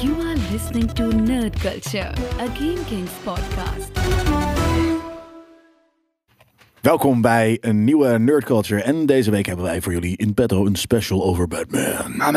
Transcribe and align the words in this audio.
You 0.00 0.12
are 0.26 0.36
listening 0.50 0.90
to 0.92 1.04
Nerd 1.04 1.58
Culture, 1.60 2.08
a 2.40 2.46
Game 2.54 2.78
Kings 2.88 3.10
podcast. 3.24 3.90
Welkom 6.80 7.20
bij 7.20 7.58
een 7.60 7.84
nieuwe 7.84 8.18
Nerd 8.18 8.44
Culture. 8.44 8.82
En 8.82 9.06
deze 9.06 9.30
week 9.30 9.46
hebben 9.46 9.64
wij 9.64 9.82
voor 9.82 9.92
jullie 9.92 10.16
in 10.16 10.34
petto 10.34 10.66
een 10.66 10.76
special 10.76 11.24
over 11.24 11.48
Batman. 11.48 12.20
Ah, 12.20 12.34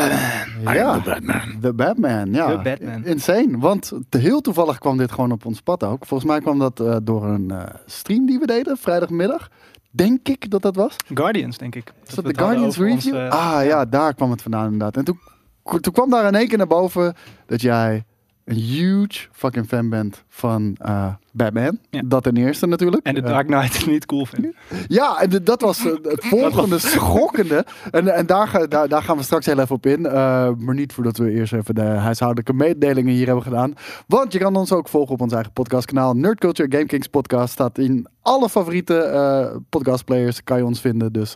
I 0.72 0.74
Ja. 0.74 0.94
am 0.94 1.04
the 1.04 1.10
Batman. 1.10 1.58
The 1.62 1.74
Batman, 1.74 2.34
ja. 2.34 2.48
The 2.58 2.62
Batman. 2.70 3.06
Insane, 3.06 3.58
want 3.58 3.92
te 4.10 4.18
heel 4.18 4.42
toevallig 4.42 4.78
kwam 4.78 4.98
dit 4.98 5.12
gewoon 5.12 5.32
op 5.32 5.46
ons 5.46 5.62
pad 5.62 5.84
ook. 5.84 6.06
Volgens 6.06 6.30
mij 6.30 6.40
kwam 6.40 6.60
dat 6.60 6.80
eh, 6.80 6.96
door 7.04 7.24
een 7.26 7.52
eh, 7.52 7.64
stream 7.86 8.26
die 8.26 8.40
we 8.40 8.46
deden, 8.46 8.78
vrijdagmiddag. 8.78 9.50
Denk 9.92 10.28
ik 10.28 10.50
dat 10.50 10.62
dat 10.62 10.76
was. 10.76 10.96
Guardians, 11.14 11.58
denk 11.58 11.76
ik. 11.76 11.94
Is 12.08 12.16
dat 12.16 12.16
we 12.16 12.22
de 12.22 12.28
het 12.28 12.38
hadden 12.38 12.58
Guardians 12.58 12.78
over 12.80 12.90
review? 12.96 13.16
onze- 13.16 13.30
ah 13.38 13.66
ja, 13.66 13.86
daar 13.86 14.14
kwam 14.14 14.32
het 14.32 14.42
vandaan 14.42 14.64
inderdaad. 14.64 14.98
En 14.98 15.04
toen, 15.04 15.20
toen 15.64 15.94
kwam 15.94 16.10
daar 16.10 16.26
in 16.28 16.36
één 16.36 16.48
keer 16.48 16.58
naar 16.58 16.68
boven 16.68 17.14
dat 17.46 17.62
jij 17.62 18.04
een 18.46 18.56
huge 18.58 19.28
fucking 19.32 19.68
fan 19.68 19.90
bent 19.90 20.24
van 20.28 20.76
eh, 20.80 21.08
Batman. 21.32 21.78
Ja. 21.90 22.02
Dat 22.06 22.24
ten 22.24 22.38
eerste 22.38 22.68
natuurlijk. 22.68 23.06
En 23.06 23.14
de 23.16 23.22
Eh, 23.22 23.28
Dark 23.28 23.48
Knight 23.48 23.86
niet 23.88 24.06
cool 24.06 24.26
vinden. 24.26 24.56
Ja, 24.88 25.22
en 25.22 25.30
de- 25.30 25.44
dat 25.44 25.62
was 25.62 25.86
eh, 25.86 25.92
het 26.04 26.26
volgende 26.36 26.80
schokkende. 26.96 27.66
En, 27.92 28.08
en 28.16 28.26
daar, 28.26 28.48
ga- 28.48 28.68
daar, 28.68 28.88
daar 28.88 29.04
gaan 29.04 29.18
we 29.18 29.24
straks 29.24 29.46
heel 29.46 29.60
even 29.60 29.76
op 29.76 29.86
in. 29.86 30.02
Maar 30.02 30.74
niet 30.74 30.94
voordat 30.94 31.18
we 31.18 31.32
eerst 31.32 31.54
even 31.54 31.76
de 31.76 31.82
huishoudelijke 31.82 32.54
mededelingen 32.54 33.14
hier 33.14 33.26
hebben 33.26 33.44
gedaan. 33.44 33.74
Want 34.08 34.34
je 34.34 34.40
kan 34.40 34.56
ons 34.56 34.72
ook 34.72 34.88
volgen 34.88 35.14
op 35.14 35.22
ons 35.22 35.34
eigen 35.34 35.54
podcastkanaal. 35.54 36.14
Nerd 36.14 36.40
Culture 36.40 36.72
Game 36.72 36.86
Kings 36.86 37.08
podcast 37.08 37.54
staat 37.54 37.78
in 37.78 38.08
alle 38.22 38.50
favoriete 38.50 39.60
podcastplayers. 39.70 40.44
Kan 40.44 40.58
je 40.58 40.66
ons 40.66 40.82
vinden. 40.82 41.14
Dus 41.14 41.36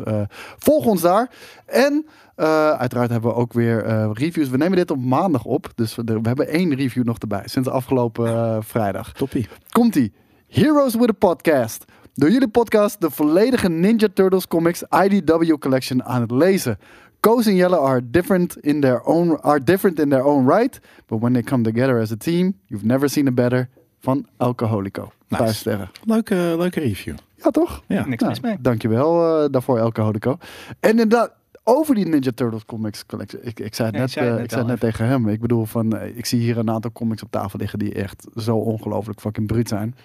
volg 0.57 0.85
ons 0.85 1.01
daar. 1.01 1.29
En 1.65 2.05
eh, 2.35 2.69
uiteraard 2.69 3.09
hebben 3.09 3.29
we 3.29 3.35
ook 3.35 3.53
weer 3.53 3.83
eh, 3.83 4.09
reviews. 4.13 4.49
We 4.49 4.57
nemen 4.57 4.77
dit 4.77 4.91
op 4.91 4.99
maandag 4.99 5.45
op. 5.45 5.71
Dus 5.75 5.95
we, 5.95 6.03
we 6.03 6.27
hebben 6.27 6.47
één 6.47 6.75
review 6.75 7.03
nog 7.03 7.17
erbij. 7.17 7.41
Sinds 7.45 7.69
afgelopen 7.69 8.27
eh, 8.27 8.57
vrijdag. 8.59 9.11
Toppie. 9.11 9.47
Komt-ie. 9.69 10.13
Heroes 10.47 10.95
with 10.95 11.09
a 11.09 11.13
Podcast. 11.13 11.85
Door 12.13 12.31
jullie 12.31 12.47
podcast 12.47 13.01
de 13.01 13.09
volledige 13.09 13.69
Ninja 13.69 14.07
Turtles 14.13 14.47
comics 14.47 14.83
IDW 15.03 15.57
collection 15.59 16.03
aan 16.03 16.21
het 16.21 16.31
lezen. 16.31 16.77
Koos 17.19 17.45
en 17.45 17.55
Jelle 17.55 17.79
are 17.79 18.09
different 18.09 18.57
in 18.57 18.81
their 18.81 19.01
own 19.03 19.37
are 19.41 19.63
different 19.63 19.99
in 19.99 20.09
their 20.09 20.23
own 20.23 20.47
right, 20.49 20.79
but 21.05 21.19
when 21.19 21.33
they 21.33 21.41
come 21.41 21.63
together 21.63 21.99
as 21.99 22.11
a 22.11 22.15
team, 22.15 22.53
you've 22.65 22.85
never 22.85 23.09
seen 23.09 23.27
a 23.27 23.31
better. 23.31 23.69
Van 23.99 24.27
Alcoholico. 24.37 25.11
Nice. 25.27 25.43
Vijf 25.43 25.55
sterren. 25.55 25.89
Leuke, 26.03 26.35
leuke 26.57 26.79
review. 26.79 27.15
Ja, 27.35 27.49
toch? 27.49 27.83
Ja. 27.87 28.05
Niks 28.05 28.21
Nou, 28.21 28.33
mis 28.33 28.39
mee. 28.39 28.57
Dankjewel 28.59 29.43
eh 29.43 29.51
daarvoor, 29.51 29.79
Alcoholico. 29.79 30.37
En 30.79 30.89
inderdaad, 30.89 31.33
over 31.67 31.95
die 31.95 32.05
Ninja 32.05 32.31
Turtles 32.35 32.65
comics 32.65 33.05
collection. 33.05 33.41
Ik, 33.43 33.59
ik 33.59 33.75
zei 33.75 33.87
het 33.87 33.95
Ja, 33.95 34.01
net, 34.01 34.09
ik 34.09 34.13
zei 34.13 34.25
het 34.25 34.33
eh, 34.33 34.41
net 34.41 34.45
ik 34.45 34.51
zei 34.51 34.65
net 34.65 34.79
tegen 34.79 35.05
hem. 35.05 35.27
Ik 35.27 35.41
bedoel, 35.41 35.65
van, 35.65 35.97
eh, 35.97 36.17
ik 36.17 36.25
zie 36.25 36.39
hier 36.39 36.57
een 36.57 36.69
aantal 36.69 36.91
comics 36.91 37.23
op 37.23 37.31
tafel 37.31 37.59
liggen 37.59 37.79
die 37.79 37.93
echt 37.93 38.27
zo 38.35 38.55
ongelooflijk 38.55 39.19
fucking 39.19 39.47
bruut 39.47 39.67
zijn. 39.67 39.95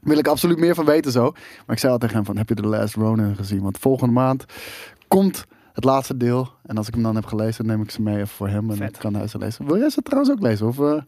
Wil 0.00 0.18
ik 0.18 0.28
absoluut 0.28 0.58
meer 0.58 0.74
van 0.74 0.84
weten 0.84 1.12
zo. 1.12 1.30
Maar 1.66 1.76
ik 1.76 1.78
zei 1.78 1.92
al 1.92 1.98
tegen 1.98 2.16
hem 2.16 2.24
van, 2.24 2.36
heb 2.36 2.48
je 2.48 2.54
The 2.54 2.66
Last 2.66 2.94
Ronin 2.94 3.36
gezien? 3.36 3.62
Want 3.62 3.78
volgende 3.78 4.12
maand 4.12 4.44
komt 5.08 5.46
het 5.72 5.84
laatste 5.84 6.16
deel. 6.16 6.50
En 6.62 6.76
als 6.76 6.88
ik 6.88 6.94
hem 6.94 7.02
dan 7.02 7.14
heb 7.14 7.26
gelezen, 7.26 7.66
neem 7.66 7.82
ik 7.82 7.90
ze 7.90 8.02
mee 8.02 8.16
even 8.16 8.28
voor 8.28 8.48
hem. 8.48 8.70
En 8.70 8.76
Vet. 8.76 8.96
kan 8.96 9.14
hij 9.14 9.26
ze 9.26 9.38
lezen. 9.38 9.66
Wil 9.66 9.78
jij 9.78 9.90
ze 9.90 10.02
trouwens 10.02 10.32
ook 10.32 10.40
lezen? 10.40 10.66
Of 10.66 10.78
eh, 10.80 11.02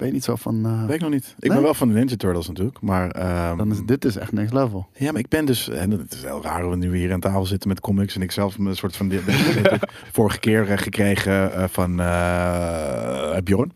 ben 0.00 0.08
je 0.08 0.14
niet 0.14 0.24
zo 0.24 0.36
van... 0.36 0.66
eh, 0.66 0.84
Weet 0.86 0.94
ik 0.94 1.00
nog 1.00 1.10
niet. 1.10 1.34
Ik 1.38 1.42
Nee? 1.44 1.52
ben 1.52 1.62
wel 1.62 1.74
van 1.74 1.88
de 1.88 1.94
Ninja 1.94 2.16
Turtles 2.16 2.48
natuurlijk. 2.48 2.80
Maar, 2.80 3.10
ehm, 3.10 3.56
dan 3.56 3.70
is 3.70 3.80
dit 3.86 4.04
is 4.04 4.16
echt 4.16 4.32
next 4.32 4.52
level. 4.52 4.86
Ja, 4.94 5.12
maar 5.12 5.20
ik 5.20 5.28
ben 5.28 5.44
dus... 5.44 5.68
En 5.68 5.90
het 5.90 6.12
is 6.14 6.22
heel 6.22 6.42
raar, 6.42 6.70
we 6.70 6.76
nu 6.76 6.96
hier 6.96 7.12
aan 7.12 7.20
tafel 7.20 7.46
zitten 7.46 7.68
met 7.68 7.80
comics. 7.80 8.14
En 8.14 8.22
ik 8.22 8.30
zelf 8.32 8.58
een 8.58 8.76
soort 8.76 8.96
van... 8.96 9.08
Die, 9.08 9.20
vorige 10.12 10.38
keer 10.38 10.70
eh, 10.70 10.78
gekregen 10.78 11.52
eh, 11.54 11.64
van 11.70 11.96
Bjorn. 13.44 13.72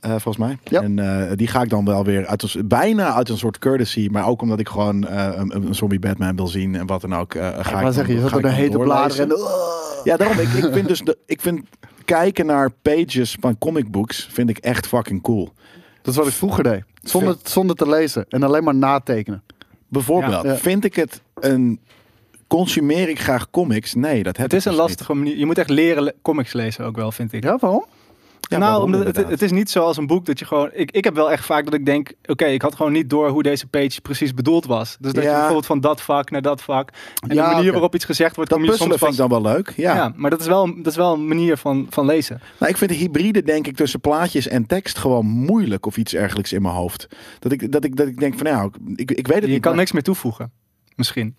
volgens 0.00 0.36
mij. 0.36 0.58
Ja. 0.64 0.82
En 0.82 1.36
die 1.36 1.46
ga 1.46 1.62
ik 1.62 1.70
dan 1.70 1.84
wel 1.84 2.04
weer 2.04 2.26
uit 2.26 2.42
een, 2.54 2.68
bijna 2.68 3.14
uit 3.14 3.28
een 3.28 3.38
soort 3.38 3.58
courtesy. 3.58 4.08
Maar 4.12 4.26
ook 4.26 4.42
omdat 4.42 4.58
ik 4.58 4.68
gewoon 4.68 5.06
een, 5.08 5.56
een 5.56 5.74
zombie 5.74 5.98
Batman 5.98 6.36
wil 6.36 6.48
zien. 6.48 6.74
En 6.74 6.86
wat 6.86 7.00
dan 7.00 7.14
ook. 7.14 7.32
ga 7.32 7.58
Ik 7.76 7.80
dan- 7.82 7.92
zeggen, 7.92 8.14
je 8.14 8.20
zat 8.20 8.32
er 8.32 8.42
de 8.42 8.48
hete 8.48 8.78
bladeren 8.78 9.30
en... 9.30 9.36
Ja, 10.04 10.16
daarom. 10.16 10.38
Ik, 10.38 10.48
ik 10.48 10.72
vind 10.72 10.88
dus 10.88 11.00
de, 11.00 11.18
ik 11.26 11.40
vind 11.40 11.60
kijken 12.08 12.46
naar 12.46 12.70
pages 12.82 13.36
van 13.40 13.58
comic 13.58 13.90
books 13.90 14.28
vind 14.30 14.50
ik 14.50 14.58
echt 14.58 14.86
fucking 14.86 15.22
cool. 15.22 15.52
Dat 16.02 16.12
is 16.14 16.16
wat 16.16 16.26
ik 16.28 16.32
vroeger 16.32 16.62
deed. 16.62 16.82
Zonder, 17.02 17.36
zonder 17.42 17.76
te 17.76 17.88
lezen. 17.88 18.24
En 18.28 18.42
alleen 18.42 18.64
maar 18.64 18.74
natekenen. 18.74 19.42
Bijvoorbeeld, 19.88 20.42
Ja. 20.44 20.56
vind 20.56 20.84
ik 20.84 20.94
het 20.96 21.22
een 21.34 21.80
consumeer 22.46 23.08
ik 23.08 23.20
graag 23.20 23.50
comics? 23.50 23.94
Nee, 23.94 24.22
dat 24.22 24.36
heb 24.36 24.50
Het 24.50 24.54
is 24.54 24.64
ik 24.66 24.70
een 24.72 24.78
dus 24.78 24.86
lastige 24.86 25.14
manier. 25.14 25.36
Je 25.36 25.46
moet 25.46 25.58
echt 25.58 25.70
leren 25.70 26.02
le- 26.02 26.12
comics 26.22 26.52
lezen 26.52 26.84
ook 26.84 26.96
wel, 26.96 27.12
vind 27.12 27.32
ik. 27.32 27.42
Ja, 27.44 27.56
waarom? 27.60 27.84
Ja, 28.48 28.58
nou, 28.58 28.70
waarom 28.70 28.94
omdat 28.94 29.16
het, 29.28 29.42
is 29.42 29.50
niet 29.52 29.70
zoals 29.70 29.96
een 29.96 30.06
boek 30.06 30.26
dat 30.26 30.38
je 30.38 30.44
gewoon... 30.44 30.70
Ik, 30.72 30.90
ik 30.90 31.04
heb 31.04 31.14
wel 31.14 31.30
echt 31.30 31.44
vaak 31.44 31.64
dat 31.64 31.74
ik 31.74 31.86
denk... 31.86 32.12
Oké, 32.26 32.44
ik 32.44 32.62
had 32.62 32.74
gewoon 32.74 32.92
niet 32.92 33.10
door 33.10 33.28
hoe 33.28 33.42
deze 33.42 33.66
page 33.66 34.00
precies 34.00 34.34
bedoeld 34.34 34.66
was. 34.66 34.96
Dus 35.00 35.12
dat 35.12 35.22
Ja. 35.22 35.28
je 35.30 35.34
bijvoorbeeld 35.36 35.66
van 35.66 35.80
dat 35.80 36.00
vak 36.02 36.30
naar 36.30 36.42
dat 36.42 36.62
vak... 36.62 36.90
En 37.28 37.34
Ja, 37.34 37.48
de 37.48 37.54
manier 37.54 37.72
waarop 37.72 37.94
iets 37.94 38.04
gezegd 38.04 38.36
wordt... 38.36 38.50
dat 38.50 38.58
kom 38.58 38.68
je 38.68 38.74
soms 38.76 38.88
vind 38.88 39.00
ik 39.00 39.06
vast... 39.06 39.18
dan 39.18 39.28
wel 39.42 39.52
leuk. 39.52 39.72
Ja. 39.76 39.94
Ja. 39.94 40.12
maar 40.16 40.30
dat 40.30 40.40
is, 40.40 40.46
wel, 40.46 40.74
dat 40.76 40.86
is 40.86 40.96
wel 40.96 41.12
een 41.12 41.28
manier 41.28 41.56
van, 41.56 41.86
van 41.90 42.06
lezen. 42.06 42.40
Nou, 42.58 42.70
ik 42.72 42.78
vind 42.78 42.90
de 42.90 42.96
hybride 42.96 43.42
denk 43.42 43.66
ik 43.66 43.76
tussen 43.76 44.00
plaatjes 44.00 44.48
en 44.48 44.66
tekst 44.66 44.98
gewoon 44.98 45.26
moeilijk 45.26 45.86
of 45.86 45.96
iets 45.96 46.14
ergelijks 46.14 46.52
in 46.52 46.62
mijn 46.62 46.74
hoofd. 46.74 47.06
Dat 47.38 47.52
ik, 47.52 47.72
dat 47.72 47.84
ik, 47.84 47.96
dat 47.96 48.06
ik 48.06 48.18
denk 48.20 48.34
van 48.38 48.46
nou, 48.46 48.70
ik, 48.96 49.10
ik 49.10 49.26
weet 49.26 49.36
het 49.36 49.46
Je 49.46 49.50
niet. 49.52 49.60
kan 49.60 49.70
maar- 49.70 49.80
niks 49.80 49.92
meer 49.92 50.02
toevoegen. 50.02 50.52
Misschien. 50.96 51.34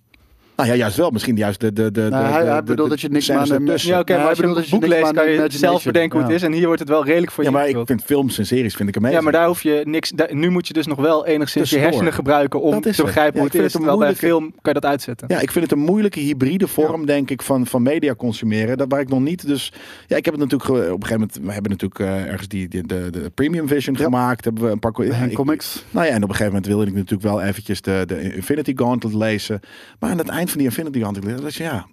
Nou 0.59 0.71
ja, 0.71 0.77
juist 0.77 0.97
wel. 0.97 1.09
Misschien 1.09 1.35
juist 1.35 1.59
de... 1.59 1.73
de, 1.73 1.91
de, 1.91 2.01
Nou, 2.01 2.11
de- 2.11 2.29
hij- 2.29 2.43
de- 2.43 2.49
hij 2.49 2.57
de- 2.57 2.63
bedoelt 2.63 2.89
de 2.89 2.95
dat 2.95 3.01
je 3.01 3.09
niks 3.09 3.31
aan 3.31 3.47
de-. 3.65 3.73
Ja, 3.77 3.99
oké, 3.99 4.13
Ja, 4.13 4.19
maar 4.19 4.27
als 4.29 4.37
ik 4.39 4.45
je 4.45 4.47
bedoel 4.47 4.49
een 4.49 4.53
dat 4.61 4.65
je 4.65 4.79
boek 4.79 4.85
leest, 4.87 5.11
kan 5.13 5.29
je 5.31 5.45
zelf 5.49 5.83
bedenken 5.83 6.11
hoe 6.11 6.21
het 6.21 6.29
Ja. 6.29 6.35
is. 6.37 6.43
En 6.43 6.51
hier 6.51 6.65
wordt 6.65 6.79
het 6.79 6.89
wel 6.89 7.05
redelijk 7.05 7.31
voor 7.31 7.43
Ja, 7.43 7.49
je 7.49 7.55
maar 7.55 7.67
ik 7.67 7.77
vind 7.85 8.03
films 8.03 8.37
en 8.37 8.45
series 8.45 8.75
vind 8.75 8.89
ik 8.89 8.97
amazing. 8.97 9.17
Ja, 9.19 9.23
maar 9.23 9.33
daar 9.39 9.47
hoef 9.47 9.61
je 9.63 9.81
niks. 9.85 10.11
nu 10.29 10.49
moet 10.49 10.67
je 10.67 10.73
dus 10.73 10.85
nog 10.87 10.97
wel 10.97 11.25
enigszins 11.25 11.69
je 11.69 11.77
hersenen 11.77 12.13
gebruiken 12.13 12.61
om 12.61 12.81
te 12.81 12.87
het. 12.87 12.97
begrijpen 12.97 13.33
Ja, 13.33 13.39
hoe 13.47 13.57
het 13.57 13.65
is. 13.65 13.71
Terwijl 13.71 13.97
bij 13.97 14.15
film 14.15 14.41
kan 14.61 14.73
je 14.73 14.79
dat 14.79 14.85
uitzetten. 14.85 15.27
Ja, 15.31 15.39
ik 15.39 15.51
vind 15.51 15.63
het 15.69 15.73
een 15.79 15.85
moeilijke 15.85 16.19
hybride 16.19 16.67
vorm, 16.67 17.05
denk 17.05 17.29
ik, 17.29 17.41
van, 17.41 17.65
van 17.67 17.81
media 17.83 18.15
consumeren. 18.15 18.77
Dat 18.77 18.87
waar 18.89 18.99
ik 19.01 19.09
nog 19.09 19.19
niet. 19.19 19.47
Dus 19.47 19.73
ja, 20.07 20.15
ik 20.17 20.25
heb 20.25 20.33
het 20.33 20.43
natuurlijk 20.43 20.69
op 20.69 20.77
een 21.01 21.07
gegeven 21.07 21.11
moment. 21.19 21.39
We 21.41 21.51
hebben 21.53 21.71
natuurlijk 21.71 21.99
eh, 21.99 22.31
ergens 22.31 22.47
die, 22.47 22.67
de, 22.67 22.85
de 22.85 23.31
premium 23.35 23.67
vision 23.67 23.95
Ja. 23.97 24.03
gemaakt. 24.03 24.43
Hebben 24.45 24.63
we 24.63 24.69
een 24.69 24.79
paar. 24.79 24.87
Ja, 25.05 25.27
comics. 25.33 25.83
Nou 25.91 26.05
ja, 26.05 26.11
en 26.11 26.17
op 26.23 26.29
een 26.29 26.35
gegeven 26.35 26.47
moment 26.53 26.65
wilde 26.65 26.85
ik 26.85 26.93
natuurlijk 26.93 27.21
wel 27.21 27.41
eventjes 27.41 27.81
de, 27.81 28.03
de 28.07 28.35
Infinity 28.35 28.73
Gauntlet 28.75 29.13
lezen. 29.13 29.59
Maar 29.99 30.09
aan 30.09 30.17
het 30.17 30.27
eind 30.27 30.48
van 30.49 30.57
die 30.57 30.67
Infinity 30.67 30.99
Gauntlet, 30.99 31.37
dat 31.37 31.45
is 31.45 31.57
ja. 31.57 31.87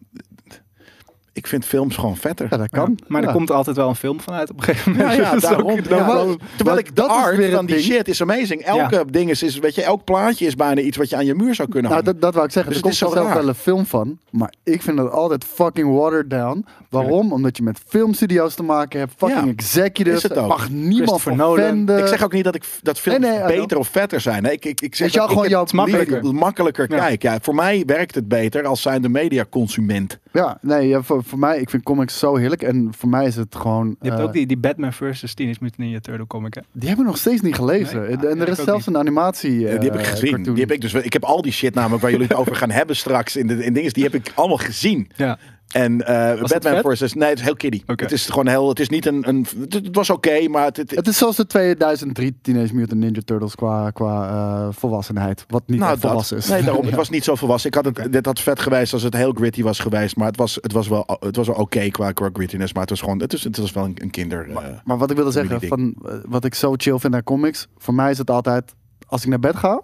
Ik 1.37 1.47
vind 1.47 1.65
films 1.65 1.97
gewoon 1.97 2.17
vetter. 2.17 2.47
Ja, 2.51 2.57
dat 2.57 2.69
kan. 2.71 2.99
Maar 3.07 3.21
ja. 3.23 3.27
er 3.29 3.33
komt 3.35 3.51
altijd 3.51 3.77
wel 3.77 3.89
een 3.89 3.95
film 3.95 4.21
vanuit 4.21 4.51
op 4.51 4.57
een 4.57 4.63
gegeven 4.63 4.93
moment. 4.93 5.17
ja, 5.17 5.31
Dat 5.35 5.43
is 5.43 5.49
ook- 5.59 5.89
daarom. 5.89 6.27
dat- 6.29 6.39
terwijl 6.57 6.79
ik 6.79 6.87
de 6.87 6.93
dat 6.95 7.11
is 7.11 7.17
art 7.17 7.37
weer 7.37 7.51
van 7.51 7.67
die 7.67 7.75
ding. 7.77 7.87
shit 7.87 8.09
is 8.09 8.23
amazing. 8.23 8.61
Elke 8.63 9.05
ding 9.11 9.31
is, 9.31 9.43
is, 9.43 9.59
weet 9.59 9.75
je, 9.75 9.83
elk 9.83 10.05
plaatje 10.05 10.47
is 10.47 10.55
bijna 10.55 10.81
iets 10.81 10.97
wat 10.97 11.09
je 11.11 11.17
aan 11.17 11.25
je 11.27 11.35
muur 11.35 11.55
zou 11.55 11.69
kunnen 11.69 11.91
Nou, 11.91 12.03
hangen. 12.05 12.21
dat, 12.21 12.23
dat 12.23 12.33
wou 12.35 12.47
ik 12.47 12.53
zeggen. 12.53 12.73
Dus 12.73 12.81
er 12.83 12.89
het 12.89 12.99
komt 12.99 13.15
zelf 13.15 13.33
wel 13.35 13.49
een 13.49 13.55
film 13.55 13.87
van. 13.87 14.19
Maar 14.31 14.55
ik 14.65 14.83
vind 14.83 14.99
het 14.99 15.11
altijd 15.11 15.45
fucking 15.45 15.95
watered 15.99 16.31
down. 16.31 16.65
Waarom? 16.91 17.33
Omdat 17.33 17.57
je 17.57 17.63
met 17.63 17.81
filmstudio's 17.87 18.55
te 18.55 18.63
maken 18.63 18.99
hebt. 18.99 19.13
Fucking 19.17 19.45
Ja, 19.45 19.51
executives. 19.53 20.17
is 20.17 20.23
het 20.23 20.37
ook. 20.39 20.49
mag 20.49 20.71
niemand 20.71 21.23
venden. 21.23 21.99
ik 21.99 22.07
zeg 22.07 22.25
ook 22.25 22.33
niet 22.33 22.45
dat 22.45 22.55
ik 22.55 22.65
dat 22.83 22.99
films 22.99 23.19
Nee, 23.27 23.45
beter 23.47 23.79
of 23.79 23.89
vetter 23.89 24.21
zijn. 24.21 24.43
Nee, 24.43 24.53
ik, 24.53 24.65
ik, 24.65 24.81
ik 24.81 24.95
zeg 24.95 25.13
dat 25.13 25.29
gewoon 25.29 25.49
jouw 25.49 25.65
makkelijker, 25.73 26.35
makkelijker. 26.35 26.87
kijk. 26.87 27.23
Ja, 27.23 27.39
voor 27.43 27.55
mij 27.55 27.83
werkt 27.87 28.15
het 28.15 28.29
beter 28.29 28.65
als 28.67 28.83
zijn 28.83 29.03
de 29.03 29.09
mediaconsument. 29.09 30.19
Ja, 30.33 30.59
nee, 30.63 30.89
ja, 30.89 31.03
voor, 31.03 31.23
voor 31.27 31.39
mij, 31.39 31.61
ik 31.61 31.71
vind 31.71 31.83
comics 31.83 32.19
zo 32.19 32.37
heerlijk. 32.37 32.63
En 32.63 32.89
voor 32.97 33.09
mij 33.09 33.27
is 33.27 33.37
het 33.37 33.55
gewoon... 33.55 33.97
Je 34.01 34.09
hebt 34.09 34.21
eh, 34.21 34.27
ook 34.27 34.33
die, 34.33 34.47
die 34.47 34.57
Batman 34.57 34.93
vs. 34.93 35.35
Teenage 35.35 35.59
Mutant 35.61 35.79
Ninja 35.79 36.01
Turtle 36.01 36.27
comic, 36.27 36.55
hè? 36.55 36.61
Die 36.73 36.89
hebben 36.89 37.05
we 37.05 37.11
nog 37.11 37.21
steeds 37.21 37.41
niet 37.41 37.55
gelezen. 37.55 38.01
Nee? 38.01 38.17
Ah, 38.17 38.25
en 38.25 38.37
ja, 38.37 38.43
er 38.43 38.49
is 38.49 38.57
zelfs 38.57 38.87
niet. 38.87 38.95
een 38.97 39.01
animatie 39.01 39.59
Ja, 39.59 39.77
die 39.79 39.91
heb 39.91 39.99
ik 39.99 40.05
eh, 40.07 40.11
gezien. 40.11 40.31
cartoon. 40.31 40.55
Die 40.55 40.63
heb 40.63 40.73
ik 40.73 40.81
dus. 40.81 40.95
Ik 40.95 41.13
heb 41.13 41.25
al 41.25 41.43
die 41.43 41.53
shit 41.53 41.75
namelijk 41.75 42.03
waar 42.03 42.11
jullie 42.11 42.27
het 42.27 42.37
over 42.37 42.57
gaan 42.57 42.71
hebben 42.71 42.97
straks 42.97 43.37
in 43.37 43.47
de 43.47 43.65
in 43.65 43.73
dingen. 43.73 43.93
Die 43.93 44.03
heb 44.05 44.15
ik 44.15 44.33
allemaal 44.35 44.57
gezien. 44.57 45.11
Ja. 45.17 45.39
En 45.73 45.93
het 46.07 46.41
Batman 46.53 46.81
versus. 46.81 47.15
Nee, 47.15 47.29
het 47.29 47.39
is 47.39 47.45
heel 47.45 47.57
kiddie. 47.57 47.83
Het 47.87 48.13
is 48.13 48.27
gewoon 48.27 48.47
heel. 48.47 48.69
Het 48.69 48.81
is 48.81 48.89
niet 48.89 49.07
een. 49.07 49.29
een 49.29 49.47
het, 49.61 49.73
het 49.73 49.95
was 49.95 50.11
oké, 50.11 50.49
maar 50.49 50.65
het, 50.65 50.77
het- 50.77 50.91
Het 50.91 51.07
is 51.09 51.19
zoals 51.19 51.37
de 51.37 51.47
2003 51.47 52.39
Teenage 52.43 52.75
Mutant 52.75 53.01
Ninja 53.01 53.21
Turtles 53.25 53.55
qua, 53.55 53.91
qua 53.91 54.29
eh, 54.29 54.69
volwassenheid. 54.75 55.45
Wat 55.49 55.63
niet 55.67 55.79
nou, 55.81 55.99
volwassen 55.99 56.37
is. 56.37 56.49
Nee, 56.49 56.63
daarom. 56.63 56.87
Het 56.87 56.95
was 57.05 57.09
niet 57.11 57.25
zo 57.25 57.35
volwassen. 57.35 57.69
Ik 57.71 57.75
had 57.75 57.85
het. 57.85 58.13
Dit 58.13 58.27
had 58.27 58.41
vet 58.41 58.61
geweest 58.61 58.93
als 58.93 59.03
het 59.03 59.15
heel 59.15 59.33
gritty 59.33 59.63
was 59.63 59.79
geweest, 59.79 60.17
maar 60.17 60.27
het 60.27 60.37
was. 60.37 60.59
Het 60.61 60.73
was 60.73 60.89
wel. 60.89 61.19
Het 61.21 61.37
was 61.37 61.47
wel 61.47 61.57
oké 61.57 61.89
qua, 61.91 62.13
qua 62.13 62.31
grittiness, 62.33 62.73
maar 62.73 62.83
het 62.83 62.91
was 62.91 63.01
gewoon. 63.01 63.21
Het, 63.21 63.33
is, 63.33 63.45
het 63.45 63.57
was 63.57 63.73
wel 63.73 63.85
een, 63.85 63.97
een 64.03 64.11
kinder. 64.11 64.51
eh, 64.51 64.65
Maar 64.85 64.99
wat 64.99 65.11
ik 65.11 65.17
wilde 65.17 65.31
zeggen, 65.31 65.61
van, 65.69 65.95
wat 66.29 66.45
ik 66.45 66.55
zo 66.55 66.75
chill 66.77 66.99
vind 66.99 67.15
aan 67.15 67.23
comics. 67.25 67.67
Voor 67.77 67.95
mij 67.95 68.11
is 68.11 68.19
het 68.19 68.31
altijd, 68.31 68.75
als 69.07 69.23
ik 69.23 69.29
naar 69.29 69.41
bed 69.41 69.57
ga, 69.57 69.83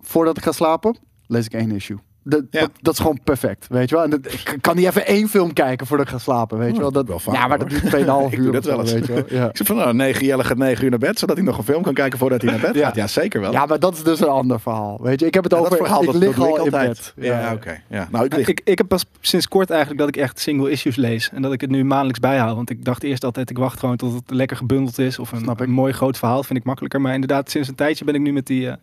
voordat 0.00 0.36
ik 0.36 0.42
ga 0.42 0.52
slapen, 0.52 0.96
lees 1.26 1.44
ik 1.44 1.52
één 1.52 1.70
issue. 1.70 1.96
Dat, 2.30 2.42
Ja. 2.50 2.60
dat, 2.60 2.70
dat 2.80 2.92
is 2.94 3.00
gewoon 3.00 3.18
perfect, 3.24 3.66
weet 3.68 3.88
je 3.88 3.94
wel. 3.94 4.04
En 4.04 4.10
dat, 4.10 4.32
ik 4.32 4.56
kan 4.60 4.76
niet 4.76 4.86
even 4.86 5.06
één 5.06 5.28
film 5.28 5.52
kijken 5.52 5.86
voordat 5.86 6.06
ik 6.06 6.12
ga 6.12 6.18
slapen, 6.18 6.58
weet 6.58 6.72
je 6.72 6.78
wel. 6.78 6.88
Oh, 6.88 6.94
dat 6.94 7.06
Dat, 7.06 7.16
ik 7.16 7.24
wel 7.24 7.34
vaak, 7.34 7.42
ja, 7.42 7.46
maar 7.48 7.58
dat 7.58 7.68
duurt 7.70 7.82
2,5 7.84 7.88
Ik 8.32 8.38
uur. 8.38 8.42
doe 8.42 8.52
dat 8.52 8.64
wel 8.64 8.80
eens. 8.80 8.92
weet 8.92 9.06
je 9.06 9.12
wel. 9.12 9.24
Ja. 9.40 9.48
Ik 9.48 9.56
zeg 9.56 9.66
van, 9.66 9.76
nou, 9.76 9.94
9, 9.94 10.26
Jelle 10.26 10.44
gaat 10.44 10.56
9 10.56 10.84
uur 10.84 10.90
naar 10.90 10.98
bed, 10.98 11.18
zodat 11.18 11.36
hij 11.36 11.44
nog 11.44 11.58
een 11.58 11.64
film 11.64 11.82
kan 11.82 11.94
kijken 11.94 12.18
voordat 12.18 12.42
hij 12.42 12.50
naar 12.50 12.60
bed 12.60 12.74
Ja. 12.74 12.86
gaat. 12.86 12.94
Ja, 12.96 13.06
zeker 13.06 13.40
wel. 13.40 13.52
ja, 13.52 13.66
maar 13.66 13.78
dat 13.80 13.94
is 13.94 14.02
dus 14.02 14.20
een 14.20 14.28
ander 14.28 14.60
verhaal, 14.60 14.98
weet 15.02 15.20
je. 15.20 15.26
Ik 15.26 15.34
heb 15.34 15.42
het 15.42 15.52
Ja, 15.52 15.58
over, 15.58 15.70
dat 15.70 15.80
verhaal, 15.80 16.00
ik 16.00 16.06
dat, 16.06 16.14
lig 16.14 16.38
al 16.38 16.48
ik 16.48 16.54
in 16.54 16.60
altijd. 16.60 17.12
bed. 17.16 17.24
Ja, 17.26 17.52
oké. 17.52 17.80
Ja. 17.88 18.08
Nou, 18.10 18.24
ik 18.24 18.34
lig... 18.36 18.48
Ik, 18.48 18.60
ik 18.64 18.78
heb 18.78 18.88
pas 18.88 19.04
sinds 19.20 19.48
kort 19.48 19.70
eigenlijk 19.70 20.00
dat 20.00 20.08
ik 20.08 20.16
echt 20.16 20.40
single 20.40 20.70
issues 20.70 20.96
lees. 20.96 21.30
En 21.34 21.42
dat 21.42 21.52
ik 21.52 21.60
het 21.60 21.70
nu 21.70 21.84
maandelijks 21.84 22.20
bijhoud. 22.20 22.54
Want 22.56 22.70
ik 22.70 22.84
dacht 22.84 23.02
eerst 23.02 23.24
altijd, 23.24 23.50
ik 23.50 23.58
wacht 23.58 23.78
gewoon 23.78 23.96
tot 23.96 24.14
het 24.14 24.22
lekker 24.30 24.56
gebundeld 24.56 24.98
is. 24.98 25.18
Of 25.18 25.32
een, 25.32 25.38
Snap 25.38 25.60
ik. 25.60 25.66
een 25.66 25.72
mooi 25.72 25.92
groot 25.92 26.18
verhaal, 26.18 26.42
vind 26.42 26.58
ik 26.58 26.64
makkelijker. 26.64 27.00
Maar 27.00 27.14
inderdaad, 27.14 27.50
sinds 27.50 27.68
een 27.68 27.74
tijdje 27.74 28.04
ben 28.04 28.14
ik 28.14 28.20
nu 28.20 28.32
met 28.32 28.46
die, 28.46 28.68
eh, 28.68 28.74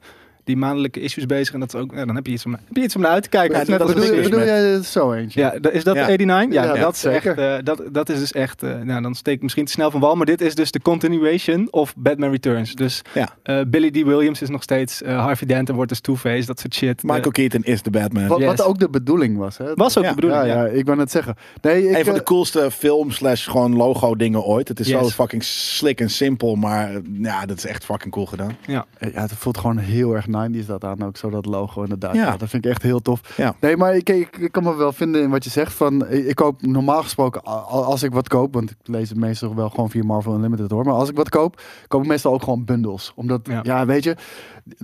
die 0.47 0.57
maandelijke 0.57 0.99
issues 0.99 1.25
bezig. 1.25 1.53
En 1.53 1.59
dat 1.59 1.73
is 1.73 1.79
ook, 1.79 1.91
ja, 1.93 2.05
dan 2.05 2.15
heb 2.15 2.25
je 2.25 2.31
iets 2.31 2.45
om, 2.45 2.51
heb 2.51 2.61
je 2.75 2.81
iets 2.83 2.95
om 2.95 3.01
naar 3.01 3.11
uit 3.11 3.23
te 3.23 3.29
kijken. 3.29 3.57
Ja, 3.67 3.77
dat 3.77 3.87
Bedoel, 3.95 4.21
bedoel 4.21 4.39
jij 4.43 4.81
zo 4.83 5.11
eentje? 5.13 5.39
ja, 5.41 5.53
is 5.71 5.83
dat 5.83 5.95
Ja. 5.95 6.05
89? 6.07 6.53
Ja, 6.53 6.61
Ja, 6.63 6.73
dat, 6.73 6.81
dat 6.81 6.95
is 6.95 7.03
echt, 7.03 7.23
zeker. 7.23 7.55
eh, 7.57 7.63
dat, 7.63 7.81
dat 7.91 8.09
is 8.09 8.19
dus 8.19 8.31
echt, 8.31 8.63
eh, 8.63 8.75
nou 8.83 9.01
dan 9.01 9.15
steek 9.15 9.35
ik 9.35 9.41
misschien 9.41 9.65
te 9.65 9.71
snel 9.71 9.91
van 9.91 9.99
wal, 9.99 10.15
maar 10.15 10.25
dit 10.25 10.41
is 10.41 10.55
dus 10.55 10.71
de 10.71 10.81
continuation 10.81 11.67
of 11.71 11.93
Batman 11.97 12.29
Returns. 12.31 12.75
Dus 12.75 13.01
Ja. 13.13 13.29
eh, 13.43 13.59
Billy 13.67 13.91
D. 13.91 13.95
Williams 14.03 14.41
is 14.41 14.49
nog 14.49 14.63
steeds, 14.63 15.01
eh, 15.01 15.19
Harvey 15.23 15.47
Dent 15.47 15.69
wordt 15.69 15.89
dus 15.89 15.99
Two-Face, 15.99 16.45
dat 16.45 16.59
soort 16.59 16.73
shit. 16.75 17.03
Michael 17.03 17.21
Eh, 17.23 17.31
Keaton 17.31 17.63
is 17.63 17.81
de 17.81 17.89
Batman. 17.89 18.27
Wat, 18.27 18.61
ook 18.61 18.79
de 18.79 18.89
bedoeling 18.89 19.37
was, 19.37 19.57
hè? 19.57 19.73
was 19.73 19.97
ook 19.97 20.03
Ja. 20.03 20.09
de 20.09 20.15
bedoeling, 20.15 20.45
ja, 20.45 20.53
ja. 20.53 20.63
ja, 20.65 20.67
ik 20.71 20.85
wou 20.85 20.97
net 20.97 21.11
zeggen. 21.11 21.35
Nee, 21.61 21.89
ik, 21.89 21.97
een 21.97 22.03
van 22.05 22.13
de 22.13 22.19
eh, 22.19 22.25
coolste 22.25 22.71
film 22.71 23.11
slash 23.11 23.49
gewoon 23.49 23.75
logo 23.75 24.15
dingen 24.15 24.43
ooit. 24.43 24.67
Het 24.67 24.79
is 24.79 24.87
zo 24.87 25.09
fucking 25.09 25.43
slick 25.43 25.99
en 26.01 26.09
simpel, 26.09 26.55
maar 26.55 26.89
eh, 26.95 26.99
ja, 27.21 27.45
dat 27.45 27.57
is 27.57 27.65
echt 27.65 27.85
fucking 27.85 28.13
cool 28.13 28.25
gedaan. 28.25 28.57
Ja, 28.67 28.85
het 28.99 29.31
voelt 29.33 29.57
gewoon 29.57 29.77
heel 29.77 30.15
erg 30.15 30.27
90s 30.37 30.65
dat 30.65 30.83
aan 30.83 31.03
ook, 31.03 31.17
zo 31.17 31.29
dat 31.29 31.45
logo 31.45 31.81
inderdaad. 31.81 32.15
Ja. 32.15 32.25
Ja. 32.25 32.37
dat 32.37 32.49
vind 32.49 32.65
ik 32.65 32.71
echt 32.71 32.81
heel 32.81 33.01
tof. 33.01 33.33
Ja. 33.37 33.55
Nee, 33.59 33.77
maar 33.77 33.95
ik, 33.95 34.09
ik, 34.09 34.37
ik 34.37 34.51
kan 34.51 34.63
me 34.63 34.75
wel 34.75 34.91
vinden 34.91 35.21
in 35.21 35.29
wat 35.29 35.43
je 35.43 35.49
zegt. 35.49 35.73
Van, 35.73 36.07
ik 36.09 36.35
koop 36.35 36.61
normaal 36.61 37.03
gesproken, 37.03 37.43
als 37.67 38.03
ik 38.03 38.11
wat 38.11 38.27
koop, 38.27 38.53
want 38.53 38.69
ik 38.69 38.77
lees 38.83 39.09
het 39.09 39.17
meestal 39.17 39.55
wel 39.55 39.69
gewoon 39.69 39.89
via 39.89 40.03
Marvel 40.03 40.33
Unlimited 40.33 40.71
hoor. 40.71 40.85
Maar 40.85 40.93
als 40.93 41.09
ik 41.09 41.15
wat 41.15 41.29
koop, 41.29 41.61
koop 41.87 42.01
ik 42.01 42.07
meestal 42.07 42.33
ook 42.33 42.43
gewoon 42.43 42.65
bundles. 42.65 43.11
Omdat, 43.15 43.39
Ja. 43.43 43.59
ja, 43.63 43.85
weet 43.85 44.03
je, 44.03 44.15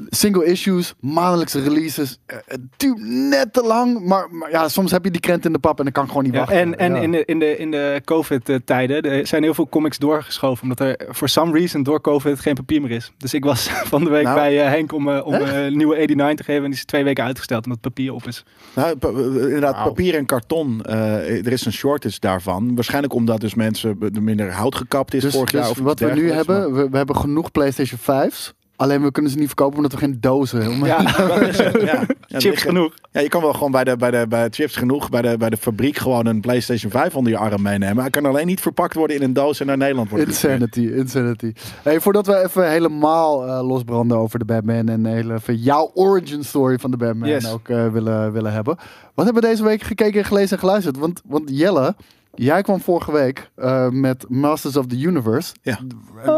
single 0.09 0.45
issues, 0.45 0.94
maandelijkse 1.00 1.62
releases, 1.62 2.18
eh, 2.25 2.38
het 2.47 2.62
duurt 2.77 3.00
net 3.06 3.53
te 3.53 3.63
lang. 3.63 4.06
Maar, 4.07 4.27
maar 4.31 4.51
ja, 4.51 4.68
soms 4.69 4.91
heb 4.91 5.03
je 5.03 5.12
die 5.12 5.21
krent 5.21 5.45
in 5.45 5.53
de 5.53 5.59
pap 5.59 5.77
en 5.77 5.83
dan 5.83 5.94
kan 5.94 6.03
ik 6.03 6.09
gewoon 6.09 6.24
niet 6.24 6.33
Ja, 6.33 6.39
wachten. 6.39 6.57
en 6.59 6.77
en 6.77 6.94
Ja. 6.95 7.01
in 7.01 7.12
de, 7.12 7.25
in 7.25 7.39
de, 7.39 7.57
in 7.57 7.71
de 7.71 8.01
COVID-tijden 8.06 9.01
er 9.01 9.27
zijn 9.27 9.44
heel 9.44 9.53
veel 9.53 9.69
comics 9.69 9.97
doorgeschoven. 9.97 10.63
Omdat 10.63 10.80
er 10.80 11.00
voor 11.09 11.30
some 11.30 11.51
reason 11.57 11.83
door 11.83 12.01
COVID 12.01 12.39
geen 12.39 12.53
papier 12.56 12.81
meer 12.81 12.91
is. 12.91 13.12
Dus 13.18 13.33
ik 13.33 13.44
was 13.44 13.69
van 13.94 14.03
de 14.03 14.09
week 14.09 14.24
Nou. 14.24 14.35
bij 14.35 14.63
eh, 14.63 14.69
Henk 14.69 14.91
om, 14.94 15.09
eh, 15.09 15.25
om 15.25 15.33
eh, 15.33 15.65
een 15.65 15.77
nieuwe 15.77 15.95
89 15.95 16.45
te 16.45 16.51
geven. 16.51 16.63
En 16.63 16.69
die 16.69 16.79
is 16.79 16.86
twee 16.86 17.03
weken 17.03 17.24
uitgesteld 17.24 17.65
omdat 17.65 17.79
het 17.83 17.94
papier 17.94 18.13
op 18.13 18.27
is. 18.27 18.44
Nou, 18.75 18.95
pa- 18.97 19.07
inderdaad, 19.09 19.83
papier 19.83 20.15
en 20.15 20.25
karton. 20.25 20.81
eh, 20.83 21.45
er 21.45 21.51
is 21.51 21.65
een 21.65 21.74
shortage 21.74 22.19
daarvan. 22.19 22.75
Waarschijnlijk 22.75 23.13
omdat 23.13 23.41
dus 23.41 23.53
mensen 23.56 23.97
er 24.13 24.24
minder 24.24 24.51
hout 24.51 24.75
gekapt 24.75 25.13
is 25.13 25.21
Dus, 25.21 25.33
vorig 25.33 25.51
jaar. 25.51 25.62
dus 25.62 25.71
Of 25.71 25.77
wat 25.79 26.00
we 26.00 26.12
nu 26.13 26.31
hebben, 26.31 26.74
we, 26.74 26.89
we 26.89 26.97
hebben 26.97 27.15
genoeg 27.15 27.51
PlayStation 27.51 28.00
5's. 28.00 28.53
Alleen 28.75 29.01
we 29.03 29.11
kunnen 29.11 29.31
ze 29.31 29.37
niet 29.37 29.47
verkopen 29.47 29.75
omdat 29.75 29.91
we 29.91 29.97
geen 29.97 30.17
dozen 30.19 30.61
hebben. 30.61 30.87
Ja, 30.87 31.01
Ja, 31.01 31.79
ja, 31.85 32.05
chips 32.27 32.43
liggen- 32.43 32.57
genoeg. 32.57 32.93
Ja, 33.11 33.21
je 33.21 33.27
kan 33.29 33.41
wel 33.41 33.53
gewoon 33.53 33.71
bij 33.71 33.83
de, 33.83 33.95
bij 33.97 34.11
de, 34.11 34.25
bij 34.29 34.47
chips 34.51 34.75
genoeg, 34.75 35.09
bij 35.09 35.21
de, 35.21 35.37
bij 35.37 35.49
de 35.49 35.57
fabriek 35.57 35.97
gewoon 35.97 36.25
een 36.25 36.41
PlayStation 36.41 36.91
5 36.91 37.15
onder 37.15 37.31
je 37.31 37.37
arm 37.37 37.61
meenemen. 37.61 38.01
Hij 38.01 38.09
kan 38.09 38.25
alleen 38.25 38.47
niet 38.47 38.61
verpakt 38.61 38.93
worden 38.95 39.15
in 39.15 39.21
een 39.23 39.33
doos 39.33 39.59
en 39.59 39.65
naar 39.65 39.77
Nederland 39.77 40.09
worden. 40.09 40.27
Insanity, 40.27 40.79
insanity. 40.95 41.53
Hey, 41.83 41.99
voordat 41.99 42.25
we 42.27 42.43
even 42.43 42.69
helemaal 42.69 43.47
eh, 43.47 43.67
losbranden 43.67 44.17
over 44.17 44.39
de 44.39 44.45
Batman 44.45 44.87
en 44.89 45.05
heel 45.05 45.31
even 45.31 45.55
jouw 45.57 45.91
origin 45.93 46.43
story 46.43 46.79
van 46.79 46.91
de 46.91 46.97
Batman 46.97 47.29
Yes. 47.29 47.51
ook 47.51 47.69
eh, 47.69 47.87
willen, 47.91 48.31
willen 48.31 48.51
hebben. 48.53 48.75
Wat 49.13 49.25
hebben 49.25 49.43
we 49.43 49.49
deze 49.49 49.63
week 49.63 49.81
gekeken, 49.81 50.25
gelezen 50.25 50.51
en 50.51 50.59
geluisterd? 50.59 50.97
Want, 50.97 51.21
want 51.25 51.49
Jelle, 51.49 51.95
jij 52.35 52.62
kwam 52.62 52.81
vorige 52.81 53.12
week 53.12 53.50
eh, 53.56 53.89
met 53.89 54.25
Masters 54.30 54.77
of 54.77 54.85
the 54.88 55.00
Universe. 55.00 55.53
Ja. 55.62 55.80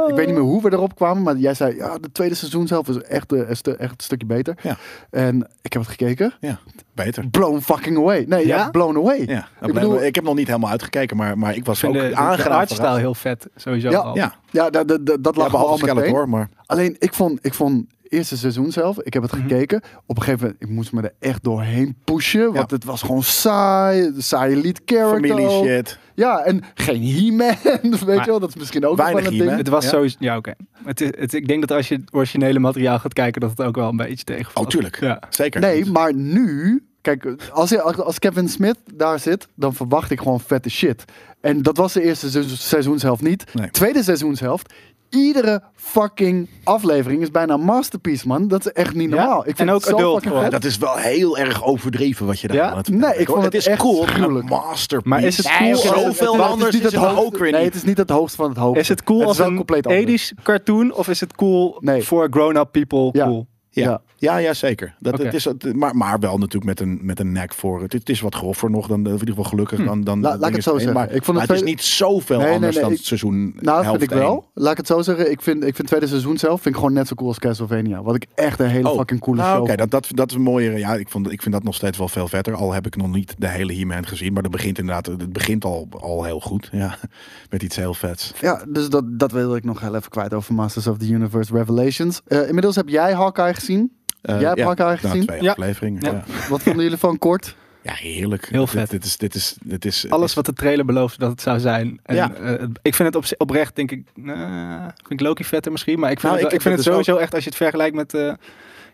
Ik 0.07 0.15
weet 0.15 0.25
niet 0.25 0.35
meer 0.35 0.43
hoe 0.43 0.61
we 0.61 0.71
erop 0.71 0.95
kwamen, 0.95 1.23
maar 1.23 1.37
jij 1.37 1.53
zei, 1.53 1.75
ja, 1.75 1.97
de 1.97 2.11
tweede 2.11 2.35
seizoen 2.35 2.67
zelf 2.67 2.87
is 2.87 2.97
echt, 3.01 3.33
eh, 3.33 3.49
echt 3.49 3.67
een 3.79 3.89
stukje 3.97 4.25
beter. 4.27 4.55
Ja. 4.61 4.77
En 5.09 5.49
ik 5.61 5.73
heb 5.73 5.81
het 5.81 5.91
gekeken. 5.91 6.33
Ja, 6.39 6.59
beter. 6.93 7.27
Blown 7.29 7.59
fucking 7.59 7.97
away. 7.97 8.25
Nee, 8.27 8.47
ja, 8.47 8.57
Ja? 8.57 8.69
blown 8.69 8.97
away. 8.97 9.23
Ja, 9.27 9.47
Ik 9.61 9.73
bedoel- 9.73 10.03
ik 10.03 10.15
heb 10.15 10.23
nog 10.23 10.35
niet 10.35 10.47
helemaal 10.47 10.69
uitgekeken, 10.71 11.17
maar, 11.17 11.37
maar 11.37 11.55
ik 11.55 11.65
was 11.65 11.83
Ik 11.83 11.89
ook 11.89 11.95
de, 11.95 12.15
aangenaam 12.15 12.97
heel 12.97 13.13
vet, 13.15 13.47
sowieso 13.55 13.89
Ja. 13.89 13.97
al. 13.99 14.15
Ja, 14.15 14.33
Ja, 14.51 14.69
dat, 14.69 14.87
dat, 14.87 15.05
dat, 15.05 15.35
lag 15.35 15.45
ja 15.45 15.51
me 15.51 15.57
al 15.57 15.61
behalve 15.61 15.85
meteen. 15.85 15.97
Skeletor, 16.01 16.29
maar... 16.29 16.49
Alleen, 16.65 16.95
ik 16.99 17.13
vond, 17.13 17.39
ik 17.41 17.53
vond 17.53 17.77
het 17.79 17.94
eerste 18.09 18.37
seizoen 18.37 18.71
zelf, 18.71 18.99
ik 19.01 19.13
heb 19.13 19.23
het 19.23 19.31
Mhm. 19.31 19.41
gekeken. 19.41 19.81
Op 20.05 20.17
een 20.17 20.23
gegeven 20.23 20.45
moment, 20.45 20.63
ik 20.63 20.69
moest 20.69 20.91
me 20.91 21.01
er 21.01 21.13
echt 21.19 21.43
doorheen 21.43 21.95
pushen. 22.03 22.53
Want 22.53 22.71
het 22.71 22.83
was 22.83 23.01
gewoon 23.01 23.23
saai. 23.23 24.13
Saaie 24.17 24.55
lead 24.61 24.81
character. 24.85 25.29
Familie 25.29 25.47
ook. 25.47 25.65
shit. 25.65 25.97
Ja, 26.15 26.39
en 26.43 26.61
geen 26.73 27.03
He-Man. 27.03 27.55
Weet 28.05 28.19
je 28.19 28.25
wel, 28.25 28.39
dat 28.39 28.49
is 28.49 28.55
misschien 28.55 28.85
ook 28.85 28.97
Weinig 28.97 29.25
een 29.25 29.31
He-Man. 29.31 29.47
ding. 29.47 29.57
Het 29.57 29.67
was 29.67 29.83
Ja. 29.83 29.89
sowieso... 29.89 30.15
Ja, 30.19 30.37
oké. 30.37 30.53
Het 30.85 31.01
is- 31.01 31.11
het, 31.17 31.33
ik 31.33 31.47
denk 31.47 31.67
dat 31.67 31.77
als 31.77 31.87
je 31.87 31.95
het 31.95 32.13
originele 32.13 32.59
materiaal 32.59 32.99
gaat 32.99 33.13
kijken, 33.13 33.41
dat 33.41 33.49
het 33.49 33.61
ook 33.61 33.75
wel 33.75 33.89
een 33.89 33.97
beetje 33.97 34.23
tegenvalt. 34.23 34.65
Oh, 34.65 34.71
tuurlijk. 34.71 34.99
Ja. 34.99 35.19
Zeker. 35.29 35.61
Nee, 35.61 35.85
maar 35.85 36.13
nu... 36.13 36.83
Kijk, 37.01 37.35
als, 37.51 37.69
je- 37.69 37.81
als 37.81 38.19
Kevin 38.19 38.49
Smith 38.49 38.77
daar 38.93 39.19
zit, 39.19 39.47
dan 39.55 39.73
verwacht 39.73 40.11
ik 40.11 40.17
gewoon 40.19 40.39
vette 40.39 40.69
shit. 40.69 41.03
En 41.41 41.61
dat 41.61 41.77
was 41.77 41.93
de 41.93 42.01
eerste 42.03 42.29
seizoen- 42.29 42.57
seizoenshelft 42.57 43.21
niet. 43.21 43.43
Nee. 43.53 43.71
Tweede 43.71 44.03
seizoenshelft. 44.03 44.73
Iedere 45.09 45.61
fucking 45.75 46.49
aflevering 46.63 47.21
is 47.21 47.31
bijna 47.31 47.53
een 47.53 47.61
masterpiece, 47.61 48.27
man. 48.27 48.47
Dat 48.47 48.65
is 48.65 48.71
echt 48.71 48.93
niet 48.93 49.09
Ja, 49.09 49.15
normaal. 49.15 49.39
Ik 49.39 49.55
vind 49.55 49.59
en 49.59 49.69
ook 49.69 49.79
het 49.81 49.89
zo 49.89 49.95
adult 49.95 50.13
fucking 50.13 50.27
gewoon. 50.33 50.43
vet. 50.51 50.61
dat 50.61 50.63
is 50.71 50.77
wel 50.77 50.95
heel 50.95 51.37
erg 51.37 51.63
overdreven 51.63 52.25
wat 52.25 52.39
je 52.39 52.47
daar 52.47 52.57
Ja? 52.57 52.69
aan 52.71 52.77
het 52.77 52.87
Nee, 52.89 53.17
ik 53.17 53.25
vond 53.27 53.43
het 53.43 53.53
het 53.53 53.53
is 53.61 53.67
echt 53.67 53.79
cool. 53.81 54.01
gruwelijk. 54.05 54.49
Masterpiece. 54.49 55.09
Maar 55.09 55.23
is 55.23 55.37
het 55.37 55.45
Nee, 55.47 55.57
cool 55.57 55.71
als- 55.71 55.81
zoveel 55.83 56.33
het- 56.33 56.41
het 56.41 56.51
anders 56.51 56.75
is 56.75 56.83
het 56.83 56.91
het 56.91 57.01
hoogste- 57.01 57.25
ook 57.25 57.37
weer 57.37 57.51
Nee, 57.51 57.63
niet. 57.63 57.73
het 57.73 57.75
is 57.81 57.87
niet 57.87 57.97
het 57.97 58.09
hoogste 58.09 58.37
van 58.37 58.49
het 58.49 58.57
hoogste. 58.57 58.79
Is 58.79 58.87
het 58.87 59.03
cool 59.03 59.21
is 59.21 59.27
als 59.27 59.39
een 59.39 59.55
compleet 59.55 59.87
anders. 59.87 60.03
80s 60.05 60.33
cartoon 60.43 60.93
of 60.93 61.07
is 61.07 61.19
het 61.19 61.35
cool 61.35 61.77
Nee. 61.79 62.03
voor 62.03 62.27
grown-up 62.31 62.67
people 62.71 63.09
Ja. 63.11 63.25
cool? 63.25 63.47
Ja, 63.83 64.01
Ja. 64.17 64.37
ja. 64.37 64.53
zeker. 64.53 64.95
Dat, 64.99 65.17
het 65.17 65.33
is, 65.33 65.47
maar, 65.73 65.95
maar 65.95 66.19
wel 66.19 66.37
natuurlijk 66.37 66.65
met 66.65 66.79
een, 66.79 66.99
met 67.01 67.19
een 67.19 67.31
nek 67.31 67.53
voor 67.53 67.81
het. 67.81 67.93
Het 67.93 68.09
is 68.09 68.19
wat 68.21 68.35
groffer 68.35 68.69
nog 68.69 68.87
dan, 68.87 69.05
in 69.05 69.11
ieder 69.11 69.27
geval 69.27 69.43
gelukkig 69.43 69.85
dan, 69.85 70.03
dan 70.03 70.21
La- 70.21 70.37
laat 70.37 70.49
ik 70.49 70.55
het 70.55 70.63
zo 70.63 70.73
zeggen. 70.77 70.93
Maar, 70.93 71.11
Ik 71.11 71.23
vond 71.23 71.25
het 71.25 71.47
maar 71.47 71.57
het 71.57 71.65
is 71.65 71.71
niet 71.71 71.81
zoveel 71.81 72.39
Nee, 72.39 72.53
anders 72.53 72.73
nee, 72.73 72.83
dan 72.83 72.91
ik- 72.91 72.97
het 72.97 73.05
seizoen 73.07 73.55
Nou, 73.59 73.85
vind 73.85 74.01
ik 74.01 74.11
één. 74.11 74.19
wel. 74.19 74.49
Laat 74.53 74.71
ik 74.71 74.77
het 74.77 74.87
zo 74.87 75.01
zeggen. 75.01 75.31
Ik 75.31 75.41
vind, 75.41 75.55
ik 75.57 75.63
vind 75.63 75.77
het 75.77 75.87
tweede 75.87 76.07
seizoen 76.07 76.37
zelf 76.37 76.61
vind 76.61 76.75
ik 76.75 76.79
gewoon 76.81 76.95
net 76.95 77.07
zo 77.07 77.15
cool 77.15 77.29
als 77.29 77.39
Castlevania. 77.39 78.03
Wat 78.03 78.15
ik 78.15 78.25
echt 78.35 78.59
een 78.59 78.67
hele 78.69 78.89
Oh, 78.89 78.97
fucking 78.97 79.19
coole 79.19 79.39
nou, 79.39 79.53
show 79.55 79.63
Oké, 79.63 79.75
dat, 79.75 79.91
dat, 79.91 80.07
dat 80.09 80.29
is 80.29 80.35
een 80.35 80.41
mooiere. 80.41 80.77
Ja, 80.77 80.95
ik, 80.95 81.09
vond, 81.09 81.31
ik 81.31 81.41
vind 81.41 81.53
dat 81.53 81.63
nog 81.63 81.75
steeds 81.75 81.97
wel 81.97 82.07
veel 82.07 82.27
vetter. 82.27 82.53
Al 82.55 82.71
heb 82.73 82.85
ik 82.85 82.95
nog 82.95 83.11
niet 83.11 83.35
de 83.37 83.47
hele 83.47 83.73
He-Man 83.73 84.05
gezien. 84.07 84.33
Maar 84.33 84.43
dat 84.43 84.51
begint 84.51 84.77
inderdaad, 84.79 85.05
het 85.05 85.33
begint 85.33 85.65
al, 85.65 85.87
al 85.99 86.23
heel 86.23 86.39
goed. 86.39 86.69
Ja, 86.71 86.97
met 87.49 87.63
iets 87.63 87.75
heel 87.75 87.93
vets. 87.93 88.33
Ja, 88.41 88.65
dus 88.67 88.89
dat, 88.89 89.03
dat 89.19 89.31
wilde 89.31 89.55
ik 89.57 89.63
nog 89.63 89.79
heel 89.79 89.95
even 89.95 90.09
kwijt 90.09 90.33
over 90.33 90.53
Masters 90.53 90.87
of 90.87 90.97
the 90.97 91.07
Universe 91.07 91.53
Revelations. 91.53 92.21
Eh, 92.27 92.47
inmiddels 92.47 92.75
heb 92.75 92.89
jij 92.89 93.13
Hawkeye 93.13 93.53
gezien. 93.53 93.63
Eh, 93.69 94.39
Jij 94.39 94.47
hebt 94.47 94.57
ja, 94.59 94.65
Hawkeye 94.65 94.89
na 94.89 94.95
gezien? 94.97 95.25
twee 95.25 95.41
Ja. 95.41 95.51
afleveringen. 95.51 96.01
Ja. 96.03 96.11
Ja. 96.27 96.47
Wat 96.49 96.61
vonden 96.63 96.83
jullie 96.83 96.97
van 96.97 97.17
kort? 97.17 97.55
Ja, 97.81 97.93
heerlijk. 97.93 98.49
Heel 98.49 98.61
Dit- 98.61 98.69
vet. 98.69 98.89
Dit, 98.89 99.03
is, 99.05 99.17
dit 99.17 99.35
is, 99.35 99.55
dit 99.63 99.85
is, 99.85 100.09
Alles 100.09 100.33
wat 100.33 100.45
de 100.45 100.53
trailer 100.53 100.85
beloofde 100.85 101.19
dat 101.19 101.29
het 101.29 101.41
zou 101.41 101.59
zijn. 101.59 101.99
En, 102.03 102.15
Ja. 102.15 102.33
eh, 102.33 102.63
ik 102.81 102.95
vind 102.95 103.13
het 103.13 103.15
op, 103.15 103.25
oprecht, 103.41 103.75
denk 103.75 103.91
ik, 103.91 104.03
nou, 104.15 104.81
vind 104.95 105.11
ik 105.11 105.19
Loki 105.19 105.43
vetter 105.43 105.71
misschien. 105.71 105.99
Maar 105.99 106.11
ik 106.11 106.19
vind 106.19 106.33
Nou, 106.33 106.43
het, 106.45 106.53
ik 106.53 106.61
wel- 106.61 106.71
ik 106.73 106.75
vind 106.75 106.75
het 106.75 106.85
het 106.85 106.93
dus 106.93 107.05
sowieso 107.05 107.23
echt, 107.23 107.33
als 107.33 107.43
je 107.43 107.49
het 107.49 107.57
vergelijkt 107.57 107.95
met 107.95 108.13
eh, 108.13 108.33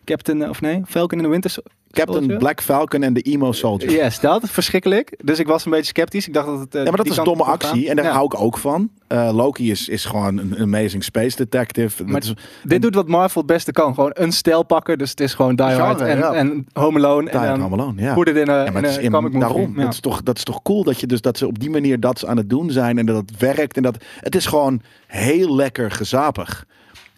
Captain, 0.04 0.42
eh, 0.42 0.48
of 0.48 0.60
nee, 0.60 0.82
Falcon 0.86 1.18
in 1.18 1.24
the 1.24 1.30
Winter 1.30 1.54
Captain 1.92 2.18
Soldier. 2.18 2.38
Black 2.38 2.62
Falcon 2.62 3.02
en 3.02 3.12
de 3.12 3.20
Emo 3.20 3.52
Soldier. 3.52 3.90
Yes, 3.90 4.20
dat 4.20 4.40
verschrikkelijk. 4.44 5.20
Dus 5.24 5.38
ik 5.38 5.46
was 5.46 5.64
een 5.64 5.70
beetje 5.70 5.86
sceptisch. 5.86 6.26
Ik 6.26 6.34
dacht 6.34 6.46
dat 6.46 6.58
het. 6.58 6.74
eh, 6.74 6.80
Ja, 6.84 6.88
maar 6.88 6.96
dat 6.96 7.02
die 7.04 7.12
is 7.12 7.18
een 7.18 7.24
domme 7.24 7.42
actie 7.44 7.88
en 7.88 7.96
daar. 7.96 8.04
Ja. 8.04 8.10
hou 8.12 8.24
ik 8.24 8.40
ook 8.40 8.58
van. 8.58 8.90
Eh, 9.08 9.30
Loki 9.32 9.70
is, 9.70 9.88
is 9.88 10.04
gewoon 10.04 10.38
een 10.38 10.58
amazing 10.58 11.04
space 11.04 11.36
detective. 11.36 12.04
Maar 12.04 12.20
is, 12.22 12.34
Dit 12.62 12.82
doet 12.82 12.94
wat 12.94 13.08
Marvel 13.08 13.40
het 13.42 13.50
beste 13.50 13.72
kan. 13.72 13.94
Gewoon 13.94 14.10
een 14.14 14.32
stijl 14.32 14.62
pakken. 14.62 14.98
Dus 14.98 15.10
het 15.10 15.20
is 15.20 15.34
gewoon 15.34 15.56
Die 15.56 15.66
Hard 15.66 16.00
en, 16.00 16.18
ja. 16.18 16.32
en 16.32 16.66
Home 16.72 16.98
Alone. 16.98 17.30
daar 17.30 17.52
en 17.54 17.60
Home 17.60 17.76
Alone, 17.82 18.02
ja. 18.02 18.14
put 18.14 18.28
it 18.28 18.36
in 18.36 18.48
a, 18.50 18.64
Ja, 18.64 18.70
maar 18.70 18.82
in 18.82 18.88
is 18.88 18.98
in, 18.98 19.10
comic 19.10 19.40
daarom. 19.40 19.72
Ja. 19.76 19.82
Dat, 19.84 19.92
is 19.92 20.00
toch, 20.00 20.22
dat 20.22 20.36
is 20.36 20.44
toch 20.44 20.62
cool 20.62 20.84
dat, 20.84 21.00
je 21.00 21.06
dus, 21.06 21.20
dat 21.20 21.38
ze 21.38 21.46
op 21.46 21.58
die 21.58 21.70
manier 21.70 22.00
dat 22.00 22.26
aan 22.26 22.36
het 22.36 22.50
doen 22.50 22.70
zijn 22.70 22.98
en 22.98 23.06
dat 23.06 23.16
het 23.16 23.38
werkt. 23.38 23.76
En 23.76 23.82
dat, 23.82 23.96
het 24.20 24.34
is 24.34 24.46
gewoon 24.46 24.80
heel 25.06 25.54
lekker 25.54 25.90
gezapig. 25.90 26.66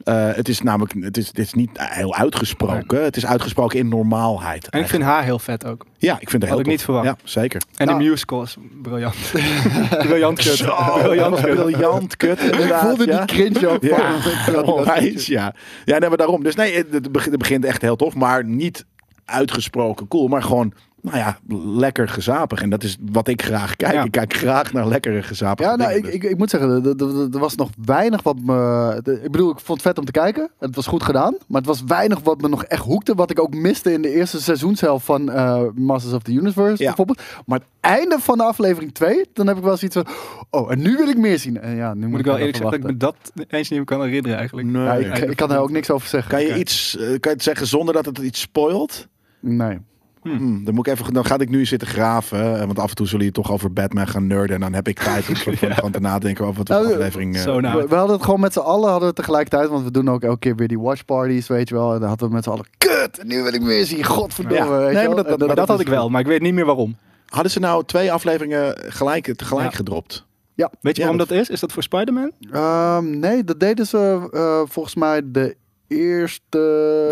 Eh, 0.05 0.31
het 0.35 0.49
is 0.49 0.61
namelijk 0.61 0.95
het 1.01 1.17
is, 1.17 1.27
het 1.27 1.39
is 1.39 1.53
niet 1.53 1.71
heel 1.75 2.15
uitgesproken. 2.15 3.05
Het 3.05 3.17
is 3.17 3.27
uitgesproken 3.27 3.79
in 3.79 3.89
normaalheid. 3.89 4.69
En 4.69 4.81
ik 4.81 4.89
vind 4.89 5.03
haar 5.03 5.25
heel 5.25 5.39
vet 5.39 5.67
ook. 5.67 5.87
Ja, 5.99 6.17
ik 6.21 6.31
vind 6.31 6.43
Had 6.43 6.57
heel 6.59 6.67
niet 6.67 6.83
verwacht. 6.83 7.07
Ja, 7.07 7.17
zeker. 7.25 7.63
En 7.77 7.87
Nou. 7.87 7.99
de 7.99 8.05
musical 8.05 8.43
is 8.43 8.57
briljant. 8.83 9.17
briljant 10.07 10.37
kut. 10.43 10.57
Zo, 10.57 10.75
briljant 11.03 11.41
kut. 11.41 11.55
briljant 11.55 12.17
kut. 12.17 12.43
Ik 12.43 12.75
voelde 12.75 13.07
ja. 13.07 13.25
die 13.25 13.37
cringe 13.37 13.69
ook. 13.69 13.83
Ja, 13.83 14.63
onwijs, 14.63 15.27
ja. 15.39 15.55
Ja, 15.85 15.99
nee, 15.99 16.09
maar 16.09 16.19
daarom. 16.19 16.43
Dus 16.43 16.55
nee, 16.55 16.85
het 16.91 17.13
begint 17.39 17.65
echt 17.65 17.83
heel 17.83 17.97
tof, 17.97 18.15
maar 18.15 18.45
niet 18.45 18.85
uitgesproken 19.25 20.09
cool, 20.09 20.29
maar 20.29 20.43
gewoon 20.43 20.73
nou 21.05 21.17
ja, 21.19 21.39
lekker 21.79 22.09
gezapig. 22.09 22.63
En 22.63 22.71
dat 22.71 22.83
is 22.83 22.97
wat 23.13 23.29
ik 23.29 23.43
graag 23.43 23.77
kijk. 23.77 23.93
Ja. 23.93 24.05
Ik 24.05 24.11
kijk 24.11 24.33
graag 24.35 24.73
naar 24.73 24.89
lekkere 24.89 25.23
gezapige 25.23 25.69
Ja, 25.71 25.77
nou, 25.77 25.91
ik, 25.93 25.97
dingen. 26.03 26.15
ik, 26.17 26.23
ik 26.25 26.39
moet 26.39 26.51
zeggen, 26.51 26.85
er- 27.33 27.39
was 27.39 27.55
nog 27.55 27.71
weinig 27.85 28.23
wat 28.23 28.37
me... 28.39 29.01
de- 29.03 29.21
Ik 29.23 29.31
bedoel, 29.31 29.51
ik 29.51 29.59
vond 29.61 29.79
het 29.79 29.89
vet 29.89 29.99
om 29.99 30.05
te 30.05 30.13
kijken. 30.13 30.51
Het 30.59 30.75
was 30.77 30.87
goed 30.87 31.03
gedaan. 31.03 31.37
Maar 31.49 31.61
het 31.61 31.67
was 31.67 31.83
weinig 31.87 32.21
wat 32.21 32.41
me 32.41 32.49
nog 32.49 32.65
echt 32.65 32.83
hoekte. 32.85 33.15
Wat 33.15 33.31
ik 33.31 33.41
ook 33.41 33.55
miste 33.55 33.93
in 33.93 34.03
de 34.03 34.11
eerste 34.11 34.43
seizoenshelft 34.43 35.05
van 35.05 35.31
eh, 35.31 35.63
Masters 35.75 36.15
of 36.15 36.23
the 36.23 36.33
Universe 36.33 36.83
Ja. 36.83 36.87
bijvoorbeeld. 36.89 37.21
Maar 37.47 37.59
het 37.59 37.69
einde 37.81 38.19
van 38.19 38.39
de 38.39 38.45
aflevering 38.45 38.95
2, 38.95 39.25
dan 39.33 39.47
heb 39.47 39.57
ik 39.57 39.63
wel 39.63 39.77
zoiets 39.77 39.97
van... 39.97 40.07
Oh, 40.51 40.73
en 40.73 40.79
nu 40.79 40.97
wil 40.97 41.09
ik 41.09 41.17
meer 41.19 41.39
zien. 41.39 41.61
En 41.61 41.77
ja, 41.77 41.95
nu 41.95 42.01
moet, 42.01 42.11
Moet 42.11 42.19
ik 42.21 42.25
wel 42.27 42.37
eerlijk 42.39 42.57
zeggen 42.57 42.81
dat 42.81 42.91
ik 42.91 42.97
me 42.97 42.97
dat 42.97 43.17
eens 43.49 43.69
niet 43.71 43.79
meer 43.79 43.85
kan 43.89 44.03
herinneren 44.05 44.39
eigenlijk. 44.39 44.69
Nee. 44.69 44.83
Ja, 44.85 44.93
ik, 44.95 45.17
ik 45.31 45.37
kan 45.37 45.49
daar 45.49 45.61
ook 45.61 45.71
niks 45.71 45.91
over 45.91 46.09
zeggen. 46.09 46.31
Kan 46.31 46.43
je 46.43 46.59
iets, 46.59 46.97
eh, 46.97 47.03
kan 47.07 47.17
je 47.21 47.29
het 47.29 47.43
zeggen 47.43 47.67
zonder 47.67 47.95
dat 47.95 48.05
het 48.07 48.19
iets 48.19 48.41
spoilt? 48.41 49.09
Nee. 49.41 49.79
Hmm, 50.25 50.65
dan 50.65 50.75
moet 50.75 50.87
ik 50.87 50.93
even, 50.93 51.13
dan 51.15 51.25
ga 51.25 51.39
ik 51.39 51.49
nu 51.49 51.65
zitten 51.67 51.89
graven, 51.89 52.55
eh, 52.61 52.65
want 52.65 52.79
af 52.79 52.89
en 52.91 52.95
toe 52.97 53.07
zullen 53.07 53.25
je 53.25 53.33
toch 53.33 53.53
over 53.53 53.73
Batman 53.73 54.07
gaan 54.09 54.27
nerden 54.27 54.55
en 54.55 54.61
dan 54.61 54.73
heb 54.73 54.89
ik 54.89 54.99
tijd 54.99 55.29
om 55.29 55.35
soort 55.45 55.59
van 55.59 55.91
te 55.91 56.01
nadenken 56.01 56.45
over 56.45 56.57
wat 56.59 56.69
Nou, 56.69 56.83
de 56.83 56.89
eh, 56.89 56.97
aflevering. 56.97 57.37
eh. 57.37 57.45
We, 57.75 57.87
we 57.89 57.95
hadden 57.95 58.17
het 58.17 58.25
gewoon 58.25 58.41
met 58.41 58.53
z'n 58.53 58.59
allen 58.59 58.91
hadden 58.91 59.09
we 59.09 59.15
tegelijkertijd, 59.15 59.69
want 59.69 59.85
we 59.85 59.91
doen 59.91 60.11
ook 60.11 60.23
elke 60.23 60.39
keer 60.39 60.57
weer 60.57 60.69
die 60.69 60.79
watchparties, 60.81 61.47
weet 61.47 61.69
je 61.69 61.75
wel. 61.75 61.95
En 61.95 62.01
dan 62.01 62.09
hadden 62.09 62.29
we 62.29 62.35
met 62.35 62.45
z'n 62.45 62.51
allen, 62.51 62.65
kut, 62.79 63.25
nu 63.25 63.43
wil 63.43 63.53
ik 63.55 63.63
meer 63.63 63.85
zien, 63.85 64.05
godverdomme. 64.05 64.65
Ja. 64.65 64.79
weet 64.79 64.89
je 64.89 64.95
Nee, 64.97 65.07
maar 65.09 65.25
dat- 65.25 65.47
maar 65.47 65.57
dat 65.57 65.69
had 65.69 65.81
ik 65.81 65.89
wel, 65.89 66.09
maar 66.11 66.21
ik 66.21 66.27
weet 66.27 66.43
niet 66.43 66.55
meer 66.55 66.65
waarom. 66.67 66.97
Hadden 67.27 67.53
ze 67.53 67.61
nou 67.61 67.85
twee 67.85 68.13
afleveringen 68.13 68.77
gelijk, 68.93 69.35
tegelijk 69.37 69.71
Ja. 69.71 69.77
gedropt? 69.77 70.27
Ja. 70.55 70.71
Weet 70.81 70.97
je 70.97 71.03
Ja, 71.03 71.09
waarom 71.09 71.19
dat- 71.19 71.29
dat 71.29 71.39
is? 71.39 71.51
Is 71.51 71.61
dat 71.61 71.73
voor 71.73 71.83
Spider-Man? 71.83 72.33
Ehm, 72.51 73.19
nee, 73.19 73.45
dat 73.45 73.61
deden 73.61 73.87
ze 73.87 74.29
eh, 74.33 74.61
volgens 74.73 74.95
mij 74.95 75.21
de 75.25 75.57
eerste... 75.95 76.59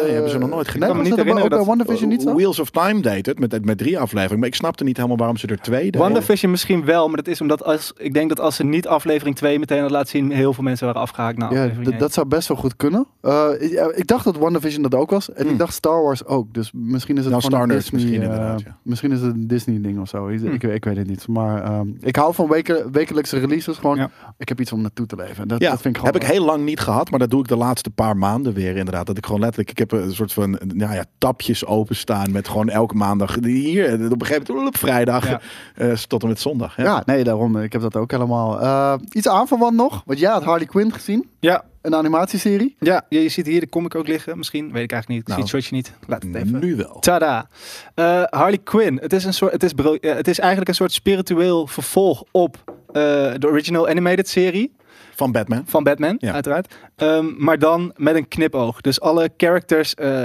Nee, 0.03 0.13
hebben 0.13 0.31
ze 0.31 0.39
nog 0.39 0.49
nooit 0.49 0.69
gedaan. 0.69 0.89
Nee, 0.89 0.89
Ik 0.89 0.95
kan 0.95 0.97
me 0.97 1.03
niet 1.03 1.17
dat 1.17 1.37
herinneren 1.37 1.67
WandaVision 1.67 2.09
niet 2.09 2.23
zo? 2.23 2.35
Wheels 2.35 2.59
of 2.59 2.71
Time 2.71 3.01
deed 3.01 3.27
het 3.27 3.39
met, 3.39 3.65
met 3.65 3.79
drie 3.79 3.99
afleveringen, 3.99 4.39
maar 4.39 4.49
ik 4.49 4.55
snapte 4.55 4.85
niet 4.85 4.97
helemaal 4.97 5.17
waarom 5.17 5.37
ze 5.37 5.47
er 5.47 5.61
twee 5.61 5.83
deden. 5.85 6.01
WandaVision 6.01 6.51
misschien 6.51 6.85
wel, 6.85 7.07
maar 7.09 7.17
dat 7.17 7.27
is 7.27 7.41
omdat 7.41 7.65
als, 7.65 7.93
ik 7.97 8.15
denk 8.15 8.29
dat 8.29 8.41
als 8.41 8.57
ze 8.57 8.65
niet 8.65 8.87
aflevering 8.87 9.37
2 9.37 9.59
meteen 9.59 9.81
had 9.81 9.91
laten 9.91 10.09
zien, 10.09 10.31
heel 10.31 10.53
veel 10.53 10.65
mensen 10.65 10.87
waren 10.87 11.01
afgehaakt 11.01 11.39
na 11.39 11.45
Ja, 11.51 11.51
aflevering 11.61 11.87
d- 11.89 11.91
1. 11.91 11.99
dat 11.99 12.13
zou 12.13 12.27
best 12.27 12.49
wel 12.49 12.57
goed 12.57 12.77
kunnen. 12.77 13.07
Eh, 13.21 13.49
ik, 13.59 13.71
ja, 13.71 13.93
ik 13.95 14.07
dacht 14.07 14.25
dat 14.25 14.37
WandaVision 14.37 14.83
dat 14.83 14.95
ook 14.95 15.11
was. 15.11 15.33
En 15.33 15.43
Hmm. 15.43 15.53
ik 15.53 15.59
dacht 15.59 15.75
Star 15.75 16.03
Wars 16.03 16.25
ook. 16.25 16.55
Dus 16.55 16.71
misschien 16.75 17.17
is 17.17 17.23
het 17.23 17.31
Nou, 17.31 17.43
Star 17.45 17.69
Disney... 17.69 18.01
misschien 18.01 18.21
eh, 18.23 18.29
inderdaad, 18.29 18.61
ja. 18.61 18.77
Misschien 18.83 19.13
is 19.13 19.21
het 19.21 19.35
een 19.35 19.47
Disney 19.47 19.81
ding 19.81 20.01
of 20.01 20.09
zo. 20.09 20.29
Ik, 20.29 20.41
Hmm. 20.41 20.53
ik, 20.53 20.63
ik 20.63 20.85
weet 20.85 20.97
het 20.97 21.07
niet. 21.09 21.29
Maar 21.29 21.63
ehm, 21.63 21.89
ik 22.01 22.17
hou 22.17 22.35
van 22.35 22.49
weken, 22.49 22.93
wekelijkse 22.93 23.39
releases. 23.39 23.77
Gewoon, 23.79 23.97
Ja. 23.97 24.11
ik 24.39 24.49
heb 24.49 24.61
iets 24.61 24.73
om 24.73 24.81
naartoe 24.81 25.07
te 25.07 25.17
leven. 25.17 25.49
Dat, 25.49 25.61
Ja, 25.61 25.71
dat 25.71 25.81
vind 25.81 25.95
ik 25.97 26.01
gewoon 26.01 26.15
heb 26.15 26.23
ik 26.23 26.29
heel 26.37 26.45
lang 26.45 26.65
niet 26.65 26.81
gehad, 26.81 27.11
maar 27.11 27.19
dat 27.19 27.31
doe 27.31 27.41
ik 27.41 27.49
de 27.49 27.57
laatste 27.57 27.91
paar 27.91 28.17
maanden 28.17 28.53
weer 28.53 28.72
inderdaad. 28.77 29.07
Dat 29.07 29.17
ik 29.17 29.27
gewoon 29.27 29.41
letterlijk, 29.41 29.71
ik 29.71 29.79
heb 29.79 29.93
een 29.93 30.13
soort 30.15 30.33
van 30.33 30.59
nou 30.75 30.95
ja, 30.95 31.05
tapjes 31.19 31.67
openstaan 31.67 32.33
met 32.33 32.49
gewoon 32.49 32.69
elke 32.69 32.95
maandag. 32.95 33.37
Hier, 33.41 33.93
op 33.95 34.01
een 34.21 34.27
gegeven 34.27 34.55
moment 34.55 34.67
op 34.75 34.77
vrijdag 34.79 35.29
Ja. 35.29 35.41
eh, 35.75 35.93
tot 35.93 36.23
en 36.23 36.29
met 36.29 36.41
zondag. 36.41 36.77
Ja. 36.77 36.83
Ja, 36.85 37.03
nee, 37.07 37.25
daarom. 37.25 37.57
Ik 37.59 37.73
heb 37.73 37.81
dat 37.83 37.97
ook 37.97 38.11
helemaal. 38.11 38.61
Eh, 38.61 38.95
iets 39.13 39.29
aanverwant 39.29 39.77
nog. 39.77 40.03
Want 40.07 40.19
jij 40.19 40.31
had 40.31 40.45
Harley 40.45 40.67
Quinn 40.67 40.93
gezien. 40.93 41.29
Ja, 41.41 41.65
Een 41.83 41.95
animatieserie. 41.95 42.77
ja, 42.79 43.07
je, 43.09 43.23
je 43.23 43.29
ziet 43.29 43.47
hier 43.47 43.61
de 43.61 43.69
comic 43.69 43.95
ook 43.95 44.07
liggen. 44.09 44.39
Misschien, 44.39 44.73
weet 44.73 44.83
ik 44.83 44.93
eigenlijk 44.93 45.09
niet. 45.09 45.21
Ik 45.21 45.27
Nou, 45.27 45.41
zie 45.49 45.57
het 45.57 45.65
shotje 45.65 45.77
niet. 45.77 45.93
Laat 46.07 46.23
het 46.23 46.35
even. 46.35 46.59
Nu 46.61 46.77
wel. 46.77 46.99
Tada! 47.01 47.49
Eh, 47.95 48.23
Harley 48.25 48.59
Quinn. 48.65 48.99
Het 49.01 49.13
is, 49.13 49.25
een 49.25 49.35
soort, 49.35 49.53
het, 49.53 49.63
is 49.63 49.73
bril- 49.73 49.95
eh, 49.97 50.15
het 50.15 50.29
is 50.29 50.39
eigenlijk 50.39 50.69
een 50.69 50.75
soort 50.75 50.93
spiritueel 50.93 51.67
vervolg 51.67 52.23
op 52.31 52.57
eh, 52.93 53.03
de 53.39 53.47
original 53.47 53.89
animated 53.89 54.29
serie 54.29 54.73
Van 55.15 55.33
Batman. 55.33 55.63
van 55.67 55.83
Batman, 55.85 56.17
Ja. 56.19 56.33
uiteraard. 56.33 56.75
Ehm, 56.97 57.27
maar 57.37 57.59
dan 57.59 57.93
met 57.97 58.15
een 58.15 58.29
knipoog. 58.29 58.81
Dus 58.81 59.01
alle 59.01 59.31
characters. 59.37 59.95
eh, 59.95 60.25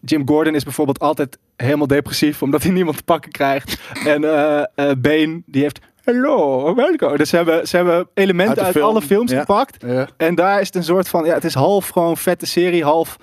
Jim 0.00 0.28
Gordon 0.28 0.54
is 0.54 0.64
bijvoorbeeld 0.64 0.98
altijd 1.00 1.38
helemaal 1.56 1.86
depressief 1.86 2.42
omdat 2.42 2.62
hij 2.62 2.72
niemand 2.72 2.96
te 2.96 3.02
pakken 3.02 3.30
krijgt. 3.30 3.80
en 4.06 4.24
eh 4.24 4.58
eh, 4.58 4.96
Bane, 4.98 5.42
die 5.46 5.62
heeft. 5.62 5.78
Hallo, 6.04 6.74
welkom. 6.74 7.16
Dus 7.16 7.28
ze 7.28 7.36
hebben, 7.36 7.68
ze 7.68 7.76
hebben 7.76 8.08
elementen 8.14 8.56
Uit 8.56 8.64
uit, 8.64 8.74
de 8.74 8.78
film, 8.80 8.90
alle 8.92 9.02
films 9.02 9.30
ja. 9.30 9.40
gepakt. 9.40 9.82
Ja. 9.86 10.08
En 10.16 10.34
daar 10.34 10.60
is 10.60 10.66
het 10.66 10.76
een 10.76 10.84
soort 10.84 11.08
van. 11.08 11.24
Ja, 11.24 11.34
het 11.34 11.44
is 11.44 11.54
half 11.54 11.88
gewoon 11.88 12.16
vette 12.16 12.46
serie, 12.46 12.84
half 12.84 13.16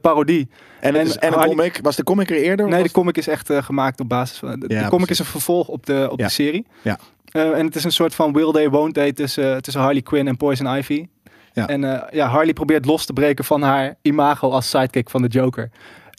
parodie. 0.00 0.48
En, 0.80 0.94
En 0.96 1.08
Harley- 1.32 1.46
comic. 1.48 1.78
Was 1.82 1.96
de 1.96 2.02
comic 2.04 2.30
er 2.30 2.36
eerder? 2.36 2.68
Nee, 2.68 2.82
de 2.82 2.90
comic 2.90 3.16
is 3.16 3.26
echt 3.28 3.52
gemaakt 3.52 4.00
op 4.00 4.08
basis 4.08 4.38
van. 4.38 4.60
De, 4.60 4.66
comic 4.66 4.88
precies. 4.88 5.08
is 5.10 5.18
een 5.18 5.24
vervolg 5.24 5.68
op 5.68 5.86
de, 5.86 6.08
op 6.10 6.18
de 6.18 6.28
serie. 6.28 6.66
Ja. 6.82 6.98
Eh, 7.32 7.58
en 7.58 7.66
het 7.66 7.76
is 7.76 7.84
een 7.84 7.92
soort 7.92 8.14
van 8.14 8.32
will 8.32 8.52
day, 8.52 8.70
won't 8.70 8.94
day 8.94 9.12
tussen, 9.12 9.62
tussen 9.62 9.82
Harley 9.82 10.02
Quinn 10.02 10.28
en 10.28 10.36
Poison 10.36 10.76
Ivy. 10.76 11.06
Ja. 11.52 11.68
En 11.68 11.84
eh, 11.84 12.02
ja, 12.10 12.26
Harley 12.26 12.52
probeert 12.52 12.84
los 12.84 13.06
te 13.06 13.12
breken 13.12 13.44
van 13.44 13.62
haar 13.62 13.94
imago 14.02 14.50
als 14.50 14.70
sidekick 14.70 15.10
van 15.10 15.22
de 15.22 15.28
Joker. 15.28 15.70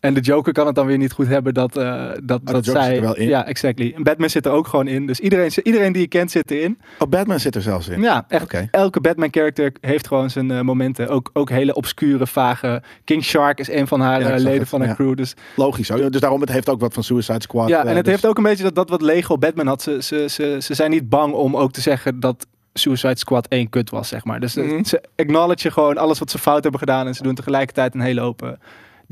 En 0.04 0.14
de 0.14 0.20
Joker 0.20 0.54
kan 0.54 0.66
het 0.66 0.76
dan 0.76 0.86
weer 0.86 0.98
niet 0.98 1.12
goed 1.12 1.28
hebben 1.28 1.54
dat, 1.54 1.78
eh, 1.78 2.10
dat, 2.24 2.46
de 2.46 2.52
dat 2.52 2.66
Joker 2.66 2.82
zij... 2.82 2.86
zit 2.90 2.96
er 2.96 3.02
wel 3.02 3.16
in. 3.16 3.28
Ja, 3.28 3.46
exactly. 3.46 3.94
En 3.96 4.04
Batman 4.04 4.30
zit 4.30 4.46
er 4.46 4.52
ook 4.52 4.68
gewoon 4.68 4.88
in. 4.88 5.06
Dus 5.06 5.20
iedereen, 5.20 5.52
iedereen 5.64 5.92
die 5.92 6.02
je 6.02 6.08
kent 6.08 6.32
zit 6.32 6.52
erin. 6.52 6.80
Oh, 7.00 7.10
Batman 7.10 7.40
zit 7.40 7.56
er 7.56 7.62
zelfs 7.62 7.88
in. 7.88 8.02
Ja, 8.02 8.26
echt. 8.28 8.56
Elke 8.72 9.02
Batman-character 9.02 9.72
heeft 9.82 10.08
gewoon 10.08 10.30
zijn 10.30 10.52
eh, 10.52 10.62
momenten. 10.62 11.08
Ook, 11.08 11.30
ook 11.34 11.50
hele 11.50 11.74
obscure, 11.74 12.28
vage... 12.28 12.82
King 13.04 13.24
Shark 13.24 13.60
is 13.60 13.70
een 13.70 13.88
van 13.88 14.00
haar 14.00 14.20
Ja, 14.20 14.30
eh, 14.30 14.42
leden 14.42 14.60
het, 14.60 14.70
van 14.70 14.80
haar 14.80 14.90
ja. 14.90 14.96
crew. 14.96 15.16
Dus 15.16 15.34
Logisch. 15.56 15.92
Ook. 15.92 16.12
Dus 16.12 16.22
daarom, 16.22 16.42
het 16.42 16.52
heeft 16.52 16.70
ook 16.70 16.80
wat 16.80 16.94
van 16.94 17.04
Suicide 17.04 17.42
Squad. 17.42 17.68
ja, 17.70 17.86
en 17.86 17.96
het 17.96 18.04
dus- 18.04 18.14
heeft 18.14 18.26
ook 18.26 18.38
een 18.38 18.44
beetje 18.44 18.64
dat, 18.64 18.76
dat 18.76 18.90
wat 18.90 19.02
Lego 19.02 19.38
Batman 19.38 19.68
had. 19.68 19.82
Ze, 19.82 20.02
ze, 20.02 20.26
ze, 20.30 20.58
ze 20.62 20.74
zijn 20.74 20.92
niet 20.92 21.10
bang 21.10 21.34
om 21.34 21.58
ook 21.58 21.72
te 21.72 21.82
zeggen 21.82 22.20
dat 22.20 22.48
Suicide 22.74 23.18
Squad 23.18 23.48
één 23.48 23.70
kut 23.70 23.90
was, 23.90 24.08
zeg 24.08 24.24
maar. 24.24 24.40
Dus 24.40 24.56
Mhm. 24.56 24.84
ze 24.84 25.04
acknowledge 25.16 25.72
gewoon 25.72 25.98
alles 25.98 26.20
wat 26.20 26.32
ze 26.32 26.38
fout 26.40 26.62
hebben 26.62 26.80
gedaan. 26.80 27.08
En 27.08 27.16
ze 27.16 27.24
doen 27.24 27.36
tegelijkertijd 27.36 27.94
een 27.94 28.02
hele 28.02 28.22
hoop 28.22 28.42
eh, 28.42 28.50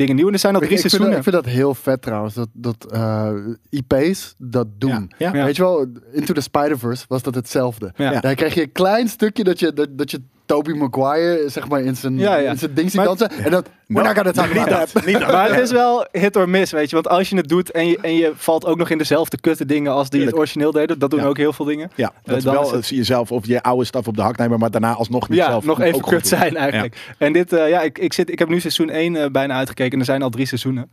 dingen 0.01 0.15
nieuw. 0.15 0.27
En 0.27 0.33
er 0.33 0.39
zijn 0.39 0.55
al 0.55 0.61
Ik, 0.61 0.67
drie 0.67 0.79
ik, 0.79 0.89
vind, 0.89 1.01
dat- 1.01 1.09
seizoenen. 1.11 1.33
ik 1.33 1.43
vind 1.43 1.53
dat 1.53 1.53
heel 1.61 1.75
vet 1.75 2.01
trouwens, 2.01 2.33
dat, 2.33 2.49
dat 2.53 2.91
eh, 2.91 3.33
IP's 3.69 4.35
dat 4.37 4.67
doen. 4.77 5.11
Ja. 5.17 5.33
Ja. 5.33 5.43
Weet 5.45 5.55
je 5.55 5.61
wel, 5.61 5.85
Into 6.11 6.33
the 6.33 6.41
Spider-Verse 6.41 7.05
was 7.07 7.23
dat 7.23 7.35
hetzelfde. 7.35 7.93
Daar 7.97 8.35
kreeg 8.35 8.53
je 8.53 8.61
een 8.61 8.71
klein 8.71 9.07
stukje 9.07 9.43
dat 9.43 9.59
je, 9.59 9.73
dat, 9.73 9.97
dat 9.97 10.11
je 10.11 10.21
Tobey 10.45 10.73
Maguire 10.73 11.49
zeg 11.49 11.67
maar 11.69 11.81
in 11.81 11.95
zijn, 11.95 12.17
Ja, 12.17 12.35
ja. 12.35 12.51
in 12.51 12.57
zijn 12.57 12.73
ding 12.73 12.87
ziet 12.89 12.95
Maar- 12.99 13.05
dansen. 13.05 13.29
En 13.31 13.51
dat, 13.51 13.69
we're 13.87 14.03
not 14.07 14.15
gonna 14.15 14.31
talk 14.31 14.47
niet 14.53 14.57
about 14.57 14.93
dat. 14.93 15.05
Niet 15.05 15.19
dat. 15.19 15.31
Maar 15.31 15.49
het 15.49 15.59
is 15.59 15.71
wel 15.71 16.05
hit 16.11 16.35
or 16.35 16.49
miss, 16.49 16.71
weet 16.71 16.89
je. 16.89 16.95
Want 16.95 17.07
als 17.07 17.29
je 17.29 17.35
het 17.35 17.47
doet 17.47 17.71
en 17.71 17.87
je, 17.87 17.97
en 18.01 18.15
je 18.15 18.31
valt 18.35 18.65
ook 18.65 18.77
nog 18.77 18.89
in 18.89 18.97
dezelfde 18.97 19.39
kutte 19.39 19.65
dingen 19.65 19.91
als 19.91 20.09
die 20.09 20.25
het 20.25 20.35
origineel 20.37 20.71
deden. 20.71 20.99
Dat 20.99 21.09
doen 21.09 21.19
Ja. 21.19 21.25
ook 21.25 21.37
heel 21.37 21.53
veel 21.53 21.65
dingen. 21.65 21.91
Ja, 21.95 22.11
dat 22.23 22.37
is 22.37 22.43
dan 22.43 22.53
wel 22.53 22.63
is 22.63 22.71
het- 22.71 22.79
eh, 22.81 22.85
zie 22.85 22.97
je 22.97 23.03
zelf 23.03 23.31
of 23.31 23.45
je 23.45 23.61
oude 23.63 23.85
staf 23.85 24.07
op 24.07 24.15
de 24.15 24.21
hak 24.21 24.37
nemen, 24.37 24.59
maar 24.59 24.71
daarna 24.71 24.93
alsnog 24.93 25.29
niet 25.29 25.37
Ja, 25.39 25.45
zelf 25.49 25.65
nog 25.65 25.81
even 25.81 26.01
kut 26.01 26.27
zijn 26.27 26.55
eigenlijk. 26.57 27.13
En 27.17 27.33
dit, 27.33 27.53
eh, 27.53 27.69
ja, 27.69 27.81
ik, 27.81 27.97
ik, 27.99 28.13
zit, 28.13 28.31
ik 28.31 28.39
heb 28.39 28.49
nu 28.49 28.59
seizoen 28.59 28.89
1 28.89 29.31
bijna 29.31 29.53
uitgekeken 29.55 29.93
en 29.93 29.99
er 29.99 30.05
zijn 30.05 30.21
al 30.21 30.29
drie 30.29 30.45
seizoenen. 30.45 30.91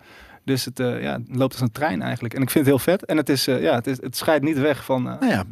Dus 0.49 0.65
het, 0.65 0.81
eh, 0.81 1.03
ja, 1.03 1.13
het 1.13 1.37
loopt 1.37 1.53
als 1.53 1.61
een 1.63 1.73
trein 1.73 2.03
eigenlijk. 2.03 2.35
En 2.35 2.43
ik 2.43 2.51
vind 2.51 2.65
het 2.67 2.75
heel 2.75 2.85
vet. 2.85 3.05
En 3.05 3.17
het, 3.17 3.29
is, 3.29 3.47
eh, 3.47 3.63
ja, 3.63 3.75
het, 3.75 3.87
is, 3.87 3.97
het 4.01 4.17
scheidt 4.17 4.45
niet 4.45 4.59
weg 4.59 4.85
van... 4.85 5.09
eh, 5.09 5.15
Nou 5.21 5.33
ja, 5.33 5.45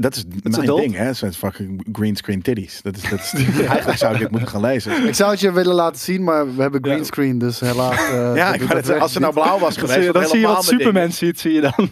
dat 0.00 0.16
is 0.16 0.24
mijn 0.42 0.54
adult. 0.56 0.80
ding, 0.80 0.94
hè. 0.96 1.04
Het 1.04 1.16
zijn 1.16 1.32
fucking 1.32 1.86
green 1.92 2.16
screen 2.16 2.42
titties. 2.42 2.82
Dat 2.82 2.96
is, 2.96 3.02
dat 3.10 3.18
is, 3.18 3.32
eigenlijk 3.68 3.98
zou 3.98 4.14
ik 4.14 4.18
dit 4.20 4.30
moeten 4.30 4.48
gaan 4.48 4.60
lezen. 4.60 5.06
Ik 5.06 5.14
zou 5.14 5.30
het 5.30 5.40
je 5.40 5.52
willen 5.52 5.74
laten 5.74 6.00
zien, 6.00 6.24
maar 6.24 6.54
we 6.56 6.62
hebben 6.62 6.84
greenscreen, 6.84 7.38
dus 7.38 7.60
helaas. 7.60 8.08
eh, 8.08 8.32
Ja, 8.36 8.54
ik 8.54 8.60
dat 8.60 8.70
zeggen, 8.84 9.00
als 9.00 9.12
ze 9.12 9.20
nou 9.20 9.32
blauw 9.32 9.58
was 9.58 9.76
geweest, 9.76 10.12
dan 10.12 10.26
zie 10.26 10.38
je 10.40 10.46
wat 10.46 10.64
Superman 10.64 11.12
ziet, 11.12 11.40
zie 11.40 11.52
je 11.52 11.60
dan. 11.60 11.90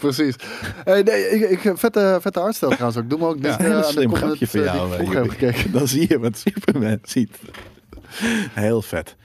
Precies. 0.00 0.34
Hey, 0.84 1.02
nee, 1.02 1.28
ik, 1.28 1.62
ik, 1.64 1.78
vette, 1.78 2.18
vette 2.20 2.40
artstijl 2.40 2.70
trouwens 2.72 3.00
ook. 3.02 3.10
Doe 3.10 3.18
me 3.18 3.26
ook 3.26 3.42
dit, 3.42 3.50
Ja, 3.52 3.58
eh, 3.58 3.76
een 3.76 3.84
slim 3.84 4.14
grapje 4.14 4.46
van 4.46 4.60
die 4.60 4.68
jou. 4.70 5.70
Dan 5.72 5.88
zie 5.88 6.06
je 6.08 6.18
wat 6.18 6.38
Superman 6.38 6.98
ziet. 7.02 7.36
Heel 8.52 8.82
vet. 8.82 9.16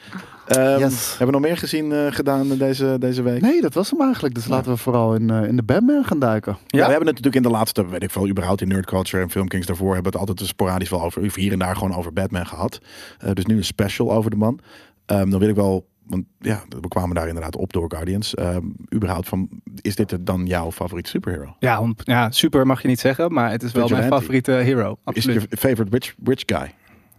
Ehm, 0.47 0.79
Yes. 0.79 1.09
Hebben 1.09 1.25
we 1.27 1.31
nog 1.31 1.41
meer 1.41 1.57
gezien 1.57 1.91
eh, 1.91 2.05
gedaan 2.09 2.47
deze, 2.57 2.95
deze 2.99 3.21
week? 3.21 3.41
Nee, 3.41 3.61
dat 3.61 3.73
was 3.73 3.89
hem 3.89 4.01
eigenlijk. 4.01 4.35
Dus 4.35 4.47
laten 4.47 4.71
we 4.71 4.77
vooral 4.77 5.15
in, 5.15 5.29
eh, 5.29 5.43
in 5.47 5.55
de 5.55 5.63
Batman 5.63 6.03
gaan 6.03 6.19
duiken. 6.19 6.57
Ja, 6.67 6.77
we 6.85 6.91
hebben 6.91 6.95
het 6.95 7.05
natuurlijk 7.05 7.35
in 7.35 7.41
de 7.41 7.49
laatste, 7.49 7.87
weet 7.87 8.03
ik 8.03 8.11
veel, 8.11 8.27
überhaupt 8.27 8.61
in 8.61 8.67
Nerd 8.67 8.85
Culture 8.85 9.23
en 9.23 9.29
Filmkings 9.29 9.65
daarvoor 9.67 9.93
hebben 9.93 10.11
we 10.11 10.17
het 10.19 10.29
altijd 10.29 10.47
sporadisch 10.49 10.89
wel 10.89 11.01
over, 11.03 11.21
of 11.23 11.35
hier 11.35 11.51
en 11.51 11.59
daar 11.59 11.75
gewoon 11.75 11.95
over 11.95 12.13
Batman 12.13 12.45
gehad. 12.47 12.79
Eh, 13.19 13.31
dus 13.33 13.45
nu 13.45 13.57
een 13.57 13.63
special 13.65 14.11
over 14.11 14.29
de 14.29 14.35
man. 14.37 14.59
Ehm, 15.05 15.29
dan 15.29 15.39
wil 15.39 15.49
ik 15.49 15.55
wel, 15.55 15.87
want 16.07 16.23
ja, 16.39 16.63
we 16.81 16.87
kwamen 16.87 17.15
daar 17.15 17.27
inderdaad 17.27 17.55
op 17.55 17.73
door 17.73 17.85
Guardians. 17.91 18.33
Ehm, 18.33 18.63
überhaupt 18.93 19.27
van, 19.27 19.49
is 19.81 19.95
dit 19.95 20.17
dan 20.19 20.45
jouw 20.45 20.71
favoriete 20.71 21.09
superhero? 21.09 21.55
Ja, 21.59 21.79
om- 21.81 21.95
ja, 22.03 22.31
super 22.31 22.65
mag 22.65 22.81
je 22.81 22.87
niet 22.87 22.99
zeggen, 22.99 23.33
maar 23.33 23.51
het 23.51 23.63
is 23.63 23.71
wel 23.71 23.87
mijn 23.87 24.07
favoriete 24.07 24.51
hero. 24.51 24.89
Is 24.91 24.97
het 25.03 25.15
Absoluut. 25.15 25.45
je 25.49 25.57
favorite 25.57 25.97
rich, 25.97 26.13
rich 26.23 26.43
guy? 26.45 26.73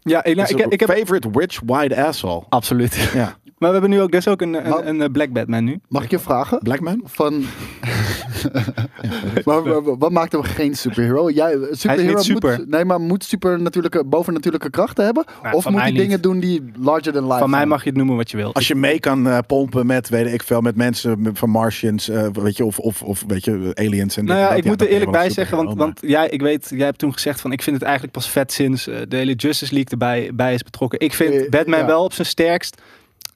Ja, 0.07 0.25
ik, 0.25 0.37
nou, 0.37 0.49
ik, 0.49 0.73
ik 0.73 0.81
heb... 0.81 0.91
favorite 0.91 1.29
rich 1.33 1.61
white 1.65 2.05
asshole? 2.05 2.43
Absoluut. 2.49 3.11
Ja, 3.15 3.37
Maar 3.59 3.69
we 3.69 3.79
hebben 3.79 3.91
nu 3.91 4.01
ook 4.01 4.11
dus 4.13 4.29
ook 4.29 4.41
een, 4.41 4.55
een, 4.55 4.69
Maar- 4.71 4.87
een, 4.87 5.01
eh, 5.03 5.11
Black 5.11 5.33
Batman 5.33 5.65
nu. 5.65 5.81
Mag 5.89 6.05
ik 6.05 6.11
je 6.11 6.19
vragen? 6.19 6.59
Black 6.59 6.81
man? 6.81 7.01
Van... 7.05 7.45
maar, 9.45 9.63
maar 9.63 9.99
wat 9.99 10.11
maakt 10.11 10.33
hem 10.33 10.43
geen 10.43 10.75
superhero? 10.77 11.31
Jij, 11.31 11.59
superhero 11.71 12.15
niet 12.15 12.23
super. 12.25 12.57
Moet, 12.59 12.69
nee, 12.69 12.85
maar 12.85 13.01
moet 13.01 13.25
supernatuurlijke, 13.25 14.05
bovennatuurlijke 14.05 14.71
krachten 14.71 15.05
hebben? 15.05 15.25
Nou, 15.43 15.55
of 15.55 15.69
moet 15.69 15.81
hij 15.81 15.91
niet. 15.91 16.01
dingen 16.01 16.21
doen 16.21 16.41
die 16.41 16.63
larger 16.79 17.13
than 17.13 17.27
life 17.27 17.39
Van 17.39 17.51
mij 17.51 17.59
zijn? 17.59 17.69
mag 17.71 17.83
je 17.83 17.89
het 17.89 17.99
noemen 17.99 18.17
wat 18.17 18.31
je 18.31 18.37
wil. 18.37 18.55
Als 18.55 18.69
je 18.69 18.75
mee 18.75 19.01
kan 19.01 19.29
eh, 19.29 19.39
pompen 19.47 19.87
met, 19.87 20.09
weet 20.09 20.33
ik 20.33 20.43
veel, 20.43 20.61
met 20.61 20.77
mensen 20.77 21.31
van 21.33 21.51
Martians, 21.51 22.09
eh, 22.09 22.27
weet 22.33 22.57
je, 22.57 22.65
of, 22.65 22.79
of, 22.79 23.03
of 23.03 23.25
weet 23.27 23.45
je, 23.45 23.71
aliens. 23.75 24.17
En 24.17 24.25
Nou 24.25 24.39
ja, 24.39 24.51
ik 24.55 24.65
moet 24.65 24.81
er 24.81 24.89
eerlijk 24.89 25.11
bij 25.11 25.31
zeggen, 25.31 25.57
want, 25.57 25.79
want 25.79 26.01
jij, 26.03 26.29
ik 26.29 26.41
weet, 26.41 26.71
jij 26.75 26.85
hebt 26.87 26.99
toen 26.99 27.13
gezegd 27.13 27.41
van 27.41 27.53
ik 27.53 27.63
vind 27.63 27.77
het 27.77 27.85
eigenlijk 27.85 28.15
pas 28.15 28.29
vet 28.31 28.53
sinds 28.53 28.87
eh, 28.89 28.97
de 29.09 29.17
hele 29.17 29.35
Justice 29.35 29.73
League 29.75 29.91
erbij 29.91 30.31
bij 30.35 30.55
is 30.55 30.63
betrokken. 30.63 31.01
Ik 31.01 31.15
vind 31.15 31.35
Eh, 31.35 31.49
Batman 31.49 31.79
ja. 31.79 31.87
wel 31.87 32.05
op 32.05 32.13
zijn 32.13 32.27
sterkst 32.27 32.81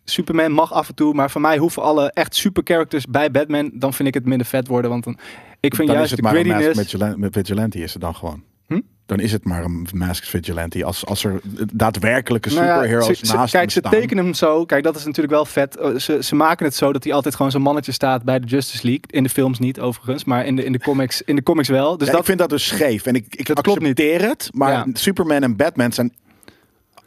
Superman 0.04 0.52
mag 0.52 0.72
af 0.72 0.88
en 0.88 0.94
toe, 0.94 1.14
maar 1.14 1.30
voor 1.30 1.40
mij 1.40 1.58
hoeven 1.58 1.82
alle 1.82 2.10
echt 2.12 2.34
super 2.34 2.62
characters 2.64 3.06
bij 3.06 3.30
Batman. 3.30 3.70
Dan 3.74 3.92
vind 3.94 4.08
ik 4.08 4.14
het 4.14 4.24
minder 4.26 4.46
vet 4.46 4.66
worden, 4.68 4.90
want 4.90 5.04
dan, 5.04 5.18
ik 5.60 5.74
vind 5.74 5.88
dan 5.88 5.96
juist 5.96 6.12
is 6.12 6.18
de 6.18 6.26
het 6.26 6.34
maar 6.34 6.44
een 6.44 6.50
grittiness. 6.50 6.80
vigilante, 6.80 7.18
met 7.18 7.32
vigilante 7.32 7.78
is 7.78 7.92
het 7.92 8.02
dan 8.02 8.14
gewoon. 8.14 8.42
Hm? 8.66 8.80
Dan 9.06 9.20
is 9.20 9.32
het 9.32 9.44
maar 9.44 9.64
een 9.64 9.86
masked 9.94 10.28
vigilante. 10.28 10.84
Als, 10.84 11.06
als 11.06 11.24
er 11.24 11.40
daadwerkelijke 11.74 12.48
Nou 12.48 12.64
ja, 12.64 12.74
superheroes 12.74 13.06
ze- 13.20 13.34
naast 13.34 13.50
Kijk, 13.50 13.62
hem 13.62 13.70
ze 13.70 13.78
staan. 13.78 13.90
tekenen 13.92 14.24
hem 14.24 14.34
zo. 14.34 14.64
Kijk, 14.64 14.82
dat 14.84 14.96
is 14.96 15.04
natuurlijk 15.04 15.34
wel 15.34 15.44
vet. 15.44 15.76
Eh, 15.76 15.94
Ze, 15.96 16.22
ze 16.22 16.34
maken 16.34 16.64
het 16.66 16.74
zo 16.74 16.92
dat 16.92 17.04
hij 17.04 17.12
altijd 17.12 17.34
gewoon 17.34 17.50
zo'n 17.50 17.62
mannetje 17.62 17.92
staat 17.92 18.22
bij 18.24 18.40
de 18.40 18.46
Justice 18.46 18.84
League. 18.86 19.04
In 19.06 19.22
de 19.22 19.28
films 19.28 19.58
niet, 19.58 19.80
overigens, 19.80 20.24
maar 20.24 20.46
in 20.46 20.56
de, 20.56 20.64
in 20.64 20.72
de, 20.72 20.78
comics, 20.80 21.22
in 21.22 21.36
de 21.36 21.42
comics 21.42 21.68
wel. 21.68 21.96
Dus 21.96 22.06
Ja, 22.06 22.12
dat 22.12 22.20
ik 22.20 22.26
vind 22.26 22.38
dat 22.38 22.48
dus 22.50 22.66
scheef. 22.66 23.06
En 23.06 23.14
ik, 23.14 23.34
ik 23.36 23.46
Dat 23.46 23.60
klopt 23.60 23.80
niet. 23.80 23.98
accepteer 23.98 24.28
het. 24.28 24.48
Maar 24.52 24.72
Ja. 24.72 24.86
Superman 24.92 25.42
en 25.42 25.56
Batman 25.56 25.92
zijn 25.92 26.12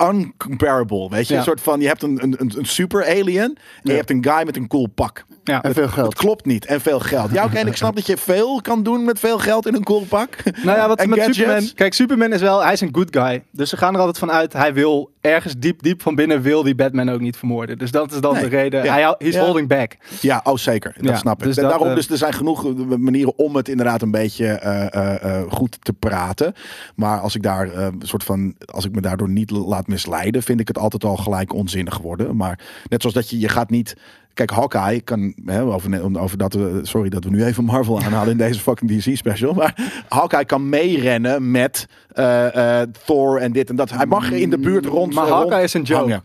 uncomparable. 0.09 1.09
Weet 1.09 1.27
je, 1.27 1.33
Ja. 1.33 1.39
een 1.39 1.45
soort 1.45 1.61
van: 1.61 1.79
je 1.81 1.87
hebt 1.87 2.03
een, 2.03 2.23
een, 2.23 2.35
een, 2.37 2.51
een 2.57 2.65
super 2.65 3.05
alien. 3.05 3.39
En 3.39 3.57
je 3.83 3.91
hebt 3.91 4.09
een 4.09 4.23
guy 4.23 4.45
met 4.45 4.55
een 4.55 4.67
cool 4.67 4.87
pak. 4.87 5.25
Ja. 5.43 5.61
En 5.63 5.73
veel 5.73 5.83
Het 5.83 5.93
geld. 5.93 6.15
klopt 6.15 6.45
niet. 6.45 6.65
En 6.65 6.81
veel 6.81 6.99
geld. 6.99 7.31
Ja, 7.31 7.43
oké. 7.45 7.57
en 7.57 7.67
ik 7.67 7.75
snap 7.75 7.95
dat 7.95 8.05
je 8.05 8.17
veel 8.17 8.61
kan 8.61 8.83
doen 8.83 9.03
met 9.05 9.19
veel 9.19 9.37
geld 9.39 9.67
in 9.67 9.73
een 9.73 9.83
cool 9.83 10.05
pak. 10.09 10.37
Nou 10.63 10.77
ja, 10.77 10.87
wat 10.87 10.99
En 10.99 11.09
met 11.09 11.17
gadgets? 11.19 11.37
Superman. 11.39 11.69
Kijk, 11.75 11.93
Superman 11.93 12.33
is 12.33 12.41
wel, 12.41 12.63
hij 12.63 12.73
is 12.73 12.81
een 12.81 12.89
good 12.91 13.07
guy. 13.17 13.43
Dus 13.51 13.69
ze 13.69 13.77
gaan 13.77 13.93
er 13.93 13.99
altijd 13.99 14.17
van 14.17 14.31
uit, 14.31 14.53
hij 14.53 14.73
wil 14.73 15.11
ergens 15.21 15.53
diep, 15.57 15.81
diep 15.83 16.01
van 16.01 16.15
binnen 16.15 16.41
wil 16.41 16.63
die 16.63 16.75
Batman 16.75 17.09
ook 17.09 17.19
niet 17.19 17.37
vermoorden. 17.37 17.77
Dus 17.77 17.91
dat 17.91 18.11
is 18.11 18.19
dan 18.19 18.33
Nee. 18.33 18.41
de 18.43 18.49
reden. 18.49 18.83
Ja. 18.83 18.93
Hij, 18.93 19.15
Ja. 19.31 19.43
holding 19.45 19.67
back. 19.67 19.97
Ja, 20.21 20.41
oh 20.43 20.57
zeker. 20.57 20.93
Dat 20.97 21.09
Ja, 21.09 21.15
snap 21.15 21.39
ik. 21.39 21.43
dus 21.47 21.55
dat, 21.55 21.69
Daarom, 21.69 21.87
eh, 21.87 21.95
dus 21.95 22.09
er 22.09 22.17
zijn 22.17 22.33
genoeg 22.33 22.65
eh, 22.65 22.71
manieren 22.97 23.37
om 23.37 23.55
het 23.55 23.67
inderdaad 23.69 24.01
een 24.01 24.11
beetje 24.11 24.45
eh, 24.47 24.93
eh, 24.93 25.23
eh, 25.39 25.51
goed 25.51 25.77
te 25.85 25.93
praten. 25.93 26.53
Maar 26.95 27.19
als 27.19 27.35
ik 27.35 27.43
daar 27.43 27.75
een 27.77 28.01
soort 28.03 28.23
van, 28.23 28.55
als 28.65 28.85
ik 28.85 28.91
me 28.95 29.01
daardoor 29.01 29.29
niet 29.29 29.51
laat 29.51 29.87
misleiden, 29.87 30.43
vind 30.43 30.59
ik 30.59 30.67
het 30.67 30.77
altijd 30.77 31.03
al 31.03 31.15
gelijk 31.17 31.53
onzinnig 31.53 31.97
worden. 31.97 32.35
Maar 32.35 32.59
net 32.89 33.01
zoals 33.01 33.15
dat 33.15 33.29
je, 33.29 33.39
je 33.39 33.49
gaat 33.49 33.69
niet. 33.69 33.95
Kijk, 34.33 34.51
Hawkeye 34.51 35.01
kan, 35.01 35.33
hè, 35.45 35.63
over, 35.63 36.19
over 36.19 36.37
dat 36.37 36.53
we, 36.53 36.79
sorry 36.83 37.09
dat 37.09 37.23
we 37.23 37.29
nu 37.29 37.43
even 37.43 37.63
Marvel 37.63 37.99
aanhalen 38.03 38.31
in 38.31 38.37
deze 38.37 38.59
fucking 38.59 38.91
DC 38.91 39.17
special. 39.17 39.53
Maar 39.53 40.03
Hawkeye 40.09 40.45
kan 40.45 40.69
meerennen 40.69 41.51
met 41.51 41.87
eh, 42.07 42.81
eh, 42.81 42.87
Thor 43.05 43.37
en 43.37 43.51
dit 43.51 43.69
en 43.69 43.75
dat. 43.75 43.89
Hij 43.89 44.05
mag 44.05 44.31
in 44.31 44.49
de 44.49 44.57
buurt 44.57 44.85
rond. 44.85 45.13
Maar 45.13 45.27
eh, 45.27 45.31
Hawkeye 45.31 45.51
rond 45.51 45.63
is 45.63 45.73
een 45.73 45.81
joke. 45.81 46.01
hangen. 46.01 46.23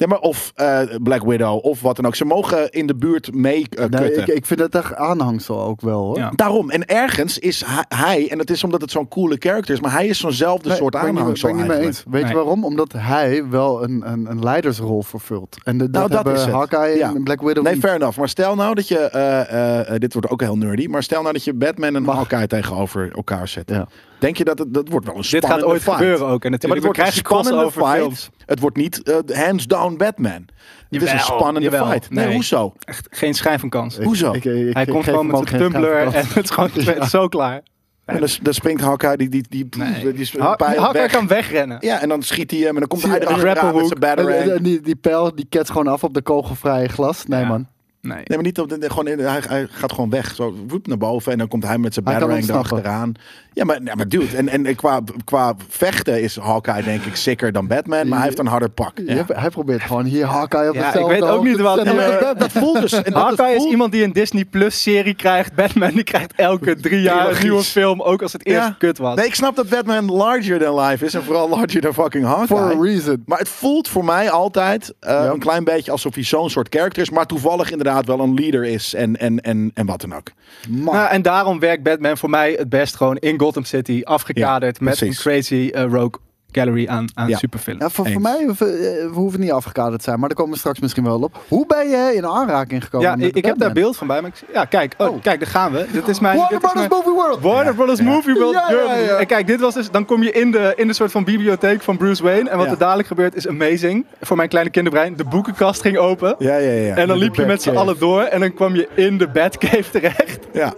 Nee, 0.00 0.08
maar 0.08 0.18
of 0.18 0.52
eh, 0.54 0.80
Black 1.02 1.22
Widow 1.22 1.64
of 1.64 1.80
wat 1.80 1.96
dan 1.96 2.06
ook. 2.06 2.14
Ze 2.14 2.24
mogen 2.24 2.70
in 2.70 2.86
de 2.86 2.94
buurt 2.94 3.34
mee 3.34 3.66
eh, 3.70 3.84
Nee, 3.86 4.12
ik, 4.14 4.26
ik 4.26 4.46
vind 4.46 4.60
het 4.60 4.74
echt 4.74 4.94
aanhangsel 4.94 5.62
ook 5.62 5.80
wel 5.80 6.00
hoor. 6.04 6.16
Ja. 6.18 6.32
Daarom. 6.34 6.70
En 6.70 6.86
ergens 6.86 7.38
is 7.38 7.64
hij, 7.88 8.28
en 8.30 8.38
het 8.38 8.50
is 8.50 8.64
omdat 8.64 8.80
het 8.80 8.90
zo'n 8.90 9.08
coole 9.08 9.36
character 9.38 9.74
is, 9.74 9.80
maar 9.80 9.92
hij 9.92 10.06
is 10.06 10.18
zo'nzelfde 10.18 10.68
Nee, 10.68 10.76
soort 10.76 10.92
ben 10.92 11.00
niet- 11.10 11.18
aanhangsel 11.18 11.54
ben 11.56 11.62
niet 11.62 11.72
eens. 11.76 12.02
Weet 12.10 12.22
Nee. 12.22 12.30
je 12.30 12.36
waarom? 12.36 12.64
Omdat 12.64 12.92
hij 12.96 13.48
wel 13.48 13.82
een, 13.82 14.02
een, 14.12 14.30
een 14.30 14.42
leidersrol 14.42 15.02
vervult. 15.02 15.56
En 15.64 15.78
de, 15.78 15.90
dat, 15.90 15.92
Nou, 15.92 16.08
dat 16.24 16.24
hebben 16.24 16.46
is. 16.48 16.52
Hawkeye 16.52 16.96
Ja. 16.96 17.14
en 17.14 17.22
Black 17.22 17.40
Widow 17.40 17.64
Nee, 17.64 17.72
niet. 17.74 17.82
fair 17.82 17.94
enough. 17.94 18.18
Maar 18.18 18.28
stel 18.28 18.54
nou 18.54 18.74
dat 18.74 18.88
je, 18.88 18.98
eh, 18.98 19.98
dit 19.98 20.12
wordt 20.12 20.28
ook 20.30 20.40
heel 20.40 20.56
nerdy, 20.56 20.86
maar 20.86 21.02
stel 21.02 21.20
nou 21.22 21.32
dat 21.32 21.44
je 21.44 21.54
Batman 21.54 21.94
en 21.96 22.02
Mag. 22.02 22.14
Hawkeye 22.16 22.46
tegenover 22.46 23.10
elkaar 23.14 23.48
zet. 23.48 23.70
Ja. 23.70 23.88
Denk 24.18 24.36
je 24.36 24.44
dat 24.44 24.58
het, 24.58 24.74
dat 24.74 24.88
wordt 24.88 25.06
wel 25.06 25.14
een 25.14 25.20
Dit 25.20 25.30
spannende 25.30 25.62
gaat 25.64 25.72
ooit 25.72 25.82
fight. 25.82 25.98
gebeuren 25.98 26.26
ook. 26.26 26.44
En 26.44 26.50
Ja, 26.50 26.56
maar 26.66 26.76
het 26.76 26.84
wordt 26.84 26.98
een 26.98 27.12
spannende 27.12 27.70
fight. 27.70 27.90
films. 27.96 28.30
Het 28.50 28.60
wordt 28.60 28.76
niet 28.76 29.02
eh, 29.02 29.16
hands 29.46 29.66
down 29.66 29.96
Batman. 29.96 30.32
Het 30.32 30.44
is 30.90 31.00
een 31.00 31.06
Jawel, 31.18 31.20
spannende 31.38 31.70
jawel. 31.70 31.90
fight. 31.90 32.10
Nee, 32.10 32.24
Nee. 32.24 32.34
hoezo? 32.34 32.72
Echt 32.84 33.06
geen 33.10 33.34
schijn 33.34 33.58
van 33.60 33.68
kans. 33.68 33.98
Ik- 33.98 34.04
Hoezo? 34.04 34.32
ik- 34.32 34.44
ik- 34.44 34.74
Hij 34.74 34.86
komt 34.86 35.04
gewoon 35.04 35.26
met 35.26 35.48
zijn 35.48 35.70
schuif 35.72 36.14
en 36.14 36.26
het 36.34 36.44
is 36.44 36.50
gewoon 36.50 36.70
Ja. 36.74 37.06
zo 37.08 37.28
klaar. 37.28 37.62
En 38.04 38.18
dan, 38.20 38.28
dan 38.42 38.54
springt 38.54 38.80
Hawkeye, 38.80 39.16
die, 39.16 39.28
die, 39.28 39.44
die, 39.48 39.66
Nee. 39.76 40.02
die, 40.02 40.12
die 40.12 40.40
Hawkeye 40.42 40.92
weg. 40.92 41.10
kan 41.12 41.26
wegrennen. 41.26 41.76
Ja, 41.80 42.00
en 42.00 42.08
dan 42.08 42.22
schiet 42.22 42.50
hij 42.50 42.60
hem 42.60 42.68
en 42.74 42.78
dan 42.78 42.88
komt 42.88 43.02
hij 43.02 43.20
er 43.20 43.26
achteraan 43.26 43.74
met 43.76 43.86
zijn 43.86 43.90
en- 43.90 43.98
batarang. 44.00 44.50
en 44.50 44.62
die, 44.62 44.80
die 44.80 44.96
pijl 44.96 45.34
die 45.34 45.46
ketst 45.48 45.70
gewoon 45.72 45.86
af 45.88 46.04
op 46.04 46.14
de 46.14 46.22
kogelvrije 46.22 46.88
glas. 46.88 47.26
Nee 47.26 47.40
Ja. 47.40 47.46
man. 47.48 47.66
Nee. 48.02 48.16
Nee, 48.16 48.24
maar 48.28 48.42
niet 48.42 48.58
op 48.60 48.68
de, 48.68 48.78
de- 48.78 48.88
gewoon 48.90 49.06
in, 49.06 49.18
hij, 49.18 49.40
hij 49.48 49.66
gaat 49.70 49.92
gewoon 49.92 50.10
weg. 50.10 50.34
Zo 50.34 50.54
woep 50.66 50.86
naar 50.86 50.96
boven 50.98 51.32
en 51.32 51.38
dan 51.38 51.48
komt 51.48 51.64
hij 51.66 51.78
met 51.78 51.94
zijn 51.94 52.06
ontsnappen. 52.06 52.48
erachteraan. 52.48 53.12
Ja, 53.52 53.64
maar, 53.64 53.78
ja, 53.84 53.94
maar 53.94 54.08
dude, 54.08 54.36
en, 54.36 54.48
en 54.66 54.74
qua, 54.74 55.00
qua 55.24 55.54
vechten 55.68 56.22
is 56.22 56.36
Hawkeye 56.36 56.82
denk 56.82 57.04
ik 57.04 57.16
sicker 57.16 57.52
dan 57.52 57.66
Batman, 57.66 58.08
maar 58.08 58.18
hij 58.18 58.26
heeft 58.26 58.38
een 58.38 58.46
harder 58.46 58.68
pak. 58.70 58.92
Ja. 59.06 59.24
hij 59.26 59.50
probeert 59.50 59.82
gewoon 59.82 60.04
hier 60.04 60.24
Hawkeye 60.26 60.68
op 60.68 60.74
Ja, 60.74 60.82
hetzelfde 60.84 61.14
ik 61.14 61.20
weet 61.20 61.30
ook 61.30 61.44
niet 61.44 61.56
te 61.56 61.62
wat 61.62 61.84
maar 61.84 62.20
dat, 62.20 62.38
dat 62.38 62.52
voelt 62.52 62.80
dus. 62.80 62.92
en 62.92 63.12
dat 63.12 63.22
Hawkeye 63.22 63.50
is 63.50 63.56
voelt- 63.56 63.70
iemand 63.70 63.92
die 63.92 64.04
een 64.04 64.12
Disney 64.12 64.44
Plus 64.44 64.82
serie 64.82 65.14
krijgt. 65.14 65.54
Batman 65.54 65.90
die 65.90 66.02
krijgt 66.04 66.32
elke 66.36 66.76
drie 66.76 67.00
jaar 67.00 67.30
een 67.30 67.42
nieuwe 67.42 67.62
film. 67.62 68.02
Ook 68.02 68.22
als 68.22 68.32
het 68.32 68.46
eerst 68.46 68.66
Ja. 68.66 68.74
kut 68.78 68.98
was. 68.98 69.16
Nee, 69.16 69.26
ik 69.26 69.34
snap 69.34 69.56
dat 69.56 69.68
Batman 69.68 70.10
larger 70.12 70.58
than 70.58 70.80
life 70.80 71.04
is 71.04 71.14
en 71.14 71.22
vooral 71.22 71.48
larger 71.48 71.80
than 71.80 71.94
fucking 71.94 72.26
For 72.26 72.56
a 72.58 72.60
Hawkeye. 72.60 72.82
reason. 72.92 73.22
Maar 73.26 73.38
het 73.38 73.48
voelt 73.48 73.88
voor 73.88 74.04
mij 74.04 74.30
altijd 74.30 74.94
eh, 75.00 75.10
Ja. 75.12 75.24
een 75.30 75.38
klein 75.38 75.64
beetje 75.64 75.90
alsof 75.90 76.14
hij 76.14 76.24
zo'n 76.24 76.50
soort 76.50 76.74
character 76.74 77.02
is, 77.02 77.10
maar 77.10 77.26
toevallig 77.26 77.70
inderdaad 77.70 77.88
wel 78.06 78.20
een 78.20 78.34
leader 78.34 78.64
is 78.64 78.94
en, 78.94 79.16
en, 79.16 79.40
en, 79.40 79.70
en 79.74 79.86
wat 79.86 80.00
dan 80.00 80.14
ook. 80.14 80.32
Nou, 80.68 81.08
en 81.08 81.22
daarom 81.22 81.58
werkt 81.58 81.82
Batman 81.82 82.18
voor 82.18 82.30
mij 82.30 82.52
het 82.52 82.68
best 82.68 82.96
gewoon 82.96 83.16
in 83.16 83.40
Gotham 83.40 83.64
City. 83.64 84.00
Afgekaderd 84.04 84.78
Ja, 84.78 84.84
met 84.84 85.00
een 85.00 85.14
crazy 85.14 85.70
eh, 85.72 85.82
rogue 85.82 86.20
gallery 86.52 86.88
aan, 86.88 87.04
aan 87.14 87.28
Ja. 87.28 87.36
superfilms. 87.36 87.80
Ja, 87.80 87.88
voor, 87.88 88.10
voor 88.10 88.20
mij 88.20 88.44
hoeven, 88.46 88.66
eh, 88.66 88.80
we 88.82 89.10
hoeven 89.14 89.40
niet 89.40 89.50
afgekaderd 89.52 89.98
te 89.98 90.04
zijn, 90.04 90.18
maar 90.18 90.28
daar 90.28 90.38
komen 90.38 90.52
we 90.52 90.58
straks 90.58 90.78
misschien 90.80 91.04
wel 91.04 91.20
op. 91.20 91.40
Hoe 91.48 91.66
ben 91.66 91.88
je 91.88 92.12
in 92.14 92.26
aanraking 92.26 92.84
gekomen? 92.84 93.18
Ja, 93.18 93.26
ik, 93.26 93.36
ik 93.36 93.44
heb 93.44 93.58
daar 93.58 93.72
beeld 93.72 93.96
van 93.96 94.06
bij. 94.06 94.20
Maar 94.20 94.30
ik, 94.30 94.42
ja, 94.54 94.64
kijk, 94.64 94.94
oh, 94.98 95.06
Oh. 95.08 95.22
kijk, 95.22 95.40
daar 95.40 95.48
gaan 95.48 95.72
we. 95.72 95.86
Dit 95.92 96.08
is 96.08 96.20
mijn. 96.20 96.36
Warner 96.36 96.60
dit 96.60 96.64
is 96.66 96.72
Brothers 96.72 96.88
mijn- 96.88 97.02
Movie 97.06 97.22
World. 97.22 97.40
Warner 97.42 97.74
Brothers 97.74 98.00
Movie 98.00 98.34
World 98.34 98.52
Ja, 98.54 98.60
ja, 98.70 98.76
Germany. 98.76 99.02
ja. 99.02 99.16
En 99.16 99.26
kijk, 99.26 99.46
dit 99.46 99.60
was 99.60 99.74
dus, 99.74 99.90
dan 99.90 100.04
kom 100.04 100.22
je 100.22 100.32
in 100.32 100.50
de, 100.50 100.72
in 100.76 100.86
de 100.86 100.92
soort 100.92 101.10
van 101.10 101.24
bibliotheek 101.24 101.82
van 101.82 101.96
Bruce 101.96 102.22
Wayne. 102.22 102.50
En 102.50 102.56
wat 102.56 102.66
Ja. 102.66 102.72
er 102.72 102.78
dadelijk 102.78 103.08
gebeurt 103.08 103.34
is 103.34 103.48
amazing. 103.48 104.04
Voor 104.20 104.36
mijn 104.36 104.48
kleine 104.48 104.70
kinderbrein. 104.70 105.16
De 105.16 105.24
boekenkast 105.24 105.80
ging 105.80 105.96
open. 105.98 106.34
Ja, 106.38 106.56
ja, 106.56 106.70
ja. 106.72 106.94
En 106.96 107.08
dan 107.08 107.16
liep 107.18 107.34
je 107.34 107.46
met 107.46 107.62
z'n 107.62 107.76
allen 107.76 107.98
door. 107.98 108.22
En 108.22 108.40
dan 108.40 108.54
kwam 108.54 108.74
je 108.74 108.88
in 108.94 109.18
de 109.18 109.28
Batcave 109.28 109.90
terecht. 109.90 110.38
ja. 110.52 110.72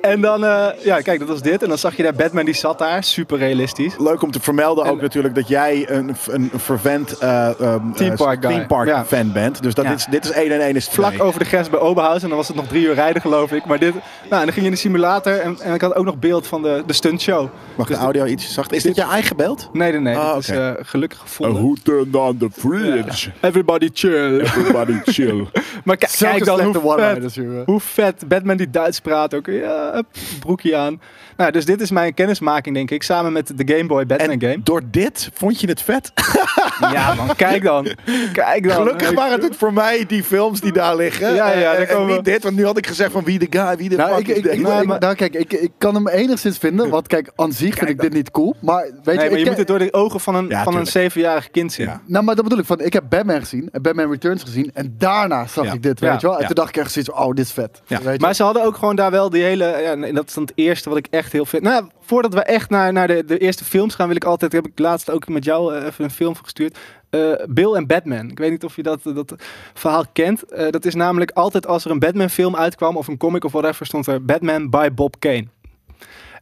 En 0.00 0.20
dan, 0.20 0.44
eh, 0.44 0.66
ja, 0.84 1.00
kijk, 1.00 1.18
dat 1.18 1.28
was 1.28 1.42
dit. 1.42 1.62
En 1.62 1.68
dan 1.68 1.78
zag 1.78 1.96
je 1.96 2.02
daar 2.02 2.14
Batman, 2.14 2.44
die 2.44 2.54
zat 2.54 2.78
daar. 2.78 3.04
Super 3.04 3.38
realistisch. 3.38 3.94
Leuk 3.98 4.22
om 4.22 4.30
te 4.30 4.40
vermelden 4.40 4.84
ook 4.84 4.97
Natuurlijk 5.00 5.34
dat 5.34 5.48
jij 5.48 5.90
een, 5.90 6.14
een 6.30 6.50
vervent 6.54 7.18
eh, 7.18 7.60
ehm, 7.60 7.92
Theme 7.92 8.10
eh, 8.10 8.16
park 8.16 8.40
guy. 8.42 8.50
theme 8.52 8.66
park 8.66 8.88
Ja. 8.88 9.04
fan 9.04 9.32
bent. 9.32 9.62
Dus 9.62 9.74
dat 9.74 9.84
Ja. 9.84 9.90
dit, 9.90 9.98
is, 10.00 10.06
dit 10.10 10.24
is 10.24 10.30
1 10.32 10.50
en 10.52 10.60
1 10.60 10.76
is 10.76 10.88
Vlak 10.88 11.12
2. 11.12 11.22
over 11.22 11.38
de 11.38 11.44
grens 11.46 11.70
bij 11.70 11.80
Oberhaus. 11.80 12.22
En 12.22 12.28
dan 12.28 12.36
was 12.36 12.48
het 12.48 12.56
nog 12.56 12.66
drie 12.66 12.86
uur 12.86 12.94
rijden, 12.94 13.20
geloof 13.22 13.52
ik. 13.52 13.64
Maar 13.64 13.78
dit, 13.78 13.92
nou, 13.92 14.02
en 14.22 14.28
dan 14.28 14.42
ging 14.42 14.56
je 14.56 14.64
in 14.64 14.70
de 14.70 14.76
simulator. 14.76 15.40
En, 15.40 15.60
en 15.60 15.74
ik 15.74 15.80
had 15.80 15.94
ook 15.94 16.04
nog 16.04 16.18
beeld 16.18 16.46
van 16.46 16.62
de, 16.62 16.82
de 16.86 16.92
stuntshow. 16.92 17.48
Mag 17.74 17.86
de 17.86 17.94
audio 17.94 18.24
iets 18.24 18.52
zacht? 18.54 18.72
Is 18.72 18.82
dit 18.82 18.96
je 18.96 19.02
eigen 19.02 19.36
beeld? 19.36 19.68
Nee, 19.72 19.90
nee, 19.90 20.00
nee. 20.00 20.16
Ah, 20.16 20.34
dit 20.34 20.42
is 20.42 20.48
eh, 20.48 20.70
gelukkig 20.80 21.18
gevonden. 21.18 21.62
who 21.62 21.74
turned 21.82 22.16
on 22.16 22.36
the 22.36 22.48
fridge? 22.52 23.30
Everybody 23.40 23.88
chill. 23.92 24.40
Everybody 24.40 25.00
chill. 25.04 25.46
Maar 25.84 25.96
kijk, 25.96 26.12
kijk 26.18 26.44
dan 26.44 26.60
hoe 26.60 26.96
vet, 26.98 27.40
hoe 27.66 27.80
vet 27.80 28.28
Batman 28.28 28.56
die 28.56 28.70
Duits 28.70 29.00
praat 29.00 29.34
ook. 29.34 29.46
Ja, 29.46 30.02
broekje 30.40 30.76
aan. 30.76 31.00
Nou, 31.38 31.50
dus 31.50 31.64
dit 31.64 31.80
is 31.80 31.90
mijn 31.90 32.14
kennismaking, 32.14 32.74
denk 32.74 32.90
ik. 32.90 33.02
Samen 33.02 33.32
met 33.32 33.52
de 33.54 33.74
Game 33.74 33.86
Boy 33.86 34.06
Batman 34.06 34.30
En 34.30 34.40
game. 34.40 34.60
door 34.62 34.82
dit 34.90 35.30
vond 35.34 35.60
je 35.60 35.66
het 35.66 35.82
vet? 35.82 36.12
Ja, 36.92 37.14
man. 37.14 37.36
Kijk 37.36 37.62
dan. 37.62 37.88
Kijk 38.32 38.62
dan. 38.68 38.72
Gelukkig 38.76 39.10
waren 39.12 39.40
het 39.42 39.56
voor 39.56 39.72
mij 39.72 40.04
die 40.06 40.22
films 40.24 40.60
die 40.60 40.72
daar 40.72 40.96
liggen. 40.96 41.34
Ja, 41.34 41.52
ja, 41.52 41.72
Eh, 41.74 41.88
daar 41.88 42.00
en, 42.00 42.06
niet 42.06 42.24
dit, 42.24 42.42
want 42.42 42.56
nu 42.56 42.64
had 42.64 42.76
ik 42.78 42.86
gezegd 42.86 43.12
van 43.12 43.24
wie 43.24 43.38
de 43.38 43.46
guy, 43.50 43.76
wie 43.76 43.88
de 43.88 43.96
Nou, 43.96 44.14
fuck 44.16 44.28
ik, 44.28 44.36
ik, 44.36 44.52
ik, 44.52 44.60
Nou, 44.60 44.86
maar- 44.86 45.00
nou, 45.00 45.14
kijk, 45.14 45.34
ik, 45.34 45.52
ik 45.52 45.70
kan 45.78 45.94
hem 45.94 46.08
enigszins 46.08 46.58
vinden, 46.58 46.88
want 46.90 47.06
kijk, 47.06 47.30
aan 47.36 47.52
zich 47.52 47.74
vind 47.74 47.90
ik 47.90 48.00
dit 48.00 48.12
niet 48.12 48.30
cool. 48.30 48.56
Maar 48.60 48.82
weet 48.82 48.92
je, 48.94 49.02
Nee, 49.04 49.16
maar 49.16 49.24
ik 49.24 49.38
je 49.44 49.44
moet 49.50 49.58
het 49.58 49.66
door 49.66 49.78
de 49.78 49.92
ogen 49.92 50.20
van 50.20 50.34
een, 50.34 50.48
Ja, 50.48 50.62
van 50.62 50.76
een 50.76 50.86
zevenjarig 50.86 51.50
kind 51.50 51.72
zien. 51.72 51.86
Ja. 51.86 52.00
Nou, 52.06 52.24
maar 52.24 52.34
dat 52.34 52.44
bedoel 52.44 52.58
ik. 52.58 52.64
Van, 52.66 52.80
ik 52.80 52.92
heb 52.92 53.04
Batman 53.08 53.40
gezien, 53.40 53.68
en 53.72 53.82
Batman 53.82 54.10
Returns 54.10 54.42
gezien, 54.42 54.70
en 54.74 54.94
daarna 54.98 55.46
zag 55.46 55.64
Ja. 55.64 55.72
ik 55.72 55.82
dit, 55.82 56.00
Ja. 56.00 56.10
weet 56.10 56.20
je 56.20 56.26
wel. 56.26 56.36
En 56.36 56.40
Ja. 56.40 56.46
toen 56.46 56.56
dacht 56.56 56.68
ik 56.68 56.76
echt 56.76 56.92
zoiets, 56.92 57.10
oh, 57.12 57.34
dit 57.34 57.44
is 57.44 57.52
vet. 57.52 57.82
Ja. 57.86 58.02
Weet 58.02 58.14
je? 58.14 58.20
Maar 58.20 58.34
ze 58.34 58.42
hadden 58.42 58.64
ook 58.64 58.76
gewoon 58.76 58.96
daar 58.96 59.10
wel 59.10 59.30
die 59.30 59.42
hele. 59.42 59.64
Ja, 59.64 60.06
en 60.06 60.14
dat 60.14 60.26
is 60.28 60.34
dan 60.34 60.42
het 60.42 60.52
eerste 60.54 60.88
wat 60.88 60.98
ik 60.98 61.06
echt 61.10 61.27
heel 61.32 61.46
vind. 61.46 61.62
Nou, 61.62 61.88
voordat 62.00 62.34
we 62.34 62.42
echt 62.42 62.70
naar, 62.70 62.92
naar 62.92 63.06
de, 63.06 63.24
de 63.24 63.38
eerste 63.38 63.64
films 63.64 63.94
gaan, 63.94 64.06
wil 64.06 64.16
ik 64.16 64.24
altijd. 64.24 64.52
Heb 64.52 64.66
ik 64.66 64.78
laatst 64.78 65.10
ook 65.10 65.28
met 65.28 65.44
jou 65.44 65.74
eh, 65.74 65.84
even 65.86 66.04
een 66.04 66.10
film 66.10 66.34
gestuurd. 66.34 66.78
Eh, 67.10 67.20
Bill 67.48 67.72
en 67.72 67.86
Batman. 67.86 68.30
Ik 68.30 68.38
weet 68.38 68.50
niet 68.50 68.64
of 68.64 68.76
je 68.76 68.82
dat, 68.82 69.00
dat 69.02 69.34
verhaal 69.74 70.04
kent. 70.12 70.42
Eh, 70.42 70.70
dat 70.70 70.84
is 70.84 70.94
namelijk 70.94 71.30
altijd 71.30 71.66
als 71.66 71.84
er 71.84 71.90
een 71.90 71.98
Batman-film 71.98 72.56
uitkwam 72.56 72.96
of 72.96 73.08
een 73.08 73.16
comic 73.16 73.44
of 73.44 73.52
whatever, 73.52 73.86
stond 73.86 74.06
er 74.06 74.24
Batman 74.24 74.70
by 74.70 74.88
Bob 74.94 75.14
Kane. 75.18 75.46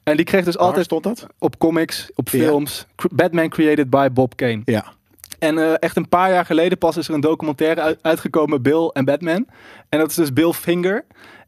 En 0.02 0.16
die 0.16 0.24
kreeg 0.24 0.44
dus 0.44 0.54
Waar 0.54 0.66
altijd 0.66 0.84
stond 0.84 1.02
dat? 1.02 1.26
op 1.38 1.58
comics, 1.58 2.10
op 2.14 2.28
films. 2.28 2.86
Batman 3.12 3.48
created 3.48 3.90
by 3.90 4.08
Bob 4.12 4.36
Kane. 4.36 4.62
Ja. 4.64 4.84
En 5.38 5.78
echt 5.78 5.96
een 5.96 6.08
paar 6.08 6.30
jaar 6.30 6.44
geleden 6.46 6.78
pas 6.78 6.96
is 6.96 7.08
er 7.08 7.14
een 7.14 7.20
documentaire 7.20 7.80
uit- 7.80 7.98
uitgekomen, 8.02 8.62
Bill 8.62 8.90
en 8.92 9.04
Batman. 9.04 9.46
En 9.88 9.98
dat 9.98 10.08
is 10.10 10.14
dus 10.14 10.32
Bill 10.32 10.52
Finger. 10.52 11.04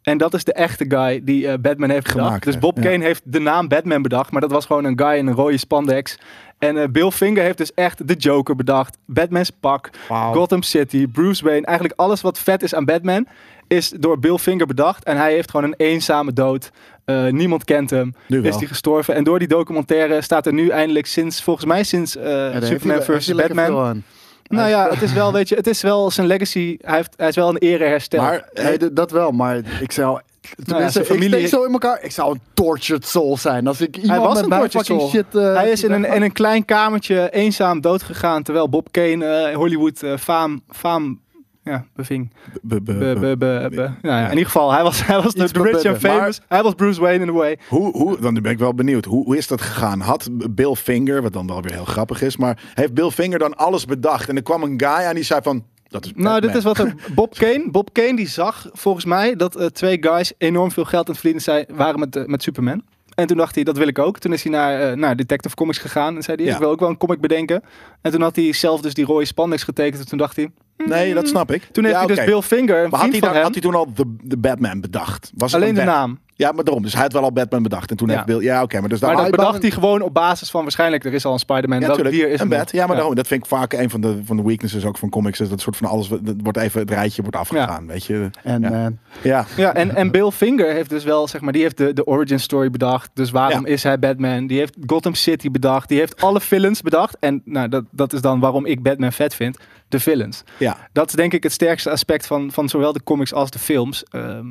En 0.09 0.18
dat 0.18 0.35
is 0.35 0.44
de 0.44 0.53
echte 0.53 0.85
guy 0.88 1.21
die 1.25 1.49
eh, 1.49 1.59
Batman 1.59 1.90
heeft 1.90 2.09
Gemaakt. 2.09 2.44
Dus 2.44 2.59
Bob 2.59 2.77
ja. 2.77 2.83
Kane 2.83 3.05
heeft 3.05 3.23
de 3.25 3.38
naam 3.38 3.68
Batman 3.68 4.03
bedacht, 4.03 4.31
maar 4.31 4.40
dat 4.40 4.51
was 4.51 4.66
gewoon 4.66 4.85
een 4.85 4.99
guy 4.99 5.16
in 5.16 5.27
een 5.27 5.35
rode 5.35 5.57
spandex. 5.57 6.18
En 6.59 6.77
eh, 6.77 6.88
Bill 6.88 7.11
Finger 7.11 7.42
heeft 7.42 7.59
dus 7.59 7.75
echt 7.75 8.09
de 8.09 8.14
Joker 8.14 8.57
bedacht, 8.57 8.99
Batman's 9.07 9.51
pak, 9.51 9.90
Gotham 10.09 10.62
City, 10.62 11.07
Bruce 11.07 11.44
Wayne. 11.44 11.66
Eigenlijk 11.66 12.01
alles 12.01 12.21
wat 12.21 12.38
vet 12.38 12.62
is 12.62 12.75
aan 12.75 12.85
Batman 12.85 13.27
is 13.68 13.88
door 13.88 14.18
Bill 14.18 14.38
Finger 14.38 14.66
bedacht. 14.66 15.05
En 15.05 15.16
hij 15.16 15.33
heeft 15.33 15.51
gewoon 15.51 15.66
een 15.66 15.75
eenzame 15.77 16.33
dood. 16.33 16.71
Eh, 17.05 17.27
niemand 17.27 17.64
kent 17.64 17.90
hem. 17.90 18.14
Nu 18.27 18.40
wel. 18.40 18.51
Is 18.51 18.57
hij 18.57 18.66
gestorven. 18.66 19.14
En 19.14 19.25
door 19.25 19.38
die 19.38 19.49
documentaire 19.49 20.21
staat 20.21 20.47
er 20.47 20.53
nu 20.53 20.68
eindelijk 20.68 21.07
sinds, 21.07 21.42
volgens 21.42 21.66
mij 21.66 21.85
sinds 21.85 22.16
eh, 22.16 22.25
Ja, 22.53 22.61
Superman 22.61 23.03
vs. 23.03 23.35
Batman. 23.35 24.03
Nou 24.48 24.68
ja, 24.68 24.88
het 24.90 25.02
is 25.02 25.12
wel, 25.12 25.32
weet 25.32 25.48
je, 25.48 25.54
het 25.54 25.66
is 25.66 25.82
wel 25.82 26.11
zijn 26.11 26.26
legacy. 26.26 26.76
Hij, 26.80 26.96
heeft, 26.96 27.14
hij 27.16 27.28
is 27.28 27.34
wel 27.37 27.48
een 27.48 27.58
ere 27.58 27.84
hersteld. 27.84 28.22
Maar 28.22 28.48
dat 28.92 29.11
wel, 29.11 29.30
maar 29.30 29.61
ik 29.80 29.92
zou... 29.92 30.20
Tenminste, 30.64 30.92
zijn 30.92 31.04
ik 31.04 31.11
familie- 31.11 31.38
steek 31.38 31.48
zo 31.48 31.64
in 31.64 31.72
elkaar. 31.72 32.02
Ik 32.02 32.12
zou 32.12 32.32
een 32.32 32.40
tortured 32.54 33.06
soul 33.06 33.37
zijn. 33.37 33.66
Als 33.66 33.80
ik 33.80 33.96
iemand 33.96 34.22
was 34.22 34.34
met 34.34 34.42
een 34.44 34.58
tortured 34.58 34.87
soul. 34.87 35.08
shit... 35.08 35.34
eh, 35.34 35.54
hij 35.54 35.70
is 35.70 35.82
in 35.84 35.92
een, 35.92 36.04
in 36.04 36.22
een 36.22 36.32
klein 36.32 36.64
kamertje 36.64 37.30
eenzaam 37.30 37.80
doodgegaan. 37.80 38.42
Terwijl 38.42 38.68
Bob 38.68 38.88
Kane 38.90 39.26
eh, 39.26 39.56
Hollywood 39.56 40.02
eh, 40.02 40.16
faam, 40.16 40.62
faam 40.70 41.20
ja, 41.68 41.85
beving. 41.94 42.33
be- 42.62 42.81
be- 42.83 43.37
Be, 43.38 43.76
Nou 43.76 43.92
ja, 44.02 44.24
in 44.24 44.31
ieder 44.31 44.44
geval, 44.44 44.72
hij 44.72 44.83
was, 44.83 45.07
hij 45.07 45.22
was 45.22 45.35
de 45.35 45.48
rich 45.62 45.85
and 45.85 45.98
famous. 45.98 46.40
Hij 46.48 46.62
was 46.62 46.74
Bruce 46.74 47.00
Wayne 47.00 47.22
in 47.24 47.28
a 47.28 47.33
way. 47.33 47.59
Hoe, 47.68 47.90
hoe, 47.96 48.20
dan 48.20 48.35
ben 48.35 48.52
ik 48.52 48.59
wel 48.59 48.74
benieuwd. 48.74 49.04
Hoe, 49.04 49.24
hoe 49.24 49.37
is 49.37 49.46
dat 49.46 49.61
gegaan? 49.61 50.00
Had 50.00 50.28
Bill 50.50 50.74
Finger, 50.74 51.22
wat 51.22 51.33
dan 51.33 51.46
wel 51.46 51.62
weer 51.62 51.72
heel 51.72 51.85
grappig 51.85 52.22
is, 52.22 52.37
maar 52.37 52.62
heeft 52.74 52.94
Bill 52.94 53.11
Finger 53.11 53.38
dan 53.38 53.57
alles 53.57 53.85
bedacht? 53.85 54.28
En 54.28 54.37
er 54.37 54.42
kwam 54.42 54.62
een 54.62 54.81
guy 54.81 55.07
aan 55.07 55.14
die 55.14 55.24
zei 55.24 55.40
van, 55.42 55.64
dat 55.88 56.04
is 56.04 56.12
Nou, 56.14 56.40
dit 56.40 56.54
is 56.54 56.64
wat 56.64 56.78
er. 56.78 56.94
Bob 57.14 57.35
Kane, 57.35 57.68
Bob 57.70 57.92
Kane 57.92 58.16
die 58.16 58.28
zag 58.28 58.68
volgens 58.72 59.04
mij 59.04 59.37
dat 59.37 59.57
eh, 59.57 59.66
twee 59.66 59.96
guys 60.00 60.33
enorm 60.38 60.70
veel 60.70 60.85
geld 60.85 61.07
aan 61.07 61.12
het 61.12 61.20
verdienen 61.20 61.42
zijn, 61.42 61.66
waren 61.76 62.00
met, 62.00 62.16
eh, 62.16 62.24
met 62.24 62.42
Superman. 62.42 62.83
En 63.14 63.26
toen 63.26 63.37
dacht 63.37 63.54
hij, 63.54 63.64
dat 63.64 63.76
wil 63.76 63.87
ik 63.88 63.98
ook. 63.98 64.18
Toen 64.18 64.33
is 64.33 64.42
hij 64.42 64.52
naar, 64.52 64.81
eh, 64.81 64.96
naar 64.96 65.16
Detective 65.16 65.54
Comics 65.54 65.78
gegaan 65.78 66.16
en 66.16 66.22
zei 66.22 66.37
hij, 66.37 66.46
Ja. 66.46 66.52
ik 66.52 66.59
wil 66.59 66.70
ook 66.70 66.81
wel 66.81 66.88
een 66.88 66.96
comic 66.96 67.20
bedenken. 67.20 67.62
En 68.00 68.11
toen 68.11 68.20
had 68.20 68.37
hij 68.37 68.52
zelf 68.52 68.81
dus 68.81 68.94
die 68.94 69.04
rode 69.04 69.24
spandex 69.24 69.62
getekend. 69.62 70.00
En 70.02 70.09
toen 70.09 70.18
dacht 70.18 70.37
hij, 70.37 70.50
Nee, 70.86 71.14
dat 71.14 71.28
snap 71.28 71.52
ik. 71.52 71.62
toen 71.72 71.84
heeft 71.84 71.96
Ja, 72.00 72.06
hij 72.06 72.14
dus. 72.16 72.24
Bill 72.24 72.40
Finger, 72.42 72.84
een 72.84 72.90
Maar 72.90 73.00
had 73.00 73.10
hij, 73.10 73.20
dan, 73.20 73.36
had 73.36 73.52
hij 73.52 73.60
toen 73.60 73.74
al 73.74 73.92
de, 73.94 74.16
de 74.22 74.36
Batman 74.36 74.80
bedacht? 74.80 75.30
Was 75.36 75.54
alleen 75.54 75.74
de 75.74 75.84
Bat- 75.84 75.94
naam. 75.94 76.18
Ja, 76.34 76.52
maar 76.52 76.64
daarom. 76.64 76.82
Dus 76.82 76.92
hij 76.92 77.02
had 77.02 77.12
wel 77.12 77.22
al 77.22 77.32
Batman 77.32 77.62
bedacht. 77.62 77.90
En 77.90 77.96
toen 77.96 78.08
Ja. 78.08 78.14
heeft 78.14 78.26
Bill... 78.26 78.40
Ja, 78.40 78.62
oké. 78.62 78.80
maar 78.80 78.88
dus 78.88 79.00
Maar 79.00 79.10
dat 79.10 79.20
hij 79.20 79.30
bedacht 79.30 79.62
hij 79.62 79.70
gewoon 79.70 80.02
op 80.02 80.14
basis 80.14 80.50
van 80.50 80.62
waarschijnlijk, 80.62 81.04
er 81.04 81.12
is 81.12 81.24
al 81.24 81.32
een 81.32 81.38
Spider-Man. 81.38 81.80
Ja, 81.80 81.86
dat 81.86 81.94
tuurlijk. 81.94 82.16
hier 82.16 82.28
is 82.28 82.40
een 82.40 82.48
nog. 82.48 82.70
Ja, 82.72 82.86
maar 82.86 82.96
daarom, 82.96 83.14
dat 83.14 83.26
vind 83.26 83.42
ik 83.42 83.48
vaak 83.48 83.72
een 83.72 83.90
van 83.90 84.00
de, 84.00 84.20
van 84.24 84.36
de 84.36 84.42
weaknesses 84.42 84.84
ook 84.84 84.98
van 84.98 85.08
comics. 85.08 85.40
Is 85.40 85.48
dat 85.48 85.60
soort 85.60 85.76
van 85.76 85.88
alles, 85.88 86.08
dat 86.08 86.34
wordt 86.42 86.58
even, 86.58 86.80
het 86.80 86.90
rijtje 86.90 87.22
wordt 87.22 87.36
afgegaan, 87.36 87.86
weet 87.86 88.04
je. 88.04 88.30
En 88.42 88.60
Ja. 88.62 88.70
eh, 88.70 88.86
Ja. 89.22 89.44
Ja, 89.56 89.74
en, 89.74 89.96
en 89.96 90.10
Bill 90.10 90.30
Finger 90.30 90.72
heeft 90.72 90.90
dus 90.90 91.04
wel, 91.04 91.28
zeg 91.28 91.40
maar, 91.40 91.52
die 91.52 91.62
heeft 91.62 91.76
de, 91.76 91.92
de 91.92 92.06
origin 92.06 92.40
story 92.40 92.70
bedacht. 92.70 93.10
Dus 93.14 93.30
waarom 93.30 93.66
is 93.66 93.82
hij 93.82 93.98
Batman? 93.98 94.46
Die 94.46 94.58
heeft 94.58 94.76
Gotham 94.86 95.14
City 95.14 95.50
bedacht. 95.50 95.88
Die 95.88 95.98
heeft 95.98 96.20
alle 96.22 96.40
villains 96.40 96.82
bedacht. 96.82 97.16
En 97.20 97.42
nou, 97.44 97.68
dat, 97.68 97.84
dat 97.90 98.12
is 98.12 98.20
dan 98.20 98.40
waarom 98.40 98.66
ik 98.66 98.82
Batman 98.82 99.12
vet 99.12 99.34
vind. 99.34 99.58
De 99.88 100.00
villains. 100.00 100.42
Ja. 100.58 100.67
Dat 100.92 101.09
is 101.09 101.14
denk 101.14 101.33
ik 101.33 101.42
het 101.42 101.52
sterkste 101.52 101.90
aspect 101.90 102.26
van, 102.26 102.52
van 102.52 102.68
zowel 102.68 102.92
de 102.92 103.02
comics 103.02 103.33
als 103.33 103.50
de 103.50 103.59
films. 103.59 104.04
Ehm, 104.04 104.46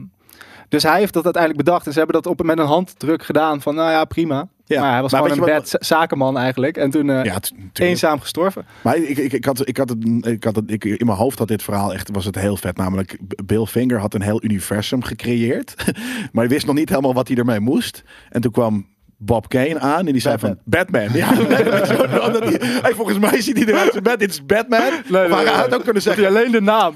dus 0.70 0.84
hij 0.84 1.00
heeft 1.00 1.14
dat 1.14 1.24
uiteindelijk 1.24 1.64
bedacht. 1.66 1.86
En 1.86 1.92
ze 1.92 1.98
hebben 1.98 2.22
dat 2.22 2.32
op, 2.32 2.44
met 2.44 2.60
een 2.60 2.66
handdruk 2.66 3.24
gedaan 3.26 3.62
van, 3.62 3.76
nou 3.76 3.92
ja, 3.92 4.06
prima. 4.06 4.48
Ja. 4.66 4.82
Maar 4.82 4.92
hij 4.92 5.02
was 5.02 5.12
Maar 5.12 5.22
gewoon 5.22 5.38
een 5.38 5.54
bad 5.54 5.70
za- 5.70 5.78
zakenman 5.82 6.38
eigenlijk. 6.38 6.78
En 6.78 6.90
toen 6.90 7.10
eh, 7.10 7.24
Ja, 7.24 7.40
eenzaam 7.74 8.20
gestorven. 8.20 8.66
Maar 8.82 8.98
ik, 8.98 9.18
ik, 9.18 9.32
ik, 9.32 9.46
had, 9.46 9.68
ik 9.68 9.78
had 9.78 9.90
het, 9.90 10.26
ik 10.26 10.44
had 10.44 10.56
het 10.56 10.72
ik, 10.72 10.84
in 10.86 11.06
mijn 11.06 11.18
hoofd 11.18 11.40
had 11.40 11.48
dit 11.48 11.64
verhaal 11.64 11.94
echt, 11.94 12.10
was 12.12 12.26
het 12.26 12.36
heel 12.36 12.58
vet. 12.58 12.78
Namelijk, 12.78 13.18
Bill 13.46 13.66
Finger 13.66 14.00
had 14.00 14.14
een 14.14 14.22
heel 14.22 14.44
universum 14.44 15.04
gecreëerd. 15.04 15.74
maar 16.32 16.44
hij 16.44 16.48
wist 16.48 16.66
nog 16.66 16.76
niet 16.76 16.90
helemaal 16.90 17.14
wat 17.14 17.28
hij 17.28 17.38
ermee 17.38 17.60
moest. 17.60 18.04
En 18.30 18.42
toen 18.42 18.52
kwam 18.52 18.88
Bob 19.18 19.50
Kane 19.50 19.80
aan 19.80 20.08
en 20.08 20.12
die 20.12 20.22
zei 20.22 20.38
van 20.38 20.58
Batman. 20.64 21.08
Ja, 21.14 21.34
Batman. 21.36 22.22
Omdat 22.22 22.44
hij, 22.44 22.58
hey, 22.82 22.94
volgens 22.94 23.20
mij 23.20 23.42
ziet 23.42 23.58
hij 23.58 23.66
eruit 23.68 23.92
als 23.92 24.02
Bat. 24.02 24.20
Dit 24.20 24.30
is 24.30 24.46
Batman. 24.46 24.92
maar 25.10 25.30
hij 25.30 25.46
had 25.46 25.74
ook 25.74 25.84
kunnen 25.84 25.94
Dat 25.94 26.04
zeggen 26.04 26.24
hij 26.24 26.32
alleen 26.32 26.52
de 26.52 26.62
naam. 26.62 26.96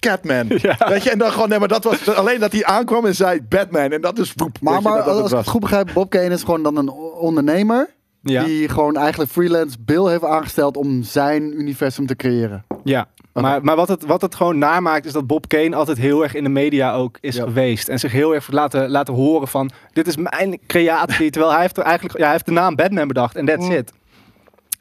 Catman. 0.00 0.48
Weet 0.92 1.02
je, 1.02 1.10
en 1.10 1.18
dan 1.18 1.32
gewoon, 1.32 1.48
nee, 1.48 1.58
maar 1.58 1.68
dat 1.68 1.84
was 1.84 2.08
alleen 2.08 2.40
dat 2.40 2.52
hij 2.52 2.64
aankwam 2.64 3.06
en 3.06 3.14
zei 3.14 3.40
Batman. 3.48 3.90
En 3.90 4.00
dat 4.00 4.18
is 4.18 4.32
woep, 4.36 4.56
maar, 4.60 4.82
maar 4.82 5.00
als 5.02 5.16
ik 5.16 5.22
was. 5.22 5.30
het 5.30 5.48
goed 5.48 5.60
begrijp, 5.60 5.90
Bob 5.94 6.10
Kane 6.10 6.28
is 6.28 6.42
gewoon 6.42 6.62
dan 6.62 6.76
een 6.76 6.90
ondernemer. 7.20 7.90
Ja. 8.22 8.44
Die 8.44 8.68
gewoon 8.68 8.96
eigenlijk 8.96 9.30
freelance 9.30 9.76
Bill 9.80 10.06
heeft 10.06 10.24
aangesteld 10.24 10.76
om 10.76 11.02
zijn 11.02 11.60
universum 11.60 12.06
te 12.06 12.16
creëren. 12.16 12.64
Ja, 12.84 13.06
maar, 13.32 13.64
maar 13.64 13.76
wat, 13.76 13.88
het, 13.88 14.04
wat 14.06 14.20
het 14.22 14.34
gewoon 14.34 14.58
namaakt 14.58 15.04
is 15.06 15.12
dat 15.12 15.26
Bob 15.26 15.48
Kane 15.48 15.76
altijd 15.76 15.98
heel 15.98 16.22
erg 16.22 16.34
in 16.34 16.42
de 16.44 16.48
media 16.50 16.92
ook 16.94 17.18
is 17.20 17.36
Ja. 17.36 17.42
geweest. 17.44 17.88
En 17.88 17.98
zich 17.98 18.12
heel 18.12 18.34
erg 18.34 18.50
laten, 18.50 18.90
laten 18.90 19.14
horen 19.14 19.48
van, 19.48 19.70
dit 19.92 20.06
is 20.06 20.16
mijn 20.16 20.58
creatie. 20.66 21.30
Terwijl 21.30 21.52
hij 21.52 21.62
heeft 21.62 21.76
er 21.76 21.82
eigenlijk, 21.84 22.16
ja, 22.18 22.22
hij 22.22 22.32
heeft 22.32 22.46
de 22.46 22.52
naam 22.52 22.74
Batman 22.76 23.08
bedacht 23.08 23.36
en 23.36 23.46
that's 23.46 23.66
Mm. 23.66 23.72
it. 23.72 23.92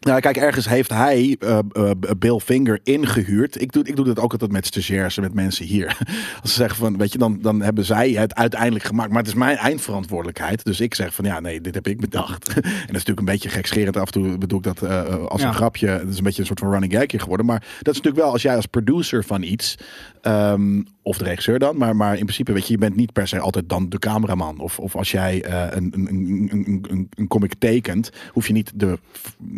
Nou, 0.01 0.19
kijk, 0.19 0.37
ergens 0.37 0.67
heeft 0.67 0.89
hij 0.89 1.35
eh, 1.39 1.59
eh, 1.71 1.91
Bill 2.17 2.39
Finger 2.39 2.79
ingehuurd. 2.83 3.61
Ik 3.61 3.71
doe, 3.71 3.83
ik 3.83 3.95
doe 3.95 4.05
dat 4.05 4.19
ook 4.19 4.31
altijd 4.31 4.51
met 4.51 4.65
stagiairs 4.65 5.17
en 5.17 5.23
met 5.23 5.33
mensen 5.33 5.65
hier. 5.65 5.97
Als 6.41 6.51
ze 6.51 6.57
zeggen 6.57 6.77
van, 6.77 6.97
weet 6.97 7.11
je, 7.11 7.17
dan, 7.17 7.37
dan 7.41 7.61
hebben 7.61 7.85
zij 7.85 8.09
het 8.11 8.35
uiteindelijk 8.35 8.83
gemaakt. 8.83 9.09
Maar 9.09 9.17
het 9.19 9.27
is 9.27 9.33
mijn 9.33 9.57
eindverantwoordelijkheid. 9.57 10.63
Dus 10.63 10.79
ik 10.79 10.95
zeg 10.95 11.13
van, 11.13 11.25
ja, 11.25 11.39
nee, 11.39 11.61
dit 11.61 11.75
heb 11.75 11.87
ik 11.87 11.99
bedacht. 11.99 12.47
en 12.55 12.61
dat 12.61 12.63
is 12.63 12.87
natuurlijk 12.87 13.19
een 13.19 13.25
beetje 13.25 13.49
gekscherend. 13.49 13.97
Af 13.97 14.05
en 14.05 14.11
toe 14.11 14.37
bedoel 14.37 14.57
ik 14.57 14.63
dat 14.63 14.81
eh, 14.81 15.25
als 15.25 15.41
Ja. 15.41 15.47
een 15.47 15.53
grapje. 15.53 15.87
Het 15.87 16.09
is 16.09 16.17
een 16.17 16.23
beetje 16.23 16.39
een 16.41 16.47
soort 16.47 16.59
van 16.59 16.69
running 16.71 16.93
gag 16.93 17.11
hier 17.11 17.19
geworden. 17.21 17.45
Maar 17.45 17.59
dat 17.59 17.93
is 17.93 18.01
natuurlijk 18.01 18.23
wel, 18.23 18.31
als 18.31 18.41
jij 18.41 18.55
als 18.55 18.65
producer 18.65 19.23
van 19.23 19.41
iets... 19.41 19.77
ehm, 20.21 20.81
of 21.03 21.17
de 21.17 21.23
regisseur 21.23 21.59
dan, 21.59 21.77
maar, 21.77 21.95
maar 21.95 22.11
in 22.17 22.23
principe, 22.23 22.53
weet 22.53 22.67
je, 22.67 22.73
je 22.73 22.79
bent 22.79 22.95
niet 22.95 23.13
per 23.13 23.27
se 23.27 23.39
altijd 23.39 23.69
dan 23.69 23.89
de 23.89 23.99
cameraman. 23.99 24.59
Of, 24.59 24.79
of 24.79 24.95
als 24.95 25.11
jij 25.11 25.43
eh, 25.43 25.63
een, 25.69 25.93
een, 25.95 26.07
een, 26.11 26.85
een, 26.89 27.09
een, 27.15 27.27
comic 27.27 27.53
tekent, 27.59 28.09
hoef 28.31 28.47
je 28.47 28.53
niet 28.53 28.71
de, 28.75 28.99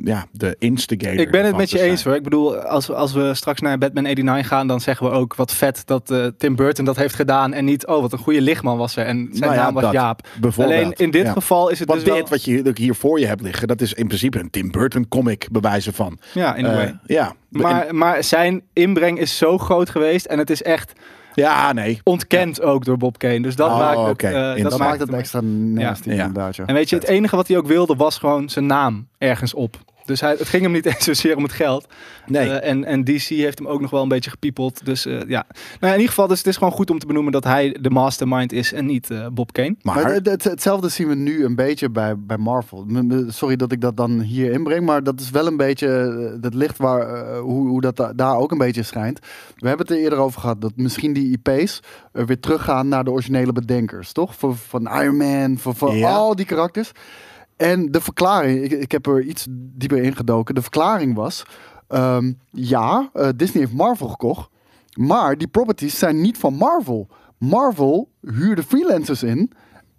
ja, 0.03 0.25
de 0.31 0.55
instigator 0.59 1.19
Ik 1.19 1.31
ben 1.31 1.45
het 1.45 1.55
met 1.57 1.69
je 1.69 1.81
eens 1.81 2.03
hoor. 2.03 2.15
Ik 2.15 2.23
bedoel, 2.23 2.55
als, 2.57 2.87
we- 2.87 2.93
als 2.95 3.13
we 3.13 3.33
straks 3.33 3.61
naar 3.61 3.77
Batman 3.77 4.03
89 4.03 4.47
gaan, 4.47 4.67
dan 4.67 4.81
zeggen 4.81 5.05
we 5.09 5.11
ook 5.11 5.35
wat 5.35 5.53
vet 5.53 5.81
dat 5.85 6.11
eh, 6.11 6.25
Tim 6.37 6.55
Burton 6.55 6.85
dat 6.85 6.95
heeft 6.95 7.15
gedaan. 7.15 7.53
En 7.53 7.65
niet, 7.65 7.87
oh 7.87 8.01
wat 8.01 8.11
een 8.13 8.19
goede 8.19 8.41
lichtman 8.41 8.77
was 8.77 8.95
er. 8.95 9.05
En 9.05 9.27
zijn 9.31 9.39
Nou 9.49 9.53
ja, 9.53 9.63
naam 9.63 9.73
was 9.73 9.83
dat, 9.83 9.91
Jaap. 9.93 10.27
Alleen 10.57 10.91
in 10.93 11.11
dit 11.11 11.25
Ja. 11.25 11.31
geval 11.31 11.69
is 11.69 11.79
het 11.79 11.87
Want 11.87 11.99
dus 11.99 12.09
wel... 12.09 12.17
dit 12.19 12.29
wat 12.29 12.43
je 12.45 12.71
hier- 12.73 12.95
voor 12.95 13.19
je 13.19 13.25
hebt 13.25 13.41
liggen, 13.41 13.67
dat 13.67 13.81
is 13.81 13.93
in 13.93 14.07
principe 14.07 14.39
een 14.39 14.49
Tim 14.49 14.71
Burton 14.71 15.07
comic 15.07 15.47
bewijzen 15.51 15.93
van. 15.93 16.17
Ja, 16.33 16.55
in 16.55 16.65
Eh, 16.65 16.89
ja, 17.05 17.33
Maar, 17.61 17.95
maar 17.95 18.23
zijn 18.23 18.61
inbreng 18.73 19.19
is 19.19 19.37
zo 19.37 19.57
groot 19.57 19.89
geweest 19.89 20.25
en 20.25 20.37
het 20.37 20.49
is 20.49 20.61
echt 20.61 20.93
ja, 21.33 21.73
nee. 21.73 21.99
ontkend 22.03 22.61
ook 22.61 22.85
door 22.85 22.97
Bob 22.97 23.17
Kane. 23.17 23.41
Dus 23.41 23.55
dat 23.55 23.69
Oh, 23.69 23.77
maakt 23.77 24.21
het, 24.21 24.31
eh, 24.33 24.41
dat 24.41 24.57
Dat 24.57 24.63
maakt 24.63 24.77
maakt 24.79 24.99
het 24.99 25.13
extra 25.13 25.39
nasty 25.41 26.09
Ja. 26.09 26.15
inderdaad. 26.25 26.55
Ja. 26.55 26.65
En 26.65 26.73
weet 26.73 26.89
je, 26.89 26.95
het 26.95 27.05
enige 27.07 27.35
wat 27.35 27.47
hij 27.47 27.57
ook 27.57 27.67
wilde 27.67 27.95
was 27.95 28.17
gewoon 28.17 28.49
zijn 28.49 28.65
naam 28.65 29.07
ergens 29.17 29.53
op. 29.53 29.77
Dus 30.05 30.21
hij, 30.21 30.31
het 30.37 30.47
ging 30.49 30.63
hem 30.63 30.71
niet 30.71 30.85
eens 30.95 31.03
zozeer 31.03 31.35
om 31.37 31.43
het 31.43 31.51
geld. 31.51 31.87
Nee. 32.25 32.49
Eh, 32.49 32.69
en, 32.69 32.83
en 32.85 33.03
DC 33.03 33.21
heeft 33.23 33.57
hem 33.59 33.67
ook 33.67 33.81
nog 33.81 33.89
wel 33.89 34.01
een 34.01 34.07
beetje 34.07 34.29
gepiepeld. 34.29 34.85
Dus 34.85 35.05
eh, 35.05 35.13
ja. 35.13 35.45
Nou, 35.47 35.63
ja, 35.79 35.87
in 35.87 35.93
ieder 35.93 36.07
geval, 36.07 36.27
dus 36.27 36.37
het 36.37 36.47
is 36.47 36.57
gewoon 36.57 36.73
goed 36.73 36.89
om 36.89 36.99
te 36.99 37.05
benoemen 37.05 37.31
dat 37.31 37.43
hij 37.43 37.77
de 37.81 37.89
mastermind 37.89 38.51
is 38.51 38.73
en 38.73 38.85
niet 38.85 39.09
eh, 39.09 39.27
Bob 39.33 39.51
Kane. 39.53 39.75
maar, 39.81 39.95
Maar 39.95 40.13
het- 40.13 40.25
het- 40.25 40.43
hetzelfde 40.43 40.89
zien 40.89 41.07
we 41.07 41.15
nu 41.15 41.45
een 41.45 41.55
beetje 41.55 41.89
bij, 41.89 42.17
bij 42.17 42.37
Marvel. 42.37 42.85
Sorry 43.27 43.55
dat 43.55 43.71
ik 43.71 43.81
dat 43.81 43.97
dan 43.97 44.19
hier 44.19 44.51
inbreng, 44.51 44.85
maar 44.85 45.03
dat 45.03 45.19
is 45.19 45.29
wel 45.29 45.47
een 45.47 45.57
beetje 45.57 45.87
het 46.41 46.53
licht 46.53 46.77
waar, 46.77 47.01
eh, 47.13 47.39
hoe, 47.39 47.67
hoe 47.67 47.81
dat 47.81 47.95
da- 47.95 48.13
daar 48.13 48.37
ook 48.37 48.51
een 48.51 48.57
beetje 48.57 48.83
schijnt. 48.83 49.19
We 49.57 49.67
hebben 49.67 49.85
het 49.87 49.95
er 49.95 50.01
eerder 50.03 50.19
over 50.19 50.41
gehad 50.41 50.61
dat 50.61 50.71
misschien 50.75 51.13
die 51.13 51.39
IP's 51.43 51.79
weer 52.11 52.39
teruggaan 52.39 52.87
naar 52.87 53.03
de 53.03 53.11
originele 53.11 53.51
bedenkers, 53.53 54.11
toch? 54.11 54.35
Voor, 54.35 54.55
van 54.55 54.87
Iron 55.01 55.17
Man, 55.17 55.57
voor, 55.57 55.75
voor 55.75 55.95
Ja. 55.95 56.11
al 56.13 56.35
die 56.35 56.45
karakters. 56.45 56.91
En 57.63 57.91
de 57.91 58.01
verklaring, 58.01 58.63
ik, 58.63 58.71
ik 58.71 58.91
heb 58.91 59.07
er 59.07 59.21
iets 59.21 59.47
dieper 59.49 59.97
ingedoken. 60.03 60.55
De 60.55 60.61
verklaring 60.61 61.15
was, 61.15 61.43
ehm, 61.87 62.33
ja, 62.51 63.09
eh, 63.13 63.29
Disney 63.35 63.63
heeft 63.63 63.75
Marvel 63.77 64.07
gekocht, 64.07 64.49
maar 64.93 65.37
die 65.37 65.47
properties 65.47 65.97
zijn 65.99 66.21
niet 66.21 66.37
van 66.37 66.53
Marvel. 66.53 67.07
Marvel 67.37 68.09
huurde 68.21 68.63
freelancers 68.63 69.23
in. 69.23 69.51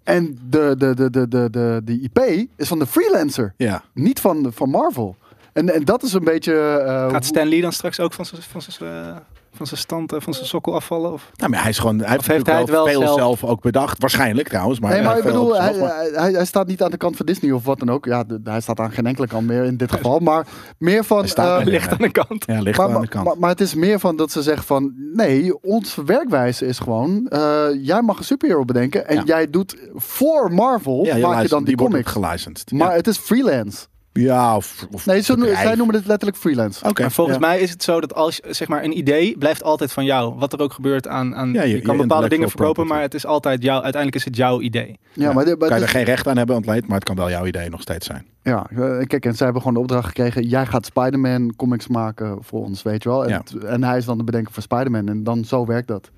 En 0.03 0.37
de, 0.49 0.75
de, 0.77 0.95
de, 0.95 1.09
de, 1.09 1.27
de, 1.27 1.49
de, 1.49 1.81
de 1.83 1.99
IP 2.01 2.19
is 2.55 2.67
van 2.67 2.79
de 2.79 2.85
freelancer. 2.87 3.53
ja. 3.57 3.83
Niet 3.93 4.19
van, 4.19 4.51
van 4.53 4.69
Marvel. 4.69 5.15
En, 5.53 5.73
en 5.73 5.83
dat 5.83 6.03
is 6.03 6.13
een 6.13 6.23
beetje. 6.23 6.53
eh, 6.55 7.09
Gaat 7.11 7.25
Stan 7.25 7.47
Lee 7.47 7.61
dan 7.61 7.71
straks 7.71 7.99
ook 7.99 8.13
van 8.13 8.25
zijn 8.25 8.41
van 8.41 8.61
zijn, 8.61 8.91
eh, 8.91 9.15
van 9.55 9.67
zijn 9.67 9.79
stand, 9.79 10.13
eh, 10.13 10.19
van 10.21 10.33
zijn 10.33 10.45
sokkel 10.45 10.73
afvallen? 10.75 11.11
Of? 11.11 11.31
Nou, 11.35 11.49
maar 11.51 11.61
hij 11.61 11.69
is 11.69 11.79
gewoon, 11.79 11.99
hij 11.99 12.07
heeft, 12.09 12.19
Of 12.19 12.27
heeft 12.27 12.45
natuurlijk 12.45 12.67
hij 12.69 12.77
het 12.77 12.85
wel 12.93 12.99
wel 13.01 13.07
veel 13.07 13.17
zelf? 13.25 13.39
zelf... 13.39 13.51
ook 13.51 13.61
bedacht. 13.61 13.99
Waarschijnlijk 13.99 14.47
trouwens. 14.47 14.79
Maar 14.79 14.91
nee, 14.91 15.01
maar 15.01 15.09
hij 15.09 15.19
ik 15.19 15.25
bedoel, 15.25 15.55
hij, 15.61 15.73
hij, 16.13 16.31
hij 16.31 16.45
staat 16.45 16.67
niet 16.67 16.83
aan 16.83 16.91
de 16.91 16.97
kant 16.97 17.15
van 17.15 17.25
Disney 17.25 17.51
of 17.51 17.63
wat 17.65 17.79
dan 17.79 17.89
ook. 17.89 18.05
Ja, 18.05 18.23
de- 18.23 18.39
hij 18.43 18.61
staat 18.61 18.79
aan 18.79 18.91
geen 18.91 19.05
enkele 19.05 19.27
kant 19.27 19.47
meer 19.47 19.63
in 19.63 19.77
dit 19.77 19.91
geval. 19.91 20.19
Maar 20.19 20.47
meer 20.77 21.03
van. 21.03 21.19
Hij 21.19 21.27
staat 21.27 21.59
eh, 21.59 21.65
er. 21.65 21.71
Ligt 21.71 21.91
aan 21.91 21.97
de 21.97 22.11
kant. 22.11 22.43
Ja, 22.47 22.59
ligt 22.61 22.77
maar, 22.77 22.95
aan 22.95 23.01
de 23.01 23.07
kant. 23.07 23.25
maar, 23.25 23.35
maar 23.39 23.49
het 23.49 23.61
is 23.61 23.73
meer 23.73 23.99
van 23.99 24.15
dat 24.15 24.31
ze 24.31 24.41
zeggen 24.41 24.65
van... 24.65 24.93
Nee, 25.13 25.61
onze 25.63 26.03
werkwijze 26.03 26.65
is 26.65 26.79
gewoon... 26.79 27.27
eh, 27.27 27.65
jij 27.81 28.01
mag 28.01 28.17
een 28.17 28.23
superhero 28.23 28.65
bedenken. 28.65 29.07
En 29.07 29.15
Ja. 29.15 29.23
jij 29.25 29.49
doet 29.49 29.75
voor 29.95 30.53
Marvel... 30.53 31.05
ja, 31.05 31.17
maak 31.27 31.41
je 31.41 31.47
dan 31.47 31.63
die, 31.63 31.75
wordt 31.75 31.91
comics. 31.93 32.11
gelicensed. 32.11 32.71
Maar 32.71 32.89
ja. 32.89 32.95
het 32.95 33.07
is 33.07 33.17
freelance. 33.17 33.85
Ja, 34.19 34.55
of, 34.55 34.87
of 34.91 35.05
Nee, 35.05 35.21
zo, 35.21 35.35
zij 35.39 35.75
noemen 35.75 35.95
het 35.95 36.05
letterlijk 36.05 36.37
freelance. 36.39 36.85
Oké. 36.89 37.11
Volgens 37.11 37.37
ja. 37.37 37.47
mij 37.47 37.59
is 37.59 37.69
het 37.69 37.83
zo 37.83 37.99
dat 38.01 38.13
als 38.13 38.39
zeg 38.49 38.67
maar 38.67 38.83
een 38.83 38.97
idee 38.97 39.37
blijft 39.37 39.63
altijd 39.63 39.91
van 39.91 40.05
jou. 40.05 40.33
Wat 40.35 40.53
er 40.53 40.59
ook 40.59 40.73
gebeurt 40.73 41.07
aan, 41.07 41.35
aan 41.35 41.53
Ja, 41.53 41.61
je- 41.61 41.69
je, 41.69 41.75
je 41.75 41.81
kan 41.81 41.97
bepaalde 41.97 42.29
dingen 42.29 42.47
verkopen, 42.49 42.73
property. 42.73 42.93
maar 42.93 43.01
het 43.01 43.13
is 43.13 43.25
altijd 43.25 43.63
jouw. 43.63 43.81
Uiteindelijk 43.81 44.15
is 44.15 44.25
het 44.25 44.35
jouw 44.35 44.61
idee. 44.61 44.99
Ja, 45.13 45.33
maar, 45.33 45.45
maar 45.45 45.57
kan 45.57 45.77
je 45.77 45.83
er 45.83 45.89
geen 45.89 46.03
recht 46.03 46.27
aan 46.27 46.37
hebben 46.37 46.55
ontleed, 46.55 46.87
maar 46.87 46.95
het 46.95 47.03
kan 47.03 47.15
wel 47.15 47.29
jouw 47.29 47.45
idee 47.45 47.69
nog 47.69 47.81
steeds 47.81 48.05
zijn. 48.05 48.25
Ja, 48.43 48.67
eh, 48.69 49.05
kijk, 49.07 49.25
en 49.25 49.35
zij 49.35 49.45
hebben 49.45 49.61
gewoon 49.61 49.73
de 49.77 49.83
opdracht 49.83 50.07
gekregen... 50.07 50.43
jij 50.47 50.65
gaat 50.65 50.85
Spider-Man 50.85 51.53
comics 51.55 51.87
maken 51.87 52.37
voor 52.41 52.63
ons, 52.63 52.81
weet 52.83 53.03
je 53.03 53.09
wel. 53.09 53.25
En, 53.25 53.43
en 53.65 53.83
hij 53.83 53.97
is 53.97 54.05
dan 54.05 54.17
de 54.17 54.23
bedenker 54.23 54.53
voor 54.53 54.63
Spider-Man. 54.63 55.07
En 55.07 55.23
dan 55.23 55.45
zo 55.45 55.65
werkt 55.65 55.87
dat. 55.87 56.11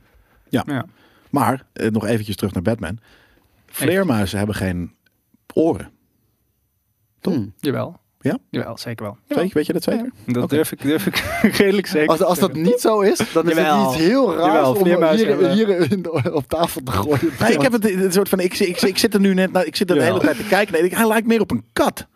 Ja. 0.50 0.86
Maar, 1.30 1.64
eh, 1.74 1.90
nog 1.90 2.06
eventjes 2.06 2.36
terug 2.36 2.54
naar 2.54 2.64
Batman. 2.64 2.98
Vleermuizen 3.66 4.38
hebben 4.38 4.56
geen 4.56 4.92
oren. 5.54 5.90
Toch? 7.30 7.36
Hmm. 7.36 7.54
Jawel. 7.60 7.96
Jawel, 8.50 8.78
zeker 8.78 9.06
wel. 9.06 9.18
Zeker, 9.28 9.54
weet 9.54 9.66
je 9.66 9.74
dat 9.74 9.84
zeker? 9.84 10.12
Dat 10.26 10.50
durf 10.50 10.72
ik, 10.72 10.82
durf 10.82 11.06
ik 11.08 11.16
redelijk 11.58 11.88
zeker 11.88 12.10
Als, 12.10 12.22
als 12.22 12.40
dat 12.40 12.54
niet 12.54 12.80
zo 12.82 13.00
is, 13.02 13.18
dan 13.34 13.50
is 13.50 13.56
Jawel. 13.56 13.80
het 13.86 13.96
iets 13.96 14.06
heel 14.08 14.36
raars 14.36 14.46
Jawel, 14.54 14.74
om 14.74 14.86
hier, 15.16 15.50
hier 15.50 15.92
in 15.92 16.02
de- 16.02 16.32
op 16.34 16.48
tafel 16.48 16.82
te 16.84 16.92
gooien. 16.92 17.20
Nee, 17.40 17.54
ik 17.54 17.62
heb 17.62 17.72
het, 17.72 17.84
het 17.84 18.14
soort 18.14 18.30
van, 18.30 18.40
ik, 18.40 18.60
ik, 18.60 18.82
ik 18.82 18.98
zit 18.98 19.14
er 19.14 19.20
nu 19.20 19.34
net, 19.34 19.52
naar- 19.52 19.66
ik 19.66 19.76
zit 19.76 19.90
er 19.90 19.96
de 19.96 20.04
hele 20.04 20.20
tijd 20.20 20.38
te 20.38 20.44
kijken. 20.44 20.74
Nee, 20.74 20.84
ik- 20.84 20.94
hij 20.94 21.08
lijkt 21.08 21.28
meer 21.28 21.42
op 21.42 21.52
een 21.52 21.64
kat. 21.74 22.08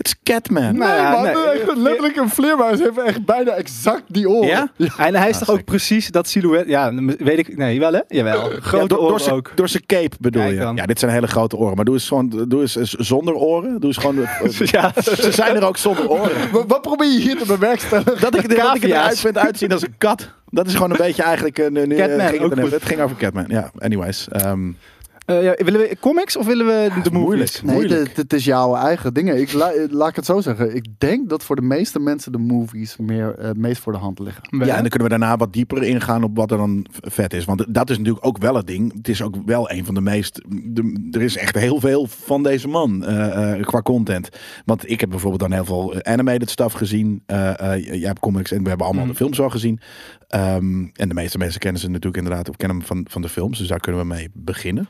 Het 0.00 0.06
is 0.08 0.14
Catman. 0.22 0.62
Nee, 0.62 0.72
Nou 0.72 0.94
ja, 0.96 1.10
maar 1.10 1.22
nee. 1.22 1.32
echt, 1.44 1.76
letterlijk 1.76 2.16
een 2.16 2.28
vleermuis 2.28 2.78
heeft 2.78 2.98
echt 2.98 3.24
bijna 3.24 3.50
exact 3.50 4.02
die 4.06 4.28
oren. 4.28 4.48
Ja? 4.48 4.70
En 4.98 5.14
hij 5.14 5.28
is 5.28 5.34
Ah, 5.34 5.38
toch 5.40 5.48
ook 5.50 5.56
zeker. 5.56 5.64
precies 5.64 6.10
dat 6.10 6.28
silhouet. 6.28 6.66
Ja, 6.68 6.92
weet 7.18 7.38
ik. 7.38 7.56
Nee, 7.56 7.78
wel 7.80 7.92
hè? 7.92 8.00
Jawel. 8.08 8.40
Grote 8.40 8.76
Ja, 8.76 8.78
door, 8.78 8.88
door 8.88 8.98
oren 9.08 9.20
zijn- 9.20 9.34
ook. 9.34 9.52
Door 9.54 9.68
zijn 9.68 9.82
cape 9.86 10.16
bedoel 10.20 10.42
Kijk 10.42 10.54
je. 10.54 10.60
dan. 10.60 10.76
Ja, 10.76 10.86
dit 10.86 10.98
zijn 10.98 11.10
hele 11.12 11.26
grote 11.26 11.56
oren. 11.56 11.76
Maar 11.76 11.84
doe 11.84 11.94
eens, 11.94 12.08
gewoon, 12.08 12.44
doe 12.48 12.60
eens 12.60 12.76
eens 12.76 12.90
zonder 12.92 13.34
oren. 13.34 13.70
Doe 13.80 13.88
eens 13.88 13.96
gewoon... 13.96 14.16
Ja. 14.64 14.92
Ze 15.02 15.32
zijn 15.32 15.56
er 15.56 15.64
ook 15.66 15.76
zonder 15.76 16.08
oren. 16.10 16.30
Wat, 16.52 16.64
wat 16.66 16.82
probeer 16.82 17.10
je 17.12 17.18
hier 17.20 17.36
te 17.36 17.46
bewerkstelligen? 17.46 18.20
Dat 18.20 18.36
ik, 18.36 18.42
dat 18.42 18.50
ik 18.50 18.56
Cavia's. 18.56 18.82
eruit 18.90 19.18
vind 19.20 19.38
uitzien 19.38 19.72
als 19.72 19.82
een 19.82 19.94
kat. 19.98 20.28
Dat 20.50 20.66
is 20.66 20.74
gewoon 20.74 20.90
een 20.90 20.96
beetje 20.96 21.22
eigenlijk... 21.22 21.58
eh, 21.58 21.68
nu, 21.70 21.86
nu, 21.86 21.96
eh, 21.96 22.06
Catman, 22.06 22.26
ging 22.28 22.42
het, 22.50 22.60
ook 22.64 22.70
het 22.70 22.84
ging 22.84 23.00
over 23.00 23.16
Catman. 23.16 23.44
Ja, 23.48 23.70
anyways. 23.78 24.28
ehm, 24.28 24.70
Eh, 25.30 25.42
ja, 25.42 25.54
willen 25.64 25.80
we 25.80 25.96
comics 26.00 26.36
of 26.36 26.46
willen 26.46 26.66
we 26.66 26.90
de 27.02 27.10
movies? 27.10 27.12
moeilijk. 27.12 27.62
Nee, 27.62 27.74
Moeilijk. 27.74 28.08
het, 28.08 28.16
het 28.16 28.32
is 28.32 28.44
jouw 28.44 28.74
eigen 28.76 29.14
dingen. 29.14 29.40
Ik, 29.40 29.52
la- 29.52 29.72
laat 29.90 30.08
ik 30.08 30.16
het 30.16 30.24
zo 30.26 30.40
zeggen. 30.40 30.74
Ik 30.76 30.86
denk 30.98 31.28
dat 31.28 31.44
voor 31.44 31.56
de 31.56 31.62
meeste 31.62 31.98
mensen 32.00 32.32
de 32.32 32.38
movies 32.38 32.96
meer, 32.96 33.34
eh, 33.38 33.50
meest 33.56 33.80
voor 33.82 33.92
de 33.92 33.98
hand 33.98 34.18
liggen. 34.18 34.42
Ja, 34.50 34.58
en 34.60 34.80
dan 34.80 34.88
kunnen 34.88 35.08
we 35.08 35.18
daarna 35.18 35.36
wat 35.36 35.52
dieper 35.52 35.82
ingaan 35.82 36.22
op 36.24 36.36
wat 36.36 36.50
er 36.50 36.56
dan 36.56 36.86
vet 37.00 37.32
is. 37.34 37.44
Want 37.44 37.74
dat 37.74 37.90
is 37.90 37.98
natuurlijk 37.98 38.26
ook 38.26 38.38
wel 38.38 38.54
het 38.54 38.66
ding. 38.66 38.92
Het 38.96 39.08
is 39.08 39.22
ook 39.22 39.34
wel 39.44 39.70
een 39.70 39.84
van 39.84 39.94
de 39.94 40.00
meest... 40.00 40.40
De, 40.48 41.08
er 41.10 41.22
is 41.22 41.36
echt 41.36 41.54
heel 41.58 41.80
veel 41.80 42.06
van 42.06 42.42
deze 42.42 42.68
man 42.68 43.04
eh, 43.04 43.52
eh, 43.58 43.66
qua 43.66 43.82
content. 43.82 44.28
Want 44.64 44.90
ik 44.90 45.00
heb 45.00 45.10
bijvoorbeeld 45.10 45.40
dan 45.42 45.52
heel 45.52 45.64
veel 45.64 46.04
animated 46.04 46.50
stuff 46.50 46.74
gezien. 46.74 47.22
Eh, 47.26 47.74
eh, 47.74 47.84
jij 47.84 48.08
hebt 48.08 48.20
comics 48.20 48.52
en 48.52 48.62
we 48.62 48.68
hebben 48.68 48.86
allemaal 48.86 49.06
de 49.06 49.14
films 49.14 49.40
al 49.40 49.50
gezien. 49.50 49.80
Ehm, 50.28 50.84
en 50.92 51.08
de 51.08 51.14
meeste 51.14 51.38
mensen 51.38 51.60
kennen 51.60 51.80
ze 51.80 51.86
natuurlijk 51.88 52.16
inderdaad 52.16 52.48
of 52.48 52.56
kennen 52.56 52.76
hem 52.78 52.86
van, 52.86 53.06
van 53.08 53.22
de 53.22 53.28
films. 53.28 53.58
Dus 53.58 53.68
daar 53.68 53.80
kunnen 53.80 54.00
we 54.00 54.06
mee 54.06 54.28
beginnen. 54.34 54.88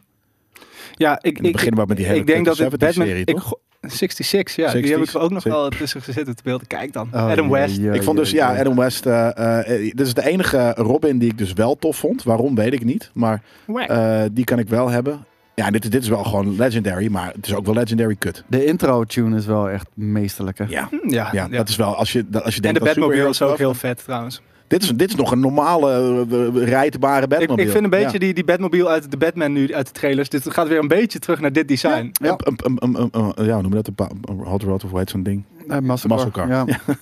Ja, 0.94 1.18
ik, 1.22 1.37
En 1.37 1.42
dan 1.42 1.53
beginnen 1.53 1.81
we 1.81 1.87
met 1.87 1.96
die 1.96 2.07
hele 2.07 2.18
ik 2.18 2.26
denk 2.26 2.44
dat 2.44 2.59
het 2.59 2.66
70s 2.74 2.76
Batman... 2.76 3.07
serie, 3.07 3.24
ik, 3.24 3.35
toch? 3.35 3.42
go- 3.48 3.61
66, 3.81 4.57
ja. 4.57 4.68
60s, 4.68 4.72
Die 4.83 4.90
heb 4.92 5.00
ik 5.03 5.09
er 5.12 5.20
ook 5.20 5.31
nog 5.31 5.44
wel 5.44 5.68
tussen 5.68 6.03
gezeten 6.03 6.37
te 6.37 6.42
beelden. 6.42 6.66
Kijk 6.66 6.92
dan. 6.92 7.09
Oh, 7.14 7.26
Adam 7.31 7.50
West. 7.50 7.76
ja, 7.76 7.92
ik 7.92 8.03
vond 8.03 8.16
dus, 8.18 8.31
ja. 8.31 8.59
Adam 8.59 8.76
West. 8.76 9.07
eh, 9.07 9.59
eh, 9.59 9.92
dit 9.94 10.07
is 10.07 10.14
de 10.14 10.26
enige 10.26 10.72
Robin 10.76 11.18
die 11.18 11.31
ik 11.31 11.38
dus 11.38 11.53
wel 11.53 11.76
tof 11.76 11.96
vond. 11.96 12.22
Waarom 12.22 12.55
weet 12.55 12.72
ik 12.72 12.85
niet. 12.85 13.11
Maar. 13.14 13.42
Eh, 13.74 14.22
die 14.33 14.44
kan 14.44 14.59
ik 14.59 14.68
wel 14.68 14.88
hebben. 14.88 15.24
Ja, 15.55 15.70
dit, 15.70 15.90
dit 15.92 16.03
is 16.03 16.09
wel 16.09 16.24
gewoon 16.24 16.57
legendary, 16.57 17.09
maar 17.11 17.33
het 17.35 17.46
is 17.46 17.55
ook 17.55 17.64
wel 17.64 17.74
legendary 17.74 18.16
kut. 18.18 18.44
De 18.46 18.64
intro-tune 18.64 19.37
is 19.37 19.46
wel 19.46 19.70
echt 19.70 19.87
meesterlijk. 19.94 20.59
hè? 20.59 20.64
Ja, 20.68 20.88
Hm, 20.90 21.11
ja, 21.12 21.29
ja, 21.33 21.46
ja. 21.50 21.57
dat 21.57 21.68
is 21.68 21.76
wel 21.76 21.94
als 21.96 22.12
je, 22.12 22.24
dat- 22.29 22.44
als 22.44 22.55
je 22.55 22.61
en 22.61 22.62
denkt 22.72 22.81
de 22.83 22.88
aan 22.88 22.94
Batmobile 22.94 23.29
is 23.29 23.42
ook 23.42 23.59
heel 23.59 23.74
vet 23.74 24.05
trouwens. 24.05 24.42
Dit 24.70 24.83
is, 24.83 24.88
dit 24.88 25.09
is 25.09 25.14
nog 25.14 25.33
een 25.33 25.40
normale 25.40 26.26
uh, 26.30 26.64
rijdbare 26.68 27.22
Ik, 27.22 27.28
Batmobile. 27.28 27.62
ik 27.66 27.70
vind 27.72 27.85
een 27.85 27.90
beetje 27.90 28.12
Ja. 28.12 28.18
die, 28.18 28.35
die 28.35 28.44
Batmobile 28.44 28.88
uit 28.88 29.11
de 29.11 29.16
Batman 29.16 29.52
nu, 29.52 29.74
uit 29.74 29.87
de 29.87 29.92
trailers. 29.92 30.28
Dit 30.28 30.52
gaat 30.52 30.68
weer 30.68 30.78
een 30.78 30.88
beetje 30.88 31.18
terug 31.18 31.40
naar 31.40 31.52
dit 31.52 31.68
design. 31.68 32.11
Ja. 32.12 32.30
Een- 32.37 32.38
een- 32.64 32.76
een- 32.80 32.94
een- 33.00 33.09
een- 33.12 33.33
een- 33.37 33.44
ja, 33.46 33.61
noem 33.61 33.70
dat? 33.70 33.87
Een 33.88 33.94
een 34.28 34.38
hot 34.46 34.62
rod 34.62 34.85
of 34.85 34.90
hoe 34.90 34.98
heet 34.98 35.11
zo'n 35.11 35.22
ding? 35.22 35.44
Eh, 35.68 35.78
muscle 35.78 36.09
car. 36.09 36.16
Muscle 36.16 36.30
car. 36.30 36.48
Ja. 36.48 36.64
Ja, 36.66 36.94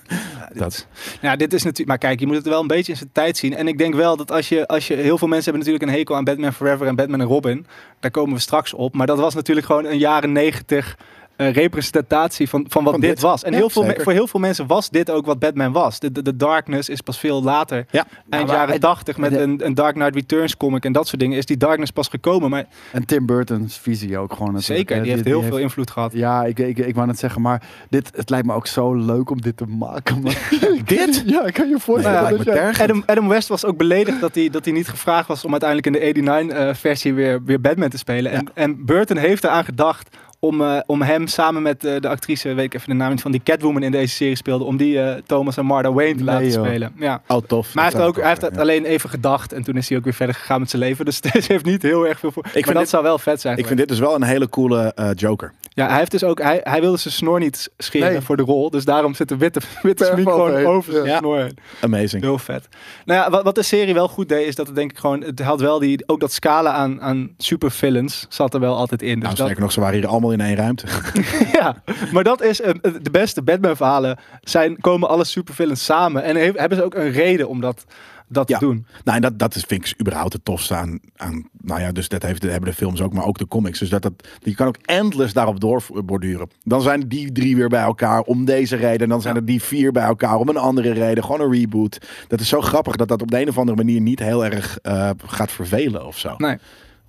Dat. 0.63 0.87
Ja, 1.21 1.35
dit 1.35 1.53
is 1.53 1.61
natuurlijk. 1.63 1.87
Maar 1.87 1.97
kijk, 1.97 2.19
je 2.19 2.25
moet 2.27 2.35
het 2.35 2.45
wel 2.47 2.61
een 2.61 2.67
beetje 2.67 2.91
in 2.91 2.97
zijn 2.97 3.09
tijd 3.13 3.37
zien. 3.37 3.55
En 3.55 3.67
ik 3.67 3.77
denk 3.77 3.93
wel 3.93 4.17
dat 4.17 4.31
als 4.31 4.49
je, 4.49 4.67
als 4.67 4.87
je. 4.87 4.95
Heel 4.95 5.17
veel 5.17 5.27
mensen 5.27 5.51
hebben 5.51 5.61
natuurlijk 5.67 5.83
een 5.91 5.97
hekel 5.97 6.15
aan 6.15 6.23
Batman 6.23 6.53
Forever 6.53 6.87
en 6.87 6.95
Batman 6.95 7.19
en 7.21 7.27
Robin. 7.27 7.65
Daar 7.99 8.11
komen 8.11 8.33
we 8.33 8.39
straks 8.41 8.73
op. 8.73 8.95
Maar 8.95 9.07
dat 9.07 9.19
was 9.19 9.33
natuurlijk 9.35 9.65
gewoon 9.67 9.85
een 9.85 9.97
jaren 9.97 10.31
negentig. 10.31 10.97
Eh, 11.39 11.53
representatie 11.53 12.49
van, 12.49 12.65
van 12.69 12.83
wat 12.83 12.91
Van 12.91 13.01
dit, 13.01 13.09
dit. 13.09 13.19
was. 13.21 13.43
En 13.43 13.51
Ja, 13.51 13.57
heel 13.57 13.69
veel 13.69 13.83
me- 13.83 13.95
voor 13.99 14.11
heel 14.11 14.27
veel 14.27 14.39
mensen 14.39 14.67
was 14.67 14.89
dit 14.89 15.11
ook 15.11 15.25
wat 15.25 15.39
Batman 15.39 15.71
was. 15.71 15.99
De, 15.99 16.11
de, 16.11 16.21
de 16.21 16.35
darkness 16.35 16.89
is 16.89 17.01
pas 17.01 17.19
veel 17.19 17.43
later. 17.43 17.85
Ja. 17.91 18.05
Eind 18.29 18.47
maar 18.47 18.55
jaren 18.55 18.79
80 18.79 19.17
met 19.17 19.31
de- 19.31 19.39
een, 19.39 19.65
een 19.65 19.73
Dark 19.73 19.93
Knight 19.93 20.15
Returns 20.15 20.57
comic 20.57 20.85
en 20.85 20.91
dat 20.91 21.07
soort 21.07 21.19
dingen. 21.21 21.37
Is 21.37 21.45
die 21.45 21.57
darkness 21.57 21.91
pas 21.91 22.07
gekomen. 22.07 22.49
Maar 22.49 22.65
En 22.91 23.05
Tim 23.05 23.25
Burton's 23.25 23.77
visie 23.77 24.17
ook 24.17 24.33
gewoon. 24.33 24.53
natuurlijk, 24.53 24.89
zeker, 24.89 25.03
die 25.03 25.11
heeft 25.11 25.25
heel 25.25 25.41
veel 25.41 25.57
invloed 25.57 25.91
gehad. 25.91 26.13
Ja, 26.13 26.43
ik, 26.43 26.59
ik, 26.59 26.77
ik 26.77 26.95
wou 26.95 27.07
net 27.07 27.19
zeggen, 27.19 27.41
maar 27.41 27.61
dit, 27.89 28.11
het 28.15 28.29
lijkt 28.29 28.45
me 28.45 28.53
ook 28.53 28.67
zo 28.67 28.93
leuk 28.95 29.29
om 29.29 29.41
dit 29.41 29.57
te 29.57 29.65
maken. 29.65 30.23
Dit? 30.85 31.23
Ja, 31.25 31.45
ik 31.45 31.53
kan 31.53 31.65
je 31.65 31.71
Nee, 31.71 31.81
voorstellen. 31.81 32.73
Adam, 32.79 33.03
Adam 33.05 33.27
West 33.27 33.47
was 33.47 33.65
ook 33.65 33.77
beledigd 33.77 34.19
dat 34.21 34.35
hij, 34.35 34.49
dat 34.49 34.65
hij 34.65 34.73
niet 34.73 34.87
gevraagd 34.87 35.27
was 35.27 35.45
om 35.45 35.51
uiteindelijk 35.51 36.15
in 36.15 36.23
de 36.23 36.31
89-versie 36.75 37.13
weer, 37.13 37.43
weer 37.43 37.61
Batman 37.61 37.89
te 37.89 37.97
spelen. 37.97 38.31
En, 38.31 38.47
en 38.53 38.85
Burton 38.85 39.17
heeft 39.17 39.43
eraan 39.43 39.65
gedacht 39.65 40.17
om, 40.39 40.61
eh, 40.61 40.77
om 40.85 41.01
hem 41.01 41.27
samen 41.27 41.61
met 41.61 41.85
eh, 41.85 41.99
de 41.99 42.07
actrice, 42.07 42.53
weet 42.53 42.65
ik 42.65 42.73
even 42.73 42.89
de 42.89 42.95
naam 42.95 43.09
niet 43.11 43.21
van, 43.21 43.31
die 43.31 43.41
Catwoman 43.43 43.83
in 43.83 43.91
deze 43.91 44.15
serie 44.15 44.35
speelde, 44.35 44.63
om 44.63 44.77
die 44.77 45.01
eh, 45.01 45.21
Thomas 45.25 45.57
en 45.57 45.65
Martha 45.65 45.91
Wayne 45.93 46.15
te 46.15 46.23
Nee, 46.23 46.33
laten 46.33 46.49
joh. 46.51 46.65
spelen. 46.65 46.91
Ja. 46.97 47.21
Oh, 47.27 47.37
tof. 47.47 47.73
Maar 47.73 47.83
hij 47.83 47.93
heeft, 47.93 48.05
ook, 48.07 48.15
hij 48.15 48.27
heeft 48.27 48.41
Ja. 48.41 48.47
het 48.47 48.57
alleen 48.57 48.85
even 48.85 49.09
gedacht 49.09 49.53
en 49.53 49.63
toen 49.63 49.75
is 49.77 49.89
hij 49.89 49.97
ook 49.97 50.03
weer 50.03 50.13
verder 50.13 50.35
gegaan 50.35 50.59
met 50.59 50.69
zijn 50.69 50.81
leven. 50.81 51.05
Dus 51.05 51.19
het 51.31 51.47
heeft 51.47 51.65
niet 51.65 51.81
heel 51.81 52.07
erg 52.07 52.19
veel 52.19 52.31
voor. 52.31 52.43
maar 52.43 52.51
vind 52.53 52.65
dat 52.65 52.75
dit- 52.77 52.89
zou 52.89 53.03
wel 53.03 53.17
vet 53.17 53.41
zijn. 53.41 53.57
Ik 53.57 53.65
vind 53.67 53.79
dit 53.79 53.87
dus 53.87 53.99
wel 53.99 54.15
een 54.15 54.23
hele 54.23 54.49
coole 54.49 54.93
Joker. 55.15 55.53
Ja, 55.73 55.87
hij 55.87 55.97
heeft 55.97 56.11
dus 56.11 56.23
ook, 56.23 56.41
hij, 56.41 56.59
hij 56.63 56.81
wilde 56.81 56.97
zijn 56.97 57.13
snor 57.13 57.39
niet 57.39 57.69
scheren 57.77 58.11
Nee. 58.11 58.21
voor 58.21 58.37
de 58.37 58.43
rol. 58.43 58.69
Dus 58.69 58.85
daarom 58.85 59.13
zit 59.13 59.29
de 59.29 59.37
witte, 59.37 59.59
witte 59.81 60.05
smink 60.05 60.29
gewoon 60.29 60.65
over 60.65 60.93
zijn 60.93 61.05
Ja. 61.05 61.17
snor 61.17 61.37
heen. 61.37 61.57
Amazing. 61.81 62.23
Heel 62.23 62.37
vet. 62.37 62.67
Nou 63.05 63.19
ja, 63.19 63.29
wat, 63.29 63.43
wat 63.43 63.55
de 63.55 63.63
serie 63.63 63.93
wel 63.93 64.07
goed 64.07 64.29
deed, 64.29 64.47
is 64.47 64.55
dat 64.55 64.67
het 64.67 64.75
denk 64.75 64.91
ik 64.91 64.97
gewoon, 64.97 65.21
het 65.23 65.39
had 65.41 65.59
wel 65.61 65.79
die, 65.79 66.03
ook 66.07 66.19
dat 66.19 66.31
scala 66.31 66.71
aan, 66.71 67.01
aan 67.01 67.29
supervillains 67.37 68.25
zat 68.29 68.53
er 68.53 68.59
wel 68.59 68.75
altijd 68.75 69.01
in. 69.01 69.19
Dus 69.19 69.33
Nou, 69.37 69.49
dat, 69.49 69.57
nog, 69.59 69.71
ze 69.71 69.79
waren 69.79 69.95
hier 69.99 70.07
allemaal 70.07 70.28
in 70.33 70.41
één 70.41 70.55
ruimte. 70.55 70.85
ja, 71.59 71.83
maar 72.11 72.23
dat 72.23 72.41
is 72.43 72.61
eh, 72.61 72.73
de 73.01 73.11
beste 73.11 73.41
Batman 73.41 73.75
verhalen 73.75 74.17
zijn, 74.41 74.77
komen 74.79 75.09
alle 75.09 75.23
supervillains 75.23 75.85
samen. 75.85 76.23
En 76.23 76.35
he- 76.35 76.51
hebben 76.55 76.77
ze 76.77 76.83
ook 76.83 76.95
een 76.95 77.11
reden 77.11 77.47
om 77.49 77.61
dat, 77.61 77.85
dat 78.27 78.49
Ja. 78.49 78.57
te 78.57 78.65
doen. 78.65 78.85
nou, 79.03 79.15
en 79.15 79.21
dat, 79.23 79.39
dat 79.39 79.55
is, 79.55 79.63
vind 79.67 79.85
ik 79.87 79.99
überhaupt 79.99 80.33
het 80.33 80.45
tofste 80.45 80.75
aan, 80.75 80.99
aan... 81.15 81.49
Nou 81.61 81.81
ja, 81.81 81.91
dus 81.91 82.07
dat 82.07 82.23
heeft, 82.23 82.41
dat 82.41 82.51
hebben 82.51 82.69
de 82.69 82.75
films 82.75 83.01
ook, 83.01 83.13
maar 83.13 83.25
ook 83.25 83.37
de 83.37 83.47
comics. 83.47 83.79
Dus 83.79 83.89
dat, 83.89 84.01
dat, 84.01 84.13
je 84.39 84.55
kan 84.55 84.67
ook 84.67 84.77
endless 84.85 85.33
daarop 85.33 85.59
doorborduren. 85.59 86.49
Dan 86.63 86.81
zijn 86.81 87.07
die 87.07 87.31
drie 87.31 87.55
weer 87.55 87.69
bij 87.69 87.81
elkaar 87.81 88.21
om 88.21 88.45
deze 88.45 88.75
reden. 88.75 88.99
En 88.99 89.09
dan 89.09 89.21
zijn 89.21 89.35
er 89.35 89.45
die 89.45 89.63
vier 89.63 89.91
bij 89.91 90.03
elkaar 90.03 90.35
om 90.35 90.49
een 90.49 90.57
andere 90.57 90.91
reden. 90.91 91.23
Gewoon 91.23 91.41
een 91.41 91.51
reboot. 91.59 91.97
Dat 92.27 92.39
is 92.39 92.47
zo 92.49 92.61
grappig 92.61 92.95
dat 92.95 93.07
dat 93.07 93.21
op 93.21 93.31
de 93.31 93.41
een 93.41 93.49
of 93.49 93.57
andere 93.57 93.77
manier 93.77 94.01
niet 94.01 94.19
heel 94.19 94.45
erg 94.45 94.77
eh, 94.81 95.09
gaat 95.25 95.51
vervelen 95.51 96.05
of 96.05 96.17
zo. 96.17 96.33
Nee. 96.37 96.57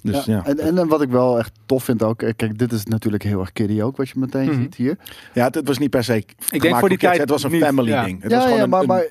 Dus 0.02 0.24
ja. 0.24 0.44
En, 0.46 0.58
en, 0.58 0.78
en 0.78 0.88
wat 0.88 1.02
ik 1.02 1.08
wel 1.10 1.38
echt 1.38 1.52
tof 1.66 1.84
vind 1.84 2.02
ook, 2.02 2.22
eh, 2.22 2.32
kijk, 2.36 2.58
dit 2.58 2.72
is 2.72 2.84
natuurlijk 2.84 3.22
heel 3.22 3.40
erg 3.40 3.52
kiddie 3.52 3.84
ook, 3.84 3.96
wat 3.96 4.08
je 4.08 4.18
meteen 4.18 4.46
Mhm. 4.50 4.60
ziet 4.60 4.74
hier. 4.74 4.96
Ja, 5.34 5.44
het, 5.44 5.54
het 5.54 5.66
was 5.68 5.78
niet 5.78 5.90
per 5.90 6.04
se. 6.04 6.16
Ik 6.50 6.60
denk 6.62 6.76
voor 6.76 6.88
die 6.88 6.98
tijd 6.98 7.18
Het 7.18 7.30
was 7.30 7.42
een 7.42 7.50
niet, 7.50 7.62
family 7.64 7.88
ja. 7.90 8.04
ding. 8.04 8.22
Het 8.22 8.32
was 8.32 8.40
ja, 8.40 8.44
gewoon 8.44 8.56
ja, 8.58 8.64
een, 8.64 8.70
maar, 8.70 8.80
een- 8.80 8.86
maar 8.86 9.04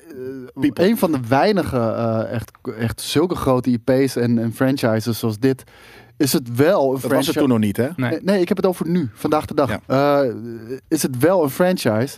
een 0.86 0.98
van 0.98 1.12
de 1.12 1.18
weinige 1.28 1.78
eh, 1.78 2.32
echt, 2.32 2.50
echt 2.78 3.00
zulke 3.00 3.34
grote 3.34 3.70
IP's 3.70 4.16
en, 4.16 4.38
en 4.38 4.52
franchises 4.54 5.18
zoals 5.18 5.38
dit, 5.38 5.64
is 6.16 6.32
het 6.32 6.54
wel 6.56 6.94
een 6.94 7.00
dat 7.00 7.10
was 7.10 7.26
het 7.26 7.36
toen 7.36 7.48
nog 7.48 7.58
niet, 7.58 7.76
hè? 7.76 7.88
Nee. 7.96 8.10
Nee, 8.10 8.20
nee, 8.22 8.40
ik 8.40 8.48
heb 8.48 8.56
het 8.56 8.66
over 8.66 8.88
nu, 8.88 9.10
vandaag 9.14 9.44
de 9.46 9.54
dag. 9.54 9.70
Ja. 9.86 10.22
Eh, 10.22 10.30
is 10.88 11.02
het 11.02 11.18
wel 11.18 11.42
een 11.42 11.50
franchise 11.50 12.16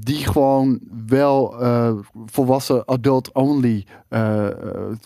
die 0.00 0.26
gewoon 0.26 0.78
wel 1.06 1.60
eh, 1.60 1.92
volwassen 2.26 2.86
adult-only 2.88 3.84
eh, 4.08 4.46
eh, 4.46 4.52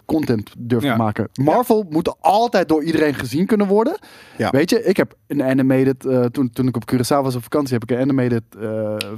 content 0.04 0.50
Ja. 0.68 0.78
te 0.78 0.94
maken. 0.96 1.28
Marvel 1.42 1.86
moet 1.88 2.14
altijd 2.20 2.68
door 2.68 2.82
iedereen 2.84 3.14
gezien 3.14 3.46
kunnen 3.46 3.66
worden. 3.66 3.98
Ja. 4.36 4.50
Weet 4.50 4.70
je, 4.70 4.84
ik 4.84 4.96
heb 4.96 5.14
een 5.26 5.42
animated, 5.42 6.06
eh, 6.06 6.24
toen, 6.24 6.50
toen 6.50 6.66
ik 6.68 6.76
op 6.76 6.92
Curaçao 6.92 7.22
was 7.22 7.34
op 7.36 7.42
vakantie, 7.42 7.72
heb 7.74 7.82
ik 7.82 7.90
een 7.90 8.02
animated 8.02 8.42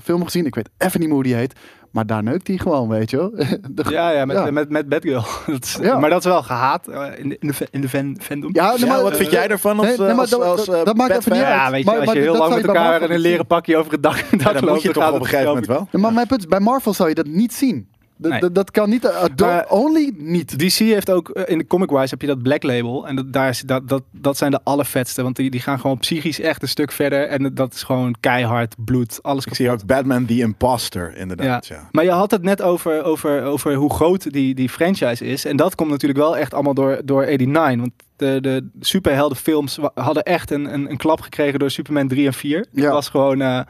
film 0.03 0.25
gezien. 0.25 0.47
Ik 0.47 0.55
weet 0.55 0.69
even 0.79 0.99
niet 1.01 1.09
meer 1.09 1.17
hoe 1.17 1.27
die 1.27 1.35
heet. 1.35 1.59
Maar 1.91 2.07
daar 2.07 2.23
neukt 2.23 2.47
hij 2.47 2.57
gewoon, 2.57 2.89
weet 2.89 3.11
je 3.11 3.17
wel. 3.17 3.31
De- 3.71 3.85
Ja, 3.91 4.11
ja, 4.11 4.25
met, 4.25 4.37
Ja. 4.37 4.51
met, 4.51 4.71
met 4.71 4.89
Batgirl. 4.89 5.25
Dat 5.47 5.65
is- 5.65 5.79
Ja. 5.83 5.99
Maar 5.99 6.11
dat 6.11 6.19
is 6.19 6.25
wel 6.25 6.43
gehaat 6.43 6.89
eh, 6.89 7.03
in 7.17 7.29
de, 7.29 7.37
in 7.41 7.49
de, 7.49 7.55
in 7.71 7.81
de 7.81 7.89
fan, 7.89 8.17
fandom. 8.21 8.51
Ja, 8.53 8.71
nee, 8.71 8.79
Ja, 8.79 8.87
maar, 8.87 9.03
wat 9.03 9.17
vind 9.17 9.31
jij 9.31 9.49
ervan 9.49 9.79
als, 9.79 9.87
nee, 9.87 9.97
nee, 9.99 10.07
eh, 10.07 10.13
maar 10.13 10.21
als, 10.21 10.31
dat- 10.31 10.43
als, 10.43 10.65
dat- 10.67 10.75
eh, 10.75 10.85
dat 10.85 10.97
maakt 10.97 11.11
even 11.17 11.33
niet 11.33 11.41
Batman? 11.43 11.59
uit. 11.61 11.65
Ja, 11.67 11.71
weet 11.71 11.81
je, 11.85 11.85
Maar- 11.91 11.97
als 11.97 12.07
maar 12.07 12.15
je 12.15 12.21
heel 12.21 12.37
lang 12.37 12.55
met 12.55 12.67
elkaar 12.67 13.03
in 13.03 13.11
een 13.11 13.19
leren 13.19 13.47
pakje 13.47 13.77
over 13.77 13.93
het 13.93 14.03
dak, 14.03 14.25
dan 14.31 14.53
loopt, 14.53 14.61
moet 14.61 14.83
je 14.83 14.93
dan 14.93 15.03
toch 15.03 15.13
op 15.13 15.21
een 15.21 15.25
gegeven 15.27 15.47
moment 15.49 15.67
wel. 15.67 15.89
Ja, 15.91 15.99
maar 15.99 16.13
mijn 16.13 16.27
punt 16.27 16.41
is, 16.41 16.47
bij 16.47 16.61
Marvel 16.61 16.95
zou 16.95 17.09
je 17.09 17.15
dat 17.15 17.27
niet 17.27 17.55
zien. 17.55 17.89
Dat, 18.21 18.31
Nee. 18.31 18.41
dat, 18.41 18.55
dat 18.55 18.71
kan 18.71 18.89
niet. 18.91 19.03
Maar- 19.03 19.13
Adult-only 19.13 20.13
niet. 20.17 20.59
DC 20.59 20.73
heeft 20.79 21.11
ook, 21.11 21.29
eh, 21.29 21.43
in 21.47 21.59
de 21.59 21.67
comic-wise 21.67 22.09
heb 22.11 22.21
je 22.21 22.27
dat 22.27 22.43
Black 22.43 22.63
Label. 22.63 23.07
En 23.07 23.17
dat, 23.17 23.33
daar 23.33 23.49
is, 23.49 23.61
dat, 23.61 23.89
dat, 23.89 24.03
dat 24.11 24.37
zijn 24.37 24.51
de 24.51 24.61
allervetste. 24.63 25.23
Want 25.23 25.37
die, 25.37 25.51
die 25.51 25.61
gaan 25.61 25.81
gewoon 25.81 25.99
psychisch 25.99 26.41
echt 26.41 26.63
een 26.63 26.69
stuk 26.69 26.93
verder. 26.93 27.27
En 27.27 27.55
dat 27.55 27.75
is 27.75 27.83
gewoon 27.83 28.15
keihard, 28.21 28.75
bloed, 28.85 29.19
alles 29.23 29.47
Ik 29.47 29.55
zie 29.55 29.71
ook 29.71 29.87
Batman 29.87 30.25
the 30.27 30.39
Imposter, 30.39 31.17
inderdaad. 31.17 31.67
Ja. 31.67 31.89
Maar 31.93 32.05
je 32.05 32.11
had 32.11 32.31
het 32.31 32.43
net 32.43 32.63
over, 32.63 33.03
over, 33.05 33.43
over 33.43 33.75
hoe 33.75 33.93
groot 33.93 34.33
die, 34.33 34.55
die 34.55 34.69
franchise 34.69 35.25
is. 35.25 35.45
En 35.45 35.57
dat 35.57 35.75
komt 35.75 35.91
natuurlijk 35.91 36.21
wel 36.21 36.37
echt 36.37 36.55
allemaal 36.55 36.75
door, 36.75 37.01
door 37.05 37.25
89. 37.27 37.77
Want 37.81 37.93
de, 38.17 38.39
de 38.41 38.69
superheldenfilms 38.81 39.79
hadden 39.95 40.23
echt 40.23 40.51
een, 40.51 40.75
een, 40.75 40.91
een 40.91 40.97
klap 40.97 41.21
gekregen 41.21 41.59
door 41.59 41.71
Superman 41.71 42.09
3 42.09 42.27
en 42.27 42.33
4. 42.35 42.67
Ja. 42.73 42.83
Dat 42.83 42.93
was 42.93 43.09
gewoon... 43.09 43.41
eh, 43.41 43.61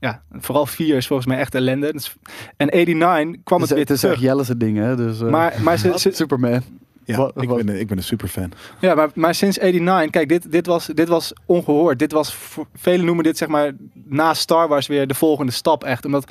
ja, 0.00 0.22
vooral 0.32 0.66
4 0.66 0.96
is 0.96 1.06
volgens 1.06 1.28
mij 1.28 1.38
echt 1.38 1.54
ellende. 1.54 1.92
Dus- 1.92 2.14
en 2.56 2.66
89 2.66 3.42
kwam 3.44 3.60
Het 3.60 3.70
weer 3.70 3.78
het 3.78 3.90
is 3.90 4.02
echt 4.02 4.12
terug. 4.14 4.20
Jelle 4.28 4.44
zijn 4.44 4.58
ding, 4.58 4.76
hè? 4.78 4.96
Dus, 4.96 5.20
eh, 5.20 5.28
Maar, 5.28 5.54
maar 5.62 5.78
ze, 5.82 5.92
ze, 5.98 6.10
Superman. 6.12 6.62
Ja, 7.04 7.16
Wat- 7.16 7.32
ik, 7.42 7.48
wat- 7.48 7.64
ben, 7.64 7.80
ik 7.80 7.86
ben 7.86 7.96
een 7.96 8.02
superfan. 8.02 8.52
Ja, 8.80 8.94
maar, 8.94 9.08
maar 9.14 9.34
sinds 9.34 9.58
89, 9.58 10.10
kijk, 10.10 10.28
dit, 10.28 10.52
dit, 10.52 10.66
was, 10.66 10.86
dit 10.86 11.08
was 11.08 11.32
ongehoord. 11.46 11.98
Dit 11.98 12.12
was, 12.12 12.36
velen 12.74 13.04
noemen 13.04 13.24
dit 13.24 13.38
zeg 13.38 13.48
maar 13.48 13.72
na 14.04 14.34
Star 14.34 14.68
Wars 14.68 14.86
weer 14.86 15.06
de 15.06 15.14
volgende 15.14 15.52
stap 15.52 15.84
echt. 15.84 16.04
Omdat 16.04 16.30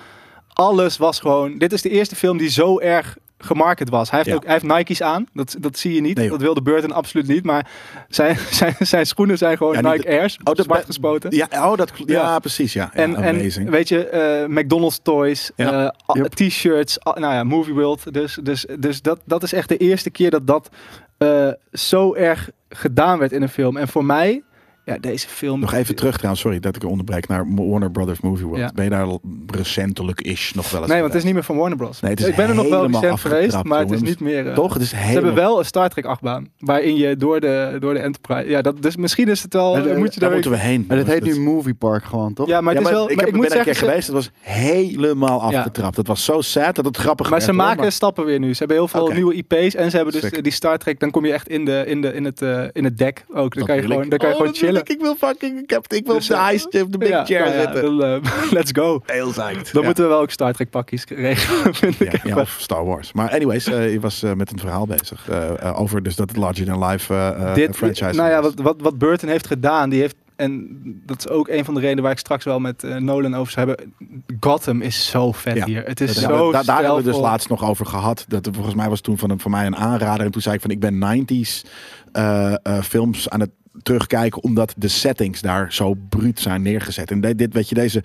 alles 0.53 0.97
was 0.97 1.19
gewoon, 1.19 1.57
dit 1.57 1.73
is 1.73 1.81
de 1.81 1.89
eerste 1.89 2.15
film 2.15 2.37
die 2.37 2.49
zo 2.49 2.79
erg 2.79 3.17
gemarket 3.37 3.89
was. 3.89 4.09
Hij 4.09 4.19
heeft, 4.19 4.29
Ja. 4.29 4.35
ook, 4.35 4.43
hij 4.43 4.53
heeft 4.53 4.65
Nike's 4.77 5.01
aan, 5.01 5.25
dat, 5.33 5.55
dat 5.59 5.77
zie 5.77 5.93
je 5.93 6.01
niet. 6.01 6.17
Nee, 6.17 6.29
dat 6.29 6.41
wilde 6.41 6.61
Burton 6.61 6.91
absoluut 6.91 7.27
niet, 7.27 7.43
maar 7.43 7.67
zijn, 8.09 8.37
zijn, 8.59 8.75
zijn 8.79 9.05
schoenen 9.05 9.37
zijn 9.37 9.57
gewoon 9.57 9.73
Ja, 9.73 9.91
Nike 9.91 10.07
Airs, 10.09 10.37
Oh, 10.43 10.53
dat 10.53 10.65
zwart 10.65 10.85
gespoten. 10.85 11.35
Ja, 11.35 11.47
oh, 11.51 11.77
dat, 11.77 11.91
ja, 12.05 12.13
Ja. 12.21 12.39
precies. 12.39 12.73
Ja. 12.73 12.89
En, 12.93 13.15
en 13.15 13.69
weet 13.71 13.89
je, 13.89 14.07
eh, 14.09 14.47
McDonald's 14.47 14.99
toys, 15.03 15.51
eh, 15.55 15.87
Yep. 16.13 16.27
t-shirts, 16.33 16.97
nou 17.03 17.19
ja, 17.33 17.43
Movie 17.43 17.73
World. 17.73 18.13
Dus, 18.13 18.39
dus, 18.43 18.65
dus 18.79 19.01
dat, 19.01 19.19
dat 19.25 19.43
is 19.43 19.53
echt 19.53 19.69
de 19.69 19.77
eerste 19.77 20.09
keer 20.09 20.29
dat 20.29 20.47
dat 20.47 20.69
eh, 21.17 21.49
zo 21.71 22.13
erg 22.13 22.49
gedaan 22.69 23.19
werd 23.19 23.31
in 23.31 23.41
een 23.41 23.49
film. 23.49 23.77
En 23.77 23.87
voor 23.87 24.05
mij, 24.05 24.43
ja, 24.87 24.97
deze 24.99 25.27
film... 25.27 25.59
Nog 25.59 25.73
even 25.73 25.95
terug 25.95 26.15
trouwens, 26.15 26.41
sorry 26.41 26.59
dat 26.59 26.75
ik 26.75 26.81
er 26.81 26.87
onderbreek, 26.89 27.27
naar 27.27 27.45
Warner 27.55 27.91
Brothers 27.91 28.19
Movie 28.21 28.45
World. 28.45 28.59
Ja. 28.59 28.71
Ben 28.73 28.83
je 28.83 28.89
daar 28.89 29.03
al 29.03 29.21
recentelijk-ish 29.47 30.51
nog 30.53 30.69
wel 30.71 30.81
eens 30.81 30.89
Nee, 30.89 30.99
want 30.99 31.11
het 31.11 31.19
is 31.21 31.25
niet 31.25 31.33
meer 31.33 31.43
van 31.43 31.57
Warner 31.57 31.77
Bros. 31.77 31.99
Nee, 31.99 32.11
het 32.11 32.19
is 32.19 32.27
ik 32.27 32.35
ben 32.35 32.47
er 32.49 32.55
nog 32.55 32.69
wel 32.69 32.77
helemaal 32.79 33.01
recent 33.01 33.19
geweest, 33.19 33.63
maar 33.63 33.79
het 33.79 33.91
is 33.91 34.01
niet 34.01 34.19
meer... 34.19 34.47
eh, 34.47 34.53
Toch? 34.53 34.73
Het 34.73 34.81
is 34.81 34.89
Ze 34.89 34.95
helemaal... 34.95 35.23
hebben 35.23 35.43
wel 35.43 35.59
een 35.59 35.65
Star 35.65 35.89
Trek 35.89 36.05
achtbaan, 36.05 36.47
waarin 36.59 36.95
je 36.95 37.15
door 37.15 37.39
de, 37.39 37.77
door 37.79 37.93
de 37.93 37.99
Enterprise... 37.99 38.49
Ja, 38.49 38.61
dat, 38.61 38.81
dus 38.81 38.95
misschien 38.95 39.27
is 39.27 39.41
het 39.43 39.53
wel... 39.53 39.75
Eh, 39.77 39.97
moet 39.97 40.13
je 40.13 40.19
Daar 40.19 40.29
daar 40.29 40.31
moeten 40.31 40.51
we 40.51 40.57
heen. 40.57 40.85
En 40.87 40.97
het 40.97 41.07
heet 41.07 41.25
Dat- 41.25 41.29
nu 41.29 41.39
Movie 41.39 41.73
Park 41.73 42.03
gewoon, 42.03 42.33
toch? 42.33 42.47
Ja, 42.47 42.61
maar 42.61 42.73
Ja, 42.73 42.79
het 42.79 42.87
is 42.87 42.93
maar 42.93 42.99
wel... 43.01 43.09
ik 43.11 43.15
maar 43.15 43.25
heb, 43.25 43.35
ik 43.35 43.41
ben 43.41 43.51
er 43.51 43.57
een 43.57 43.63
keer 43.63 43.73
ze- 43.73 43.85
geweest. 43.85 44.05
Het 44.07 44.15
was 44.15 44.31
helemaal 44.41 45.51
Ja. 45.51 45.57
afgetrapt. 45.57 45.97
Het 45.97 46.07
was 46.07 46.23
zo 46.25 46.41
sad 46.41 46.75
dat 46.75 46.85
het 46.85 46.97
grappig 46.97 47.29
Maar 47.29 47.41
ze 47.41 47.53
maken 47.53 47.91
stappen 47.91 48.25
weer 48.25 48.39
nu. 48.39 48.51
Ze 48.51 48.57
hebben 48.57 48.77
heel 48.77 48.87
veel 48.87 49.07
nieuwe 49.07 49.33
IP's 49.33 49.75
en 49.75 49.89
ze 49.89 49.95
hebben 49.95 50.13
dus 50.13 50.29
Sick. 50.29 50.43
die 50.43 50.51
Star 50.51 50.77
Trek. 50.77 50.99
Dan 50.99 51.11
kom 51.11 51.25
je 51.25 51.33
echt 51.33 51.47
in, 51.49 51.65
de, 51.65 51.83
in, 51.87 52.01
de, 52.01 52.13
in, 52.13 52.25
het, 52.25 52.41
eh, 52.41 52.63
in 52.71 52.83
het 52.83 52.97
deck 52.97 53.25
ook. 53.29 53.35
Dan 53.35 53.49
Dat 53.49 53.63
kan 53.65 53.75
je 53.75 53.81
gewoon, 53.81 54.03
ik. 54.03 54.09
dan 54.09 54.19
kan 54.19 54.27
je 54.29 54.33
gewoon 54.35 54.51
dat 54.51 54.59
wil 54.59 54.69
chillen. 54.69 54.76
Ik, 54.79 54.89
ik 54.89 54.99
wil 55.01 55.15
fucking, 55.15 55.61
ik, 55.61 55.69
heb, 55.69 55.93
ik 55.93 56.05
wil 56.05 56.15
Dus, 56.15 56.29
op 56.31 56.35
de 56.37 56.41
eh, 56.43 56.53
ice, 56.53 56.85
de 56.89 56.97
big 56.97 57.09
Ja, 57.09 57.25
chair 57.25 57.45
nou 57.45 57.53
ja, 57.55 57.61
zitten. 57.61 57.97
dan, 57.97 58.21
eh, 58.23 58.51
let's 58.57 58.71
go. 58.73 59.01
Heel 59.05 59.29
psyched. 59.29 59.73
Dan 59.73 59.81
Ja. 59.81 59.85
moeten 59.87 60.03
we 60.03 60.09
wel 60.09 60.19
ook 60.19 60.31
Star 60.31 60.53
Trek 60.53 60.69
pakjes 60.69 61.03
regelen, 61.07 61.73
vind 61.83 61.99
ik. 62.01 62.23
Ja, 62.23 62.35
of 62.39 62.55
Star 62.59 62.85
Wars. 62.85 63.13
Maar 63.13 63.29
anyways, 63.29 63.65
eh, 63.67 63.91
je 63.91 63.99
was 63.99 64.23
eh, 64.23 64.33
met 64.33 64.51
een 64.51 64.59
verhaal 64.59 64.85
bezig. 64.87 65.29
over 65.75 66.03
dus 66.03 66.15
dat 66.15 66.29
het 66.29 66.37
larger 66.37 66.65
than 66.65 66.85
life 66.85 67.13
eh, 67.13 67.27
eh, 67.49 67.53
Dit, 67.55 67.75
franchise 67.75 68.11
nou 68.19 68.29
ja, 68.29 68.41
wat, 68.41 68.53
wat, 68.55 68.75
wat 68.81 68.97
Burton 68.97 69.29
heeft 69.29 69.47
gedaan, 69.47 69.89
die 69.89 69.99
heeft, 70.01 70.15
en 70.35 70.79
dat 71.05 71.17
is 71.17 71.27
ook 71.29 71.47
een 71.47 71.65
van 71.65 71.73
de 71.73 71.79
redenen 71.79 72.03
waar 72.03 72.11
ik 72.11 72.17
straks 72.19 72.43
wel 72.45 72.59
met 72.59 72.83
Nolan 72.99 73.35
over 73.35 73.51
zou 73.51 73.67
hebben. 73.67 73.93
Gotham 74.39 74.81
is 74.81 75.09
zo 75.09 75.31
vet 75.31 75.55
Ja. 75.55 75.65
hier. 75.65 75.83
Het 75.83 76.01
is 76.01 76.13
zo 76.13 76.19
hebben 76.27 76.45
we- 76.47 76.51
da- 76.51 76.63
daar 76.63 76.77
hebben 76.83 77.03
we 77.03 77.11
dus 77.11 77.19
laatst 77.19 77.49
nog 77.49 77.63
over 77.63 77.85
gehad. 77.85 78.25
Dat 78.27 78.45
er 78.45 78.53
volgens 78.53 78.75
mij 78.75 78.89
was 78.89 79.01
toen 79.01 79.17
van, 79.17 79.29
een, 79.29 79.39
van 79.39 79.51
mij 79.51 79.65
een 79.65 79.75
aanrader. 79.75 80.25
En 80.25 80.31
toen 80.31 80.41
zei 80.41 80.55
ik 80.55 80.61
van 80.61 80.69
ik 80.69 80.79
ben 80.79 80.97
90s 80.97 81.65
eh, 82.11 82.53
eh, 82.53 82.81
films 82.83 83.29
aan 83.29 83.39
het 83.39 83.49
terugkijken. 83.83 84.43
Omdat 84.43 84.73
de 84.77 84.87
settings 84.87 85.41
daar 85.41 85.73
zo 85.73 85.93
bruut 86.09 86.39
zijn 86.39 86.61
neergezet. 86.61 87.11
En 87.11 87.21
dit, 87.21 87.53
weet 87.53 87.69
je, 87.69 87.75
deze 87.75 88.03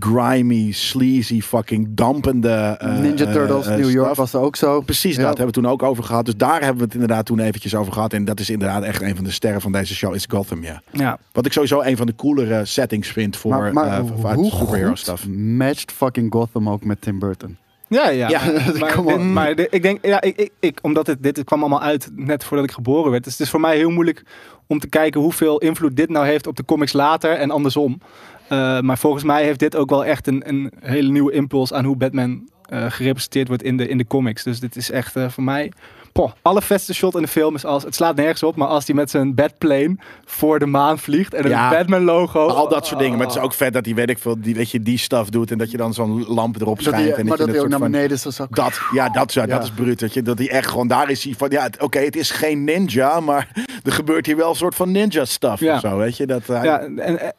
grimy, 0.00 0.72
sleazy, 0.72 1.40
fucking 1.40 1.88
dampende... 1.90 2.48
eh, 2.78 2.98
Ninja 2.98 3.24
eh, 3.26 3.32
Turtles, 3.32 3.66
eh, 3.66 3.76
New 3.76 3.90
York 3.90 4.14
was 4.14 4.32
er 4.32 4.40
ook 4.40 4.56
zo. 4.56 4.80
Precies 4.80 5.16
Ja. 5.16 5.20
dat 5.22 5.36
hebben 5.38 5.46
we 5.54 5.60
toen 5.60 5.70
ook 5.70 5.82
over 5.82 6.04
gehad. 6.04 6.24
Dus 6.24 6.36
daar 6.36 6.60
hebben 6.60 6.76
we 6.78 6.84
het 6.84 6.92
inderdaad 6.94 7.26
toen 7.26 7.38
eventjes 7.40 7.74
over 7.74 7.92
gehad. 7.92 8.12
En 8.12 8.24
dat 8.24 8.40
is 8.40 8.50
inderdaad 8.50 8.82
echt 8.82 9.02
een 9.02 9.14
van 9.16 9.24
de 9.24 9.30
sterren 9.30 9.60
van 9.60 9.72
deze 9.72 9.94
show, 9.94 10.14
is 10.14 10.24
Gotham, 10.28 10.62
ja. 10.62 10.82
Ja. 10.90 11.18
Wat 11.32 11.46
ik 11.46 11.52
sowieso 11.52 11.80
een 11.82 11.96
van 11.96 12.06
de 12.06 12.14
coolere 12.14 12.64
settings 12.64 13.08
vind 13.08 13.36
voor, 13.36 13.50
Maar, 13.50 13.72
maar 13.72 13.98
eh, 13.98 14.04
voor- 14.16 14.26
uit 14.28 14.36
hoe 14.36 14.50
superhero 14.50 14.88
goed 14.88 14.98
stuff. 14.98 15.26
matcht 15.28 15.92
fucking 15.92 16.32
Gotham 16.32 16.68
ook 16.68 16.84
met 16.84 17.00
Tim 17.00 17.18
Burton? 17.18 17.56
Ja, 17.90 18.08
ja. 18.08 18.28
Ja, 18.28 18.40
maar, 18.78 18.96
dit- 19.06 19.18
maar 19.18 19.54
dit- 19.54 19.68
ik 19.74 19.82
denk, 19.82 20.06
ja, 20.06 20.20
ik, 20.20 20.36
ik, 20.36 20.50
ik, 20.60 20.78
omdat 20.82 21.06
het, 21.06 21.22
dit 21.22 21.44
kwam 21.44 21.60
allemaal 21.60 21.82
uit 21.82 22.10
net 22.14 22.44
voordat 22.44 22.66
ik 22.66 22.72
geboren 22.72 23.10
werd. 23.10 23.24
Dus 23.24 23.32
het 23.32 23.42
is 23.42 23.50
voor 23.50 23.60
mij 23.60 23.76
heel 23.76 23.90
moeilijk 23.90 24.22
om 24.66 24.78
te 24.78 24.88
kijken 24.88 25.20
hoeveel 25.20 25.58
invloed 25.58 25.96
dit 25.96 26.08
nou 26.08 26.26
heeft 26.26 26.46
op 26.46 26.56
de 26.56 26.64
comics 26.64 26.92
later 26.92 27.30
en 27.32 27.50
andersom. 27.50 28.00
Eh, 28.48 28.80
maar 28.80 28.98
volgens 28.98 29.24
mij 29.24 29.44
heeft 29.44 29.58
dit 29.58 29.76
ook 29.76 29.90
wel 29.90 30.04
echt 30.04 30.26
een, 30.26 30.42
een 30.48 30.72
hele 30.80 31.10
nieuwe 31.10 31.32
impuls 31.32 31.72
aan 31.72 31.84
hoe 31.84 31.96
Batman 31.96 32.48
eh, 32.68 32.86
gerepresenteerd 32.88 33.48
wordt 33.48 33.62
in 33.62 33.76
de, 33.76 33.88
in 33.88 33.98
de 33.98 34.06
comics. 34.06 34.42
Dus 34.42 34.60
dit 34.60 34.76
is 34.76 34.90
echt 34.90 35.16
eh, 35.16 35.28
voor 35.28 35.42
mij. 35.44 35.72
Poh, 36.12 36.30
alle 36.42 36.62
vetste 36.62 36.94
shot 36.94 37.14
in 37.14 37.22
de 37.22 37.28
film 37.28 37.54
is 37.54 37.64
als. 37.64 37.82
Het 37.82 37.94
slaat 37.94 38.16
nergens 38.16 38.42
op, 38.42 38.56
maar 38.56 38.68
als 38.68 38.86
hij 38.86 38.94
met 38.96 39.10
zijn 39.10 39.34
Batplane 39.34 39.96
voor 40.24 40.58
de 40.58 40.66
maan 40.66 40.98
vliegt 40.98 41.34
en 41.34 41.48
Ja. 41.48 41.64
een 41.64 41.76
Batman 41.78 42.02
logo. 42.04 42.46
Al 42.46 42.68
dat 42.68 42.86
soort 42.86 43.00
dingen. 43.00 43.18
Maar 43.18 43.26
het 43.26 43.36
is 43.36 43.42
ook 43.42 43.54
vet 43.54 43.72
dat 43.72 43.84
hij, 43.84 43.94
weet 43.94 44.10
ik 44.10 44.18
veel, 44.18 44.40
die, 44.40 44.54
weet 44.54 44.70
je, 44.70 44.82
die 44.82 44.98
stuff 44.98 45.28
doet. 45.30 45.50
En 45.50 45.58
dat 45.58 45.70
je 45.70 45.76
dan 45.76 45.94
zo'n 45.94 46.24
lamp 46.28 46.60
erop 46.60 46.76
Dat 46.76 46.84
schijnt. 46.84 47.08
hij, 47.08 47.14
en 47.18 47.26
maar 47.26 47.36
dat 47.36 47.46
je 47.46 47.52
hij 47.52 47.60
ook 47.62 47.68
naar 47.68 47.78
van- 47.78 47.90
beneden 47.90 48.16
is. 48.16 48.22
zo- 48.22 48.46
Dat, 48.50 48.80
ja, 48.92 49.08
dat, 49.08 49.32
ja, 49.32 49.42
Ja. 49.42 49.48
dat 49.48 49.62
is 49.62 49.70
bruut. 49.70 50.00
Weet 50.00 50.14
je, 50.14 50.22
dat 50.22 50.38
hij 50.38 50.50
echt 50.50 50.68
gewoon, 50.68 50.88
daar 50.88 51.10
is 51.10 51.24
hij 51.24 51.34
van, 51.38 51.50
ja, 51.50 51.68
oké, 51.78 51.98
het 51.98 52.16
is 52.16 52.30
geen 52.30 52.64
ninja, 52.64 53.20
maar 53.20 53.48
er 53.84 53.92
gebeurt 53.92 54.26
hier 54.26 54.36
wel 54.36 54.48
een 54.50 54.56
soort 54.56 54.74
van 54.74 54.90
ninja 54.90 55.24
stuff 55.24 55.60
Ja. 55.60 55.74
of 55.74 55.80
zo, 55.80 55.96
weet 55.96 56.16
je. 56.16 56.26
Dat, 56.26 56.46
hij- 56.46 56.64
Ja, 56.64 56.78
en, 56.80 56.98
en, 56.98 57.32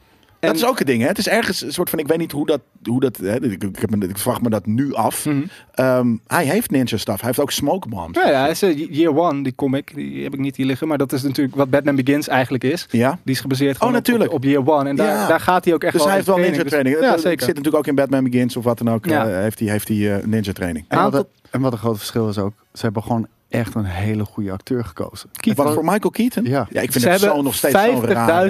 dat 0.47 0.55
is 0.55 0.65
ook 0.65 0.79
een 0.79 0.85
ding, 0.85 1.01
hè. 1.01 1.07
Het 1.07 1.17
is 1.17 1.27
ergens 1.27 1.61
een 1.61 1.73
soort 1.73 1.89
van, 1.89 1.99
ik 1.99 2.07
weet 2.07 2.17
niet 2.17 2.31
hoe 2.31 2.45
dat, 2.45 2.61
hoe 2.83 2.99
dat 2.99 3.17
hè, 3.17 3.43
ik, 3.43 3.63
ik, 3.63 3.79
heb 3.79 3.89
me, 3.95 4.07
ik 4.07 4.17
vraag 4.17 4.41
me 4.41 4.49
dat 4.49 4.65
nu 4.65 4.93
af. 4.93 5.25
Mhm. 5.25 5.41
Ehm, 5.73 6.15
hij 6.27 6.45
heeft 6.45 6.71
ninja 6.71 6.97
stuff, 6.97 7.17
hij 7.19 7.27
heeft 7.27 7.39
ook 7.39 7.51
smoke 7.51 7.87
bombs. 7.89 8.19
Ja, 8.23 8.29
ja, 8.29 8.47
is, 8.47 8.61
eh, 8.61 8.87
Year 8.91 9.17
One, 9.17 9.43
die 9.43 9.55
comic, 9.55 9.91
die 9.95 10.23
heb 10.23 10.33
ik 10.33 10.39
niet 10.39 10.55
hier 10.55 10.65
liggen. 10.65 10.87
Maar 10.87 10.97
dat 10.97 11.11
is 11.13 11.21
natuurlijk 11.21 11.55
wat 11.55 11.69
Batman 11.69 11.95
Begins 11.95 12.27
eigenlijk 12.27 12.63
is. 12.63 12.87
Ja? 12.89 13.19
Die 13.23 13.33
is 13.33 13.39
gebaseerd 13.41 13.79
Oh, 13.81 13.87
op- 13.87 13.93
natuurlijk. 13.93 14.29
Op, 14.29 14.35
op 14.35 14.43
Year 14.43 14.67
One. 14.69 14.89
En 14.89 14.95
daar, 14.95 15.07
Ja. 15.15 15.27
daar 15.27 15.39
gaat 15.39 15.65
hij 15.65 15.73
ook 15.73 15.83
echt 15.83 15.91
Dus 15.91 16.01
wel 16.01 16.09
hij 16.11 16.17
heeft 16.17 16.29
in 16.29 16.35
wel 16.41 16.43
ninja 16.51 16.63
training. 16.63 16.95
Dus- 16.95 17.05
ja, 17.05 17.11
dat 17.11 17.21
zeker. 17.21 17.39
zit 17.39 17.47
natuurlijk 17.55 17.75
ook 17.77 17.87
in 17.87 17.95
Batman 17.95 18.23
Begins 18.23 18.57
of 18.57 18.63
wat 18.63 18.77
dan 18.77 18.89
ook. 18.89 19.05
Ja. 19.05 19.27
eh, 19.29 19.35
heeft 19.41 19.59
hij, 19.59 19.69
heeft 19.69 19.87
hij 19.87 20.15
eh, 20.19 20.25
ninja 20.25 20.51
training. 20.53 20.85
En, 20.87 21.11
wat, 21.11 21.27
en 21.49 21.61
wat 21.61 21.71
een 21.71 21.77
groot 21.77 21.97
verschil 21.97 22.29
is 22.29 22.37
ook, 22.37 22.53
ze 22.73 22.81
hebben 22.81 23.03
gewoon 23.03 23.27
echt 23.51 23.75
een 23.75 23.85
hele 23.85 24.25
goede 24.25 24.51
acteur 24.51 24.85
gekozen. 24.85 25.29
Wat 25.55 25.73
voor 25.73 25.83
Michael 25.85 26.09
Keaton? 26.09 26.43
Ja. 26.45 26.67
ja 26.71 26.81
ik 26.81 26.91
vind 26.91 27.03
Ze 27.03 27.09
het 27.09 27.19
hebben 27.19 27.37
zo 27.37 27.43
nog 27.43 27.55
steeds 27.55 27.79
zo'n 27.79 28.05
rare... 28.05 28.49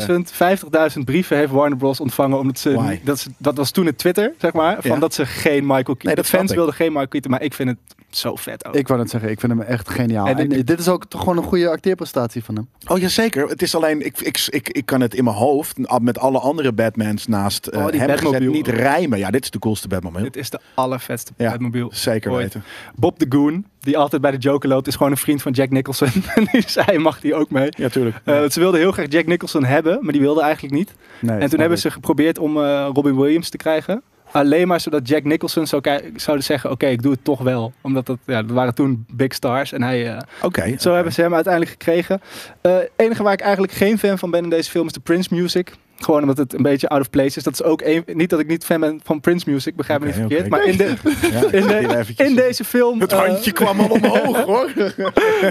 50.000 0.92 0.94
50.000 0.98 1.04
brieven 1.06 1.38
heeft 1.38 1.52
Warner 1.52 1.78
Bros. 1.78 2.00
ontvangen. 2.00 2.38
Omdat 2.40 2.60
ze, 2.60 2.74
Why? 2.74 3.00
dat, 3.04 3.20
ze, 3.20 3.30
dat 3.38 3.58
was 3.58 3.72
toen 3.72 3.86
het 3.86 3.98
Twitter, 3.98 4.34
zeg 4.38 4.54
maar. 4.54 4.78
Van 4.82 4.92
Ja. 4.92 5.00
dat 5.00 5.14
ze 5.14 5.26
geen 5.26 5.62
Michael 5.66 5.84
Keaton... 5.84 6.06
Nee, 6.06 6.16
dat 6.16 6.26
de 6.26 6.38
fans 6.38 6.54
wilden 6.54 6.74
geen 6.74 6.88
Michael 6.88 7.08
Keaton. 7.08 7.32
Maar 7.32 7.42
ik 7.42 7.54
vind 7.54 7.70
het 7.70 7.78
zo 8.10 8.36
vet 8.36 8.66
ook. 8.68 8.76
Ik 8.76 8.88
wou 8.88 9.00
net 9.00 9.10
zeggen, 9.10 9.30
ik 9.30 9.40
vind 9.40 9.52
hem 9.52 9.62
echt 9.62 9.90
geniaal. 9.90 10.28
En 10.28 10.38
En, 10.38 10.50
dit- 10.50 10.68
dit 10.68 10.80
is 10.80 10.88
ook 10.88 11.06
toch 11.06 11.20
gewoon 11.22 11.38
een 11.38 11.44
goede 11.44 11.70
acteerprestatie 11.70 12.44
van 12.44 12.56
hem. 12.56 12.70
Oh 12.88 12.98
ja, 13.00 13.08
zeker. 13.08 13.48
Het 13.48 13.62
is 13.62 13.76
alleen, 13.76 14.06
ik, 14.06 14.20
ik, 14.20 14.48
ik, 14.50 14.70
ik 14.70 14.86
kan 14.86 15.02
het 15.02 15.16
in 15.16 15.24
mijn 15.24 15.36
hoofd 15.36 15.78
met 16.02 16.20
alle 16.20 16.40
andere 16.40 16.72
Batmans 16.74 17.28
naast 17.28 17.68
eh, 17.68 17.80
Oh, 17.86 17.92
die 17.92 18.00
hem 18.00 18.18
gezet 18.18 18.50
niet 18.50 18.68
rijmen. 18.68 19.20
Ja, 19.20 19.30
dit 19.32 19.44
is 19.44 19.50
de 19.50 19.60
coolste 19.60 19.88
Batmobile. 19.88 20.24
Dit 20.24 20.36
is 20.38 20.50
de 20.50 20.60
allervetste 20.74 21.32
Ja, 21.38 21.50
Batmobile. 21.52 21.88
Zeker 21.92 22.32
ooit. 22.32 22.44
weten. 22.44 22.64
Bob 22.96 23.20
de 23.20 23.26
Goon, 23.30 23.66
die 23.82 23.98
altijd 23.98 24.22
bij 24.22 24.32
de 24.32 24.38
Joker 24.38 24.70
loopt, 24.70 24.88
is 24.88 24.96
gewoon 24.96 25.12
een 25.12 25.18
vriend 25.18 25.42
van 25.42 25.52
Jack 25.52 25.70
Nicholson. 25.70 26.08
en 26.36 26.48
die 26.52 26.64
zei, 26.66 26.98
mag 26.98 27.20
die 27.20 27.36
ook 27.36 27.50
mee? 27.50 27.70
Ja, 27.78 27.90
tuurlijk. 27.90 28.16
Eh, 28.24 28.50
ze 28.50 28.60
wilden 28.60 28.80
heel 28.80 28.92
graag 28.92 29.06
Jack 29.10 29.26
Nicholson 29.26 29.64
hebben, 29.64 29.98
maar 30.02 30.12
die 30.12 30.22
wilde 30.22 30.42
eigenlijk 30.42 30.74
niet. 30.74 30.94
Nee, 31.20 31.40
en 31.40 31.50
toen 31.50 31.60
hebben 31.60 31.78
ze 31.78 31.92
geprobeerd 31.92 32.40
om 32.40 32.58
eh, 32.58 32.90
Robin 32.94 33.16
Williams 33.16 33.50
te 33.50 33.58
krijgen. 33.58 34.02
Alleen 34.32 34.68
maar 34.68 34.80
zodat 34.80 35.08
Jack 35.08 35.24
Nicholson 35.24 35.68
zou 35.68 35.82
zouden 36.16 36.46
zeggen: 36.46 36.72
Oké, 36.72 36.88
ik 36.88 37.02
doe 37.02 37.12
het 37.12 37.24
toch 37.24 37.40
wel. 37.40 37.74
Omdat 37.82 38.06
dat, 38.06 38.18
ja, 38.26 38.42
dat 38.42 38.52
waren 38.52 38.76
toen 38.76 39.06
big 39.14 39.34
stars. 39.34 39.72
En 39.72 39.82
hij, 39.82 40.22
Oké. 40.42 40.76
zo 40.80 40.94
hebben 40.94 41.14
ze 41.14 41.22
hem 41.22 41.34
uiteindelijk 41.34 41.72
gekregen. 41.72 42.22
Het 42.62 42.92
enige 42.96 43.24
waar 43.24 43.34
ik 43.34 43.42
eigenlijk 43.42 43.74
geen 43.74 43.98
fan 44.00 44.18
van 44.18 44.32
ben 44.32 44.44
in 44.44 44.50
deze 44.50 44.70
film 44.70 44.86
is 44.86 44.94
de 44.94 45.00
Prince 45.00 45.36
Music. 45.36 45.72
Gewoon 46.04 46.22
omdat 46.22 46.38
het 46.38 46.54
een 46.54 46.62
beetje 46.62 46.90
out 46.90 47.02
of 47.02 47.10
place 47.10 47.38
is. 47.38 47.44
Dat 47.44 47.54
is 47.54 47.64
ook 47.64 47.82
een, 47.82 48.04
niet 48.14 48.30
dat 48.30 48.40
ik 48.40 48.48
niet 48.48 48.66
fan 48.66 48.80
ben 48.80 49.00
van 49.04 49.20
Prince 49.20 49.50
Music, 49.50 49.76
begrijp 49.76 50.00
me 50.00 50.06
niet 50.06 50.16
verkeerd. 50.16 50.50
Maar 50.50 50.64
in, 50.66 50.78
de, 50.78 50.84
Ja, 51.32 51.52
in, 51.52 51.68
de, 51.68 52.34
deze 52.36 52.64
film. 52.64 53.00
Het 53.00 53.12
eh, 53.12 53.20
handje 53.20 53.52
kwam 53.52 53.80
al 53.80 53.88
omhoog, 53.90 54.42
hoor. 54.52 54.72
nee, 54.76 54.92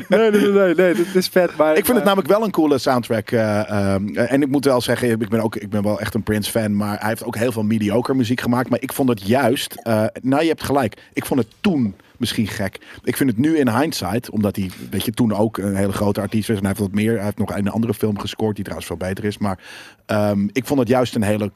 nee, 0.09 0.31
nee, 0.31 0.51
nee, 0.51 0.75
nee, 0.75 0.95
dit 0.95 1.15
is 1.15 1.29
vet. 1.29 1.57
Maar, 1.57 1.69
Ik 1.69 1.75
vind 1.75 1.87
het 1.87 1.97
maar- 1.97 2.05
namelijk 2.05 2.29
wel 2.29 2.43
een 2.45 2.51
coole 2.51 2.79
soundtrack. 2.79 3.31
eh, 3.31 4.33
en 4.33 4.43
ik 4.43 4.49
moet 4.49 4.65
wel 4.65 4.81
zeggen, 4.81 5.11
ik 5.21 5.29
ben, 5.29 5.41
ook, 5.41 5.57
ik 5.57 5.71
ben 5.71 5.83
wel 5.83 6.01
echt 6.01 6.15
een 6.15 6.23
Prince 6.23 6.51
fan. 6.51 6.77
Maar 6.77 6.99
hij 6.99 7.09
heeft 7.09 7.25
ook 7.25 7.37
heel 7.37 7.53
veel 7.53 7.63
mediocre 7.63 8.15
muziek 8.15 8.41
gemaakt. 8.41 8.71
Maar 8.71 8.81
ik 8.83 8.93
vond 8.93 9.09
het 9.09 9.27
juist... 9.27 9.75
eh, 9.83 10.05
nou, 10.23 10.43
je 10.43 10.49
hebt 10.49 10.63
gelijk. 10.63 10.97
Ik 11.13 11.25
vond 11.27 11.41
het 11.41 11.49
toen 11.61 11.95
misschien 12.21 12.47
gek. 12.47 12.81
Ik 13.05 13.17
vind 13.17 13.31
het 13.31 13.39
nu 13.39 13.59
in 13.59 13.69
hindsight, 13.69 14.31
omdat 14.31 14.57
hij 14.57 14.71
weet 14.91 15.05
je, 15.05 15.13
toen 15.13 15.33
ook 15.35 15.59
een 15.59 15.77
hele 15.77 15.93
grote 15.93 16.21
artiest 16.21 16.49
was. 16.49 16.57
En 16.57 16.63
hij 16.63 16.73
heeft 16.73 16.87
wat 16.87 17.01
meer. 17.01 17.15
Hij 17.15 17.25
heeft 17.25 17.39
nog 17.39 17.57
een 17.57 17.69
andere 17.69 17.95
film 17.95 18.19
gescoord 18.19 18.55
die 18.55 18.65
trouwens 18.65 18.89
veel 18.89 19.09
beter 19.09 19.25
is. 19.25 19.39
Maar 19.39 19.59
ehm, 20.07 20.49
ik 20.53 20.67
vond 20.67 20.81
het 20.81 20.89
juist 20.89 21.15
een 21.15 21.23
hele 21.23 21.53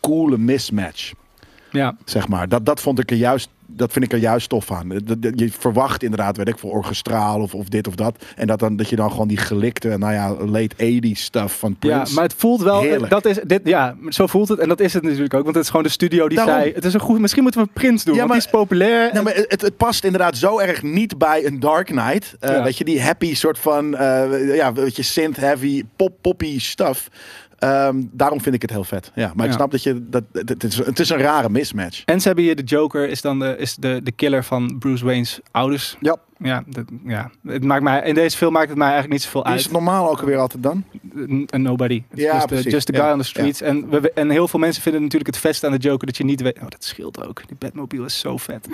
coole 0.00 0.38
mismatch. 0.38 1.12
Ja. 1.70 1.96
Zeg 2.04 2.28
maar. 2.28 2.48
Dat, 2.48 2.66
dat 2.66 2.80
vond 2.80 2.98
ik 2.98 3.10
er 3.10 3.16
juist. 3.16 3.48
Dat 3.76 3.92
vind 3.92 4.04
ik 4.04 4.12
er 4.12 4.18
juist 4.18 4.48
tof 4.48 4.72
aan. 4.72 4.88
Je 5.34 5.50
verwacht 5.58 6.02
inderdaad, 6.02 6.36
weet 6.36 6.48
ik, 6.48 6.58
voor 6.58 6.70
orchestraal 6.70 7.40
of, 7.40 7.54
of 7.54 7.68
dit 7.68 7.86
of 7.86 7.94
dat. 7.94 8.24
En 8.36 8.46
dat, 8.46 8.58
dan, 8.58 8.76
dat 8.76 8.88
je 8.88 8.96
dan 8.96 9.10
gewoon 9.10 9.28
die 9.28 9.36
gelikte, 9.36 9.98
nou 9.98 10.12
ja, 10.12 10.34
late 10.44 10.74
80s 10.76 11.10
stuff 11.20 11.58
van 11.58 11.76
Ja, 11.80 11.88
Prince. 11.94 12.14
maar 12.14 12.24
het 12.24 12.34
voelt 12.36 12.62
wel. 12.62 12.80
Heerlijk. 12.80 13.10
Dat 13.10 13.24
is, 13.24 13.38
dit, 13.46 13.60
ja, 13.64 13.96
zo 14.08 14.26
voelt 14.26 14.48
het. 14.48 14.58
En 14.58 14.68
dat 14.68 14.80
is 14.80 14.92
het 14.92 15.02
natuurlijk 15.02 15.34
ook. 15.34 15.42
Want 15.42 15.54
het 15.54 15.64
is 15.64 15.70
gewoon 15.70 15.84
de 15.84 15.90
studio 15.90 16.28
die 16.28 16.36
Daarom. 16.38 16.54
zei. 16.54 16.72
Het 16.74 16.84
is 16.84 16.94
een 16.94 17.00
goed. 17.00 17.18
Misschien 17.18 17.42
moeten 17.42 17.62
we 17.62 17.68
Prins 17.72 18.04
doen. 18.04 18.14
Ja, 18.14 18.20
want 18.20 18.32
maar- 18.32 18.40
die 18.40 18.48
is 18.48 18.58
populair. 18.58 19.12
Nou, 19.12 19.24
maar 19.24 19.34
het, 19.34 19.60
het 19.60 19.76
past 19.76 20.04
inderdaad 20.04 20.36
zo 20.36 20.58
erg 20.58 20.82
niet 20.82 21.18
bij 21.18 21.46
een 21.46 21.60
Dark 21.60 21.86
Knight. 21.86 22.36
Ja. 22.40 22.62
Weet 22.62 22.78
je, 22.78 22.84
die 22.84 23.02
happy 23.02 23.34
soort 23.34 23.58
van, 23.58 23.96
eh, 23.96 24.54
ja, 24.56 24.72
weet 24.72 24.96
je, 24.96 25.02
synth-heavy, 25.02 25.82
pop-poppy 25.96 26.60
stuff. 26.60 27.08
Ehm, 27.64 28.02
daarom 28.10 28.40
vind 28.40 28.54
ik 28.54 28.62
het 28.62 28.70
heel 28.70 28.84
vet. 28.84 29.10
Ja, 29.14 29.32
maar 29.34 29.44
ik 29.44 29.50
Ja. 29.50 29.56
snap 29.56 29.70
dat 29.70 29.82
je 29.82 30.08
dat 30.08 30.24
het, 30.32 30.64
is, 30.64 30.76
het 30.76 30.98
is 30.98 31.10
een 31.10 31.18
rare 31.18 31.50
mismatch. 31.50 32.02
En 32.04 32.20
ze 32.20 32.26
hebben 32.26 32.44
hier 32.44 32.56
de 32.56 32.62
Joker, 32.62 33.08
is 33.08 33.20
dan 33.20 33.38
de, 33.38 33.54
is 33.58 33.74
de, 33.76 34.00
de 34.02 34.12
killer 34.12 34.44
van 34.44 34.76
Bruce 34.78 35.04
Wayne's 35.04 35.40
ouders. 35.50 35.96
Ja. 36.00 36.16
Ja, 36.38 36.62
dat, 36.66 36.84
ja. 37.06 37.30
Het 37.46 37.64
maakt 37.64 37.82
mij, 37.82 38.02
in 38.04 38.14
deze 38.14 38.36
film 38.36 38.52
maakt 38.52 38.68
het 38.68 38.76
mij 38.78 38.88
eigenlijk 38.90 39.12
niet 39.14 39.22
zoveel 39.22 39.42
Die 39.42 39.50
is 39.52 39.56
uit. 39.56 39.64
het 39.66 39.72
normaal 39.74 40.10
ook 40.10 40.20
weer 40.20 40.36
altijd 40.38 40.62
dan? 40.62 40.84
Een 41.46 41.62
nobody. 41.62 42.02
Is 42.14 42.22
Ja, 42.22 42.32
just, 42.32 42.40
the- 42.40 42.46
precies. 42.54 42.72
just 42.72 42.86
the 42.86 42.92
guy 42.92 43.04
Ja, 43.04 43.12
on 43.12 43.18
the 43.18 43.24
streets. 43.24 43.60
En, 43.60 43.88
we, 43.90 44.12
en 44.12 44.30
heel 44.30 44.48
veel 44.48 44.58
mensen 44.60 44.82
vinden 44.82 45.02
natuurlijk 45.02 45.34
het 45.34 45.40
vetste 45.40 45.66
aan 45.66 45.72
de 45.72 45.78
Joker 45.78 46.06
dat 46.06 46.16
je 46.16 46.24
niet 46.24 46.40
weet. 46.40 46.56
Oh, 46.56 46.68
dat 46.68 46.84
scheelt 46.84 47.26
ook. 47.26 47.42
Die 47.46 47.56
Batmobile 47.58 48.04
is 48.04 48.18
zo 48.18 48.36
vet. 48.36 48.68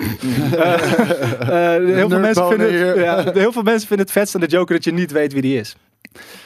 Eh, 0.51 1.75
eh, 1.75 1.83
heel, 1.95 2.09
veel 2.09 2.19
mensen 2.19 2.47
vinden 2.47 2.67
het, 2.73 2.75
hier. 2.95 2.99
ja, 3.03 3.31
heel 3.33 3.51
veel 3.51 3.61
mensen 3.63 3.87
vinden 3.87 4.05
het 4.05 4.15
vetste 4.15 4.37
aan 4.37 4.43
de 4.43 4.49
Joker 4.49 4.75
dat 4.75 4.83
je 4.83 4.93
niet 4.93 5.11
weet 5.11 5.33
wie 5.33 5.41
die 5.41 5.59
is. 5.59 5.75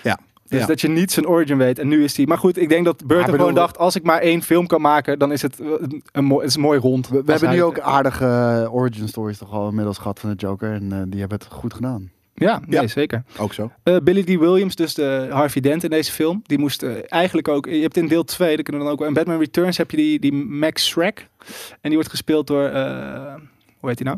Ja. 0.03 0.19
Dus 0.47 0.59
Ja. 0.59 0.65
dat 0.65 0.81
je 0.81 0.87
niet 0.87 1.11
zijn 1.11 1.27
origin 1.27 1.57
weet. 1.57 1.79
En 1.79 1.87
nu 1.87 2.03
is 2.03 2.13
die. 2.13 2.27
Maar 2.27 2.37
goed, 2.37 2.57
ik 2.57 2.69
denk 2.69 2.85
dat 2.85 3.05
Burton 3.07 3.33
gewoon 3.35 3.53
dacht: 3.53 3.77
als 3.77 3.95
ik 3.95 4.03
maar 4.03 4.19
één 4.21 4.41
film 4.41 4.67
kan 4.67 4.81
maken, 4.81 5.19
dan 5.19 5.31
is 5.31 5.41
het 5.41 5.59
een, 5.59 6.03
een 6.11 6.25
mooi, 6.25 6.45
is 6.45 6.57
mooi 6.57 6.79
rond. 6.79 7.07
We, 7.07 7.15
hebben 7.15 7.39
hij- 7.47 7.57
nu 7.57 7.63
ook 7.63 7.79
aardige 7.79 8.25
eh, 8.63 8.73
origin 8.75 9.07
stories 9.07 9.37
toch 9.37 9.51
al 9.51 9.67
inmiddels 9.69 9.97
gehad 9.97 10.19
van 10.19 10.29
de 10.29 10.35
Joker. 10.35 10.73
En 10.73 10.91
eh, 10.91 11.01
die 11.07 11.19
hebben 11.19 11.37
het 11.37 11.47
goed 11.51 11.73
gedaan. 11.73 12.11
Ja, 12.33 12.61
nee, 12.67 12.81
Ja. 12.81 12.87
zeker. 12.87 13.23
Ook 13.37 13.53
zo. 13.53 13.71
Eh, 13.83 13.97
Billy 14.03 14.23
D. 14.23 14.27
Williams, 14.39 14.75
dus 14.75 14.93
de 14.93 15.27
Harvey 15.31 15.61
Dent 15.61 15.83
in 15.83 15.89
deze 15.89 16.11
film, 16.11 16.41
die 16.45 16.57
moest 16.59 16.83
eh, 16.83 16.91
eigenlijk 17.07 17.47
ook. 17.47 17.65
Je 17.65 17.81
hebt 17.81 17.97
in 17.97 18.07
deel 18.07 18.23
2, 18.23 18.55
dat 18.55 18.65
kunnen 18.65 18.81
we 18.81 18.87
dan 18.87 18.97
ook. 18.99 19.07
In 19.07 19.13
Batman 19.13 19.39
Returns 19.39 19.77
heb 19.77 19.91
je 19.91 19.97
die, 19.97 20.19
die 20.19 20.33
Max 20.33 20.85
Shrek. 20.85 21.27
En 21.71 21.77
die 21.81 21.93
wordt 21.93 22.09
gespeeld 22.09 22.47
door. 22.47 22.63
eh, 22.65 23.33
hoe 23.79 23.89
heet 23.89 23.99
hij 23.99 24.07
nou? 24.07 24.17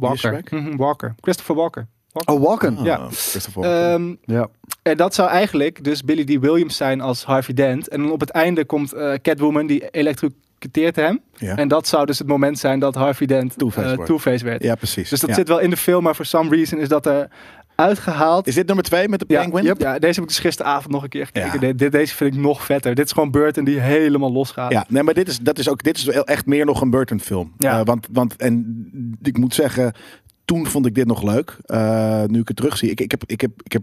Walker. 0.00 0.42
Mhm, 0.50 0.76
Walker. 0.76 1.14
Christopher 1.20 1.54
Walker. 1.54 1.86
Oh, 2.12 2.40
Walken. 2.42 2.76
Ah, 2.78 2.84
Ja. 2.84 3.06
Christopher. 3.10 3.62
Ehm, 3.62 4.14
ja. 4.24 4.48
en 4.82 4.96
dat 4.96 5.14
zou 5.14 5.28
eigenlijk 5.28 5.84
dus 5.84 6.02
Billy 6.04 6.24
D. 6.24 6.40
Williams 6.40 6.76
zijn 6.76 7.00
als 7.00 7.24
Harvey 7.24 7.54
Dent. 7.54 7.88
En 7.88 8.02
dan 8.02 8.10
op 8.12 8.20
het 8.20 8.30
einde 8.30 8.64
komt 8.64 8.92
eh, 8.92 9.12
Catwoman, 9.22 9.66
die 9.66 9.90
elektrocuteert 9.90 10.96
hem. 10.96 11.20
ja. 11.36 11.56
En 11.56 11.68
dat 11.68 11.86
zou 11.88 12.06
dus 12.06 12.18
het 12.18 12.28
moment 12.28 12.58
zijn 12.58 12.78
dat 12.78 12.94
Harvey 12.94 13.26
Dent 13.26 13.58
Two-Face 14.04 14.30
eh, 14.30 14.42
werd. 14.50 14.62
ja, 14.62 14.74
precies. 14.74 15.08
Dus 15.10 15.20
dat 15.20 15.28
Ja. 15.30 15.36
zit 15.36 15.48
wel 15.48 15.58
in 15.58 15.70
de 15.70 15.76
film, 15.76 16.02
maar 16.02 16.14
for 16.14 16.24
some 16.24 16.50
reason 16.50 16.78
is 16.78 16.88
dat 16.88 17.06
er 17.06 17.28
uitgehaald. 17.74 18.46
Is 18.46 18.54
dit 18.54 18.66
nummer 18.66 18.84
twee 18.84 19.08
met 19.08 19.18
de 19.20 19.24
Ja, 19.28 19.40
Penguin? 19.42 19.64
yep. 19.64 19.80
Ja, 19.80 19.98
deze 19.98 20.14
heb 20.14 20.22
ik 20.22 20.28
dus 20.28 20.38
gisteravond 20.38 20.92
nog 20.92 21.02
een 21.02 21.08
keer 21.08 21.26
gekeken. 21.26 21.52
Ja. 21.52 21.58
De- 21.58 21.74
dit, 21.74 21.92
deze 21.92 22.14
vind 22.14 22.34
ik 22.34 22.40
nog 22.40 22.64
vetter. 22.64 22.94
Dit 22.94 23.04
is 23.06 23.12
gewoon 23.12 23.30
Burton 23.30 23.64
die 23.64 23.80
helemaal 23.80 24.32
losgaat. 24.32 24.72
Ja, 24.72 24.84
nee, 24.88 25.02
maar 25.02 25.14
dit 25.14 25.28
is, 25.28 25.38
dat 25.38 25.58
is 25.58 25.68
ook, 25.68 25.82
dit 25.82 25.96
is 25.96 26.06
echt 26.08 26.46
meer 26.46 26.64
nog 26.64 26.80
een 26.80 26.90
Burton 26.90 27.20
film. 27.20 27.52
Ja. 27.58 27.78
Eh, 27.78 27.84
want, 27.86 28.06
want, 28.12 28.36
en 28.36 29.16
ik 29.22 29.38
moet 29.38 29.54
zeggen, 29.54 29.92
toen 30.48 30.66
vond 30.66 30.86
ik 30.86 30.94
dit 30.94 31.06
nog 31.06 31.22
leuk. 31.22 31.56
Eh, 31.64 32.24
nu 32.24 32.40
ik 32.40 32.48
het 32.48 32.56
terugzie. 32.56 32.90
Ik, 32.90 33.00
ik, 33.00 33.10
heb, 33.10 33.22
ik, 33.26 33.40
heb, 33.40 33.50
ik 33.62 33.72
heb 33.72 33.82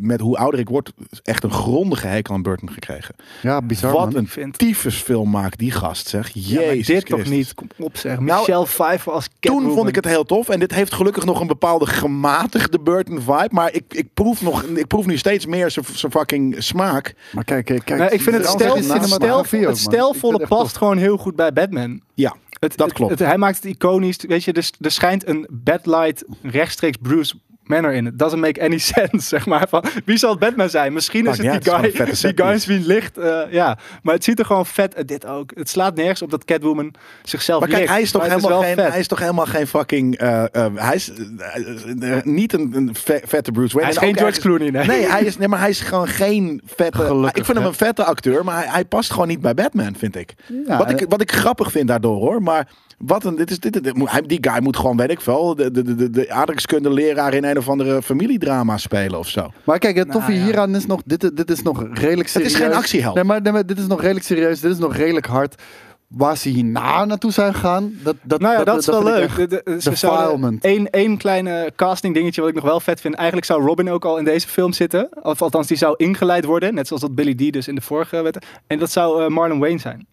met 0.00 0.20
hoe 0.20 0.36
ouder 0.36 0.60
ik 0.60 0.68
word 0.68 0.92
echt 1.22 1.44
een 1.44 1.52
grondige 1.52 2.06
hekel 2.06 2.34
aan 2.34 2.42
Burton 2.42 2.70
gekregen. 2.70 3.14
ja, 3.42 3.62
bizar 3.62 3.92
Wat 3.92 4.04
man. 4.04 4.16
een 4.16 4.28
vind 4.28 4.58
tyfusfilm 4.58 5.30
maakt 5.30 5.58
die 5.58 5.70
gast, 5.70 6.08
zeg. 6.08 6.30
ja, 6.32 6.60
Jezus 6.60 6.86
dit 6.86 7.06
toch 7.06 7.24
niet. 7.24 7.54
Kom 7.54 7.68
op 7.78 7.96
zeg. 7.96 8.20
Nou, 8.20 8.38
Michelle 8.38 8.64
Pfeiffer 8.64 9.12
als 9.12 9.28
Toen 9.40 9.72
vond 9.72 9.88
ik 9.88 9.94
het 9.94 10.04
heel 10.04 10.24
tof. 10.24 10.48
En 10.48 10.60
dit 10.60 10.74
heeft 10.74 10.92
gelukkig 10.92 11.24
nog 11.24 11.40
een 11.40 11.46
bepaalde 11.46 11.86
gematigde 11.86 12.80
Burton 12.80 13.20
vibe. 13.20 13.48
Maar 13.50 13.72
ik, 13.72 13.84
ik, 13.88 14.14
proef, 14.14 14.42
nog, 14.42 14.62
ik 14.62 14.86
proef 14.86 15.06
nu 15.06 15.16
steeds 15.16 15.46
meer 15.46 15.70
zijn 15.70 15.84
zijn 15.92 16.12
fucking 16.12 16.56
smaak. 16.58 17.14
Maar 17.32 17.44
kijk, 17.44 17.64
kijk, 17.64 17.84
kijk. 17.84 18.00
Nee, 18.00 18.10
ik 18.10 18.20
vind 18.20 18.36
het, 18.36 18.46
stel, 18.46 18.76
het, 18.76 18.84
stel, 18.84 19.74
stelvolle 19.74 20.46
past 20.46 20.76
gewoon 20.76 20.98
heel 20.98 21.16
goed 21.16 21.36
bij 21.36 21.52
Batman. 21.52 22.00
Ja, 22.14 22.36
Het, 22.60 22.76
Dat 22.76 22.92
klopt. 22.92 23.10
het- 23.10 23.18
hij 23.28 23.38
maakt 23.38 23.56
het 23.56 23.64
iconisch. 23.64 24.16
Weet 24.26 24.44
je, 24.44 24.52
er, 24.52 24.70
er 24.80 24.90
schijnt 24.90 25.26
een 25.28 25.46
Batlight 25.50 26.24
rechtstreeks 26.42 26.96
Bruce 27.02 27.34
Manor 27.62 27.92
in. 27.92 28.06
It 28.06 28.18
doesn't 28.18 28.40
make 28.40 28.62
any 28.62 28.78
sense, 28.94 29.28
zeg 29.28 29.46
maar. 29.46 29.66
Van, 29.68 29.84
wie 30.04 30.16
zal 30.16 30.30
het 30.30 30.38
Batman 30.38 30.70
zijn? 30.70 30.92
Misschien 30.92 31.24
Maakt 31.24 31.38
is 31.38 31.44
het 31.44 31.62
die 31.62 31.72
uit, 31.72 31.82
guy, 31.96 32.04
die 32.32 32.44
guy 32.44 32.54
is 32.54 32.66
wie 32.66 32.80
licht. 32.86 33.18
eh, 33.18 33.40
ja, 33.50 33.78
maar 34.02 34.14
het 34.14 34.24
ziet 34.24 34.38
er 34.38 34.44
gewoon 34.44 34.66
vet 34.66 34.96
uit. 34.96 35.08
Dit 35.08 35.26
ook. 35.26 35.50
Het 35.54 35.68
slaat 35.68 35.94
nergens 35.94 36.22
op 36.22 36.30
dat 36.30 36.44
Catwoman 36.44 36.94
zichzelf 37.22 37.60
Maar 37.60 37.68
kijk, 37.68 37.88
hij 37.88 38.00
is 38.02 38.10
toch, 38.10 38.22
helemaal, 38.26 38.62
geen, 38.62 38.74
vet. 38.74 38.88
hij 38.90 38.98
is 38.98 39.06
toch 39.06 39.18
helemaal 39.18 39.46
geen 39.46 39.66
fucking... 39.66 40.16
eh, 40.18 40.54
eh, 40.54 40.66
hij 40.74 40.94
is 40.94 41.12
eh, 41.12 42.16
eh, 42.16 42.24
niet 42.24 42.52
een, 42.52 42.70
een 42.74 42.94
ve- 42.94 43.22
vette 43.24 43.52
Bruce 43.52 43.74
Wayne. 43.78 43.82
Hij 43.82 43.90
is 43.90 43.96
En 43.96 44.02
geen 44.02 44.16
George 44.16 44.24
ergens- 44.24 44.44
Clooney, 44.44 44.70
nee. 44.70 44.86
Nee, 44.86 45.10
hij 45.10 45.22
is, 45.24 45.38
nee, 45.38 45.48
maar 45.48 45.58
hij 45.60 45.68
is 45.70 45.80
gewoon 45.80 46.08
geen 46.08 46.62
vette... 46.66 46.98
Gelukkig, 46.98 47.32
ik 47.38 47.44
vind 47.44 47.58
hem 47.58 47.66
een 47.66 47.74
vette 47.74 48.04
acteur, 48.04 48.44
maar 48.44 48.56
hij, 48.62 48.66
hij 48.72 48.84
past 48.84 49.10
gewoon 49.12 49.28
niet 49.28 49.40
bij 49.40 49.54
Batman, 49.54 49.94
vind 49.96 50.16
ik. 50.16 50.34
Ja, 50.66 50.78
wat, 50.78 50.90
ik 50.90 51.06
wat 51.08 51.20
ik 51.20 51.32
grappig 51.32 51.70
vind 51.70 51.88
daardoor, 51.88 52.16
hoor. 52.20 52.42
Maar 52.42 52.68
wat 53.04 53.24
een... 53.24 53.36
Dit 53.36 53.50
is, 53.50 53.58
dit, 53.58 53.82
dit, 53.82 53.94
die 54.26 54.38
guy 54.40 54.62
moet 54.62 54.76
gewoon, 54.76 54.96
weet 54.96 55.10
ik 55.10 55.20
veel... 55.20 55.54
De, 55.54 55.70
de, 55.70 55.82
de, 55.82 55.94
de, 55.94 56.10
de 56.10 56.30
aardrijkskunde 56.30 56.90
leraar 56.92 57.34
in 57.34 57.44
een 57.44 57.58
of 57.58 57.68
andere 57.68 58.02
familiedrama 58.02 58.76
spelen 58.76 59.18
of 59.18 59.28
zo. 59.28 59.50
Maar 59.64 59.78
kijk, 59.78 59.96
het 59.96 60.10
toffe 60.10 60.30
Nou, 60.30 60.40
ja. 60.40 60.46
hieraan 60.46 60.74
is 60.74 60.86
nog, 60.86 61.02
dit, 61.04 61.36
dit 61.36 61.50
is 61.50 61.62
nog 61.62 61.82
redelijk 61.92 62.20
Het 62.20 62.30
serieus. 62.30 62.52
is 62.52 62.58
geen 62.58 62.72
actieheld. 62.72 63.14
Nee 63.14 63.24
maar, 63.24 63.42
nee, 63.42 63.52
maar 63.52 63.66
dit 63.66 63.78
is 63.78 63.86
nog 63.86 64.00
redelijk 64.00 64.26
serieus. 64.26 64.60
Dit 64.60 64.72
is 64.72 64.78
nog 64.78 64.96
redelijk 64.96 65.26
hard. 65.26 65.62
Waar 66.08 66.36
ze 66.36 66.48
hierna 66.48 67.04
naartoe 67.04 67.32
zijn 67.32 67.54
gegaan, 67.54 67.92
dat, 68.02 68.16
dat, 68.22 68.40
Nou 68.40 68.54
ja, 68.58 68.64
dat, 68.64 68.78
is 68.78 68.86
wel 68.86 69.04
leuk. 69.04 69.36
De, 69.36 69.46
de, 69.46 69.78
defilement. 69.84 70.64
één, 70.90 71.16
kleine 71.16 71.72
casting 71.76 72.14
dingetje 72.14 72.40
wat 72.40 72.50
ik 72.50 72.56
nog 72.56 72.64
wel 72.64 72.80
vet 72.80 73.00
vind. 73.00 73.14
Eigenlijk 73.14 73.46
zou 73.46 73.62
Robin 73.62 73.90
ook 73.90 74.04
al 74.04 74.18
in 74.18 74.24
deze 74.24 74.48
film 74.48 74.72
zitten. 74.72 75.08
Of 75.22 75.42
althans, 75.42 75.66
die 75.66 75.76
zou 75.76 75.94
ingeleid 75.96 76.44
worden. 76.44 76.74
Net 76.74 76.86
zoals 76.86 77.02
dat 77.02 77.14
Billy 77.14 77.34
D 77.34 77.52
dus 77.52 77.68
in 77.68 77.74
de 77.74 77.80
vorige 77.80 78.22
werd. 78.22 78.46
En 78.66 78.78
dat 78.78 78.90
zou 78.90 79.22
eh, 79.22 79.28
Marlon 79.28 79.58
Wayne 79.58 79.78
zijn. 79.78 80.06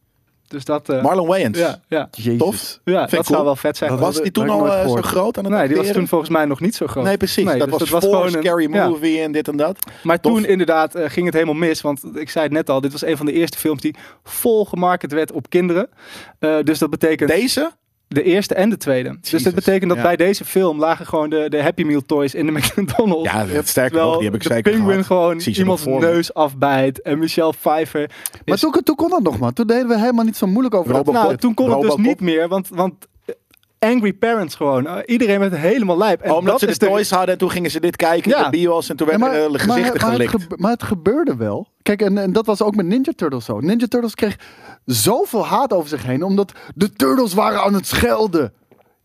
Dus 0.48 0.66
dat... 0.66 0.90
eh, 0.90 1.04
Marlon 1.04 1.28
Wayans. 1.28 1.58
ja, 1.58 1.80
ja, 1.88 2.08
Jezus. 2.12 2.38
Tof. 2.38 2.80
ja 2.84 3.06
dat 3.06 3.26
zou 3.26 3.44
wel 3.44 3.56
vet 3.56 3.78
zijn. 3.78 3.90
Dat 3.90 4.00
Was 4.00 4.22
die 4.22 4.32
toen 4.32 4.50
al 4.50 4.68
eh, 4.74 4.88
zo 4.90 5.02
groot 5.02 5.38
aan 5.38 5.44
het 5.44 5.54
nee, 5.54 5.68
die 5.68 5.78
was 5.78 5.92
toen 5.92 6.08
volgens 6.08 6.30
mij 6.30 6.46
nog 6.46 6.60
niet 6.60 6.76
zo 6.76 6.88
groot. 6.88 7.04
Nee, 7.04 7.18
precies. 7.18 7.46
Nee, 7.46 7.58
dat, 7.60 7.80
dus 7.80 7.90
was 7.90 8.04
voor 8.04 8.14
gewoon 8.14 8.34
een- 8.34 8.42
Scary 8.44 8.74
ja. 8.74 8.88
Movie 8.90 9.22
en 9.22 9.32
dit 9.32 9.48
en 9.48 9.58
dat. 9.58 9.78
Maar 10.04 10.20
Tof. 10.20 10.34
toen 10.34 10.46
inderdaad 10.46 10.96
eh, 10.96 11.10
ging 11.10 11.26
het 11.26 11.34
helemaal 11.36 11.56
mis. 11.56 11.82
Want 11.82 12.04
ik 12.14 12.30
zei 12.30 12.44
het 12.46 12.54
net 12.54 12.70
al, 12.70 12.82
dit 12.82 12.92
was 12.92 13.06
een 13.06 13.18
van 13.18 13.26
de 13.26 13.32
eerste 13.32 13.58
films 13.58 13.82
die 13.82 13.96
vol 14.24 14.66
gemarket 14.66 15.12
werd 15.12 15.32
op 15.32 15.50
kinderen. 15.50 15.90
Dus 16.64 16.80
dat 16.80 16.90
betekent 16.90 17.30
Deze? 17.30 17.72
De 18.08 18.24
eerste 18.24 18.56
en 18.56 18.70
de 18.70 18.78
tweede. 18.78 19.18
Dus 19.30 19.44
dat 19.44 19.54
betekent 19.56 19.90
dat 19.90 19.98
ja. 19.98 20.04
bij 20.04 20.16
deze 20.16 20.46
film 20.46 20.80
lagen 20.80 21.06
gewoon 21.06 21.30
de, 21.30 21.46
de 21.50 21.62
Happy 21.62 21.84
Meal 21.84 22.02
toys 22.06 22.36
in 22.36 22.46
de 22.46 22.52
McDonald's. 22.76 23.32
Ja, 23.32 23.46
dat 23.46 23.68
sterker 23.68 24.00
nog, 24.00 24.16
die 24.16 24.26
heb 24.26 24.36
ik 24.36 24.44
de 24.44 24.54
zeker 24.54 24.72
Penguin 24.72 25.06
gehad. 25.06 25.44
gewoon 25.44 25.54
iemands 25.56 25.86
neus 25.86 26.34
afbijt. 26.34 27.02
En 27.02 27.20
Michelle 27.20 27.54
Pfeiffer. 27.60 28.12
Maar 28.46 28.58
toen, 28.58 28.72
toen 28.84 28.96
kon 28.96 29.10
dat 29.10 29.22
nog, 29.22 29.40
man. 29.40 29.54
Toen 29.54 29.68
deden 29.68 29.88
we 29.88 30.00
helemaal 30.00 30.26
niet 30.26 30.38
zo 30.38 30.48
moeilijk 30.48 30.76
over 30.76 30.94
dat. 30.94 30.98
Robocop. 31.06 31.24
nou, 31.24 31.38
toen 31.38 31.54
kon 31.54 31.72
het 31.72 31.82
dus 31.82 31.96
niet 31.96 32.22
meer. 32.22 32.48
Want, 32.48 32.70
want 32.70 33.08
angry 33.80 34.14
parents 34.14 34.56
gewoon. 34.56 34.88
Eh, 34.88 34.96
iedereen 35.06 35.40
werd 35.40 35.56
helemaal 35.56 35.98
lijp. 35.98 36.22
En 36.22 36.32
Oh, 36.32 36.38
omdat 36.38 36.60
dat 36.60 36.70
ze 36.74 36.80
de 36.80 36.86
toys 36.86 37.10
hadden 37.10 37.30
en 37.30 37.38
toen 37.38 37.52
gingen 37.52 37.72
ze 37.72 37.80
dit 37.80 37.96
kijken 37.96 38.38
in 38.38 38.44
de 38.44 38.50
bios 38.50 38.90
en 38.90 38.96
toen 38.96 39.08
Ja, 39.12 39.18
werden 39.20 39.52
de 39.52 39.60
gezichten 39.60 40.02
maar, 40.02 40.12
gelikt. 40.12 40.32
het 40.32 40.42
gebe- 40.42 40.56
maar 40.60 40.72
het 40.72 40.84
gebeurde 40.84 41.36
wel. 41.36 41.68
Kijk, 41.82 42.02
en, 42.02 42.18
en 42.18 42.34
dat 42.34 42.46
was 42.46 42.62
ook 42.62 42.76
met 42.76 42.86
Ninja 42.86 43.12
Turtles 43.16 43.46
zo. 43.46 43.60
Ninja 43.60 43.88
Turtles 43.88 44.16
kreeg 44.16 44.36
zoveel 44.86 45.46
haat 45.46 45.74
over 45.74 45.90
zich 45.90 46.04
heen, 46.04 46.24
omdat 46.24 46.52
de 46.76 46.94
Turtles 46.94 47.34
waren 47.34 47.62
aan 47.62 47.74
het 47.74 47.88
schelden. 47.88 48.54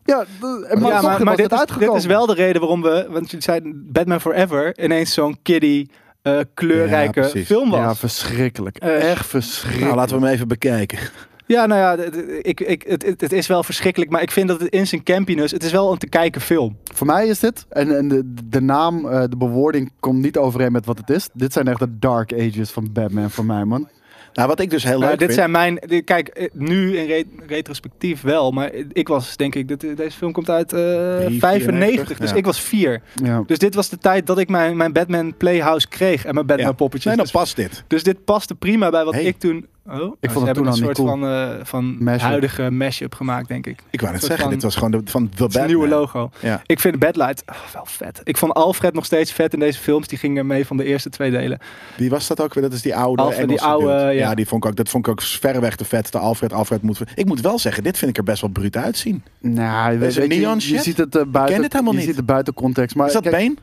Ja, 0.05 0.25
de- 0.39 0.75
maar, 0.79 0.91
ja, 0.91 1.01
maar, 1.01 1.23
maar 1.23 1.35
dit, 1.35 1.51
is, 1.51 1.57
uitgekomen. 1.57 1.89
dit 1.93 1.97
is 2.01 2.05
wel 2.05 2.25
de 2.25 2.33
reden 2.33 2.61
waarom 2.61 2.81
we, 2.81 3.07
want 3.09 3.31
je 3.31 3.37
zei 3.41 3.61
Batman 3.75 4.21
Forever, 4.21 4.79
ineens 4.83 5.13
zo'n 5.13 5.37
kiddie, 5.41 5.89
eh, 6.21 6.39
kleurrijke 6.53 7.21
Ja, 7.33 7.43
film 7.43 7.69
was. 7.69 7.79
Ja, 7.79 7.95
verschrikkelijk. 7.95 8.77
Eh, 8.77 9.11
Echt 9.11 9.25
verschrikkelijk. 9.25 9.85
Nou, 9.85 9.95
laten 9.95 10.19
we 10.19 10.25
hem 10.25 10.33
even 10.33 10.47
bekijken. 10.47 10.99
Nou 11.47 11.73
ja, 11.75 11.95
d- 11.95 12.11
d- 12.13 12.47
ik, 12.47 12.59
ik, 12.59 12.83
het, 12.87 13.05
het, 13.05 13.21
het 13.21 13.31
is 13.33 13.47
wel 13.47 13.63
verschrikkelijk, 13.63 14.11
maar 14.11 14.21
ik 14.21 14.31
vind 14.31 14.47
dat 14.47 14.59
het 14.61 14.69
in 14.73 14.87
zijn 14.87 15.03
campiness, 15.03 15.53
het 15.53 15.63
is 15.63 15.71
wel 15.71 15.91
een 15.91 15.97
te 15.97 16.07
kijken 16.09 16.41
film. 16.41 16.77
Voor 16.93 17.07
mij 17.07 17.27
is 17.27 17.39
dit, 17.39 17.65
en, 17.69 17.97
en 17.97 18.07
de, 18.07 18.33
de 18.49 18.61
naam, 18.61 19.07
eh, 19.07 19.23
de 19.29 19.37
bewoording 19.37 19.91
komt 19.99 20.21
niet 20.21 20.37
overeen 20.37 20.71
met 20.71 20.85
wat 20.85 20.97
het 20.97 21.09
is. 21.09 21.29
Dit 21.33 21.53
zijn 21.53 21.67
echt 21.67 21.79
de 21.79 21.99
dark 21.99 22.33
ages 22.33 22.69
van 22.71 22.89
Batman 22.91 23.29
voor 23.29 23.45
mij, 23.45 23.63
man. 23.65 23.87
Nou, 24.33 24.47
wat 24.47 24.59
ik 24.59 24.69
dus 24.69 24.83
heel 24.83 24.97
Nou, 24.99 25.09
leuk 25.09 25.19
dit 25.19 25.27
vind. 25.27 25.39
zijn 25.39 25.51
mijn, 25.51 26.03
kijk, 26.03 26.27
eh, 26.27 26.47
nu 26.53 26.97
in 26.97 27.05
re- 27.07 27.45
retrospectief 27.47 28.21
wel, 28.21 28.51
maar 28.51 28.71
ik 28.91 29.07
was 29.07 29.37
denk 29.37 29.55
ik, 29.55 29.67
dit, 29.67 29.97
deze 29.97 30.17
film 30.17 30.31
komt 30.31 30.49
uit 30.49 30.73
eh, 30.73 30.79
Drie, 30.79 31.39
95, 31.39 31.39
94, 31.39 32.17
dus 32.17 32.29
ja. 32.29 32.35
ik 32.35 32.45
was 32.45 32.61
vier. 32.61 33.01
Ja. 33.23 33.43
Dus 33.45 33.57
dit 33.57 33.75
was 33.75 33.89
de 33.89 33.97
tijd 33.97 34.27
dat 34.27 34.37
ik 34.39 34.49
mijn, 34.49 34.77
mijn 34.77 34.93
Batman 34.93 35.37
Playhouse 35.37 35.87
kreeg 35.87 36.25
en 36.25 36.33
mijn 36.33 36.45
Batman 36.45 36.67
Ja. 36.67 36.73
poppetjes. 36.73 37.05
Nee, 37.05 37.15
dan 37.15 37.23
dus, 37.23 37.33
past 37.33 37.55
dit. 37.55 37.83
dus 37.87 38.03
dit 38.03 38.23
paste 38.25 38.55
prima 38.55 38.89
bij 38.89 39.03
wat 39.03 39.13
Hey. 39.13 39.23
ik 39.23 39.37
toen... 39.39 39.65
Oh, 39.87 39.93
Ik 39.93 39.99
oh, 40.01 40.05
vond 40.21 40.31
ze 40.31 40.39
het 40.45 40.53
toen 40.53 40.65
een 40.65 40.71
al 40.71 40.75
niet 40.75 40.83
soort 40.83 40.95
cool. 40.97 41.07
van, 41.07 41.25
eh, 41.25 41.49
van 41.63 42.07
huidige 42.19 42.71
mashup 42.71 43.15
gemaakt, 43.15 43.47
denk 43.47 43.65
ik. 43.67 43.79
Ik 43.89 44.01
wou 44.01 44.11
net 44.13 44.21
zeggen, 44.21 44.41
van- 44.41 44.53
dit 44.53 44.63
was 44.63 44.75
gewoon 44.75 44.91
de, 44.91 45.01
van 45.05 45.23
The 45.23 45.29
Het 45.31 45.39
een 45.39 45.47
Batman. 45.47 45.67
nieuwe 45.67 45.87
logo. 45.87 46.29
Ja. 46.39 46.61
Ik 46.65 46.79
vind 46.79 46.99
Batlight 46.99 47.43
oh, 47.45 47.55
wel 47.73 47.85
vet. 47.85 48.21
Ik 48.23 48.37
vond 48.37 48.53
Alfred 48.53 48.93
nog 48.93 49.05
steeds 49.05 49.31
vet 49.31 49.53
in 49.53 49.59
deze 49.59 49.79
films. 49.79 50.07
Die 50.07 50.17
gingen 50.17 50.47
mee 50.47 50.65
van 50.65 50.77
de 50.77 50.83
eerste 50.83 51.09
twee 51.09 51.31
delen. 51.31 51.59
Wie 51.97 52.09
was 52.09 52.27
dat 52.27 52.41
ook 52.41 52.53
weer? 52.53 52.63
Dat 52.63 52.73
is 52.73 52.81
die 52.81 52.95
oude 52.95 53.21
Alfred, 53.21 53.47
die 53.47 53.61
oude, 53.61 54.11
ja. 54.13 54.35
die 54.35 54.47
vond 54.47 54.63
ik 54.63 54.69
ook, 54.69 54.75
dat 54.75 54.89
vond 54.89 55.05
ik 55.05 55.11
ook 55.11 55.21
verreweg 55.21 55.75
de 55.75 55.85
vetste. 55.85 56.17
Alfred, 56.17 56.53
Alfred 56.53 56.81
moet... 56.81 57.01
Ik 57.15 57.25
moet 57.25 57.41
wel 57.41 57.59
zeggen, 57.59 57.83
dit 57.83 57.97
vind 57.97 58.11
ik 58.11 58.17
er 58.17 58.23
best 58.23 58.41
wel 58.41 58.49
bruut 58.49 58.77
uitzien. 58.77 59.23
Nou, 59.39 59.99
weet, 59.99 60.15
het 60.15 60.15
weet 60.27 60.33
je, 60.33 60.39
neon 60.39 60.55
je 60.55 60.61
shit? 60.61 60.83
ziet 60.83 60.97
het 60.97 61.15
eh, 61.15 61.23
buiten. 61.27 61.61
dit 61.61 61.71
helemaal 61.71 61.93
je 61.93 61.97
niet. 61.99 62.07
ziet 62.07 62.17
het 62.17 62.25
buiten 62.25 62.53
context. 62.53 62.95
Maar 62.95 63.07
is 63.07 63.13
dat 63.13 63.21
kijk, 63.23 63.35
Bane? 63.35 63.55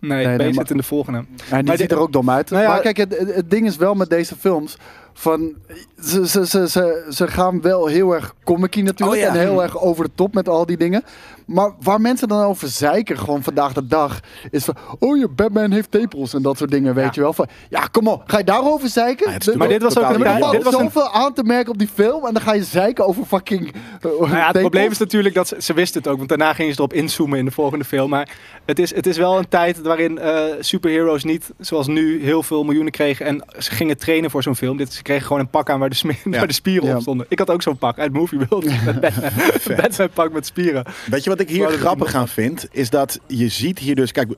Nee, 0.00 0.26
nee, 0.26 0.36
nee, 0.36 0.46
maar- 0.46 0.54
zit 0.54 0.70
in 0.70 0.76
de 0.76 0.82
volgende. 0.82 1.18
En 1.18 1.26
die 1.58 1.62
Maar 1.64 1.76
ziet 1.76 1.88
de- 1.88 1.94
er 1.94 2.00
ook 2.00 2.12
dom 2.12 2.30
uit. 2.30 2.50
Nou 2.50 2.62
ja- 2.62 2.68
maar 2.68 2.80
kijk, 2.80 2.96
het, 2.96 3.18
het, 3.18 3.34
het 3.34 3.50
ding 3.50 3.66
is 3.66 3.76
wel 3.76 3.94
met 3.94 4.10
deze 4.10 4.36
films. 4.36 4.76
Van, 5.20 5.54
ze, 6.02 6.28
ze, 6.28 6.46
ze, 6.46 6.68
ze, 6.68 7.06
ze 7.08 7.26
gaan 7.28 7.60
wel 7.60 7.86
heel 7.86 8.14
erg 8.14 8.34
comicky 8.44 8.82
natuurlijk. 8.82 9.18
Oh 9.18 9.24
ja. 9.24 9.34
En 9.34 9.40
heel 9.40 9.62
erg 9.62 9.80
over 9.80 10.04
de 10.04 10.10
top 10.14 10.34
met 10.34 10.48
al 10.48 10.66
die 10.66 10.76
dingen. 10.76 11.04
Maar 11.48 11.72
waar 11.80 12.00
mensen 12.00 12.28
dan 12.28 12.42
over 12.44 12.68
zeiken, 12.68 13.18
gewoon 13.18 13.42
vandaag 13.42 13.72
de 13.72 13.86
dag, 13.86 14.20
is 14.50 14.64
van, 14.64 14.76
oh 14.98 15.16
je 15.18 15.28
Batman 15.28 15.70
heeft 15.70 15.90
tepels 15.90 16.34
en 16.34 16.42
dat 16.42 16.58
soort 16.58 16.70
dingen, 16.70 16.94
weet 16.94 17.04
Ja. 17.04 17.10
je 17.14 17.20
wel. 17.20 17.32
Van, 17.32 17.46
ja, 17.68 17.80
kom 17.90 18.06
op, 18.08 18.22
ga 18.26 18.38
je 18.38 18.44
daarover 18.44 18.88
zeiken? 18.88 19.30
Ja, 19.38 19.56
Maar 19.56 19.68
dit 19.68 19.82
was 19.82 19.98
ook 19.98 20.10
een 20.10 20.24
er 20.24 20.38
valt 20.38 20.62
was 20.62 20.74
een 20.74 20.80
zoveel 20.80 21.10
aan 21.12 21.32
te 21.34 21.42
merken 21.42 21.72
op 21.72 21.78
die 21.78 21.88
film 21.94 22.26
en 22.26 22.32
dan 22.34 22.42
ga 22.42 22.52
je 22.54 22.64
zeiken 22.64 23.06
over 23.06 23.24
fucking 23.24 23.66
uh, 23.66 23.72
Nou 24.02 24.28
ja, 24.28 24.34
het 24.36 24.36
tepels. 24.46 24.60
probleem 24.60 24.90
is 24.90 24.98
natuurlijk 24.98 25.34
dat 25.34 25.48
ze, 25.48 25.56
ze 25.58 25.72
wisten 25.72 26.02
het 26.02 26.10
ook, 26.10 26.16
want 26.16 26.28
daarna 26.28 26.52
gingen 26.52 26.72
ze 26.72 26.78
erop 26.78 26.92
inzoomen 26.92 27.38
in 27.38 27.44
de 27.44 27.50
volgende 27.50 27.84
film. 27.84 28.10
Maar 28.10 28.28
het 28.66 28.78
is, 28.78 28.94
het 28.94 29.06
is 29.06 29.16
wel 29.16 29.38
een 29.38 29.48
tijd 29.48 29.80
waarin 29.82 30.18
eh 30.18 30.42
superheroes 30.60 31.24
niet, 31.24 31.50
zoals 31.58 31.86
nu, 31.86 32.22
heel 32.24 32.42
veel 32.42 32.64
miljoenen 32.64 32.92
kregen 32.92 33.26
en 33.26 33.44
ze 33.58 33.70
gingen 33.70 33.98
trainen 33.98 34.30
voor 34.30 34.42
zo'n 34.42 34.56
film. 34.56 34.76
Dit, 34.76 34.92
ze 34.92 35.02
kregen 35.02 35.26
gewoon 35.26 35.40
een 35.42 35.50
pak 35.50 35.70
aan 35.70 35.78
waar 35.78 35.90
de, 35.90 36.00
waar 36.24 36.46
de 36.46 36.52
spieren 36.52 36.88
Ja. 36.88 36.94
op 36.94 37.00
stonden. 37.00 37.26
Ik 37.28 37.38
had 37.38 37.50
ook 37.50 37.62
zo'n 37.62 37.78
pak 37.78 37.98
uit 37.98 38.12
Movie 38.12 38.38
World. 38.48 38.64
Met 38.84 39.00
Batman. 39.00 39.30
Batman 39.76 40.08
pak 40.14 40.32
met 40.32 40.46
spieren. 40.46 40.84
Weet 41.10 41.24
je 41.24 41.30
wat 41.30 41.37
ik 41.40 41.48
hier 41.48 41.68
grappig 41.68 42.14
aan 42.14 42.28
vind? 42.28 42.68
Is 42.70 42.90
dat 42.90 43.20
je 43.26 43.48
ziet 43.48 43.78
hier 43.78 43.94
dus... 43.94 44.12
Kijk, 44.12 44.28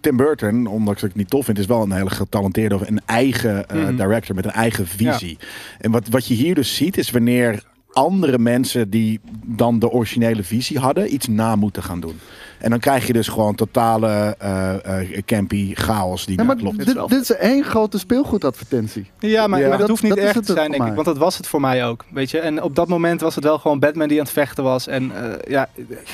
Tim 0.00 0.16
Burton, 0.16 0.66
ondanks 0.66 1.00
dat 1.00 1.10
ik 1.10 1.16
het 1.16 1.16
niet 1.16 1.30
tof 1.30 1.44
vind... 1.44 1.58
is 1.58 1.66
wel 1.66 1.82
een 1.82 1.92
hele 1.92 2.10
getalenteerde 2.10 2.74
of 2.74 2.88
een 2.88 3.00
eigen 3.06 3.68
eh, 3.68 3.76
Mhm. 3.76 3.96
director 3.96 4.34
met 4.34 4.44
een 4.44 4.50
eigen 4.50 4.86
visie. 4.86 5.38
En 5.78 5.90
wat, 5.90 6.08
wat 6.08 6.26
je 6.26 6.34
hier 6.34 6.54
dus 6.54 6.74
ziet 6.76 6.96
is 6.98 7.10
wanneer 7.10 7.62
andere 7.92 8.38
mensen 8.38 8.90
die 8.90 9.20
dan 9.46 9.78
de 9.78 9.90
originele 9.90 10.42
visie 10.42 10.78
hadden... 10.78 11.14
iets 11.14 11.26
na 11.28 11.56
moeten 11.56 11.82
gaan 11.82 12.00
doen. 12.00 12.18
En 12.60 12.70
dan 12.70 12.78
krijg 12.78 13.06
je 13.06 13.12
dus 13.12 13.28
gewoon 13.28 13.54
totale 13.54 14.36
eh 14.38 15.00
eh 15.00 15.22
campy 15.26 15.74
chaos 15.74 16.26
die 16.26 16.38
Ja, 16.38 16.44
maar 16.44 16.56
klopt. 16.56 16.86
dit, 16.86 17.08
dit 17.08 17.20
is 17.20 17.30
één 17.30 17.64
grote 17.64 17.98
speelgoedadvertentie. 17.98 19.10
Ja, 19.18 19.46
maar, 19.46 19.58
Ja. 19.60 19.68
maar 19.68 19.70
dat, 19.70 19.78
Dat- 19.80 19.88
hoeft 19.88 20.02
niet 20.02 20.14
dat 20.14 20.24
echt 20.24 20.34
het 20.34 20.46
te 20.46 20.52
zijn, 20.52 20.70
denk 20.70 20.86
ik. 20.86 20.94
Want 20.94 21.06
dat 21.06 21.18
was 21.18 21.36
het 21.36 21.46
voor 21.46 21.60
mij 21.60 21.86
ook. 21.86 22.04
Weet 22.12 22.30
je? 22.30 22.38
En 22.38 22.62
op 22.62 22.74
dat 22.74 22.88
moment 22.88 23.20
was 23.20 23.34
het 23.34 23.44
wel 23.44 23.58
gewoon 23.58 23.78
Batman 23.78 24.08
die 24.08 24.18
aan 24.18 24.24
het 24.24 24.32
vechten 24.32 24.64
was. 24.64 24.86
En 24.86 25.10
eh, 25.16 25.52
ja, 25.52 25.68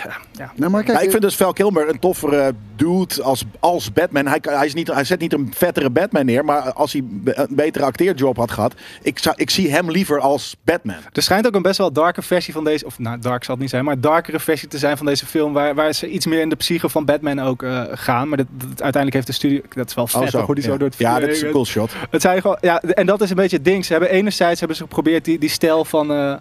ja, 0.04 0.16
ja. 0.32 0.52
Nee, 0.56 0.68
maar 0.68 0.82
kijk, 0.82 0.98
Ja, 0.98 1.04
ik 1.04 1.10
vind 1.10 1.22
dus 1.22 1.36
Val 1.36 1.52
Kilmer 1.52 1.88
een 1.88 1.98
toffere 1.98 2.54
dude 2.76 3.22
als, 3.22 3.44
als 3.60 3.92
Batman. 3.92 4.26
Hij, 4.26 4.38
hij, 4.42 4.66
is 4.66 4.74
niet, 4.74 4.92
hij 4.92 5.04
zet 5.04 5.20
niet 5.20 5.32
een 5.32 5.52
vettere 5.54 5.90
Batman 5.90 6.24
neer. 6.26 6.44
Maar 6.44 6.72
als 6.72 6.92
hij 6.92 7.02
een 7.24 7.46
betere 7.50 7.84
acteerjob 7.84 8.36
had 8.36 8.50
gehad... 8.50 8.74
Ik, 9.02 9.18
zou, 9.18 9.34
ik 9.38 9.50
zie 9.50 9.70
hem 9.70 9.90
liever 9.90 10.20
als 10.20 10.56
Batman. 10.64 10.96
Er 11.12 11.22
schijnt 11.22 11.46
ook 11.46 11.54
een 11.54 11.62
best 11.62 11.78
wel 11.78 11.92
darke 11.92 12.22
versie 12.22 12.52
van 12.52 12.64
deze, 12.64 12.84
of 12.86 12.98
nou, 12.98 13.18
dark 13.18 13.44
zal 13.44 13.52
het 13.54 13.62
niet 13.62 13.70
zijn, 13.72 13.84
maar 13.84 13.94
een 13.94 14.00
darkere 14.00 14.40
versie 14.40 14.68
te 14.68 14.78
zijn 14.78 14.96
van 14.96 15.06
deze 15.06 15.26
film, 15.26 15.52
waar, 15.52 15.74
waar 15.74 15.92
ze 15.92 16.08
iets 16.08 16.26
meer 16.26 16.35
in 16.40 16.48
de 16.48 16.56
psyche 16.56 16.88
van 16.88 17.04
Batman 17.04 17.38
ook 17.40 17.62
eh, 17.62 17.82
gaan. 17.90 18.28
Maar 18.28 18.36
dat, 18.36 18.46
dat- 18.50 18.68
uiteindelijk 18.68 19.14
heeft 19.14 19.26
de 19.26 19.32
studio, 19.32 19.60
dat 19.74 19.88
is 19.88 19.94
wel 19.94 20.06
vet, 20.06 20.32
hoe 20.32 20.54
die 20.54 20.64
ja. 20.64 20.70
zo 20.70 20.76
door 20.76 20.88
het 20.88 20.98
Ja, 20.98 21.20
dat 21.20 21.28
is 21.28 21.42
een 21.42 21.50
cool 21.50 21.64
shot. 21.66 21.92
Het 22.10 22.20
zijn 22.22 22.40
gewoon, 22.40 22.58
ja, 22.60 22.80
en 22.80 23.06
dat 23.06 23.20
is 23.20 23.30
een 23.30 23.36
beetje 23.36 23.56
het 23.56 23.64
ding. 23.64 23.84
Ze 23.84 23.92
hebben 23.92 24.10
enerzijds 24.10 24.58
hebben 24.58 24.76
ze 24.78 24.82
geprobeerd 24.82 25.24
die, 25.24 25.38
die 25.38 25.48
stijl 25.48 25.84
van, 25.84 26.12
eh, 26.12 26.34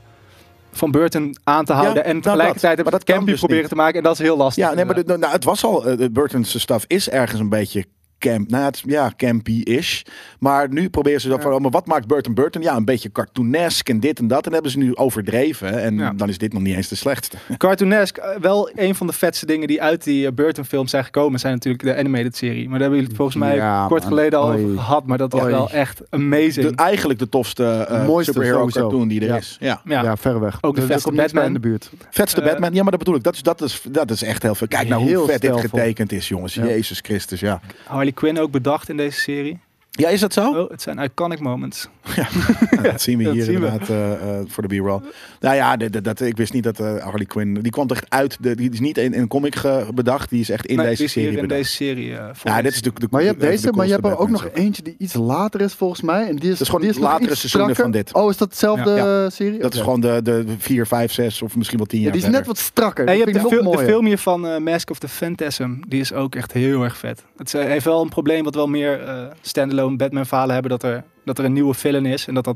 van 0.72 0.92
Burton 0.92 1.36
aan 1.44 1.66
te 1.66 1.74
houden. 1.74 2.04
en 2.06 2.10
nou 2.12 2.22
tegelijkertijd 2.22 2.62
dat. 2.62 2.86
hebben 2.86 2.94
ze 2.94 3.06
dat 3.06 3.16
campy 3.16 3.32
dus 3.32 3.40
proberen 3.40 3.62
niet. 3.62 3.72
te 3.72 3.78
maken. 3.78 3.98
En 3.98 4.04
dat 4.04 4.14
is 4.14 4.20
heel 4.20 4.38
lastig. 4.38 4.64
Ja, 4.64 4.74
nee, 4.74 4.86
maar 4.86 4.96
de, 5.06 5.18
nou, 5.18 5.34
het 5.34 5.44
was 5.44 5.64
al... 5.64 5.86
eh, 5.86 5.98
de 5.98 6.12
Burton's 6.12 6.60
stuff 6.60 6.84
is 6.88 7.10
ergens 7.10 7.40
een 7.40 7.50
beetje 7.50 7.86
camp. 8.20 8.50
Nou, 8.50 8.64
het 8.66 8.76
is, 8.76 8.84
ja, 8.86 9.12
campy-ish. 9.18 10.02
Maar 10.40 10.70
nu 10.70 10.90
proberen 10.90 11.22
ze 11.22 11.28
dat 11.30 11.42
van... 11.42 11.54
oh, 11.54 11.60
maar 11.60 11.72
wat 11.72 11.88
maakt 11.88 12.08
Burton 12.08 12.34
Burton? 12.34 12.62
Ja, 12.62 12.76
een 12.76 12.86
beetje 12.86 13.12
cartoonesk 13.12 13.90
en 13.90 14.00
dit 14.00 14.20
en 14.20 14.28
dat. 14.28 14.46
En 14.46 14.54
hebben 14.54 14.72
ze 14.72 14.78
nu 14.78 14.96
overdreven. 14.96 15.82
En 15.82 15.98
Ja. 15.98 16.14
dan 16.14 16.30
is 16.30 16.38
dit 16.38 16.54
nog 16.54 16.62
niet 16.62 16.76
eens 16.76 16.88
de 16.88 16.96
slechtste. 16.96 17.38
Cartoonesk, 17.58 18.18
eh, 18.18 18.38
wel 18.42 18.70
een 18.76 18.96
van 18.96 19.08
de 19.08 19.14
vetste 19.14 19.46
dingen 19.46 19.68
die 19.68 19.82
uit 19.82 20.04
die 20.04 20.28
eh, 20.28 20.34
Burton-films 20.34 20.92
zijn 20.92 21.04
gekomen, 21.04 21.40
zijn 21.40 21.54
natuurlijk 21.54 21.84
de 21.84 21.96
animated 21.96 22.36
serie. 22.38 22.70
Maar 22.70 22.80
daar 22.80 22.90
hebben 22.90 22.92
jullie 22.98 23.08
het 23.08 23.16
volgens 23.18 23.38
mij 23.38 23.56
Ja, 23.56 23.86
kort 23.88 24.00
man. 24.02 24.10
geleden 24.10 24.40
al 24.40 24.50
Oei. 24.50 24.64
over 24.64 24.78
gehad. 24.78 25.06
Maar 25.08 25.18
dat 25.18 25.32
was 25.32 25.42
Oei. 25.42 25.52
wel 25.52 25.70
echt 25.72 26.02
amazing. 26.10 26.68
De, 26.68 26.76
eigenlijk 26.76 27.20
de 27.20 27.30
tofste 27.30 28.04
Mooiste 28.08 28.32
superhero 28.32 28.66
cartoon 28.66 29.08
die 29.08 29.22
er 29.22 29.28
Ja. 29.28 29.36
is. 29.38 29.58
Ja. 29.60 29.82
ja. 29.86 30.04
ja, 30.04 30.18
verreweg. 30.18 30.58
Ook 30.62 30.76
de 30.76 30.82
vetste 30.82 31.12
Batman. 31.12 31.46
in 31.46 31.54
de 31.54 31.60
buurt. 31.60 31.90
Vetste 32.10 32.42
Batman. 32.42 32.74
Ja, 32.74 32.82
maar 32.82 32.92
dat 32.92 33.00
bedoel 33.00 33.16
ik. 33.16 33.24
Dat 33.24 33.34
is, 33.36 33.42
dat 33.44 33.62
is, 33.62 33.82
dat 33.90 34.12
is 34.12 34.24
echt 34.24 34.44
heel 34.44 34.56
veel. 34.56 34.68
Kijk 34.68 34.88
nou 34.88 35.16
hoe 35.16 35.26
vet 35.28 35.42
dit 35.42 35.60
getekend 35.60 36.12
is, 36.12 36.28
jongens. 36.28 36.54
Ja. 36.54 36.66
Jezus 36.66 37.00
Christus, 37.02 37.40
ja. 37.40 37.62
Harley 38.06 38.22
Quinn 38.22 38.40
ook 38.40 38.52
bedacht 38.52 38.90
in 38.90 38.98
deze 38.98 39.20
serie. 39.20 39.60
Ja, 39.92 40.10
is 40.10 40.20
dat 40.20 40.34
zo? 40.34 40.50
Oh, 40.52 40.70
het 40.70 40.82
zijn 40.82 41.00
iconic 41.00 41.40
moments. 41.40 41.88
Ja, 42.16 42.82
dat 42.82 43.02
zien 43.02 43.18
we 43.18 43.24
dat 43.24 43.34
hier 43.34 43.44
zien 43.44 43.54
inderdaad 43.54 43.90
eh, 43.90 44.14
eh, 44.14 44.46
voor 44.48 44.68
de 44.68 44.76
B-roll. 44.78 45.02
Nou 45.40 45.56
ja, 45.56 45.78
dat, 45.78 46.04
dat, 46.04 46.22
ik 46.22 46.38
wist 46.38 46.54
niet 46.54 46.64
dat 46.64 46.80
eh, 46.80 46.98
Harley 47.04 47.26
Quinn... 47.26 47.54
Die 47.54 47.72
kwam 47.72 47.88
echt 47.90 48.06
uit... 48.10 48.38
De, 48.40 48.56
die 48.56 48.72
is 48.72 48.80
niet 48.80 48.98
in, 48.98 49.14
een 49.14 49.28
comic 49.28 49.62
bedacht. 49.94 50.30
Die 50.30 50.40
is 50.40 50.50
echt 50.50 50.66
in 50.66 50.76
Nee, 50.78 50.86
deze 50.86 50.98
die 50.98 51.06
is 51.06 51.14
hier 51.14 51.24
serie 51.24 51.38
in 51.40 51.48
bedacht. 51.48 51.62
deze 51.62 51.76
serie. 51.76 52.10
Ja, 52.44 52.62
dit 52.62 52.74
is 52.74 52.82
de, 52.82 52.92
de, 52.94 53.08
Maar 53.10 53.22
je 53.22 53.28
hebt 53.28 53.40
de- 53.40 53.46
de 53.46 53.52
deze, 53.52 53.72
maar 53.72 53.86
je 53.86 53.92
hebt 53.92 54.06
er 54.06 54.18
ook 54.18 54.30
nog 54.30 54.48
eentje 54.54 54.82
die 54.84 54.96
iets 54.98 55.14
later 55.14 55.62
is 55.62 55.74
volgens 55.74 56.02
mij. 56.02 56.28
En 56.28 56.36
die 56.36 56.52
is, 56.52 56.60
is 56.62 56.66
gewoon 56.66 56.82
die 56.82 56.90
is 56.90 56.98
latere 56.98 57.36
seizoenen 57.36 57.76
strakker. 57.76 57.84
van 57.84 57.92
dit. 57.92 58.14
Oh, 58.14 58.30
is 58.30 58.38
dat 58.38 58.50
dezelfde 58.50 58.92
Ja. 58.92 59.24
eh, 59.26 59.30
serie? 59.32 59.60
Dat 59.60 59.74
is 59.74 59.80
gewoon 59.80 60.00
de, 60.02 60.20
de 60.24 60.44
4, 60.58 60.88
5, 60.88 61.12
6 61.12 61.42
of 61.42 61.56
misschien 61.56 61.78
wel 61.78 61.88
10 61.88 61.98
Ja, 62.00 62.04
jaar 62.04 62.14
die 62.14 62.22
is 62.24 62.28
verder. 62.28 62.48
net 62.48 62.58
wat 62.58 62.66
strakker. 62.66 63.06
En 63.08 63.18
je 63.18 63.24
hebt 63.24 63.34
de, 63.34 63.78
film 63.86 64.06
hier 64.06 64.18
van 64.18 64.48
eh, 64.48 64.58
Mask 64.58 64.90
of 64.90 65.00
the 65.00 65.08
Phantasm. 65.08 65.74
Die 65.88 66.00
is 66.00 66.14
ook 66.14 66.36
echt 66.36 66.52
heel 66.52 66.84
erg 66.84 66.98
vet. 66.98 67.24
Het 67.38 67.52
heeft 67.52 67.86
wel 67.86 68.02
een 68.02 68.10
probleem 68.10 68.44
wat 68.44 68.56
wel 68.56 68.68
meer 68.68 69.04
eh 69.04 69.24
standalone 69.42 69.96
Batman 69.96 70.26
verhalen 70.26 70.54
hebben. 70.54 70.72
Dat 70.72 70.84
er, 70.84 71.04
dat 71.26 71.38
er 71.40 71.46
een 71.46 71.54
nieuwe 71.54 71.74
villain 71.74 72.06
is. 72.06 72.28
En, 72.28 72.34
dat 72.34 72.44
dat, 72.44 72.56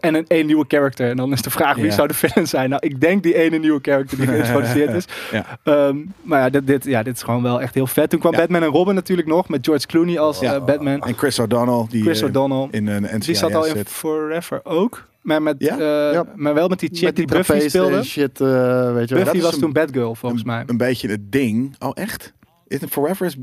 en 0.00 0.14
een 0.14 0.24
één 0.28 0.46
nieuwe 0.46 0.64
character. 0.68 1.10
En 1.10 1.16
dan 1.16 1.32
is 1.32 1.42
de 1.42 1.50
vraag 1.50 1.74
wie 1.76 1.84
Ja. 1.84 1.90
zou 1.90 2.08
de 2.08 2.14
villain 2.14 2.48
zijn. 2.48 2.70
Nou, 2.70 2.86
ik 2.86 3.00
denk 3.00 3.22
die 3.22 3.34
ene 3.34 3.58
nieuwe 3.58 3.78
character 3.82 4.16
die 4.18 4.26
geïntroduceerd 4.26 4.94
is. 5.00 5.04
Ja. 5.32 5.58
Ehm, 5.62 5.96
maar 6.22 6.40
ja 6.40 6.50
dit, 6.50 6.66
dit, 6.66 6.84
ja, 6.84 7.02
dit 7.02 7.14
is 7.16 7.22
gewoon 7.22 7.42
wel 7.42 7.60
echt 7.60 7.74
heel 7.74 7.86
vet. 7.86 8.10
Toen 8.10 8.20
kwam 8.20 8.32
Ja. 8.32 8.38
Batman 8.38 8.62
en 8.62 8.68
Robin 8.68 8.94
natuurlijk 8.94 9.28
nog. 9.28 9.48
Met 9.48 9.64
George 9.66 9.86
Clooney 9.86 10.18
als 10.18 10.40
Ja. 10.40 10.54
eh, 10.54 10.64
Batman. 10.64 11.00
En 11.02 11.14
Chris 11.16 11.38
O'Donnell, 11.38 11.86
die 11.88 12.02
Chris 12.02 12.20
eh, 12.20 12.26
O'Donnell. 12.28 12.68
in 12.70 12.86
een 12.86 13.02
NCIS 13.02 13.26
Die 13.26 13.34
zat 13.34 13.54
al 13.54 13.64
in 13.66 13.76
zit. 13.76 13.88
Forever 13.88 14.60
ook. 14.64 15.04
Maar, 15.20 15.42
met, 15.42 15.54
Ja? 15.58 15.72
eh, 15.78 16.12
Ja. 16.12 16.24
maar 16.34 16.54
wel 16.54 16.68
met 16.68 16.78
die 16.80 16.88
chick 16.92 17.02
Met 17.02 17.16
die 17.16 17.26
die 17.26 17.36
Buffy 17.36 17.68
speelde. 17.68 18.02
shit, 18.02 18.40
eh, 18.40 18.46
weet 18.94 19.08
je 19.08 19.14
wel. 19.14 19.24
dat 19.24 19.32
Buffy 19.32 19.40
was 19.40 19.54
een- 19.54 19.60
toen 19.60 19.72
Batgirl 19.72 20.14
volgens 20.14 20.44
mij. 20.44 20.60
Een, 20.60 20.64
een 20.70 20.76
beetje 20.76 21.08
het 21.08 21.32
ding. 21.32 21.74
Oh, 21.78 21.90
echt? 21.94 22.32
Is 22.74 22.80
het 22.80 22.90
Forever? 22.90 23.26
Is, 23.26 23.36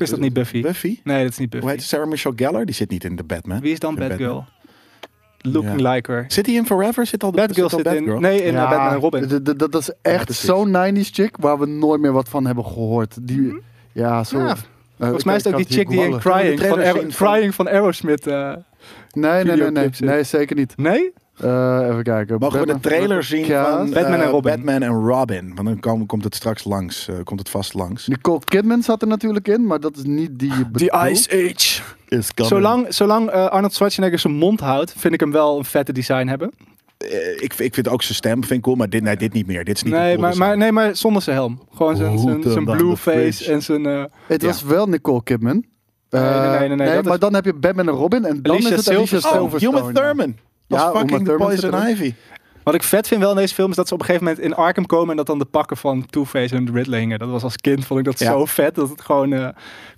is 0.00 0.10
dat 0.10 0.20
niet 0.20 0.32
Buffy? 0.32 0.60
Buffy? 0.62 1.00
Nee, 1.04 1.22
dat 1.22 1.32
is 1.32 1.38
niet 1.38 1.52
Hoe 1.52 1.60
Buffy. 1.60 1.66
heet 1.66 1.76
het? 1.80 1.88
Sarah 1.88 2.08
Michelle 2.08 2.34
Gellar? 2.36 2.64
Die 2.64 2.74
zit 2.74 2.90
niet 2.90 3.04
in 3.04 3.16
de 3.16 3.24
Batman. 3.24 3.60
Wie 3.60 3.72
is 3.72 3.78
dan 3.78 3.94
Batgirl? 3.94 4.44
Looking 5.40 5.80
Ja. 5.80 5.92
like 5.92 6.12
her. 6.12 6.24
Zit 6.28 6.46
hij 6.46 6.54
in 6.54 6.66
Forever? 6.66 7.06
Zit 7.06 7.22
al 7.24 7.30
Batgirl 7.30 7.68
zit 7.68 7.86
in... 7.86 8.20
Nee, 8.20 8.42
in 8.42 8.54
eh, 8.56 8.68
Batman 8.70 8.92
en 8.92 8.98
Robin. 9.00 9.56
Dat 9.56 9.74
is 9.74 9.90
echt 10.02 10.32
zo'n 10.34 10.76
90s 10.76 11.10
chick 11.12 11.36
waar 11.36 11.58
we 11.58 11.66
nooit 11.66 12.00
meer 12.00 12.12
wat 12.12 12.28
van 12.28 12.46
hebben 12.46 12.64
gehoord. 12.64 13.16
Die, 13.22 13.60
ja, 13.92 14.24
zo. 14.24 14.38
Mhm. 14.38 14.46
Ja, 14.46 14.54
eh, 14.54 14.58
Volgens 14.98 15.24
mij 15.24 15.36
is 15.36 15.44
het 15.44 15.52
ook 15.54 15.58
die 15.68 15.76
chick 15.78 15.88
die 15.88 16.00
in 16.00 16.10
de. 16.10 16.18
Crying 17.08 17.54
van, 17.54 17.68
Aerosmith... 17.68 18.26
eh, 18.26 18.52
Nee, 19.12 19.44
nee, 19.44 19.56
nee, 19.56 19.70
nee. 19.70 19.90
Nee, 19.98 20.22
zeker 20.22 20.56
niet. 20.56 20.76
nee? 20.76 21.12
Eh, 21.40 21.88
even 21.90 22.02
kijken. 22.02 22.36
Mogen 22.38 22.60
we 22.60 22.66
de 22.66 22.80
trailer 22.80 23.22
zien 23.24 23.46
Ja, 23.46 23.76
van 23.76 23.90
Batman 23.90 24.12
en 24.14 24.20
eh, 24.20 24.30
Robin. 24.30 24.52
Batman 24.54 24.82
en 24.82 25.04
Robin? 25.06 25.52
Want 25.54 25.66
dan 25.68 25.80
kom- 25.80 26.06
komt 26.06 26.24
het 26.24 26.34
straks 26.34 26.64
langs. 26.64 27.08
eh, 27.08 27.14
komt 27.24 27.38
het 27.40 27.48
vast 27.48 27.74
langs. 27.74 28.06
Nicole 28.06 28.40
Kidman 28.44 28.82
zat 28.82 29.02
er 29.02 29.08
natuurlijk 29.08 29.48
in, 29.48 29.66
maar 29.66 29.80
dat 29.80 29.96
is 29.96 30.02
niet 30.02 30.38
die 30.38 30.48
je 30.50 30.56
The 30.56 30.70
bedoelt. 30.70 30.92
Ice 31.10 31.30
Age. 31.30 31.82
Is 32.08 32.30
Zolang, 32.34 32.86
zolang 32.94 33.28
eh, 33.28 33.46
Arnold 33.46 33.74
Schwarzenegger 33.74 34.18
zijn 34.18 34.32
mond 34.34 34.60
houdt, 34.60 34.94
vind 34.96 35.14
ik 35.14 35.20
hem 35.20 35.32
wel 35.32 35.58
een 35.58 35.64
vette 35.64 35.92
design 35.92 36.26
hebben. 36.26 36.50
Eh, 36.98 37.42
ik, 37.42 37.54
ik 37.54 37.74
vind 37.74 37.88
ook 37.88 38.02
zijn 38.02 38.14
stem 38.14 38.40
vind 38.44 38.50
ik 38.58 38.60
cool, 38.62 38.76
maar 38.76 38.88
dit, 38.90 39.02
nee, 39.02 39.16
dit 39.16 39.32
niet 39.32 39.46
meer. 39.46 39.64
Dit 39.64 39.76
is 39.76 39.82
niet 39.82 39.92
Nee 39.94 40.18
maar, 40.18 40.36
maar, 40.36 40.56
nee, 40.56 40.72
maar 40.72 40.96
zonder 40.96 41.22
zijn 41.22 41.36
helm. 41.36 41.60
Gewoon 41.74 41.96
zijn, 41.96 42.18
zijn, 42.18 42.42
zijn 42.42 42.64
blue 42.64 42.96
face 42.96 43.52
en 43.52 43.62
zijn... 43.62 43.86
eh, 43.86 44.04
Het 44.26 44.40
Ja. 44.42 44.46
was 44.48 44.62
wel 44.62 44.86
Nicole 44.86 45.22
Kidman. 45.22 45.64
Nee, 46.10 46.22
nee, 46.22 46.30
Eh, 46.30 46.50
nee, 46.58 46.68
nee, 46.68 46.76
nee, 46.76 46.94
dat 46.94 47.04
maar 47.04 47.12
is- 47.14 47.18
dan 47.20 47.34
heb 47.34 47.44
je 47.44 47.54
Batman 47.54 47.88
en 47.88 47.94
Robin 47.94 48.24
en 48.24 48.42
dan 48.42 48.52
Alicia 48.52 48.70
is 48.70 48.76
het 48.76 48.88
Alicia 48.96 49.04
Silverstone. 49.06 49.42
Oh, 49.42 49.50
Silverstone. 49.58 49.86
Human 49.86 49.94
Thurman. 50.16 50.36
Ja, 50.68 50.90
fucking 50.90 51.18
the 51.18 51.24
Thurman 51.24 51.50
zit 51.56 51.70
Poison. 51.70 51.88
Ivy. 51.88 52.14
Wat 52.62 52.74
ik 52.74 52.82
vet 52.82 53.08
vind 53.08 53.20
wel 53.20 53.30
in 53.30 53.36
deze 53.36 53.54
film 53.54 53.70
is 53.70 53.76
dat 53.76 53.88
ze 53.88 53.94
op 53.94 54.00
een 54.00 54.06
gegeven 54.06 54.26
moment 54.26 54.44
in 54.44 54.54
Arkham 54.54 54.86
komen 54.86 55.10
en 55.10 55.16
dat 55.16 55.26
dan 55.26 55.38
de 55.38 55.44
pakken 55.44 55.76
van 55.76 56.06
Two-Face 56.06 56.54
en 56.54 56.64
de 56.64 56.72
Riddler 56.72 56.98
hingen. 56.98 57.18
Dat 57.18 57.28
was 57.28 57.42
als 57.42 57.56
kind, 57.56 57.86
vond 57.86 57.98
ik 57.98 58.04
dat 58.04 58.18
Ja. 58.18 58.30
zo 58.32 58.44
vet 58.44 58.74
dat 58.74 58.88
het 58.88 59.00
gewoon 59.00 59.32
eh, 59.32 59.48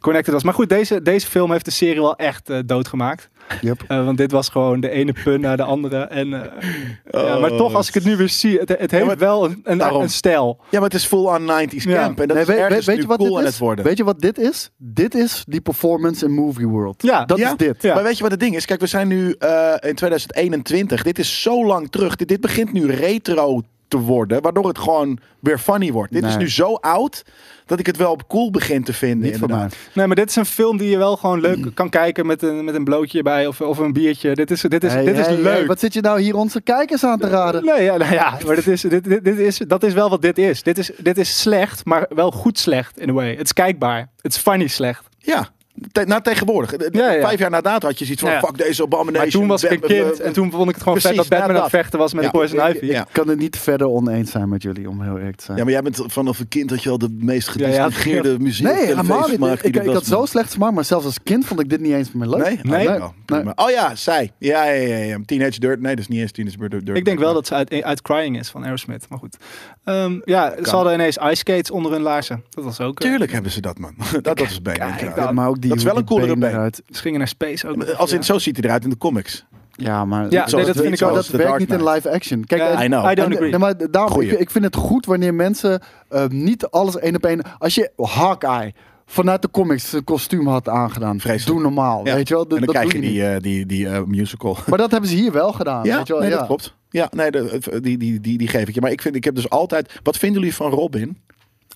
connected 0.00 0.32
was. 0.34 0.42
Maar 0.42 0.54
goed, 0.54 0.68
deze, 0.68 1.02
deze 1.02 1.26
film 1.26 1.52
heeft 1.52 1.64
de 1.64 1.70
serie 1.70 2.00
wel 2.00 2.16
echt 2.16 2.50
eh, 2.50 2.58
doodgemaakt. 2.66 3.28
Yep. 3.60 3.82
Eh, 3.88 4.04
want 4.04 4.18
dit 4.18 4.30
was 4.32 4.48
gewoon 4.48 4.80
de 4.80 4.90
ene 4.90 5.14
pun 5.24 5.40
naar 5.40 5.56
de 5.56 5.62
andere. 5.62 5.96
En, 5.96 6.32
eh, 6.34 6.62
ja, 7.10 7.38
maar 7.38 7.50
Oh, 7.50 7.56
toch, 7.56 7.74
als 7.74 7.88
ik 7.88 7.94
het 7.94 8.04
nu 8.04 8.16
weer 8.16 8.28
zie, 8.28 8.58
het, 8.58 8.68
het 8.78 8.90
heeft 8.90 9.18
wel 9.18 9.44
een, 9.44 9.60
een, 9.64 9.94
een 9.94 10.10
stijl. 10.10 10.58
Ja, 10.70 10.78
maar 10.80 10.88
het 10.88 10.94
is 10.98 11.04
full 11.04 11.24
on 11.24 11.40
90s 11.46 11.82
Ja. 11.84 12.02
camp. 12.02 12.20
En 12.20 12.26
dat 12.28 12.36
Nee, 12.36 12.40
is 12.46 12.46
weet, 12.52 12.58
ergens 12.58 12.86
weet, 12.86 12.96
je 12.96 13.06
wat 13.06 13.18
cool 13.18 13.28
dit 13.30 13.38
aan 13.38 13.44
is? 13.44 13.50
het 13.50 13.58
worden. 13.58 13.84
Weet 13.84 13.96
je 13.96 14.04
wat 14.04 14.20
dit 14.20 14.38
is? 14.38 14.70
Dit 14.76 15.14
is 15.14 15.44
die 15.48 15.60
performance 15.60 16.24
in 16.24 16.32
Movie 16.32 16.66
World. 16.68 17.02
Ja. 17.02 17.24
dat 17.24 17.38
is 17.38 17.52
dit. 17.56 17.82
Maar 17.82 18.02
weet 18.02 18.16
je 18.16 18.22
wat 18.22 18.30
het 18.30 18.40
ding 18.40 18.56
is? 18.56 18.64
Kijk, 18.64 18.80
we 18.80 18.86
zijn 18.86 19.08
nu 19.08 19.34
eh, 19.38 19.72
in 19.80 19.94
2021. 19.94 21.02
Dit 21.02 21.18
is 21.18 21.42
zo 21.42 21.66
lang 21.66 21.90
terug. 21.90 22.16
Dit, 22.16 22.28
dit 22.28 22.40
begint 22.40 22.72
nu 22.72 22.86
retro 22.94 23.62
te 23.90 23.98
worden. 23.98 24.42
Waardoor 24.42 24.68
het 24.68 24.78
gewoon 24.78 25.18
weer 25.40 25.58
funny 25.58 25.92
wordt. 25.92 26.12
Dit 26.12 26.24
is 26.24 26.36
nu 26.36 26.50
zo 26.50 26.74
oud 26.74 27.24
dat 27.66 27.78
ik 27.78 27.86
het 27.86 27.96
wel 27.96 28.18
cool 28.28 28.50
begin 28.50 28.84
te 28.84 28.92
vinden. 28.92 29.30
Niet 29.30 29.38
voor 29.38 29.48
mij. 29.48 29.56
inderdaad. 29.56 29.78
Nee, 29.94 30.06
maar 30.06 30.16
dit 30.16 30.28
is 30.28 30.36
een 30.36 30.44
film 30.46 30.76
die 30.76 30.90
je 30.90 30.98
wel 30.98 31.16
gewoon 31.16 31.40
leuk 31.40 31.74
kan 31.74 31.88
kijken 31.88 32.26
met 32.26 32.42
een, 32.42 32.64
met 32.64 32.74
een 32.74 32.84
blootje 32.84 33.18
erbij 33.18 33.46
of, 33.46 33.60
of 33.60 33.78
een 33.78 33.92
biertje. 33.92 34.34
Dit 34.34 34.50
is, 34.50 34.60
dit 34.60 34.84
is, 34.84 34.92
Hey, 34.92 35.04
dit 35.04 35.18
is 35.18 35.26
leuk. 35.28 35.44
hey, 35.44 35.66
wat 35.66 35.80
zit 35.80 35.92
je 35.92 36.00
nou 36.00 36.20
hier 36.20 36.36
onze 36.36 36.60
kijkers 36.60 37.04
aan 37.04 37.18
te 37.18 37.28
raden? 37.28 37.64
Nee, 37.64 37.82
ja, 37.82 37.96
nou 37.96 38.12
ja, 38.12 38.38
maar 38.46 38.54
dit 38.54 38.66
is, 38.66 38.80
dit, 38.80 39.04
dit, 39.04 39.24
dit 39.24 39.38
is, 39.38 39.58
dat 39.58 39.82
is 39.82 39.92
wel 39.92 40.10
wat 40.10 40.22
dit 40.22 40.38
is. 40.38 40.62
Dit 40.62 40.78
is. 40.78 40.90
dit 40.98 41.18
is 41.18 41.40
slecht, 41.40 41.84
maar 41.84 42.06
wel 42.14 42.30
goed 42.30 42.58
slecht 42.58 42.98
in 42.98 43.08
a 43.08 43.12
way. 43.12 43.30
Het 43.30 43.44
is 43.44 43.52
kijkbaar. 43.52 44.08
Het 44.20 44.32
is 44.32 44.38
funny 44.38 44.66
slecht. 44.66 45.08
Ja. 45.18 45.48
Te- 45.92 46.04
na 46.06 46.20
tegenwoordig. 46.20 46.70
De- 46.70 46.90
de- 46.90 46.98
Ja, 46.98 47.10
ja. 47.12 47.20
Vijf 47.20 47.38
jaar 47.38 47.50
na 47.50 47.60
dato 47.60 47.86
had 47.86 47.98
je 47.98 48.04
zoiets 48.04 48.22
van, 48.22 48.30
Ja. 48.32 48.40
fuck 48.40 48.58
deze 48.58 48.82
abomination. 48.82 49.22
Maar 49.22 49.30
toen 49.30 49.46
was 49.46 49.64
ik 49.64 49.70
een 49.70 49.80
kind 49.80 50.20
en 50.20 50.32
toen 50.32 50.50
vond 50.50 50.68
ik 50.68 50.74
het 50.74 50.82
gewoon 50.82 51.00
vet 51.00 51.10
precies, 51.12 51.28
dat 51.28 51.38
Batman 51.38 51.48
aan 51.56 51.62
het 51.62 51.72
dat. 51.72 51.80
vechten 51.80 51.98
was 51.98 52.14
met 52.14 52.30
Poison 52.30 52.58
Ivy. 52.70 52.84
Ja. 52.86 53.00
ik 53.00 53.06
kan 53.12 53.28
het 53.28 53.38
niet 53.38 53.58
verder 53.58 53.88
oneens 53.88 54.30
zijn 54.30 54.48
met 54.48 54.62
jullie, 54.62 54.88
om 54.88 55.02
heel 55.02 55.18
eerlijk 55.18 55.36
te 55.36 55.44
zijn. 55.44 55.56
Ja, 55.56 55.62
maar 55.64 55.72
jij 55.72 55.82
bent 55.82 56.00
vanaf 56.06 56.38
een 56.38 56.48
kind 56.48 56.68
dat 56.68 56.82
je 56.82 56.90
al 56.90 56.98
de 56.98 57.16
meest 57.18 57.52
Ja, 57.56 57.68
ja. 57.68 57.82
gedistingeerde 57.82 58.38
muziek 58.38 58.66
nee, 58.66 58.74
en 58.74 58.86
helemaal 58.86 59.28
niet. 59.28 59.64
Ik, 59.64 59.76
had 59.86 60.06
zo 60.06 60.24
slecht 60.26 60.50
smaak, 60.52 60.72
maar 60.72 60.84
zelfs 60.84 61.04
als 61.04 61.22
kind 61.22 61.44
vond 61.46 61.60
ik 61.60 61.68
dit 61.68 61.80
niet 61.80 61.92
eens 61.92 62.12
meer 62.12 62.28
leuk. 62.28 62.42
Nee? 62.44 62.58
Nee. 62.62 62.88
Oh, 62.88 62.94
ja. 62.98 63.12
Prima. 63.24 63.52
Oh 63.56 63.70
ja, 63.70 63.94
zij. 63.94 64.32
Ja, 64.38 64.64
ja, 64.64 64.86
ja, 64.86 64.96
ja. 65.04 65.18
Teenage 65.24 65.60
Dirt. 65.60 65.80
Nee, 65.80 65.90
dat 65.94 66.00
is 66.00 66.08
niet 66.08 66.20
eens 66.20 66.32
Teenage 66.32 66.58
Dirt. 66.68 66.86
Dirt 66.86 66.96
Ik 66.98 67.04
denk 67.04 67.18
wel 67.18 67.34
dat 67.34 67.46
ze 67.46 67.54
uit, 67.54 67.82
uit 67.82 68.02
Crying 68.02 68.38
is 68.38 68.48
van 68.48 68.64
Aerosmith. 68.64 69.06
Maar 69.08 69.18
goed. 69.18 69.36
Ehm, 69.84 70.18
ja, 70.24 70.54
ze 70.62 70.70
hadden 70.70 70.92
ineens 70.94 71.16
ice 71.16 71.34
skates 71.34 71.70
onder 71.70 71.92
hun 71.92 72.00
laarzen. 72.02 72.44
Dat 72.48 72.64
was 72.64 72.80
ook... 72.80 73.00
eh, 73.00 73.08
Tuurlijk 73.08 73.32
hebben 73.32 73.50
ze 73.50 73.60
dat, 73.60 73.78
man. 73.78 73.94
dat, 74.12 74.24
dat 74.24 74.40
is 74.40 74.60
ja. 74.62 74.96
dat- 75.14 75.32
maar 75.32 75.48
ook 75.48 75.60
die, 75.60 75.69
dat 75.70 75.78
is 75.78 75.84
wel 75.84 75.96
een 75.96 76.04
die 76.06 76.16
coolere 76.16 76.36
been. 76.36 76.50
eruit. 76.50 76.82
Ze 76.88 77.00
gingen 77.00 77.18
naar 77.18 77.28
space 77.28 77.68
ook. 77.68 77.84
Als 77.84 78.12
in, 78.12 78.24
zo 78.24 78.38
ziet 78.38 78.56
hij 78.56 78.64
eruit 78.64 78.84
in 78.84 78.90
de 78.90 78.96
comics. 78.98 79.44
Ja, 79.72 80.04
maar 80.04 80.30
Ja, 80.30 80.44
dat, 80.44 80.54
nee, 80.54 80.64
dat 80.64 80.76
vind 80.76 81.00
ik 81.00 81.06
ook. 81.08 81.14
dat 81.14 81.26
werkt 81.26 81.58
niet 81.58 81.72
in 81.72 81.88
live 81.88 82.10
action. 82.10 82.44
Kijk, 82.44 82.60
en- 82.62 82.84
I 82.84 82.86
know. 82.86 83.10
I 83.10 83.14
don't 83.14 83.32
agree. 83.34 83.50
nee, 83.50 83.58
maar 83.58 83.90
daarom, 83.90 84.20
ik, 84.20 84.30
ik 84.32 84.50
vind 84.50 84.64
het 84.64 84.76
goed 84.76 85.06
wanneer 85.06 85.34
mensen 85.34 85.80
eh, 86.08 86.26
niet 86.26 86.66
alles 86.66 86.98
één 86.98 87.16
op 87.16 87.24
één... 87.24 87.42
Als 87.58 87.74
je 87.74 87.90
Hawkeye 87.96 88.72
vanuit 89.06 89.42
de 89.42 89.50
comics 89.50 89.92
een 89.92 90.04
kostuum 90.04 90.46
had 90.46 90.68
aangedaan, 90.68 91.20
Vreselijk. 91.20 91.46
doe 91.46 91.60
normaal. 91.60 92.06
Ja. 92.06 92.14
Weet 92.14 92.28
je 92.28 92.34
wel? 92.34 92.48
Dat, 92.48 92.58
en 92.58 92.64
dan 92.64 92.74
dat 92.74 92.82
krijg 92.84 92.92
je 92.96 93.00
die, 93.00 93.10
niet. 93.10 93.20
eh, 93.20 93.36
die, 93.40 93.66
die 93.66 93.88
eh, 93.88 94.02
musical. 94.06 94.56
Maar 94.66 94.78
dat 94.78 94.90
hebben 94.90 95.10
ze 95.10 95.16
hier 95.16 95.32
wel 95.32 95.52
gedaan. 95.52 95.84
Ja, 95.84 95.96
weet 95.96 96.06
je 96.06 96.12
wel? 96.12 96.22
nee, 96.22 96.30
ja. 96.30 96.36
dat 96.36 96.46
klopt. 96.46 96.74
Ja, 96.90 97.08
nee, 97.10 97.30
de- 97.30 97.78
die, 97.82 97.98
die, 97.98 98.20
die, 98.20 98.38
die 98.38 98.48
geef 98.48 98.68
ik 98.68 98.74
je. 98.74 98.80
Maar 98.80 98.90
ik, 98.90 99.02
vind, 99.02 99.14
ik 99.16 99.24
heb 99.24 99.34
dus 99.34 99.50
altijd... 99.50 100.00
Wat 100.02 100.16
vinden 100.16 100.38
jullie 100.40 100.54
van 100.56 100.70
Robin? 100.70 101.18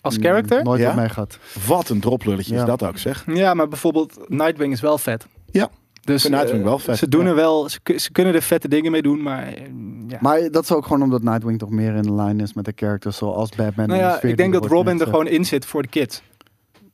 Als 0.04 0.16
character? 0.20 0.62
Nooit 0.62 0.80
Ja? 0.80 0.86
wat 0.86 0.96
mee 0.96 1.08
gehad. 1.08 1.38
Wat 1.66 1.88
een 1.88 2.00
droplulletje 2.00 2.54
Ja. 2.54 2.60
is 2.60 2.66
dat 2.66 2.82
ook, 2.82 2.98
zeg. 2.98 3.24
Ja, 3.26 3.54
maar 3.54 3.68
bijvoorbeeld 3.68 4.18
Nightwing 4.28 4.72
is 4.72 4.80
wel 4.80 4.98
vet. 4.98 5.26
Ja. 5.50 5.68
Dus 6.00 6.28
Nightwing 6.28 6.58
eh, 6.62 6.64
wel 6.68 6.78
vet, 6.78 6.96
Ze 6.98 7.08
doen 7.08 7.22
ja. 7.22 7.28
er 7.28 7.34
wel, 7.34 7.68
ze, 7.68 7.80
ku- 7.82 7.98
ze 7.98 8.12
kunnen 8.12 8.34
er 8.34 8.42
vette 8.42 8.68
dingen 8.68 8.90
mee 8.92 9.02
doen, 9.02 9.22
maar 9.22 9.42
eh, 9.46 9.62
ja. 10.08 10.18
Maar 10.20 10.50
dat 10.50 10.62
is 10.62 10.72
ook 10.72 10.86
gewoon 10.86 11.02
omdat 11.02 11.22
Nightwing 11.22 11.58
toch 11.58 11.70
meer 11.70 11.94
in 11.94 12.14
lijn 12.14 12.40
is 12.40 12.52
met 12.54 12.64
de 12.64 12.72
characters 12.76 13.16
zoals 13.16 13.48
Batman. 13.50 13.86
nou 13.88 14.00
en 14.00 14.06
de 14.06 14.12
ja, 14.26 14.30
ik 14.30 14.36
denk 14.36 14.52
dat 14.52 14.66
Robin 14.66 15.00
er 15.00 15.06
gewoon 15.06 15.26
in 15.26 15.44
zit 15.44 15.66
voor 15.66 15.82
de 15.82 15.88
kids. 15.88 16.22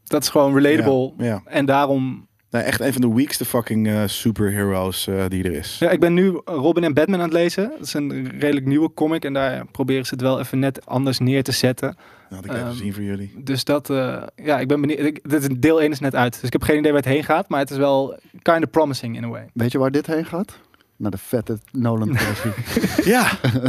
Dat 0.04 0.22
is 0.22 0.28
gewoon 0.28 0.54
relatable. 0.58 1.12
Ja, 1.18 1.24
ja. 1.24 1.42
En 1.44 1.64
daarom, 1.66 2.26
Nee, 2.50 2.62
echt 2.62 2.80
een 2.80 2.92
van 2.92 3.00
de 3.00 3.14
weakste 3.14 3.44
fucking 3.44 3.88
eh, 3.88 4.02
superheroes 4.06 5.06
eh, 5.06 5.24
die 5.28 5.44
er 5.44 5.52
is. 5.52 5.78
ja, 5.78 5.90
ik 5.90 6.00
ben 6.00 6.14
nu 6.14 6.40
Robin 6.44 6.84
en 6.84 6.94
Batman 6.94 7.18
aan 7.20 7.24
het 7.24 7.34
lezen. 7.34 7.68
Dat 7.70 7.86
is 7.86 7.94
een 7.94 8.30
redelijk 8.38 8.66
nieuwe 8.66 8.92
comic 8.94 9.24
en 9.24 9.32
daar 9.32 9.66
proberen 9.66 10.04
ze 10.06 10.14
het 10.14 10.22
wel 10.22 10.38
even 10.40 10.58
net 10.58 10.86
anders 10.86 11.18
neer 11.18 11.42
te 11.42 11.52
zetten. 11.52 11.96
Dat 12.28 12.38
had 12.38 12.44
ik 12.44 12.50
even 12.52 12.66
Ehm, 12.66 12.76
zien 12.76 12.94
voor 12.94 13.02
jullie. 13.02 13.32
Dus 13.44 13.64
dat, 13.64 13.90
eh, 13.90 14.22
ja, 14.36 14.58
ik 14.60 14.68
ben 14.68 14.80
benieuwd. 14.80 14.98
Ik, 14.98 15.30
dit 15.30 15.42
is 15.42 15.48
deel 15.58 15.80
1 15.82 15.90
is 15.90 16.00
net 16.00 16.14
uit, 16.14 16.32
dus 16.34 16.42
ik 16.42 16.52
heb 16.52 16.62
geen 16.62 16.78
idee 16.78 16.92
waar 16.92 17.00
het 17.02 17.10
heen 17.12 17.24
gaat, 17.24 17.48
maar 17.48 17.60
het 17.60 17.70
is 17.70 17.76
wel 17.76 18.18
kind 18.42 18.64
of 18.64 18.70
promising 18.70 19.16
in 19.16 19.24
a 19.24 19.28
way. 19.28 19.46
Weet 19.54 19.72
je 19.72 19.78
waar 19.78 19.90
dit 19.90 20.06
heen 20.06 20.24
gaat? 20.24 20.58
Naar 21.00 21.10
de 21.10 21.18
vette 21.18 21.58
Nolan 21.72 22.16
trilogie. 22.16 22.52
Ja, 23.12 23.22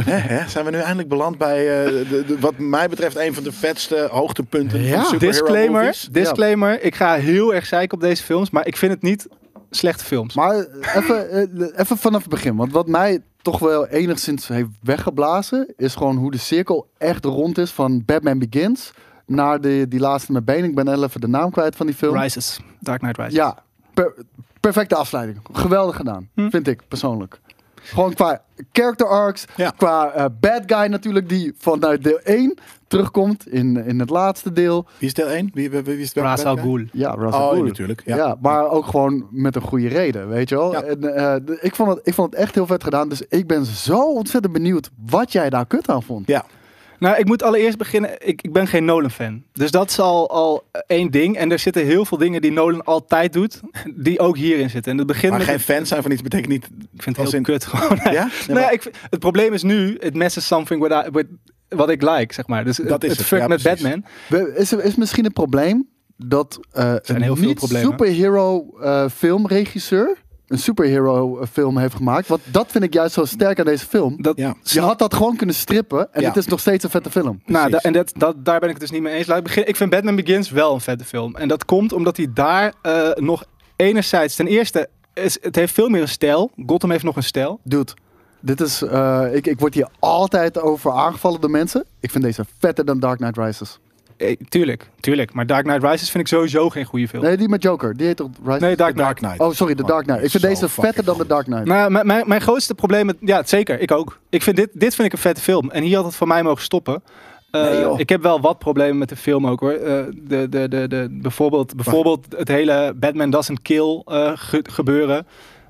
hè, 0.04 0.12
hè, 0.14 0.48
zijn 0.48 0.64
we 0.64 0.70
nu 0.70 0.76
eindelijk 0.78 1.08
beland 1.08 1.38
bij, 1.38 1.84
eh, 1.84 2.08
de, 2.10 2.24
de- 2.26 2.38
wat 2.38 2.58
mij 2.58 2.88
betreft, 2.88 3.16
een 3.16 3.34
van 3.34 3.42
de 3.42 3.52
vetste 3.52 4.08
hoogtepunten 4.10 4.82
Ja. 4.82 5.02
van 5.04 5.18
Disclaimer, 5.18 5.80
movies. 5.82 6.08
disclaimer. 6.10 6.82
Ik 6.82 6.94
ga 6.94 7.14
heel 7.14 7.54
erg 7.54 7.66
zeiken 7.66 7.96
op 7.96 8.02
deze 8.02 8.22
films, 8.22 8.50
maar 8.50 8.66
ik 8.66 8.76
vind 8.76 8.92
het 8.92 9.02
niet 9.02 9.28
slechte 9.70 10.04
films. 10.04 10.34
maar 10.34 10.54
eh, 10.54 10.96
even, 10.96 11.30
eh, 11.30 11.80
even 11.80 11.96
vanaf 11.96 12.20
het 12.20 12.30
begin. 12.30 12.56
Want 12.56 12.72
wat 12.72 12.86
mij 12.88 13.22
toch 13.42 13.58
wel 13.58 13.86
enigszins 13.86 14.48
heeft 14.48 14.68
weggeblazen... 14.82 15.74
is 15.76 15.94
gewoon 15.94 16.16
hoe 16.16 16.30
de 16.30 16.38
cirkel 16.38 16.86
echt 16.98 17.24
rond 17.24 17.58
is 17.58 17.70
van 17.70 18.02
Batman 18.04 18.38
Begins... 18.38 18.92
naar 19.26 19.60
de, 19.60 19.86
die 19.88 20.00
laatste 20.00 20.32
met 20.32 20.44
Bane. 20.44 20.62
Ik 20.62 20.74
ben 20.74 21.02
even 21.04 21.20
de 21.20 21.28
naam 21.28 21.50
kwijt 21.50 21.76
van 21.76 21.86
die 21.86 21.94
film. 21.94 22.16
Rises, 22.18 22.60
Dark 22.80 22.98
Knight 23.00 23.16
Rises. 23.18 23.34
Ja, 23.34 23.62
per- 23.94 24.14
perfecte 24.62 24.94
afsluiting. 24.96 25.38
Geweldig 25.52 25.96
gedaan, 25.96 26.28
Hm. 26.34 26.48
vind 26.50 26.68
ik 26.68 26.82
persoonlijk. 26.88 27.40
Gewoon 27.84 28.14
qua 28.14 28.42
character 28.72 29.06
arcs, 29.08 29.44
Ja. 29.56 29.72
qua 29.76 30.10
eh, 30.12 30.24
bad 30.40 30.62
guy 30.66 30.86
natuurlijk, 30.86 31.28
die 31.28 31.52
vanuit 31.58 32.02
deel 32.04 32.20
1 32.24 32.58
terugkomt 32.86 33.48
in, 33.48 33.76
in 33.86 34.00
het 34.00 34.10
laatste 34.10 34.52
deel. 34.52 34.86
Wie 34.98 35.08
is 35.08 35.14
deel 35.14 35.30
1? 35.30 35.50
Wie, 35.54 35.70
wie, 35.70 35.80
wie 35.82 35.98
is 35.98 36.12
Ra's 36.12 36.44
al? 36.44 36.56
Ghul. 36.56 36.84
Ja, 36.92 37.10
Russell 37.10 37.40
Oh, 37.40 37.48
Crowe. 37.50 37.66
natuurlijk. 37.66 38.02
Ja. 38.04 38.16
Ja. 38.16 38.36
maar 38.40 38.70
ook 38.70 38.86
gewoon 38.86 39.26
met 39.30 39.56
een 39.56 39.62
goede 39.62 39.88
reden, 39.88 40.28
weet 40.28 40.48
je 40.48 40.54
wel. 40.56 40.72
Ja. 40.72 40.82
En, 40.82 41.16
eh, 41.16 41.54
ik, 41.60 41.74
vond 41.74 41.88
het, 41.90 42.00
ik 42.02 42.14
vond 42.14 42.30
het 42.32 42.40
echt 42.40 42.54
heel 42.54 42.66
vet 42.66 42.84
gedaan, 42.84 43.08
dus 43.08 43.22
ik 43.28 43.46
ben 43.46 43.64
zo 43.64 44.12
ontzettend 44.12 44.52
benieuwd 44.52 44.90
wat 45.06 45.32
jij 45.32 45.50
daar 45.50 45.66
kut 45.66 45.88
aan 45.88 46.02
vond. 46.02 46.26
Ja. 46.26 46.44
Nou, 47.02 47.16
ik 47.18 47.24
moet 47.26 47.42
allereerst 47.42 47.78
beginnen. 47.78 48.10
Ik, 48.18 48.42
ik 48.42 48.52
ben 48.52 48.66
geen 48.66 48.84
Nolan-fan. 48.84 49.42
Dus 49.52 49.70
dat 49.70 49.90
is 49.90 49.98
al, 49.98 50.30
al 50.30 50.64
één 50.86 51.10
ding. 51.10 51.36
En 51.36 51.52
er 51.52 51.58
zitten 51.58 51.84
heel 51.84 52.04
veel 52.04 52.18
dingen 52.18 52.42
die 52.42 52.52
Nolan 52.52 52.84
altijd 52.84 53.32
doet, 53.32 53.60
die 53.94 54.18
ook 54.18 54.36
hierin 54.36 54.70
zitten. 54.70 54.92
En 54.92 54.98
het 54.98 55.06
begint 55.06 55.30
Maar 55.30 55.38
met... 55.40 55.48
geen 55.48 55.60
fan 55.60 55.86
zijn 55.86 56.02
van 56.02 56.10
iets 56.10 56.22
betekent 56.22 56.48
niet... 56.48 56.64
ik 56.94 57.02
vind 57.02 57.16
het 57.16 57.26
heel 57.26 57.34
in- 57.38 57.42
kut 57.42 57.64
gewoon. 57.66 57.98
Ja? 58.04 58.10
Ja, 58.12 58.28
nou 58.48 58.60
maar- 58.60 58.72
ik, 58.72 58.90
het 59.10 59.18
probleem 59.20 59.52
is 59.52 59.62
nu, 59.62 59.96
it 59.96 60.14
messes 60.14 60.46
something 60.46 60.88
what 60.88 61.06
I, 61.06 61.10
with, 61.10 61.26
wat 61.68 61.90
ik 61.90 62.02
like, 62.02 62.34
zeg 62.34 62.46
maar. 62.46 62.64
Dus 62.64 62.76
Dat 62.76 62.88
het, 62.90 63.02
is 63.04 63.08
het 63.10 63.18
het, 63.18 63.26
fuckt 63.26 63.42
ja, 63.42 63.48
met 63.48 63.62
precies. 63.62 63.82
Batman. 64.28 64.54
Is, 64.56 64.72
er- 64.72 64.84
is 64.84 64.94
misschien 64.96 65.24
een 65.24 65.32
probleem 65.32 65.88
dat 66.16 66.60
eh 66.72 66.94
een 67.02 67.22
heel 67.22 67.36
veel 67.36 67.46
niet 67.48 67.60
superhero 67.60 68.66
eh, 68.80 69.08
filmregisseur 69.14 70.16
een 70.52 70.58
superhero 70.58 71.38
eh, 71.38 71.46
film 71.52 71.78
heeft 71.78 71.94
gemaakt? 71.94 72.28
Want 72.28 72.40
dat 72.50 72.70
vind 72.70 72.84
ik 72.84 72.94
juist 72.94 73.14
zo 73.14 73.24
sterk 73.24 73.58
aan 73.58 73.64
deze 73.64 73.86
film. 73.86 74.22
Dat, 74.22 74.36
Ja. 74.36 74.54
Je 74.62 74.80
had 74.80 74.98
dat 74.98 75.14
gewoon 75.14 75.36
kunnen 75.36 75.54
strippen 75.54 76.12
en 76.12 76.20
Ja. 76.20 76.28
het 76.28 76.36
is 76.36 76.46
nog 76.46 76.60
steeds 76.60 76.84
een 76.84 76.90
vette 76.90 77.10
film. 77.10 77.42
Nou, 77.46 77.70
da- 77.70 77.78
en 77.78 77.92
dat, 77.92 78.12
dat, 78.16 78.44
daar 78.44 78.60
ben 78.60 78.68
ik 78.68 78.74
het 78.74 78.80
dus 78.82 78.90
niet 78.90 79.02
mee 79.02 79.14
eens. 79.14 79.26
Laat 79.26 79.38
ik, 79.38 79.42
beginnen. 79.44 79.68
ik 79.70 79.76
vind 79.76 79.90
Batman 79.90 80.16
Begins 80.16 80.50
wel 80.50 80.74
een 80.74 80.80
vette 80.80 81.04
film. 81.04 81.36
En 81.36 81.48
dat 81.48 81.64
komt 81.64 81.92
omdat 81.92 82.16
hij 82.16 82.26
daar 82.34 82.72
eh, 82.82 83.10
nog 83.14 83.44
enerzijds... 83.76 84.34
Ten 84.36 84.46
eerste, 84.46 84.88
is, 85.14 85.38
het 85.40 85.56
heeft 85.56 85.72
veel 85.74 85.88
meer 85.88 86.00
een 86.02 86.08
stijl. 86.08 86.50
Gotham 86.66 86.90
heeft 86.90 87.04
nog 87.04 87.16
een 87.16 87.22
stijl. 87.22 87.60
Dude, 87.64 87.92
dit 88.40 88.60
is, 88.60 88.82
eh, 88.82 89.26
ik, 89.32 89.46
ik 89.46 89.60
word 89.60 89.74
hier 89.74 89.88
altijd 89.98 90.60
over 90.60 90.92
aangevallen 90.92 91.40
door 91.40 91.50
mensen. 91.50 91.84
Ik 92.00 92.10
vind 92.10 92.24
deze 92.24 92.44
vetter 92.58 92.84
dan 92.84 93.00
Dark 93.00 93.16
Knight 93.18 93.36
Rises. 93.36 93.78
Eh, 94.16 94.36
tuurlijk, 94.48 94.88
tuurlijk. 95.00 95.32
Maar 95.34 95.46
Dark 95.46 95.64
Knight 95.64 95.82
Rises 95.82 96.10
vind 96.10 96.22
ik 96.22 96.28
sowieso 96.28 96.68
geen 96.70 96.84
goede 96.84 97.08
film. 97.08 97.22
Nee, 97.22 97.36
die 97.36 97.48
met 97.48 97.62
Joker. 97.62 97.96
Die 97.96 98.06
heet 98.06 98.16
toch 98.16 98.28
Rises? 98.44 98.60
Nee, 98.60 98.76
Dark 98.76 98.90
The 98.96 99.02
Dark 99.02 99.16
Knight. 99.16 99.36
Knight. 99.36 99.50
Oh, 99.52 99.56
sorry, 99.56 99.74
The 99.74 99.82
Dark 99.84 100.04
Knight. 100.04 100.24
Ik 100.24 100.30
vind 100.30 100.42
Zo 100.42 100.48
deze 100.48 100.68
vetter 100.68 101.04
dan 101.04 101.14
The 101.14 101.20
goed. 101.20 101.28
Dark 101.28 101.44
Knight. 101.44 101.64
Nou, 101.64 101.90
mijn, 101.90 102.06
mijn, 102.06 102.28
mijn 102.28 102.40
grootste 102.40 102.74
probleem 102.74 103.06
met... 103.06 103.16
Ja, 103.20 103.42
zeker. 103.44 103.80
Ik 103.80 103.90
ook. 103.90 104.18
Ik 104.30 104.42
vind 104.42 104.56
dit, 104.56 104.68
dit 104.72 104.94
vind 104.94 105.06
ik 105.06 105.12
een 105.12 105.18
vette 105.18 105.40
film. 105.40 105.70
En 105.70 105.82
hier 105.82 105.96
had 105.96 106.04
het 106.04 106.14
voor 106.14 106.26
mij 106.26 106.42
mogen 106.42 106.62
stoppen. 106.62 107.02
Eh, 107.50 107.62
Nee, 107.62 107.98
ik 107.98 108.08
heb 108.08 108.22
wel 108.22 108.40
wat 108.40 108.58
problemen 108.58 108.98
met 108.98 109.08
de 109.08 109.16
film 109.16 109.46
ook 109.46 109.60
hoor. 109.60 109.72
Eh, 109.72 110.02
de, 110.14 110.48
de, 110.48 110.68
de, 110.68 110.88
de, 110.88 111.06
bijvoorbeeld, 111.10 111.74
bijvoorbeeld 111.76 112.26
het 112.36 112.48
hele 112.48 112.92
Batman 112.96 113.30
doesn't 113.30 113.62
kill 113.62 114.02
eh, 114.04 114.32
ge- 114.34 114.64
gebeuren. 114.70 115.26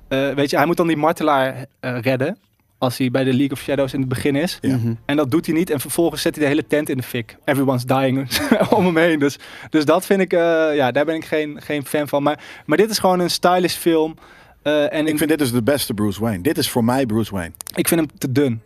Eh, 0.07 0.29
weet 0.29 0.49
je, 0.49 0.57
hij 0.57 0.65
moet 0.65 0.77
dan 0.77 0.87
die 0.87 0.97
martelaar 0.97 1.65
eh, 1.79 1.99
redden. 2.01 2.37
Als 2.83 2.97
hij 2.97 3.11
bij 3.11 3.23
de 3.23 3.29
League 3.29 3.51
of 3.51 3.59
Shadows 3.59 3.93
in 3.93 3.99
het 3.99 4.09
begin 4.09 4.35
is. 4.35 4.57
Ja. 4.61 4.75
Mhm. 4.75 4.93
En 5.05 5.15
dat 5.15 5.31
doet 5.31 5.45
hij 5.45 5.55
niet. 5.55 5.69
En 5.69 5.79
vervolgens 5.79 6.21
zet 6.21 6.35
hij 6.35 6.43
de 6.43 6.49
hele 6.49 6.67
tent 6.67 6.89
in 6.89 6.97
de 6.97 7.03
fik. 7.03 7.37
Everyone's 7.45 7.85
dying 7.85 8.27
om 8.77 8.85
hem 8.85 8.97
heen. 8.97 9.19
Dus, 9.19 9.37
dus 9.69 9.85
dat 9.85 10.05
vind 10.05 10.21
ik, 10.21 10.33
eh, 10.33 10.39
ja, 10.75 10.91
daar 10.91 11.05
ben 11.05 11.15
ik 11.15 11.25
geen, 11.25 11.61
geen 11.61 11.85
fan 11.85 12.07
van. 12.07 12.23
Maar, 12.23 12.39
maar 12.65 12.77
dit 12.77 12.89
is 12.89 12.99
gewoon 12.99 13.19
een 13.19 13.29
stylish 13.29 13.75
film. 13.75 14.15
Eh, 14.61 14.93
en 14.93 15.07
Ik 15.07 15.17
vind 15.17 15.29
dit 15.29 15.39
dus 15.39 15.51
de 15.51 15.63
beste 15.63 15.93
Bruce 15.93 16.21
Wayne. 16.21 16.41
Dit 16.41 16.57
is 16.57 16.69
voor 16.69 16.83
mij 16.83 17.05
Bruce 17.05 17.31
Wayne. 17.31 17.51
ik 17.75 17.87
vind 17.87 17.99
hem 17.99 18.09
te 18.17 18.31
dun. 18.31 18.61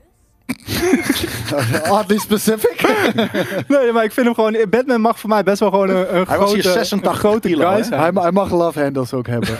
Oddly 1.91 2.17
specific. 2.17 2.81
Nee, 3.67 3.91
maar 3.91 4.03
ik 4.03 4.11
vind 4.11 4.25
hem 4.25 4.35
gewoon... 4.35 4.57
Batman 4.69 5.01
mag 5.01 5.19
voor 5.19 5.29
mij 5.29 5.43
best 5.43 5.59
wel 5.59 5.69
gewoon 5.69 5.89
een, 5.89 5.95
een 6.17 6.25
Hij 6.27 6.37
was 6.37 6.49
grote, 6.51 6.53
hier 6.53 6.61
86 6.71 7.11
een 7.11 7.17
grote 7.17 7.47
kilo, 7.47 7.69
guy 7.73 7.83
zijn. 7.83 7.99
hij, 8.01 8.11
ma- 8.11 8.21
hij 8.21 8.31
mag 8.31 8.51
love 8.51 8.81
handles 8.81 9.13
ook 9.13 9.27
hebben. 9.27 9.49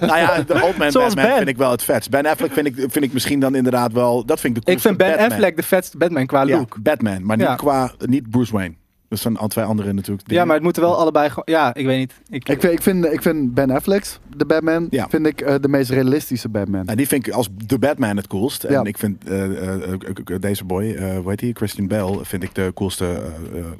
nou 0.00 0.18
ja, 0.18 0.42
de 0.46 0.62
Old 0.62 0.76
Man 0.76 0.90
Zoals 0.90 1.14
Batman 1.14 1.24
Ben. 1.26 1.36
vind 1.36 1.48
ik 1.48 1.56
wel 1.56 1.70
het 1.70 1.82
vetst. 1.84 2.10
Ben 2.10 2.26
Affleck 2.26 2.52
vind 2.52 2.66
ik, 2.66 2.74
vind 2.76 3.04
ik 3.04 3.12
misschien 3.12 3.40
dan 3.40 3.54
inderdaad 3.54 3.92
wel... 3.92 4.24
Dat 4.24 4.40
vind 4.40 4.56
ik 4.56 4.64
de 4.64 4.70
Ik 4.72 4.78
coolste 4.78 4.88
vind 4.88 4.98
Ben 4.98 5.08
Batman. 5.18 5.30
Affleck 5.38 5.56
de 5.56 5.62
vetste 5.62 5.96
Batman 5.98 6.26
qua 6.26 6.42
Ja, 6.42 6.56
look. 6.56 6.76
Batman, 6.82 7.26
maar 7.26 7.36
niet, 7.36 7.46
Ja. 7.46 7.54
qua, 7.54 7.92
niet 7.98 8.30
Bruce 8.30 8.52
Wayne. 8.52 8.74
Dat 9.14 9.22
zijn 9.22 9.36
al 9.36 9.48
twee 9.48 9.64
andere 9.64 9.92
natuurlijk. 9.92 10.30
Ja, 10.30 10.44
maar 10.44 10.54
het 10.54 10.62
moeten 10.64 10.82
wel 10.82 10.96
allebei 10.98 11.28
gewoon... 11.28 11.42
Ja, 11.46 11.74
ik 11.74 11.86
weet 11.86 11.98
niet. 11.98 12.12
Ik, 12.28 12.48
ik, 12.48 12.60
vind, 12.60 12.72
ik, 12.72 12.82
vind, 12.82 13.04
ik 13.04 13.22
vind 13.22 13.54
Ben 13.54 13.70
Affleck, 13.70 14.06
de 14.36 14.44
Batman, 14.46 14.86
Ja. 14.90 15.06
vind 15.08 15.26
ik 15.26 15.40
eh, 15.40 15.54
de 15.60 15.68
meest 15.68 15.90
realistische 15.90 16.48
Batman. 16.48 16.86
En 16.86 16.96
die 16.96 17.06
vind 17.08 17.26
ik 17.26 17.32
als 17.32 17.48
de 17.66 17.78
Batman 17.78 18.16
het 18.16 18.26
coolst. 18.26 18.62
Ja. 18.68 18.80
En 18.80 18.84
ik 18.86 18.98
vind 18.98 19.24
eh, 19.28 19.92
eh, 19.92 20.40
deze 20.40 20.64
boy, 20.64 20.84
eh 20.94 21.16
hoe 21.18 21.30
heet 21.30 21.40
hij? 21.40 21.50
Christian 21.52 21.86
Bale, 21.88 22.18
vind 22.24 22.42
ik 22.42 22.54
de 22.54 22.70
coolste 22.74 23.04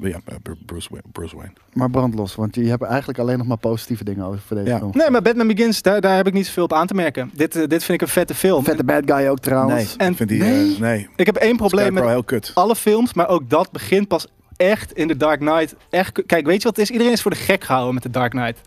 ja, 0.01 0.19
eh, 0.25 0.35
Bruce, 0.65 0.87
Wayne, 0.91 1.05
Bruce 1.11 1.35
Wayne. 1.35 1.51
Maar 1.73 1.89
brandlos, 1.89 2.35
want 2.35 2.55
je 2.55 2.63
hebt 2.65 2.83
eigenlijk 2.83 3.19
alleen 3.19 3.37
nog 3.37 3.47
maar 3.47 3.57
positieve 3.57 4.03
dingen 4.03 4.25
over 4.25 4.39
voor 4.39 4.55
deze 4.57 4.69
Ja. 4.69 4.77
film. 4.77 4.91
Nee, 4.93 5.09
maar 5.09 5.21
Batman 5.21 5.47
Begins, 5.47 5.81
daar, 5.81 6.01
daar 6.01 6.15
heb 6.15 6.27
ik 6.27 6.33
niet 6.33 6.45
zoveel 6.45 6.63
op 6.63 6.73
aan 6.73 6.87
te 6.87 6.93
merken. 6.93 7.31
Dit, 7.33 7.53
dit 7.53 7.83
vind 7.83 7.89
ik 7.89 8.01
een 8.01 8.13
vette 8.13 8.33
film. 8.35 8.63
Vette 8.63 8.83
bad 8.83 9.01
guy 9.05 9.27
ook 9.27 9.39
trouwens. 9.39 9.73
Nee, 9.83 9.93
En- 9.97 10.11
ik 10.11 10.17
vind 10.17 10.29
die, 10.29 10.39
nee. 10.39 10.79
nee. 10.79 11.07
Ik 11.15 11.25
heb 11.25 11.35
één 11.35 11.55
probleem 11.57 11.85
Scarecrow 11.85 12.03
met 12.05 12.13
heel 12.13 12.23
kut. 12.39 12.51
alle 12.53 12.75
films, 12.75 13.13
maar 13.13 13.27
ook 13.29 13.49
dat 13.49 13.71
begint 13.71 14.07
pas 14.07 14.27
echt 14.57 14.93
in 14.93 15.07
The 15.07 15.17
Dark 15.17 15.39
Knight. 15.39 15.75
Echt, 15.89 16.25
kijk, 16.25 16.45
weet 16.45 16.61
je 16.61 16.67
wat 16.67 16.75
het 16.75 16.85
is? 16.85 16.91
Iedereen 16.91 17.13
is 17.13 17.21
voor 17.21 17.31
de 17.31 17.37
gek 17.37 17.63
gehouden 17.63 17.93
met 17.93 18.03
The 18.03 18.09
Dark 18.09 18.31
Knight. 18.31 18.61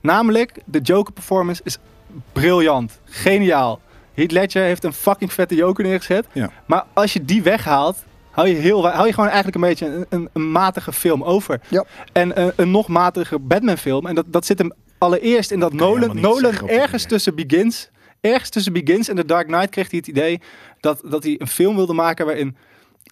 Namelijk, 0.00 0.52
de 0.64 0.80
Joker 0.80 1.12
performance 1.12 1.60
is 1.64 1.78
briljant. 2.32 3.00
Geniaal. 3.04 3.80
Heath 4.14 4.32
Ledger 4.32 4.62
heeft 4.62 4.84
een 4.84 4.92
fucking 4.92 5.32
vette 5.32 5.54
Joker 5.54 5.84
neergezet. 5.84 6.26
Ja. 6.32 6.50
Maar 6.66 6.84
als 6.92 7.12
je 7.12 7.24
die 7.24 7.42
weghaalt, 7.42 8.04
hou 8.30 8.48
je, 8.48 8.54
heel, 8.54 8.88
hou 8.88 9.06
je 9.06 9.12
gewoon 9.12 9.28
eigenlijk 9.28 9.56
een 9.56 9.68
beetje 9.68 9.86
een, 9.86 10.06
een, 10.08 10.28
een 10.32 10.50
matige 10.50 10.92
film 10.92 11.24
over. 11.24 11.60
Ja. 11.68 11.84
En 12.12 12.40
een, 12.40 12.52
een 12.56 12.70
nog 12.70 12.88
matiger 12.88 13.46
Batman 13.46 13.78
film. 13.78 14.06
En 14.06 14.14
dat, 14.14 14.24
dat 14.28 14.46
zit 14.46 14.58
hem 14.58 14.72
allereerst 14.98 15.50
in 15.50 15.60
dat 15.60 15.72
Nolan, 15.72 16.20
Nolan 16.20 16.68
ergens 16.68 17.04
tussen 17.04 17.34
Begins, 17.34 17.90
ergens 18.20 18.50
tussen 18.50 18.72
Begins 18.72 19.08
en 19.08 19.16
The 19.16 19.24
Dark 19.24 19.46
Knight 19.46 19.70
kreeg 19.70 19.90
hij 19.90 19.98
het 19.98 20.08
idee 20.08 20.40
dat, 20.80 21.02
dat 21.04 21.22
hij 21.22 21.34
een 21.38 21.48
film 21.48 21.76
wilde 21.76 21.92
maken 21.92 22.26
waarin 22.26 22.56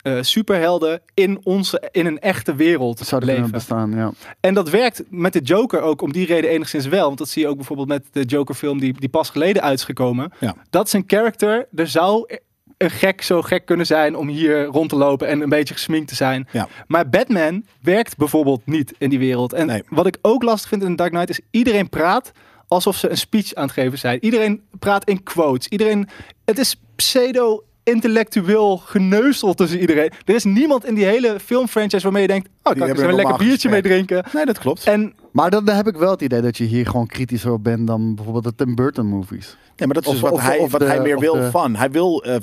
eh, 0.02 0.18
superhelden 0.20 1.00
in, 1.14 1.40
onze, 1.42 1.88
in 1.92 2.06
een 2.06 2.18
echte 2.18 2.54
wereld 2.54 2.98
Zou 2.98 3.20
kunnen 3.20 3.36
leven. 3.36 3.50
bestaan, 3.52 3.90
ja. 3.90 4.12
En 4.40 4.54
dat 4.54 4.70
werkt 4.70 5.02
met 5.10 5.32
de 5.32 5.40
Joker 5.40 5.80
ook 5.80 6.02
om 6.02 6.12
die 6.12 6.26
reden 6.26 6.50
enigszins 6.50 6.86
wel. 6.86 7.06
Want 7.06 7.18
dat 7.18 7.28
zie 7.28 7.42
je 7.42 7.48
ook 7.48 7.56
bijvoorbeeld 7.56 7.88
met 7.88 8.04
de 8.12 8.24
Joker 8.24 8.54
film 8.54 8.80
die, 8.80 8.92
die 9.00 9.08
pas 9.08 9.30
geleden 9.30 9.62
uit 9.62 9.78
is 9.78 9.84
gekomen. 9.84 10.32
Ja. 10.40 10.54
Dat 10.70 10.86
is 10.86 10.92
een 10.92 11.04
character, 11.06 11.66
er 11.74 11.88
zou 11.88 12.38
een 12.76 12.90
gek 12.90 13.22
zo 13.22 13.42
gek 13.42 13.64
kunnen 13.66 13.86
zijn 13.86 14.16
om 14.16 14.28
hier 14.28 14.64
rond 14.64 14.88
te 14.88 14.96
lopen 14.96 15.28
en 15.28 15.40
een 15.40 15.48
beetje 15.48 15.74
gesminkt 15.74 16.08
te 16.08 16.14
zijn. 16.14 16.48
Ja. 16.52 16.68
Maar 16.86 17.08
Batman 17.08 17.64
werkt 17.82 18.16
bijvoorbeeld 18.16 18.66
niet 18.66 18.94
in 18.98 19.10
die 19.10 19.18
wereld. 19.18 19.52
En 19.52 19.66
Nee. 19.66 19.82
wat 19.88 20.06
ik 20.06 20.18
ook 20.22 20.42
lastig 20.42 20.68
vind 20.68 20.82
in 20.82 20.96
Dark 20.96 21.10
Knight 21.10 21.28
is 21.30 21.40
iedereen 21.50 21.88
praat 21.88 22.32
alsof 22.68 22.96
ze 22.96 23.10
een 23.10 23.16
speech 23.16 23.54
aan 23.54 23.64
het 23.64 23.72
geven 23.72 23.98
zijn. 23.98 24.24
Iedereen 24.24 24.62
praat 24.78 25.04
in 25.08 25.22
quotes. 25.22 25.68
Iedereen, 25.68 26.08
het 26.44 26.58
is 26.58 26.80
pseudo 26.96 27.64
intellectueel 27.90 28.76
geneuzel 28.76 29.54
tussen 29.54 29.80
iedereen. 29.80 30.10
Er 30.24 30.34
is 30.34 30.44
niemand 30.44 30.84
in 30.86 30.94
die 30.94 31.04
hele 31.04 31.36
filmfranchise 31.44 32.02
waarmee 32.02 32.22
je 32.22 32.28
denkt, 32.28 32.48
oh, 32.48 32.52
kan 32.62 32.72
ik 32.72 32.78
hebben 32.78 32.96
eens 32.96 33.04
een 33.04 33.18
een 33.18 33.26
lekker 33.26 33.46
biertje 33.46 33.68
mee 33.68 33.82
drinken. 33.82 34.24
Nee, 34.32 34.44
dat 34.44 34.58
klopt. 34.58 34.84
En 34.84 35.14
Maar 35.32 35.50
dan 35.50 35.68
heb 35.68 35.86
ik 35.86 35.96
wel 35.96 36.10
het 36.10 36.20
idee 36.22 36.40
dat 36.40 36.56
je 36.56 36.64
hier 36.64 36.86
gewoon 36.86 37.06
kritischer 37.06 37.52
op 37.52 37.64
bent 37.64 37.86
dan 37.86 38.14
bijvoorbeeld 38.14 38.44
de 38.44 38.54
Tim 38.54 38.74
Burton 38.74 39.06
movies. 39.06 39.56
Ja, 39.76 39.86
maar 39.86 39.94
dat 39.94 40.02
is 40.04 40.08
Of- 40.08 40.14
dus 40.14 40.22
wat, 40.22 40.32
of- 40.32 40.42
hij, 40.42 40.58
of 40.58 40.70
wat 40.70 40.80
de- 40.80 40.86
hij 40.86 41.00
meer 41.00 41.18
wil 41.18 41.32
de- 41.34 41.50
van. 41.50 41.76
Hij 41.76 41.90
wil 41.90 42.22
eh, 42.24 42.36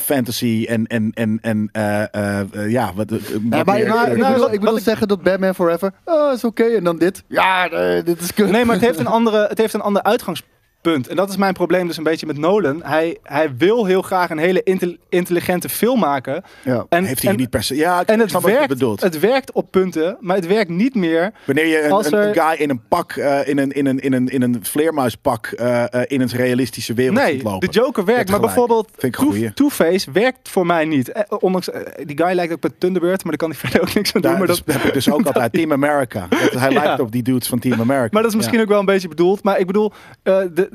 fantasy 0.00 0.64
en, 0.68 0.86
en, 0.86 1.10
en, 1.14 1.38
en 1.42 1.68
eh, 1.72 2.02
eh, 2.14 2.70
ja, 2.70 2.92
wat, 2.94 3.10
Ja, 3.10 3.16
maar 3.64 3.64
meer- 3.74 3.86
nou, 3.88 4.10
ik 4.10 4.16
nou, 4.16 4.16
bedoel, 4.16 4.26
wat- 4.38 4.44
ik 4.46 4.50
bedoel 4.50 4.60
wat 4.68 4.76
ik- 4.78 4.82
zeggen 4.84 5.08
dat 5.08 5.22
Batman 5.22 5.54
Forever, 5.54 5.92
oh, 6.04 6.32
is 6.32 6.44
oké. 6.44 6.64
En 6.64 6.84
dan 6.84 6.98
dit, 6.98 7.22
ja, 7.28 7.66
nee, 7.70 8.02
dit 8.02 8.20
is 8.20 8.34
kut. 8.34 8.50
Nee, 8.50 8.64
maar 8.64 8.74
het 8.74 8.84
heeft 8.84 8.98
een, 8.98 9.06
andere, 9.06 9.46
het 9.48 9.58
heeft 9.58 9.74
een 9.74 9.80
ander 9.80 10.02
uitgangspunt. 10.02 10.58
En 10.82 11.02
dat 11.16 11.28
is 11.28 11.36
mijn 11.36 11.52
probleem 11.54 11.86
dus 11.86 11.96
een 11.96 12.02
beetje 12.04 12.26
met 12.26 12.38
Nolan. 12.38 12.80
Hij, 12.84 13.16
hij 13.22 13.56
wil 13.56 13.84
heel 13.86 14.02
graag 14.02 14.30
een 14.30 14.38
hele 14.38 14.62
intel- 14.62 14.96
intelligente 15.08 15.68
film 15.68 15.98
maken. 15.98 16.42
Ja. 16.64 16.86
En, 16.88 17.04
heeft 17.04 17.22
hij 17.22 17.30
en, 17.30 17.36
niet 17.36 17.50
per 17.50 17.62
se. 17.62 17.76
Ja, 17.76 18.00
ik 18.00 18.08
en 18.08 18.20
het 18.20 18.40
werkt, 18.40 18.80
het 19.02 19.18
werkt 19.20 19.52
op 19.52 19.70
punten, 19.70 20.16
maar 20.20 20.36
het 20.36 20.46
werkt 20.46 20.70
niet 20.70 20.94
meer. 20.94 21.32
Wanneer 21.46 21.66
je 21.66 21.82
een, 21.84 21.92
als 21.92 22.06
een, 22.06 22.18
er- 22.18 22.28
een 22.28 22.34
guy 22.34 22.60
in 22.62 22.70
een 22.70 22.80
pak, 22.88 23.12
eh, 23.12 23.48
in, 23.48 23.58
een, 23.58 23.72
in, 23.72 23.86
een, 23.86 23.98
in, 23.98 24.12
een, 24.12 24.28
in 24.28 24.42
een 24.42 24.58
vleermuispak, 24.62 25.46
eh, 25.46 25.94
eh, 25.94 26.02
in 26.06 26.20
een 26.20 26.28
realistische 26.28 26.94
wereld 26.94 27.16
Nee, 27.18 27.42
lopen. 27.42 27.68
de 27.70 27.78
Joker 27.78 28.04
werkt. 28.04 28.30
Maar 28.30 28.40
bijvoorbeeld 28.40 28.88
ik 28.98 29.16
Two-. 29.16 29.52
Two-Face 29.54 30.10
werkt 30.12 30.48
voor 30.48 30.66
mij 30.66 30.84
niet. 30.84 31.12
Eh, 31.12 31.22
ondanks, 31.40 31.68
die 32.04 32.16
guy 32.18 32.34
lijkt 32.34 32.52
ook 32.52 32.60
bij 32.60 32.70
Thunderbird, 32.78 33.24
maar 33.24 33.36
daar 33.36 33.48
kan 33.48 33.50
hij 33.50 33.58
verder 33.70 33.80
ook 33.88 33.94
niks 33.94 34.14
aan 34.14 34.20
doen. 34.20 34.30
Daar 34.30 34.38
Maar 34.40 34.48
dus 34.48 34.62
dat, 34.64 34.74
heb 34.74 34.84
ik 34.84 34.92
dus 34.92 35.10
ook 35.10 35.26
altijd 35.30 35.52
Team 35.52 35.72
America. 35.72 36.26
Dat, 36.28 36.52
hij 36.60 36.70
Ja. 36.70 36.82
lijkt 36.82 37.00
op 37.00 37.12
die 37.12 37.22
dudes 37.22 37.48
van 37.48 37.58
Team 37.58 37.80
America. 37.80 38.08
maar 38.12 38.22
dat 38.22 38.30
is 38.30 38.36
misschien 38.36 38.60
ook 38.60 38.68
wel 38.68 38.78
een 38.78 38.84
beetje 38.84 39.08
bedoeld. 39.08 39.42
Maar 39.42 39.58
ik 39.58 39.66
bedoel, 39.66 39.92
de, 40.22 40.68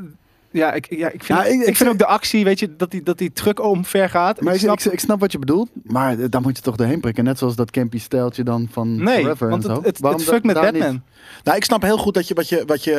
ja, 0.56 0.74
ik, 0.74 0.86
ja, 0.90 1.10
ik 1.12 1.24
vind, 1.24 1.40
Ja, 1.40 1.46
ik- 1.46 1.62
ik, 1.62 1.68
ik- 1.68 1.76
vind 1.76 1.90
ook 1.90 1.98
de 1.98 2.06
actie, 2.06 2.44
weet 2.44 2.60
je, 2.60 2.76
dat 2.76 2.92
die, 2.92 3.04
dat 3.04 3.18
die 3.18 3.34
truck 3.34 3.62
omver 3.64 4.10
gaat. 4.10 4.42
Maar 4.42 4.54
ik, 4.54 4.60
snap- 4.60 4.80
ik, 4.80 5.00
snap 5.00 5.20
wat 5.20 5.32
je 5.32 5.40
bedoelt, 5.40 5.70
maar 5.84 6.30
daar 6.30 6.42
moet 6.42 6.58
je 6.58 6.64
toch 6.64 6.76
doorheen 6.76 7.00
prikken. 7.00 7.24
Net 7.24 7.38
zoals 7.38 7.56
dat 7.56 7.72
campy 7.72 8.00
stijltje 8.00 8.44
dan 8.44 8.68
van 8.72 9.04
Nee, 9.04 9.22
Forever 9.22 9.50
want 9.50 9.64
en 9.64 9.70
zo. 9.70 9.76
het, 9.76 9.86
het, 9.86 10.00
Waarom 10.00 10.20
het 10.20 10.30
fuckt 10.30 10.46
met 10.46 10.56
niet? 10.56 10.64
Batman. 10.72 11.02
Nou, 11.44 11.58
ik 11.58 11.64
snap 11.64 11.82
heel 11.82 11.98
goed 11.98 12.14
dat 12.14 12.28
je 12.28 12.34
wat 12.34 12.50
je. 12.50 12.64
Wat 12.66 12.84
je 12.84 12.92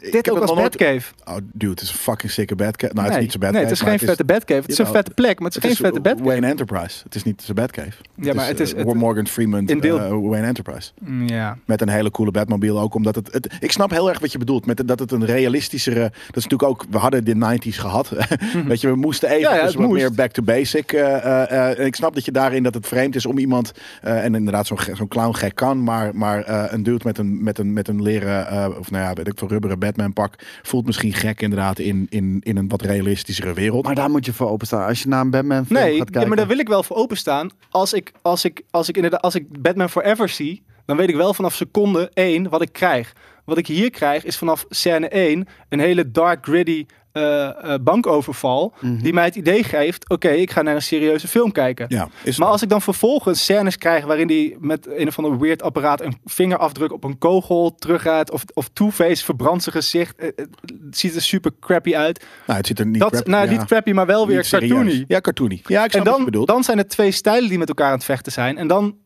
ik 0.00 0.12
Dit 0.12 0.30
ook 0.30 0.34
het 0.40 0.48
als 0.50 0.58
nooit- 0.58 0.76
Batcave. 0.76 1.12
Oh, 1.24 1.36
dude, 1.52 1.70
het 1.72 1.80
is 1.80 1.88
een 1.90 1.96
fucking 1.98 2.32
sikke 2.32 2.54
Batcave. 2.56 2.92
Nou, 2.94 3.06
het 3.06 3.16
nee, 3.16 3.16
is 3.16 3.22
niet 3.24 3.32
zo 3.32 3.38
Batcave. 3.38 3.64
nee, 3.64 3.72
het 3.74 3.82
is 3.82 3.88
geen 3.98 4.08
vette 4.08 4.24
Batcave. 4.24 4.60
Het 4.60 4.70
is 4.70 4.78
een 4.78 4.86
vette 4.86 5.10
plek, 5.10 5.38
maar 5.38 5.50
het 5.50 5.56
is 5.64 5.70
geen 5.70 5.76
vette 5.76 6.00
Batcave. 6.00 6.24
Wayne 6.28 6.46
Enterprise. 6.46 7.00
Het 7.02 7.14
is 7.14 7.22
niet 7.22 7.42
zijn 7.42 7.56
Batcave. 7.56 7.92
Ja, 8.14 8.34
maar 8.34 8.46
het 8.46 8.60
is... 8.60 8.74
eh, 8.74 8.84
het- 8.84 8.94
Morgan 8.94 9.26
Freeman, 9.26 9.66
in 9.68 9.80
deel- 9.80 10.00
eh, 10.00 10.08
Wayne 10.10 10.46
Enterprise. 10.46 10.90
Ja. 11.26 11.58
Met 11.64 11.80
een 11.80 11.88
hele 11.88 12.10
coole 12.10 12.30
Batmobile 12.30 12.78
ook. 12.80 12.94
Omdat 12.94 13.14
het, 13.14 13.32
het. 13.32 13.56
Ik 13.60 13.72
snap 13.72 13.90
heel 13.90 14.08
erg 14.08 14.18
wat 14.18 14.32
je 14.32 14.38
bedoelt. 14.38 14.66
Met, 14.66 14.82
dat 14.86 14.98
het 14.98 15.12
een 15.12 15.24
realistischere. 15.24 16.00
Dat 16.00 16.36
is 16.36 16.46
natuurlijk 16.46 16.62
ook. 16.62 16.84
We 16.96 17.02
hadden 17.02 17.24
de 17.24 17.34
90s 17.58 17.76
gehad. 17.78 18.08
Weet 18.68 18.80
je, 18.80 18.88
we 18.88 18.94
moesten 18.96 19.28
even 19.28 19.40
Ja, 19.56 19.62
dus 19.64 19.74
wat 19.74 19.86
moest. 19.86 20.00
meer 20.00 20.12
back 20.14 20.30
to 20.30 20.42
basic. 20.42 20.92
eh, 20.92 21.14
eh, 21.16 21.50
eh, 21.70 21.78
en 21.78 21.86
ik 21.86 21.94
snap 21.94 22.14
dat 22.14 22.24
je 22.24 22.32
daarin 22.32 22.62
dat 22.62 22.74
het 22.74 22.86
vreemd 22.86 23.14
is 23.14 23.26
om 23.26 23.38
iemand. 23.38 23.72
eh, 24.02 24.24
en 24.24 24.34
inderdaad, 24.34 24.66
zo'n 24.66 24.78
ge- 24.78 24.94
zo'n 24.96 25.08
clown 25.08 25.34
gek 25.34 25.54
kan. 25.54 25.82
Maar, 25.82 26.14
maar 26.14 26.42
eh, 26.42 26.64
een 26.72 26.82
dude 26.82 27.04
met 27.04 27.18
een, 27.18 27.42
met 27.42 27.58
een, 27.58 27.72
met 27.72 27.88
een 27.88 28.02
leren. 28.02 28.46
eh, 28.48 28.68
of 28.78 28.90
nou 28.90 29.04
ja, 29.04 29.12
weet 29.12 29.26
ik 29.26 29.38
veel, 29.38 29.48
rubberen 29.48 29.78
Batman 29.78 30.12
pak. 30.12 30.34
Voelt 30.62 30.86
misschien 30.86 31.12
gek 31.12 31.42
inderdaad 31.42 31.78
in, 31.78 32.06
in, 32.08 32.40
in 32.42 32.56
een 32.56 32.68
wat 32.68 32.82
realistischere 32.82 33.52
wereld. 33.52 33.84
Maar 33.84 33.94
daar 33.94 34.10
moet 34.10 34.24
je 34.26 34.32
voor 34.32 34.50
openstaan. 34.50 34.86
Als 34.88 35.02
je 35.02 35.08
naar 35.08 35.20
een 35.20 35.30
Batman 35.30 35.66
film 35.66 35.78
Nee, 35.80 35.88
gaat 35.88 35.98
ja, 35.98 36.04
kijken. 36.04 36.28
maar 36.28 36.36
daar 36.36 36.46
wil 36.46 36.58
ik 36.58 36.68
wel 36.68 36.82
voor 36.82 36.96
openstaan. 36.96 37.50
Als 37.70 37.92
ik, 37.92 38.12
als, 38.22 38.44
ik, 38.44 38.62
als, 38.70 38.88
ik 38.88 38.96
inderdaad, 38.96 39.22
als 39.22 39.34
ik 39.34 39.62
Batman 39.62 39.90
Forever 39.90 40.28
zie, 40.28 40.62
dan 40.86 40.96
weet 40.96 41.08
ik 41.08 41.16
wel 41.16 41.34
vanaf 41.34 41.54
seconde 41.54 42.10
1 42.14 42.48
wat 42.48 42.62
ik 42.62 42.72
krijg. 42.72 43.12
Wat 43.46 43.58
ik 43.58 43.66
hier 43.66 43.90
krijg 43.90 44.24
is 44.24 44.36
vanaf 44.36 44.64
scène 44.68 45.08
1 45.08 45.46
een 45.68 45.78
hele 45.80 46.10
dark, 46.10 46.44
gritty 46.44 46.86
eh, 47.12 47.48
eh, 47.72 47.80
bankoverval. 47.82 48.74
Mhm. 48.80 49.02
Die 49.02 49.12
mij 49.12 49.24
het 49.24 49.34
idee 49.34 49.64
geeft, 49.64 50.08
oké, 50.08 50.28
ik 50.28 50.50
ga 50.50 50.62
naar 50.62 50.74
een 50.74 50.82
serieuze 50.82 51.28
film 51.28 51.52
kijken. 51.52 51.86
ja, 51.88 52.08
Maar 52.36 52.48
als 52.48 52.62
ik 52.62 52.68
dan 52.68 52.82
vervolgens 52.82 53.42
scènes 53.44 53.78
krijg 53.78 54.04
waarin 54.04 54.28
hij 54.28 54.56
met 54.60 54.86
een 54.90 55.08
of 55.08 55.18
ander 55.18 55.38
weird 55.38 55.62
apparaat 55.62 56.00
een 56.00 56.18
vingerafdruk 56.24 56.92
op 56.92 57.04
een 57.04 57.18
kogel 57.18 57.74
teruggaat. 57.74 58.30
Of, 58.30 58.44
of 58.54 58.68
Two-Face 58.72 59.24
verbrandt 59.24 59.62
zijn 59.62 59.74
gezicht. 59.74 60.16
eh, 60.16 60.26
Het, 60.36 60.48
ziet 60.90 61.14
er 61.14 61.22
super 61.22 61.50
crappy 61.60 61.96
uit. 61.96 62.24
nou, 62.46 62.58
het 62.58 62.66
ziet 62.66 62.78
er 62.78 62.86
niet. 62.86 63.00
Dat, 63.00 63.10
crappy- 63.10 63.30
nou, 63.30 63.44
ja, 63.44 63.50
niet 63.50 63.64
crappy, 63.64 63.92
maar 63.92 64.06
wel 64.06 64.26
weer 64.26 64.48
cartoony. 64.48 65.04
Ja, 65.08 65.20
cartoony. 65.20 65.62
Ja, 65.66 65.84
ik 65.84 65.94
En 65.94 66.04
dan, 66.04 66.28
dan 66.44 66.64
zijn 66.64 66.78
het 66.78 66.88
twee 66.88 67.10
stijlen 67.10 67.48
die 67.48 67.58
met 67.58 67.68
elkaar 67.68 67.86
aan 67.86 67.92
het 67.94 68.04
vechten 68.04 68.32
zijn. 68.32 68.58
En 68.58 68.66
dan 68.66 68.96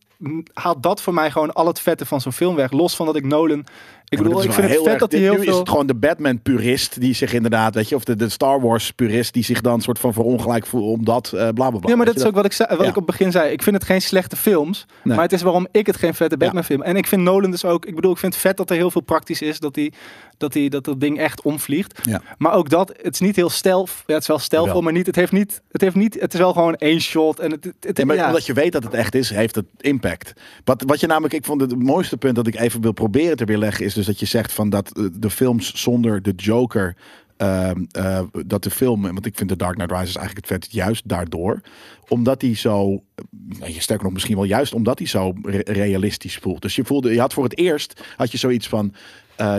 haalt 0.52 0.82
dat 0.82 1.02
voor 1.02 1.14
mij 1.14 1.30
gewoon 1.30 1.52
al 1.52 1.66
het 1.66 1.80
vette 1.80 2.06
van 2.06 2.20
zo'n 2.20 2.32
film 2.32 2.54
weg. 2.56 2.70
Los 2.70 2.96
van 2.96 3.06
dat 3.06 3.16
ik 3.16 3.24
Nolan... 3.24 3.64
Ik 4.10 4.18
bedoel, 4.18 4.42
ik 4.42 4.52
vind 4.52 4.68
het 4.68 4.82
vet 4.82 4.98
dat 4.98 5.12
hij 5.12 5.20
heel 5.20 5.34
nu 5.34 5.42
veel... 5.42 5.52
is 5.52 5.58
het 5.58 5.68
gewoon 5.68 5.86
de 5.86 5.94
Batman-purist 5.94 7.00
die 7.00 7.14
zich 7.14 7.32
inderdaad, 7.32 7.74
weet 7.74 7.88
je, 7.88 7.94
of 7.94 8.04
de, 8.04 8.16
de 8.16 8.28
Star 8.28 8.60
Wars-purist 8.60 9.32
die 9.32 9.44
zich 9.44 9.60
dan 9.60 9.80
soort 9.80 9.98
van 9.98 10.12
verongelijk 10.12 10.66
voelt 10.66 10.98
omdat, 10.98 11.26
eh 11.26 11.32
bla 11.32 11.70
bla 11.70 11.78
bla. 11.78 11.90
Ja, 11.90 11.96
maar 11.96 12.06
dat 12.06 12.16
is 12.16 12.24
ook 12.24 12.34
wat 12.34 12.44
ik, 12.44 12.52
zei, 12.52 12.68
wat 12.68 12.78
Ja. 12.78 12.84
ik 12.84 12.96
op 12.96 13.06
het 13.06 13.16
begin 13.16 13.30
zei. 13.30 13.52
Ik 13.52 13.62
vind 13.62 13.76
het 13.76 13.84
geen 13.84 14.02
slechte 14.02 14.36
films. 14.36 14.86
Nee. 15.02 15.14
Maar 15.14 15.24
het 15.24 15.32
is 15.32 15.42
waarom 15.42 15.66
ik 15.70 15.86
het 15.86 15.96
geen 15.96 16.14
vette 16.14 16.36
Ja. 16.38 16.44
Batman 16.44 16.64
film. 16.64 16.82
En 16.82 16.96
ik 16.96 17.06
vind 17.06 17.22
Nolan 17.22 17.50
dus 17.50 17.64
ook... 17.64 17.84
Ik 17.86 17.94
bedoel, 17.94 18.12
ik 18.12 18.18
vind 18.18 18.32
het 18.32 18.42
vet 18.42 18.56
dat 18.56 18.70
er 18.70 18.76
heel 18.76 18.90
veel 18.90 19.00
praktisch 19.00 19.42
is. 19.42 19.58
Dat, 19.58 19.74
die, 19.74 19.92
dat, 20.40 20.52
die, 20.52 20.70
dat 20.70 20.84
dat 20.84 21.00
ding 21.00 21.18
echt 21.18 21.42
omvliegt. 21.42 21.98
Ja. 22.02 22.22
Maar 22.38 22.52
ook 22.52 22.68
dat, 22.68 22.92
het 23.02 23.14
is 23.14 23.20
niet 23.20 23.36
heel 23.36 23.50
stel. 23.50 23.88
Ja, 24.06 24.12
het 24.14 24.22
is 24.22 24.28
wel 24.28 24.38
stelvol, 24.38 24.72
Wel. 24.72 24.82
maar 24.82 24.92
niet, 24.92 25.06
het 25.06 25.16
heeft 25.16 25.32
niet... 25.32 25.62
Het, 25.70 25.80
heeft 25.80 25.94
niet, 25.94 26.20
het 26.20 26.32
is 26.34 26.38
wel 26.38 26.52
gewoon 26.52 26.74
één 26.74 27.00
shot. 27.00 27.38
En 27.38 27.50
het, 27.50 27.64
het, 27.64 27.74
het- 27.80 27.98
Ja, 27.98 28.04
maar 28.04 28.16
ja. 28.16 28.26
omdat 28.26 28.46
je 28.46 28.52
weet 28.52 28.72
dat 28.72 28.82
het 28.84 28.94
echt 28.94 29.14
is, 29.14 29.30
heeft 29.30 29.54
het 29.54 29.66
impact. 29.80 30.32
Wat, 30.64 30.82
wat 30.86 31.00
je 31.00 31.06
namelijk, 31.06 31.34
ik 31.34 31.44
vond 31.44 31.60
het, 31.60 31.70
het 31.70 31.82
mooiste 31.82 32.16
punt 32.16 32.34
dat 32.36 32.46
ik 32.46 32.54
even 32.60 32.80
wil 32.80 32.92
proberen 32.92 33.36
te 33.36 33.44
weerleggen, 33.44 33.84
is 33.84 33.94
dus 33.94 34.06
dat 34.06 34.20
je 34.20 34.26
zegt 34.26 34.52
van 34.52 34.70
dat 34.70 34.96
eh, 34.98 35.04
de 35.12 35.30
films 35.30 35.74
zonder 35.74 36.22
de 36.22 36.32
Joker, 36.36 36.96
ehm, 37.36 37.84
eh, 37.90 38.20
dat 38.46 38.62
de 38.62 38.70
film, 38.70 39.02
want 39.02 39.26
ik 39.26 39.36
vind 39.36 39.48
The 39.50 39.56
Dark 39.56 39.74
Knight 39.74 39.92
Rises 39.92 40.16
eigenlijk 40.16 40.46
het 40.48 40.62
vet 40.62 40.72
juist 40.72 41.08
daardoor, 41.08 41.60
omdat 42.08 42.42
hij 42.42 42.54
zo, 42.54 43.02
nou, 43.58 43.72
je 43.72 43.80
sterker 43.80 44.04
nog 44.04 44.12
misschien 44.12 44.36
wel 44.36 44.44
juist 44.44 44.74
omdat 44.74 44.98
hij 44.98 45.06
zo 45.08 45.32
re- 45.42 45.62
realistisch 45.64 46.36
voelt. 46.36 46.62
Dus 46.62 46.74
je 46.76 46.84
voelde, 46.84 47.12
je 47.12 47.20
had 47.20 47.32
voor 47.32 47.44
het 47.44 47.58
eerst, 47.58 48.00
had 48.16 48.30
je 48.32 48.38
zoiets 48.38 48.68
van, 48.68 48.94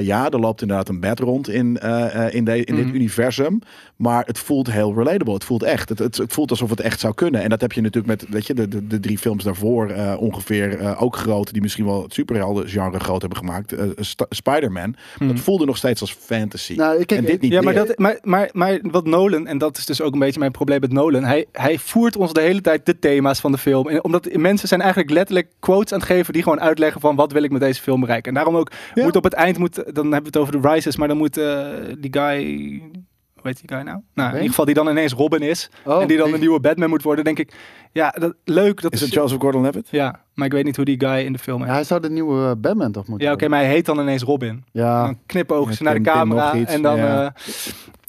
ja, 0.06 0.30
er 0.30 0.40
loopt 0.40 0.62
inderdaad 0.62 0.90
een 0.90 1.00
bed 1.00 1.20
rond 1.20 1.50
in, 1.50 1.78
eh, 1.80 2.26
eh, 2.26 2.34
in, 2.34 2.46
de, 2.46 2.64
in 2.64 2.76
dit 2.76 2.86
Mhm. 2.86 2.96
universum. 2.96 3.60
Maar 4.02 4.26
het 4.26 4.40
voelt 4.40 4.72
heel 4.72 4.94
relatable. 4.94 5.34
Het 5.34 5.44
voelt 5.44 5.64
echt. 5.64 5.90
Het, 5.90 6.00
het, 6.00 6.18
het 6.18 6.34
voelt 6.34 6.50
alsof 6.50 6.70
het 6.70 6.80
echt 6.80 7.00
zou 7.00 7.14
kunnen. 7.14 7.42
En 7.42 7.50
dat 7.50 7.62
heb 7.62 7.72
je 7.72 7.82
natuurlijk 7.82 8.22
met 8.22 8.30
weet 8.30 8.48
je, 8.48 8.54
de, 8.54 8.68
de, 8.68 8.88
de 8.88 9.00
drie 9.00 9.18
films 9.18 9.44
daarvoor 9.44 9.90
eh, 9.90 10.16
ongeveer 10.20 10.80
eh, 10.80 11.02
ook 11.02 11.16
groot. 11.16 11.52
Die 11.54 11.62
misschien 11.62 11.86
wel 11.86 12.04
het 12.04 12.14
superhelden 12.14 12.68
genre 12.70 13.00
groot 13.00 13.20
hebben 13.22 13.40
gemaakt. 13.40 13.74
Eh, 13.74 13.86
St- 13.96 14.26
Spider-Man. 14.30 14.96
Dat 15.20 15.40
voelde 15.40 15.66
nog 15.66 15.78
steeds 15.78 16.02
als 16.02 16.14
fantasy. 16.20 16.74
Nou, 16.76 17.00
ik- 17.00 17.12
en 17.12 17.26
dit 17.26 17.42
niet 17.42 17.52
Ja, 17.52 17.62
maar, 17.62 17.74
meer. 17.74 17.86
dat, 17.86 17.98
maar, 17.98 18.20
maar, 18.24 18.50
maar 18.54 18.80
wat 18.84 19.06
Nolan, 19.06 19.48
en 19.48 19.58
dat 19.58 19.78
is 19.78 19.86
dus 19.86 20.02
ook 20.02 20.14
een 20.14 20.20
beetje 20.20 20.40
mijn 20.40 20.52
probleem 20.52 20.80
met 20.80 20.92
Nolan, 20.92 21.24
hij, 21.24 21.46
hij 21.52 21.78
voert 21.78 22.16
ons 22.16 22.34
de 22.34 22.42
hele 22.42 22.62
tijd 22.62 22.86
de 22.86 23.00
thema's 23.00 23.40
van 23.40 23.52
de 23.52 23.58
film. 23.58 23.88
En 23.90 24.04
omdat 24.04 24.34
mensen 24.34 24.68
zijn 24.68 24.82
eigenlijk 24.82 25.12
letterlijk 25.12 25.48
quotes 25.60 25.94
aan 25.94 26.00
het 26.00 26.08
geven 26.08 26.34
die 26.34 26.44
gewoon 26.44 26.60
uitleggen 26.62 27.02
van 27.02 27.16
wat 27.16 27.32
wil 27.32 27.44
ik 27.44 27.52
met 27.52 27.62
deze 27.62 27.82
film 27.82 28.00
bereiken. 28.00 28.28
En 28.30 28.34
daarom 28.36 28.56
ook, 28.56 28.72
Ja. 28.94 29.04
moet 29.04 29.16
op 29.16 29.24
het 29.24 29.34
eind, 29.34 29.58
moet, 29.58 29.76
dan 29.76 30.12
hebben 30.12 30.32
we 30.32 30.38
het 30.38 30.38
over 30.38 30.62
de 30.62 30.68
Rises, 30.70 30.96
maar 30.98 31.08
dan 31.08 31.18
moet 31.18 31.34
die 32.00 32.14
guy, 32.14 32.82
hoe 33.42 33.52
heet 33.52 33.68
die 33.68 33.78
guy 33.78 33.86
nou? 33.86 34.00
Nou, 34.14 34.28
in 34.30 34.34
ieder 34.36 34.50
geval 34.50 34.66
die 34.66 34.74
dan 34.74 34.88
ineens 34.90 35.14
Robin 35.14 35.42
is 35.42 35.70
Oh, 35.86 36.02
en 36.02 36.08
die 36.08 36.18
dan 36.18 36.34
een 36.34 36.40
nieuwe 36.40 36.60
Batman 36.60 36.90
moet 36.90 37.04
worden, 37.04 37.24
denk 37.24 37.40
ik, 37.40 37.54
ja, 37.92 38.10
dat, 38.10 38.34
leuk. 38.46 38.82
Dat 38.82 38.94
Is 38.94 39.00
is, 39.00 39.06
het 39.06 39.16
Joseph 39.16 39.42
Gordon-Levitt? 39.42 39.88
Ja, 39.92 40.20
maar 40.34 40.46
ik 40.46 40.52
weet 40.54 40.64
niet 40.64 40.76
hoe 40.76 40.86
die 40.86 41.00
guy 41.00 41.26
in 41.26 41.34
de 41.34 41.40
film 41.40 41.66
Ja, 41.66 41.74
hij 41.74 41.84
zou 41.84 42.02
de 42.02 42.10
nieuwe 42.10 42.50
eh, 42.50 42.52
Batman 42.58 42.92
toch 42.92 43.08
moeten 43.08 43.28
Ja, 43.28 43.34
oké, 43.34 43.48
maar 43.48 43.60
hij 43.60 43.70
heet 43.70 43.86
dan 43.86 44.00
ineens 44.00 44.24
Robin. 44.24 44.50
En 44.50 44.64
Ja, 44.72 45.06
dan 45.06 45.18
knipogen 45.26 45.74
ze 45.74 45.84
naar 45.84 45.94
de 45.94 46.02
camera 46.02 46.54
en 46.54 46.82
dan... 46.82 46.98
ja. 46.98 47.26
eh, 47.26 47.44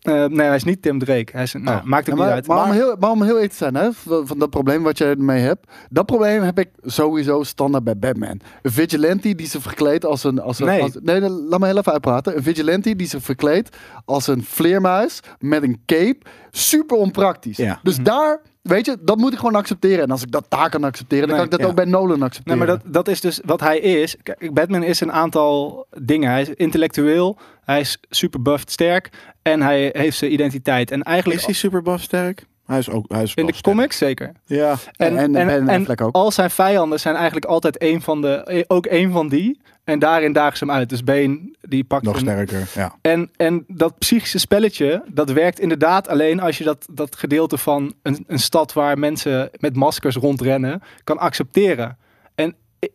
eh, 0.03 0.25
nee, 0.25 0.47
hij 0.47 0.57
is 0.57 0.65
niet 0.65 0.83
Tim 0.83 0.99
Drake. 0.99 1.33
Hij 1.33 1.43
is, 1.43 1.53
nou, 1.53 1.79
Oh. 1.79 1.85
maakt 1.85 2.11
ook 2.11 2.17
Ja, 2.19 2.25
niet 2.25 2.25
maar, 2.25 2.33
uit. 2.35 2.47
Maar, 2.47 2.65
om 2.65 2.71
heel, 2.71 2.97
maar 2.99 3.11
om 3.11 3.23
heel 3.23 3.35
eerlijk 3.35 3.51
te 3.51 3.57
zijn, 3.57 3.75
hè, 3.75 3.93
van, 3.93 4.27
van 4.27 4.39
dat 4.39 4.51
probleem 4.51 4.83
wat 4.83 4.99
je 4.99 5.05
ermee 5.05 5.41
hebt. 5.41 5.67
Dat 5.91 6.07
probleem 6.07 6.43
heb 6.43 6.59
ik 6.59 6.69
sowieso 6.83 7.43
standaard 7.43 7.85
bij 7.85 7.99
Batman. 7.99 8.41
Een 8.63 8.71
vigilante 8.73 9.35
die 9.35 9.47
zich 9.47 9.63
verkleedt 9.63 10.05
als 10.05 10.25
een... 10.25 10.41
Als 10.41 10.59
een 10.59 10.67
Nee. 10.67 10.83
als- 10.83 10.97
nee, 11.03 11.21
laat 11.21 11.61
me 11.61 11.67
heel 11.67 11.79
even 11.79 11.93
uitpraten. 11.93 12.37
Een 12.37 12.43
vigilante 12.43 12.97
die 12.97 13.07
zich 13.07 13.23
verkleedt 13.23 13.77
als 14.05 14.27
een 14.27 14.45
vleermuis 14.45 15.21
met 15.39 15.63
een 15.63 15.83
cape. 15.87 16.19
Super 16.51 16.97
onpraktisch. 16.97 17.57
Ja. 17.57 17.81
Dus 17.83 17.97
daar 17.97 18.41
weet 18.63 18.87
je, 18.87 18.97
dat 19.01 19.17
moet 19.19 19.33
ik 19.33 19.39
gewoon 19.39 19.55
accepteren. 19.55 20.05
En 20.05 20.11
als 20.11 20.23
ik 20.23 20.31
dat 20.31 20.45
daar 20.49 20.71
kan 20.71 20.85
accepteren, 20.85 21.29
dan 21.29 21.37
Nee, 21.37 21.47
kan 21.47 21.47
ik 21.47 21.51
dat 21.51 21.61
ja. 21.61 21.67
ook 21.67 21.75
bij 21.75 21.85
Nolan 22.01 22.19
Nee, 22.19 22.27
accepteren. 22.29 22.59
maar 22.59 22.67
dat, 22.67 22.81
dat 22.85 23.09
is 23.09 23.21
dus 23.21 23.41
wat 23.45 23.61
hij 23.61 23.79
is. 23.79 24.17
Kijk, 24.23 24.55
Batman 24.55 24.83
is 24.83 25.01
een 25.01 25.13
aantal 25.13 25.87
dingen. 25.91 26.31
Hij 26.31 26.41
is 26.41 26.49
intellectueel, 26.49 27.39
hij 27.65 27.81
is 27.81 27.99
super 28.11 28.43
buffed 28.43 28.71
sterk 28.71 29.11
en 29.43 29.63
hij 29.63 29.91
heeft 29.93 30.17
zijn 30.17 30.33
identiteit. 30.33 30.91
En 30.91 31.03
eigenlijk 31.03 31.41
Is 31.41 31.47
hij 31.47 31.55
super 31.55 31.83
buff 31.83 32.03
sterk? 32.03 32.47
Hij 32.67 32.79
is 32.79 32.91
ook 32.91 33.05
hij 33.09 33.23
is 33.23 33.35
in 33.35 33.47
de 33.47 33.53
sterk. 33.55 33.65
comics 33.75 33.97
zeker. 33.99 34.33
Ja. 34.45 34.77
En- 34.97 35.17
en 35.17 35.33
Ben 35.33 35.69
Affleck 35.69 36.01
ook. 36.01 36.15
al 36.15 36.31
zijn 36.31 36.51
vijanden 36.51 37.01
zijn 37.01 37.15
eigenlijk 37.15 37.45
altijd 37.45 37.83
een 37.83 38.03
van 38.03 38.21
de, 38.21 38.35
eh, 38.35 38.63
ook 38.67 38.87
een 38.91 39.13
van 39.13 39.29
die. 39.29 39.61
En 39.85 39.99
daarin 39.99 40.33
dagen 40.33 40.59
ze 40.59 40.65
hem 40.65 40.75
uit. 40.75 40.89
Dus 40.89 41.05
Bane, 41.05 41.41
die 41.61 41.85
pakt 41.85 42.05
Nog 42.05 42.15
hem. 42.15 42.23
sterker, 42.25 42.69
ja. 42.75 42.95
En, 43.01 43.31
en 43.37 43.65
dat 43.69 43.99
psychische 43.99 44.39
spelletje, 44.39 45.05
dat 45.09 45.31
werkt 45.31 45.61
inderdaad 45.61 46.09
alleen 46.09 46.41
als 46.41 46.59
je 46.59 46.65
dat, 46.65 46.87
dat 46.91 47.17
gedeelte 47.17 47.59
van 47.59 47.95
een, 48.03 48.25
een 48.27 48.39
stad 48.39 48.73
waar 48.73 48.99
mensen 48.99 49.51
met 49.59 49.77
maskers 49.77 50.17
rondrennen, 50.17 50.83
kan 51.05 51.19
accepteren. 51.19 51.97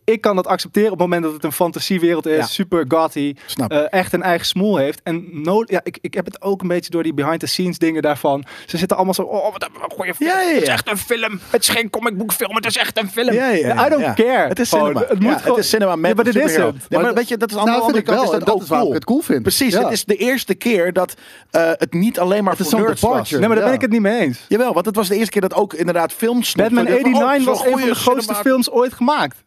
Ik 0.04 0.20
kan 0.20 0.36
dat 0.36 0.46
accepteren 0.46 0.92
op 0.92 0.98
het 0.98 1.08
moment 1.08 1.22
dat 1.22 1.32
het 1.32 1.44
een 1.44 1.52
fantasiewereld 1.52 2.26
is, 2.26 2.36
Ja. 2.36 2.46
super 2.46 2.84
gothy, 2.88 3.34
eh, 3.68 3.92
echt 3.92 4.12
een 4.12 4.22
eigen 4.22 4.46
smoel 4.46 4.76
heeft. 4.76 5.00
En 5.02 5.28
no, 5.42 5.62
ja, 5.66 5.80
ik, 5.82 5.98
ik 6.00 6.14
heb 6.14 6.24
het 6.24 6.42
ook 6.42 6.62
een 6.62 6.68
beetje 6.68 6.90
door 6.90 7.02
die 7.02 7.14
behind-the-scenes 7.14 7.78
dingen 7.78 8.02
daarvan. 8.02 8.44
Ze 8.66 8.76
zitten 8.78 8.96
allemaal 8.96 9.14
zo, 9.14 9.22
oh, 9.22 9.52
wat 9.52 9.62
een 9.64 9.90
goede 9.90 10.14
film. 10.14 10.30
Ja, 10.30 10.40
ja, 10.40 10.48
ja. 10.48 10.54
Het 10.54 10.62
is 10.62 10.68
echt 10.68 10.90
een 10.90 10.98
film. 10.98 11.40
Het 11.50 11.62
is 11.62 11.68
geen 11.68 11.90
comicboekfilm, 11.90 12.54
het 12.54 12.66
is 12.66 12.76
echt 12.76 12.98
een 12.98 13.10
film. 13.10 13.32
Ja, 13.32 13.48
ja, 13.48 13.66
ja, 13.66 13.86
I 13.86 13.90
don't 13.90 14.14
care. 14.14 14.48
Het 14.48 14.58
is 14.58 14.68
Gewoon, 14.68 14.86
cinema. 14.86 15.06
Het 15.08 15.20
moet 15.20 15.36
gewoon, 15.36 15.56
het 15.56 15.64
is 15.64 15.70
cinema 15.70 15.96
met 15.96 16.08
Ja, 16.10 16.14
maar 16.16 16.24
dit 16.24 16.36
is 16.36 16.56
het. 16.56 16.74
Maar 16.88 17.02
Maar 17.02 17.14
weet 17.14 17.28
je, 17.28 17.36
dat 17.36 17.50
is 17.50 17.56
aan 17.56 17.64
de 17.64 17.70
nou, 17.70 17.82
andere 17.82 18.02
kant 18.02 18.16
wel. 18.20 18.32
is 18.32 18.38
dat 18.38 18.50
ook 18.50 18.62
is 18.62 18.68
cool. 18.68 18.86
ik 18.88 18.92
het 18.94 19.04
cool 19.04 19.20
vind. 19.20 19.42
Precies, 19.42 19.74
het 19.74 19.90
is 19.92 20.04
de 20.04 20.16
eerste 20.16 20.54
keer 20.54 20.92
dat 20.92 21.14
eh, 21.50 21.70
het 21.72 21.92
niet 21.92 22.18
alleen 22.18 22.44
maar 22.44 22.56
Het 22.56 22.68
voor 22.68 22.80
nerds 22.80 23.00
was. 23.00 23.30
Nee, 23.30 23.40
maar 23.40 23.56
daar 23.56 23.64
ben 23.64 23.74
ik 23.74 23.80
het 23.80 23.90
niet 23.90 24.00
mee 24.00 24.20
eens. 24.20 24.44
Jawel, 24.48 24.72
want 24.72 24.86
het 24.86 24.96
was 24.96 25.08
de 25.08 25.14
eerste 25.14 25.30
keer 25.30 25.40
dat 25.40 25.54
ook 25.54 25.74
inderdaad 25.74 26.12
films. 26.12 26.54
Batman 26.54 26.84
Dat 26.84 26.94
van, 27.00 27.14
oh, 27.14 27.20
89 27.20 27.42
zo'n 27.42 27.52
was 27.52 27.64
een 27.72 27.78
van 27.78 27.88
de 27.88 27.94
grootste 27.94 28.34
films 28.34 28.70
ooit 28.70 28.92
gemaakt. 28.94 29.46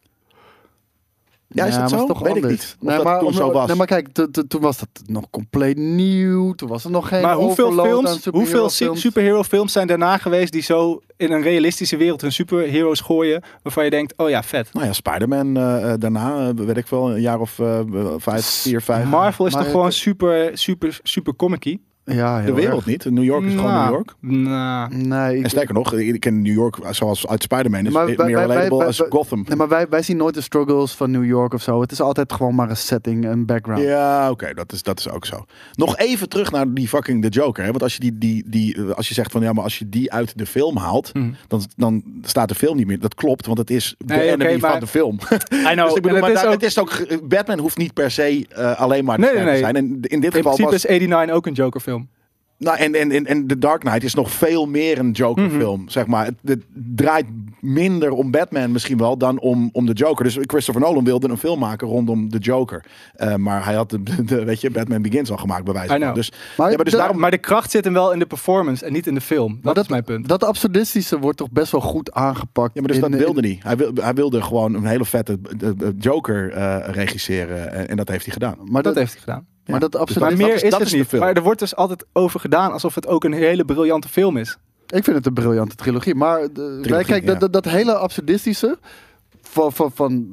Ja, 1.54 1.66
is 1.66 1.74
Ja, 1.76 1.82
dat 1.82 1.90
zo? 1.90 2.06
toch 2.06 2.20
Weet 2.20 2.36
ik 2.36 2.48
niet. 2.48 2.76
Of 2.80 2.88
Nee, 2.88 2.96
dat 2.96 3.04
maar, 3.06 3.20
toen 3.20 3.34
zo 3.34 3.52
was. 3.52 3.68
Nee, 3.68 3.76
maar 3.76 3.88
kijk, 3.88 4.08
to- 4.08 4.32
to- 4.32 4.48
toen 4.48 4.62
was 4.62 4.78
dat 4.80 4.90
nog 5.06 5.30
compleet 5.30 5.78
nieuw. 5.78 6.54
Toen 6.54 6.70
was 6.70 6.84
er 6.84 6.92
nog 6.92 7.08
geen 7.08 7.22
Maar 7.22 7.36
hoeveel 7.36 7.72
films, 7.72 8.12
superhero 8.12 8.38
hoeveel 8.38 8.70
superhero 8.96 9.44
films 9.44 9.72
zijn 9.72 9.88
daarna 9.88 10.18
geweest 10.18 10.52
die 10.52 10.62
zo 10.62 11.02
in 11.18 11.32
een 11.32 11.42
realistische 11.42 11.98
wereld 11.98 12.22
hun 12.22 12.32
superheroes 12.32 13.00
gooien, 13.00 13.42
waarvan 13.64 13.84
je 13.84 13.90
denkt, 13.90 14.14
oh 14.18 14.30
ja, 14.30 14.44
vet. 14.44 14.70
Nou 14.74 14.86
ja, 14.86 14.94
Spider-Man 14.94 15.58
eh, 15.58 15.92
eh, 15.94 16.00
daarna, 16.00 16.48
eh, 16.48 16.66
weet 16.66 16.78
ik 16.78 16.88
wel, 16.88 17.12
een 17.12 17.22
jaar 17.22 17.40
of 17.40 17.60
eh, 17.60 17.80
vijf, 18.18 18.46
vier, 18.46 18.82
vijf. 18.82 19.06
Marvel 19.06 19.46
is 19.46 19.54
maar 19.54 19.62
toch 19.64 19.72
gewoon 19.72 19.92
super, 19.92 20.58
super, 20.58 21.00
super 21.04 21.36
comic 21.36 21.78
Ja, 22.06 22.42
de 22.42 22.54
wereld 22.54 22.78
erg. 22.78 22.86
niet. 22.86 23.06
New 23.06 23.24
York 23.24 23.44
is 23.46 23.54
gewoon 23.54 23.72
Nou, 23.72 23.84
New 23.86 23.94
York. 23.94 24.14
nou. 24.20 24.96
Nee, 24.96 25.38
ik, 25.38 25.44
En 25.44 25.50
sterker 25.50 25.74
nog, 25.74 25.94
ik 25.94 26.20
ken 26.20 26.42
New 26.42 26.54
York 26.54 26.78
zoals 26.90 27.28
uit 27.28 27.44
Spider-Man 27.44 27.86
is 27.86 27.94
Maar 27.94 28.06
meer 28.06 28.18
wij- 28.18 28.32
relatable 28.34 28.78
wij- 28.78 28.88
als 28.88 29.04
Gotham. 29.10 29.44
nee, 29.48 29.58
maar 29.58 29.68
wij, 29.68 29.88
wij 29.90 30.02
zien 30.02 30.18
nooit 30.18 30.34
de 30.34 30.42
struggles 30.42 30.92
van 30.94 31.12
New 31.12 31.26
York 31.26 31.54
of 31.54 31.62
zo. 31.62 31.82
Het 31.82 31.92
is 31.92 32.02
altijd 32.02 32.34
gewoon 32.34 32.56
maar 32.56 32.70
een 32.70 32.78
setting, 32.78 33.26
een 33.26 33.46
background. 33.46 33.82
Ja, 33.84 34.30
oké, 34.32 34.54
dat, 34.54 34.72
is, 34.72 34.84
dat 34.84 35.00
is 35.00 35.10
ook 35.10 35.26
zo. 35.26 35.46
Nog 35.76 35.98
even 35.98 36.30
terug 36.30 36.52
naar 36.52 36.74
die 36.74 36.88
fucking 36.88 37.22
The 37.22 37.30
Joker. 37.30 37.64
Hè? 37.64 37.70
Want 37.70 37.84
als 37.84 37.94
je, 37.94 38.00
die, 38.00 38.18
die, 38.18 38.44
die, 38.50 38.76
eh, 38.76 38.90
als 38.92 39.08
je 39.08 39.14
zegt 39.14 39.32
van 39.32 39.42
ja, 39.42 39.54
maar 39.54 39.64
als 39.64 39.80
je 39.80 39.90
die 39.90 40.12
uit 40.12 40.38
de 40.38 40.46
film 40.46 40.78
haalt, 40.78 41.10
Hmm. 41.14 41.36
dan, 41.48 41.62
dan 41.76 42.04
staat 42.22 42.50
de 42.50 42.56
film 42.56 42.78
niet 42.78 42.88
meer. 42.88 43.00
Dat 43.00 43.16
klopt, 43.16 43.46
want 43.46 43.58
het 43.58 43.70
is 43.70 43.96
de 43.98 44.14
Nee, 44.14 44.32
enemy 44.32 44.60
maar- 44.60 44.72
van 44.72 44.80
de 44.80 44.88
film. 44.88 45.20
I 45.72 45.74
know. 45.74 45.86
dus 45.86 45.96
ik 45.96 46.02
bedoel, 46.02 46.20
maar 46.20 46.30
het 46.30 46.38
is 46.38 46.44
daar- 46.44 46.46
ook, 46.54 46.62
het 46.62 46.64
is 46.64 46.80
ook, 46.80 47.28
Batman 47.30 47.60
hoeft 47.60 47.78
niet 47.78 47.94
per 47.94 48.12
se 48.12 48.46
eh, 48.50 48.80
alleen 48.80 49.06
maar 49.06 49.18
de 49.18 49.30
Nee, 49.36 49.44
nee. 49.44 49.58
zijn. 49.58 49.76
En 49.76 49.84
in 49.86 50.00
dit 50.00 50.12
in 50.12 50.22
geval 50.22 50.42
principe 50.42 50.64
was... 50.64 50.74
is 50.74 50.90
89 50.90 51.36
ook 51.36 51.46
een 51.46 51.54
Joker 51.54 51.80
film. 51.82 52.01
Nou, 52.64 52.78
en, 52.78 52.96
en, 52.96 53.12
en, 53.12 53.26
en 53.26 53.48
The 53.48 53.58
Dark 53.58 53.80
Knight 53.80 54.04
is 54.04 54.14
nog 54.14 54.32
veel 54.32 54.66
meer 54.66 55.00
een 55.00 55.12
Joker-film, 55.12 55.90
zeg 55.90 56.08
maar. 56.08 56.26
Het, 56.26 56.36
het 56.46 56.64
draait 56.96 57.26
minder 57.60 58.12
om 58.12 58.32
Batman 58.32 58.72
misschien 58.72 58.98
wel 58.98 59.18
dan 59.18 59.40
om, 59.40 59.70
om 59.74 59.86
de 59.86 59.94
Joker. 59.94 60.24
Dus 60.24 60.38
Christopher 60.42 60.82
Nolan 60.82 61.04
wilde 61.04 61.30
een 61.30 61.38
film 61.38 61.60
maken 61.60 61.88
rondom 61.88 62.30
de 62.30 62.38
Joker. 62.38 62.86
Eh, 63.16 63.36
maar 63.36 63.66
hij 63.66 63.74
had 63.76 63.90
de, 63.90 64.04
de, 64.26 64.44
weet 64.46 64.62
je, 64.62 64.70
Batman 64.72 65.02
Begins 65.02 65.32
al 65.32 65.38
gemaakt, 65.38 65.64
bij 65.64 65.74
wijze 65.74 65.94
van. 66.06 66.14
Dus, 66.14 66.32
Maar 66.58 66.70
ja, 66.70 66.76
maar 66.76 66.84
dus 66.84 66.94
de- 66.94 67.00
daarom... 67.00 67.20
Maar 67.20 67.32
de 67.32 67.38
kracht 67.38 67.72
zit 67.72 67.84
hem 67.84 67.94
wel 67.94 68.14
in 68.14 68.20
de 68.20 68.26
performance 68.26 68.86
en 68.86 68.94
niet 68.94 69.08
in 69.08 69.14
de 69.14 69.22
film. 69.22 69.60
Dat, 69.62 69.76
Maar 69.76 69.84
is 69.84 69.90
mijn 69.90 70.04
punt. 70.04 70.28
Dat 70.28 70.44
absurdistische 70.44 71.20
wordt 71.20 71.38
toch 71.38 71.52
best 71.52 71.72
wel 71.72 71.82
goed 71.82 72.12
aangepakt. 72.14 72.72
Ja, 72.74 72.82
maar 72.82 72.88
dus 72.92 72.96
in- 72.96 73.02
dat 73.02 73.12
in- 73.12 73.18
wilde 73.26 73.42
hij. 73.42 73.60
Hij, 73.64 73.78
wil, 73.78 73.92
hij 74.02 74.14
wilde 74.14 74.42
gewoon 74.42 74.74
een 74.74 74.86
hele 74.86 75.06
vette 75.06 75.40
eh, 75.62 75.68
eh, 75.70 75.76
Joker 76.00 76.52
eh, 76.52 76.78
regisseren. 76.94 77.72
En, 77.72 77.88
en 77.88 77.98
dat 77.98 78.08
heeft 78.10 78.24
hij 78.26 78.34
gedaan. 78.34 78.56
Maar 78.58 78.84
dat 78.84 78.94
dat, 78.94 78.96
heeft 78.96 79.12
hij 79.12 79.22
gedaan. 79.22 79.46
Maar 79.66 79.80
dat 79.80 79.92
Dus. 80.08 80.18
Maar 80.18 80.38
meer 80.38 80.54
is- 80.54 80.62
is, 80.64 80.70
dat 80.70 80.80
het 80.80 80.88
is 80.88 80.94
niet. 80.94 81.08
film. 81.08 81.22
Maar 81.22 81.34
er 81.34 81.44
wordt 81.44 81.60
dus 81.60 81.76
altijd 81.76 82.06
over 82.14 82.40
gedaan 82.40 82.72
alsof 82.72 82.96
het 82.96 83.08
ook 83.08 83.24
een 83.24 83.34
hele 83.34 83.66
briljante 83.66 84.10
film 84.10 84.38
is. 84.38 84.58
Ik 84.88 85.04
vind 85.04 85.18
het 85.18 85.26
een 85.26 85.34
briljante 85.34 85.76
trilogie. 85.76 86.16
Maar 86.16 86.40
de, 86.54 86.80
Trilogie, 86.82 87.06
kijk, 87.06 87.24
ja. 87.24 87.28
dat, 87.28 87.40
dat, 87.40 87.54
dat 87.54 87.66
hele 87.74 87.96
absurdistische... 87.96 88.78
Van, 89.44 89.74
van, 89.74 89.92
van 89.94 90.28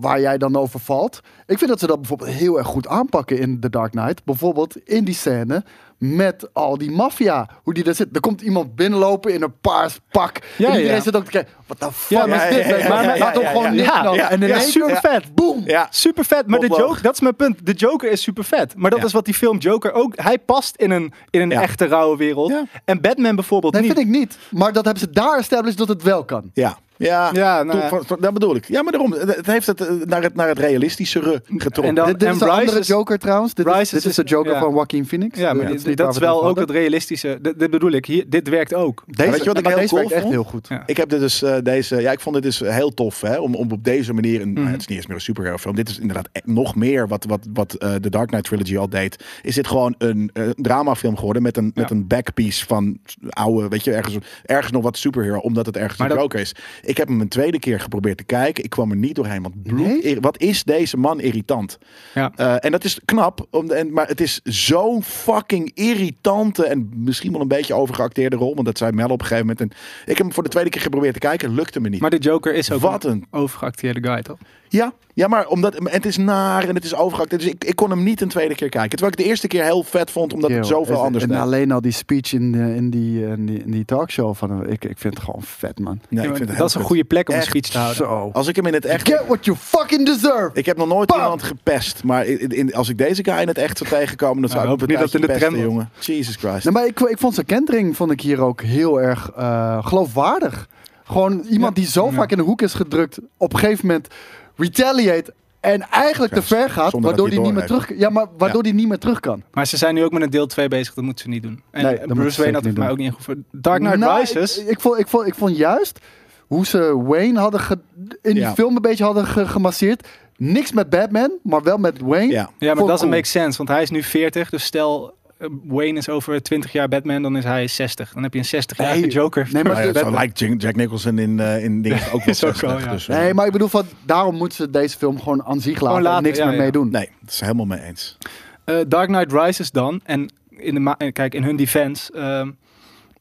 waar 0.00 0.20
jij 0.20 0.38
dan 0.38 0.56
over 0.56 0.80
valt. 0.80 1.20
Ik 1.46 1.58
vind 1.58 1.70
dat 1.70 1.80
ze 1.80 1.86
dat 1.86 1.98
bijvoorbeeld 2.00 2.30
heel 2.30 2.58
erg 2.58 2.66
goed 2.66 2.86
aanpakken 2.86 3.38
in 3.38 3.60
The 3.60 3.70
Dark 3.70 3.90
Knight. 3.90 4.24
Bijvoorbeeld 4.24 4.76
in 4.76 5.04
die 5.04 5.14
scène 5.14 5.64
met 6.12 6.48
al 6.52 6.78
die 6.78 6.90
maffia. 6.90 7.48
Hoe 7.62 7.74
die 7.74 7.84
daar 7.84 7.94
zit. 7.94 8.08
Er 8.12 8.20
komt 8.20 8.40
iemand 8.40 8.74
binnenlopen 8.74 9.32
in 9.34 9.42
een 9.42 9.58
paars 9.60 9.98
pak. 10.10 10.38
Ja, 10.56 10.68
en 10.68 10.74
iedereen 10.74 10.96
ja. 10.96 11.02
zit 11.02 11.16
ook 11.16 11.24
te 11.24 11.30
kijken. 11.30 11.52
Wat 11.66 11.80
de 11.80 11.88
fuck 11.92 12.18
Ja, 12.18 12.24
is 12.48 12.54
dit? 12.56 12.88
maar 12.88 13.04
ja, 13.04 13.18
laat 13.18 13.34
hem 13.34 13.42
ja, 13.42 13.48
gewoon 13.50 13.74
neerknallen. 13.74 14.14
ja. 14.14 14.30
En 14.30 14.42
in 14.42 14.48
Ja, 14.48 14.54
één 14.54 14.68
super 14.70 14.96
vet. 14.96 15.34
Boom. 15.34 15.64
Super 15.90 16.24
vet, 16.24 16.46
maar 16.46 16.60
de. 16.60 16.66
Joker, 16.66 17.02
dat 17.02 17.12
is 17.14 17.20
mijn 17.20 17.36
punt. 17.36 17.66
De 17.66 17.72
Joker 17.72 18.10
is 18.10 18.22
super 18.22 18.44
vet. 18.44 18.74
Maar 18.76 18.90
dat 18.90 19.04
is 19.04 19.12
wat 19.12 19.24
die 19.24 19.34
film 19.34 19.58
Joker 19.58 19.92
ook. 19.92 20.12
Hij 20.16 20.38
past 20.38 20.76
in 20.76 20.90
een, 20.90 21.12
in 21.30 21.40
een 21.40 21.52
echte 21.52 21.86
rauwe 21.86 22.16
wereld. 22.16 22.52
En 22.84 23.00
Batman 23.00 23.34
bijvoorbeeld 23.34 23.72
Nee, 23.72 23.82
niet. 23.82 23.92
vind 23.92 24.06
ik 24.06 24.12
niet. 24.14 24.38
Maar 24.50 24.72
dat 24.72 24.84
hebben 24.84 25.02
ze 25.02 25.10
daar 25.10 25.38
established 25.38 25.78
dat 25.78 25.88
het 25.88 26.02
wel 26.02 26.24
kan. 26.24 26.50
ja. 26.54 26.78
Ja, 27.04 27.30
Ja, 27.32 27.62
nou 27.62 27.70
toen- 27.70 27.80
ja. 27.80 27.88
van- 27.88 28.04
van- 28.06 28.18
dat 28.20 28.32
bedoel 28.32 28.56
ik. 28.56 28.68
Ja, 28.68 28.82
maar 28.82 28.92
daarom. 28.92 29.12
Het 29.12 29.46
heeft 29.46 29.66
het 29.66 29.80
eh, 29.80 29.90
naar 30.04 30.22
het, 30.22 30.34
naar 30.34 30.48
het 30.48 30.58
realistischere 30.58 31.42
getrokken. 31.46 31.84
En 31.84 31.94
dan- 31.94 32.06
dit 32.06 32.20
dit 32.20 32.32
is 32.32 32.38
de 32.38 32.44
Rises- 32.44 32.58
andere 32.60 32.82
Joker 32.82 33.18
trouwens. 33.18 33.54
Dit, 33.54 33.66
is, 33.66 33.72
dit 33.90 34.04
is 34.04 34.14
de 34.14 34.22
is- 34.24 34.30
Joker 34.30 34.52
ja. 34.52 34.58
van 34.60 34.70
Joaquin 34.74 35.06
Phoenix. 35.06 35.38
Ja, 35.38 35.52
maar 35.52 35.64
Eh, 35.64 35.70
dit- 35.72 35.86
is 35.86 35.96
dat 35.96 36.12
is 36.14 36.18
wel 36.18 36.44
ook 36.44 36.58
het 36.58 36.70
realistische. 36.70 37.38
Dit, 37.42 37.58
dit 37.58 37.70
bedoel 37.70 37.90
ik. 37.90 38.06
Hier, 38.06 38.24
dit 38.28 38.48
werkt 38.48 38.74
ook. 38.74 39.02
Deze, 39.06 39.30
weet 39.30 39.38
je 39.40 39.46
wat 39.46 39.58
ik 39.58 39.66
heel 39.66 39.76
deze 39.76 39.88
cool 39.88 39.98
werkt 40.00 40.12
echt 40.14 40.22
vond? 40.22 40.34
heel 40.34 40.44
goed. 40.44 40.68
Ja. 40.68 40.82
Ik 40.86 40.96
heb 40.96 41.08
dit 41.08 41.20
dus 41.20 41.42
eh, 41.42 41.56
deze, 41.62 42.00
ja, 42.00 42.12
ik 42.12 42.20
vond 42.20 42.34
dit 42.34 42.44
dus 42.44 42.58
heel 42.58 42.94
tof, 42.94 43.20
hè, 43.20 43.36
om, 43.38 43.54
om 43.54 43.70
op 43.72 43.84
deze 43.84 44.12
manier 44.12 44.40
een, 44.40 44.52
Mhm. 44.52 44.66
het 44.66 44.80
is 44.80 44.86
niet 44.86 44.96
eens 44.98 45.06
meer 45.06 45.16
een 45.16 45.22
superhero 45.22 45.56
film. 45.56 45.74
Dit 45.74 45.88
is 45.88 45.98
inderdaad 45.98 46.28
e- 46.32 46.40
nog 46.44 46.74
meer 46.74 47.08
wat, 47.08 47.24
wat, 47.28 47.46
wat 47.52 47.74
eh, 47.74 47.92
de 48.00 48.10
Dark 48.10 48.26
Knight 48.28 48.46
trilogy 48.46 48.76
al 48.78 48.88
deed. 48.88 49.24
Is 49.42 49.54
dit 49.54 49.66
gewoon 49.66 49.94
een 49.98 50.30
eh, 50.32 50.48
dramafilm 50.54 51.16
geworden 51.16 51.42
met 51.42 51.56
een, 51.56 51.70
met 51.74 51.90
een 51.90 52.06
backpiece 52.06 52.66
van 52.66 52.98
oude, 53.28 53.68
weet 53.68 53.84
je, 53.84 53.92
ergens, 53.92 54.16
ergens 54.44 54.72
nog 54.72 54.82
wat 54.82 54.96
superhero, 54.96 55.38
omdat 55.38 55.66
het 55.66 55.76
ergens 55.76 55.98
een 56.00 56.08
Joker 56.16 56.40
is. 56.40 56.54
Ik 56.82 56.93
heb 56.96 57.08
hem 57.08 57.20
een 57.20 57.28
tweede 57.28 57.58
keer 57.58 57.80
geprobeerd 57.80 58.16
te 58.16 58.24
kijken. 58.24 58.64
Ik 58.64 58.70
kwam 58.70 58.90
er 58.90 58.96
niet 58.96 59.14
doorheen, 59.14 59.42
want 59.42 59.62
bloed, 59.62 60.02
Nee? 60.02 60.20
wat 60.20 60.40
is 60.40 60.64
deze 60.64 60.96
man 60.96 61.20
irritant? 61.20 61.78
Ja. 62.14 62.32
Eh, 62.36 62.54
en 62.64 62.70
dat 62.70 62.84
is 62.84 62.98
knap, 63.04 63.46
om 63.50 63.66
de, 63.68 63.74
en, 63.74 63.92
maar 63.92 64.06
het 64.08 64.20
is 64.20 64.40
zo'n 64.44 65.02
fucking 65.02 65.70
irritante 65.74 66.66
en 66.66 66.90
misschien 66.94 67.32
wel 67.32 67.40
een 67.40 67.48
beetje 67.48 67.74
overgeacteerde 67.74 68.36
rol. 68.36 68.54
Want 68.54 68.66
dat 68.66 68.78
zei 68.78 68.92
Mel 68.92 69.08
op 69.08 69.20
een 69.20 69.26
gegeven 69.26 69.46
moment. 69.46 69.60
En 69.72 69.78
ik 70.04 70.16
heb 70.16 70.26
hem 70.26 70.32
voor 70.32 70.42
de 70.42 70.48
tweede 70.48 70.70
keer 70.70 70.80
geprobeerd 70.80 71.12
te 71.12 71.18
kijken, 71.18 71.54
lukte 71.54 71.80
me 71.80 71.88
niet. 71.88 72.00
Maar 72.00 72.10
de 72.10 72.18
Joker 72.18 72.54
is 72.54 72.70
ook 72.72 72.80
Wat 72.80 73.04
een 73.04 73.10
een- 73.10 73.26
overgeacteerde 73.30 74.08
guy, 74.08 74.22
toch? 74.22 74.38
Ja, 74.74 74.92
ja, 75.14 75.28
maar 75.28 75.46
omdat 75.46 75.74
en 75.74 75.88
het 75.90 76.06
is 76.06 76.16
naar 76.16 76.68
en 76.68 76.74
het 76.74 76.84
is 76.84 76.94
overgeacteerd. 76.94 77.40
Dus 77.42 77.50
ik, 77.50 77.64
ik 77.64 77.76
kon 77.76 77.90
hem 77.90 78.02
niet 78.02 78.20
een 78.20 78.28
tweede 78.28 78.54
keer 78.54 78.68
kijken. 78.68 78.90
Terwijl 78.90 79.12
ik 79.12 79.16
de 79.18 79.24
eerste 79.24 79.46
keer 79.46 79.62
heel 79.64 79.82
vet 79.82 80.10
vond, 80.10 80.32
omdat 80.32 80.50
het 80.50 80.66
zoveel 80.66 80.94
en- 80.96 81.00
anders 81.00 81.24
En 81.24 81.30
deed. 81.30 81.38
alleen 81.38 81.72
al 81.72 81.80
die 81.80 81.92
speech 81.92 82.32
in, 82.32 82.52
de- 82.52 82.58
in, 82.74 82.90
die, 82.90 83.26
in, 83.26 83.46
die, 83.46 83.58
in 83.64 83.70
die 83.70 83.84
talkshow 83.84 84.34
van 84.34 84.50
hem. 84.50 84.62
Ik, 84.62 84.84
ik 84.84 84.98
vind 84.98 85.14
het 85.14 85.22
gewoon 85.22 85.42
vet, 85.42 85.78
man. 85.78 85.92
Nee, 85.92 86.00
Ja, 86.08 86.20
ik 86.22 86.28
maar 86.28 86.36
vind 86.36 86.48
het 86.48 86.58
dat 86.58 86.68
is 86.68 86.74
een 86.74 86.80
goede 86.82 87.04
plek 87.04 87.28
om 87.28 87.34
een 87.34 87.42
speech 87.42 87.62
te 87.68 87.78
houden. 87.78 87.96
Zo. 87.96 88.30
Als 88.32 88.46
ik 88.48 88.56
hem 88.56 88.66
in 88.66 88.72
het 88.74 88.84
echt... 88.84 89.08
Get 89.08 89.22
what 89.26 89.44
you 89.44 89.56
fucking 89.56 90.06
deserve! 90.06 90.50
Ik 90.52 90.66
heb 90.66 90.76
nog 90.76 90.88
nooit 90.88 91.08
Bam! 91.08 91.20
iemand 91.20 91.42
gepest. 91.42 92.04
Maar 92.04 92.26
in, 92.26 92.48
in- 92.48 92.74
als 92.74 92.88
ik 92.88 92.98
deze 92.98 93.24
guy 93.24 93.40
in 93.40 93.48
het 93.48 93.58
echt 93.58 93.78
zou 93.78 93.90
tegenkomen, 93.90 94.40
dan 94.40 94.50
zou 94.50 94.62
Nou, 94.62 94.74
ik 94.74 94.80
hoop 94.80 94.88
hem 94.90 94.98
niet 95.00 95.12
dat 95.12 95.20
in 95.20 95.26
de 95.26 95.38
tram 95.38 95.50
pesten, 95.52 95.68
jongen. 95.68 95.90
Jesus 96.00 96.36
Christ. 96.36 96.64
Nee, 96.64 96.72
maar 96.74 96.86
ik, 96.86 97.00
ik 97.00 97.18
vond 97.18 97.34
zijn 97.34 97.46
kentering 97.46 97.96
vond 97.96 98.10
ik 98.10 98.20
hier 98.20 98.40
ook 98.40 98.62
heel 98.62 99.00
erg 99.00 99.30
eh, 99.36 99.86
geloofwaardig. 99.86 100.68
Gewoon 101.04 101.32
iemand 101.50 101.76
Ja. 101.76 101.82
die 101.82 101.90
zo 101.90 102.04
Ja. 102.06 102.12
vaak 102.12 102.30
in 102.30 102.36
de 102.36 102.42
hoek 102.42 102.62
is 102.62 102.74
gedrukt, 102.74 103.18
op 103.36 103.52
een 103.52 103.58
gegeven 103.58 103.86
moment 103.86 104.08
retaliate 104.56 105.34
en 105.60 105.82
eigenlijk 105.90 106.34
Ja, 106.34 106.40
te 106.40 106.46
ver 106.46 106.70
gaat, 106.70 106.90
zonder 106.90 107.10
waardoor 107.10 107.28
hij 107.28 107.38
niet 107.38 107.52
meer 107.54 107.66
terug, 107.66 107.98
ja, 107.98 108.10
maar 108.10 108.26
waardoor 108.38 108.62
hij 108.62 108.72
niet 108.72 108.88
meer 108.88 108.98
terug 108.98 109.20
kan. 109.20 109.42
Maar 109.52 109.66
ze 109.66 109.76
zijn 109.76 109.94
nu 109.94 110.04
ook 110.04 110.12
met 110.12 110.22
een 110.22 110.30
deel 110.30 110.46
2 110.46 110.68
bezig. 110.68 110.94
Dat 110.94 111.04
moeten 111.04 111.24
ze 111.24 111.30
niet 111.30 111.42
doen. 111.42 111.62
En 111.70 111.82
Nee, 111.84 111.98
Bruce 112.06 112.40
Wayne 112.40 112.54
had 112.56 112.64
het 112.64 112.76
mij 112.78 112.90
ook 112.90 112.96
niet 112.96 113.06
ingevoerd. 113.06 113.38
Dark 113.52 113.80
Knight 113.80 113.98
Nou, 113.98 114.20
Rises. 114.20 114.58
Ik, 114.58 114.68
ik, 114.68 114.80
vond, 114.80 114.98
ik, 114.98 115.08
vond, 115.08 115.26
ik 115.26 115.34
vond 115.34 115.56
juist 115.56 115.98
hoe 116.46 116.66
ze 116.66 117.02
Wayne 117.02 117.38
hadden 117.38 117.60
ge- 117.60 117.78
in 118.22 118.32
die 118.34 118.40
Ja. 118.42 118.54
film 118.54 118.76
een 118.76 118.82
beetje 118.82 119.04
hadden 119.04 119.26
ge- 119.26 119.46
gemasseerd. 119.48 120.08
Niks 120.36 120.72
met 120.72 120.90
Batman, 120.90 121.30
maar 121.42 121.62
wel 121.62 121.76
met 121.76 122.00
Wayne. 122.00 122.32
Ja. 122.32 122.50
Ja, 122.58 122.74
maar 122.74 122.86
dat 122.86 122.98
cool. 122.98 123.10
make 123.10 123.26
sense. 123.26 123.56
Want 123.56 123.68
hij 123.68 123.82
is 123.82 123.90
nu 123.90 124.02
40. 124.02 124.50
Dus 124.50 124.64
stel 124.64 125.14
Wayne 125.64 125.98
is 125.98 126.08
over 126.08 126.42
20 126.42 126.72
jaar 126.72 126.88
Batman. 126.88 127.22
Dan 127.22 127.36
is 127.36 127.44
hij 127.44 127.66
60. 127.68 128.12
Dan 128.12 128.22
heb 128.22 128.32
je 128.34 128.38
een 128.38 128.62
60-jarige 128.64 129.00
Nee, 129.00 129.10
Joker. 129.10 129.48
nee, 129.52 129.62
maar 129.64 129.72
Maar 129.72 129.86
ja, 129.86 129.92
dat- 129.92 130.02
zo 130.02 130.10
lijkt 130.10 130.38
Jack, 130.38 130.60
Jack 130.60 130.76
Nicholson 130.76 131.18
in, 131.18 131.40
eh 131.40 131.64
in 131.64 131.82
dingen 131.82 131.98
ook 132.12 132.24
wel 132.24 132.34
is 132.34 132.44
ook 132.44 132.54
60. 132.54 132.60
wel, 132.70 132.78
ja. 132.78 132.90
dus, 132.90 133.08
eh, 133.08 133.16
Nee, 133.18 133.34
maar 133.34 133.46
ik 133.46 133.52
bedoel, 133.52 133.68
van, 133.68 133.84
daarom 134.06 134.34
moeten 134.34 134.56
ze 134.56 134.70
deze 134.70 134.96
film 134.98 135.18
gewoon 135.20 135.42
aan 135.44 135.60
zich 135.60 135.80
laten, 135.80 136.02
laten, 136.02 136.16
en 136.18 136.22
niks 136.24 136.38
ja, 136.38 136.44
meer 136.44 136.54
ja. 136.54 136.60
mee 136.60 136.70
doen. 136.72 136.90
Nee, 136.90 137.08
dat 137.20 137.32
is 137.32 137.40
helemaal 137.40 137.66
mee 137.66 137.80
eens. 137.80 138.18
Eh, 138.64 138.76
Dark 138.88 139.08
Knight 139.08 139.32
Rises 139.32 139.70
dan. 139.70 140.00
En 140.04 140.30
in 140.50 140.74
de 140.84 140.94
eh, 140.98 141.12
kijk, 141.12 141.34
in 141.34 141.42
hun 141.42 141.56
defense. 141.56 142.12
ehm, 142.12 142.50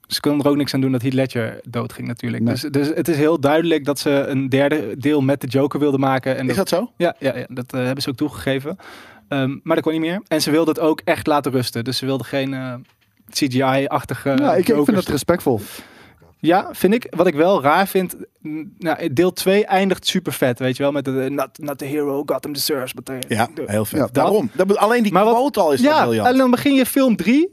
Ze 0.08 0.20
konden 0.20 0.46
er 0.46 0.52
ook 0.52 0.58
niks 0.58 0.74
aan 0.74 0.82
doen 0.82 0.92
dat 0.92 1.02
Heath 1.02 1.14
Ledger 1.14 1.60
doodging 1.64 2.08
natuurlijk. 2.08 2.44
Nee. 2.44 2.54
Dus, 2.54 2.62
dus 2.62 2.88
het 2.88 3.08
is 3.08 3.16
heel 3.18 3.40
duidelijk 3.40 3.86
dat 3.86 4.00
ze 4.00 4.10
een 4.10 4.50
derde 4.50 4.96
deel 4.98 5.22
met 5.22 5.42
de 5.42 5.48
Joker 5.48 5.80
wilden 5.80 6.00
maken. 6.00 6.38
En 6.38 6.50
Is 6.50 6.56
dat 6.56 6.70
zo? 6.70 6.92
Ja, 6.98 7.16
ja, 7.20 7.38
ja 7.38 7.46
dat 7.50 7.74
eh, 7.74 7.84
hebben 7.84 8.04
ze 8.04 8.10
ook 8.10 8.16
toegegeven. 8.16 8.78
Ehm, 9.34 9.58
maar 9.64 9.76
dat 9.76 9.84
kon 9.86 9.92
niet 9.94 10.02
meer. 10.02 10.22
En 10.28 10.42
ze 10.42 10.52
wilden 10.52 10.74
het 10.74 10.84
ook 10.84 11.02
echt 11.04 11.28
laten 11.28 11.52
rusten. 11.52 11.84
Dus 11.84 11.98
ze 11.98 12.06
wilden 12.06 12.26
geen 12.26 12.54
eh, 12.54 12.74
CGI-achtige 13.30 14.30
ja, 14.30 14.54
ik, 14.56 14.68
ik 14.68 14.76
vind 14.86 14.98
het 14.98 15.08
respectvol. 15.08 15.62
Ja, 16.40 16.70
vind 16.72 16.94
ik. 16.94 17.08
Wat 17.10 17.28
ik 17.28 17.36
wel 17.36 17.62
raar 17.62 17.88
vind. 17.88 18.16
Nou, 18.78 19.14
deel 19.14 19.34
2 19.34 19.66
eindigt 19.66 20.08
super 20.08 20.34
vet, 20.34 20.60
weet 20.60 20.78
je 20.78 20.84
wel. 20.84 20.92
Met 20.92 21.06
de 21.06 21.12
not, 21.30 21.50
not 21.58 21.78
the 21.78 21.86
hero 21.86 22.24
Gotham 22.26 22.54
deserves. 22.54 22.94
But 22.94 23.06
the, 23.06 23.18
Ja, 23.28 23.50
heel 23.66 23.86
vet. 23.86 24.00
Ja, 24.00 24.08
Daarom. 24.12 24.50
Dat, 24.54 24.78
alleen 24.78 25.04
die 25.04 25.12
Maar 25.12 25.26
wat- 25.26 25.58
al 25.58 25.72
is 25.72 25.82
ja, 25.82 26.02
briljant. 26.04 26.28
en 26.28 26.38
dan 26.38 26.52
begin 26.52 26.74
je 26.74 26.86
film 26.86 27.16
3. 27.16 27.52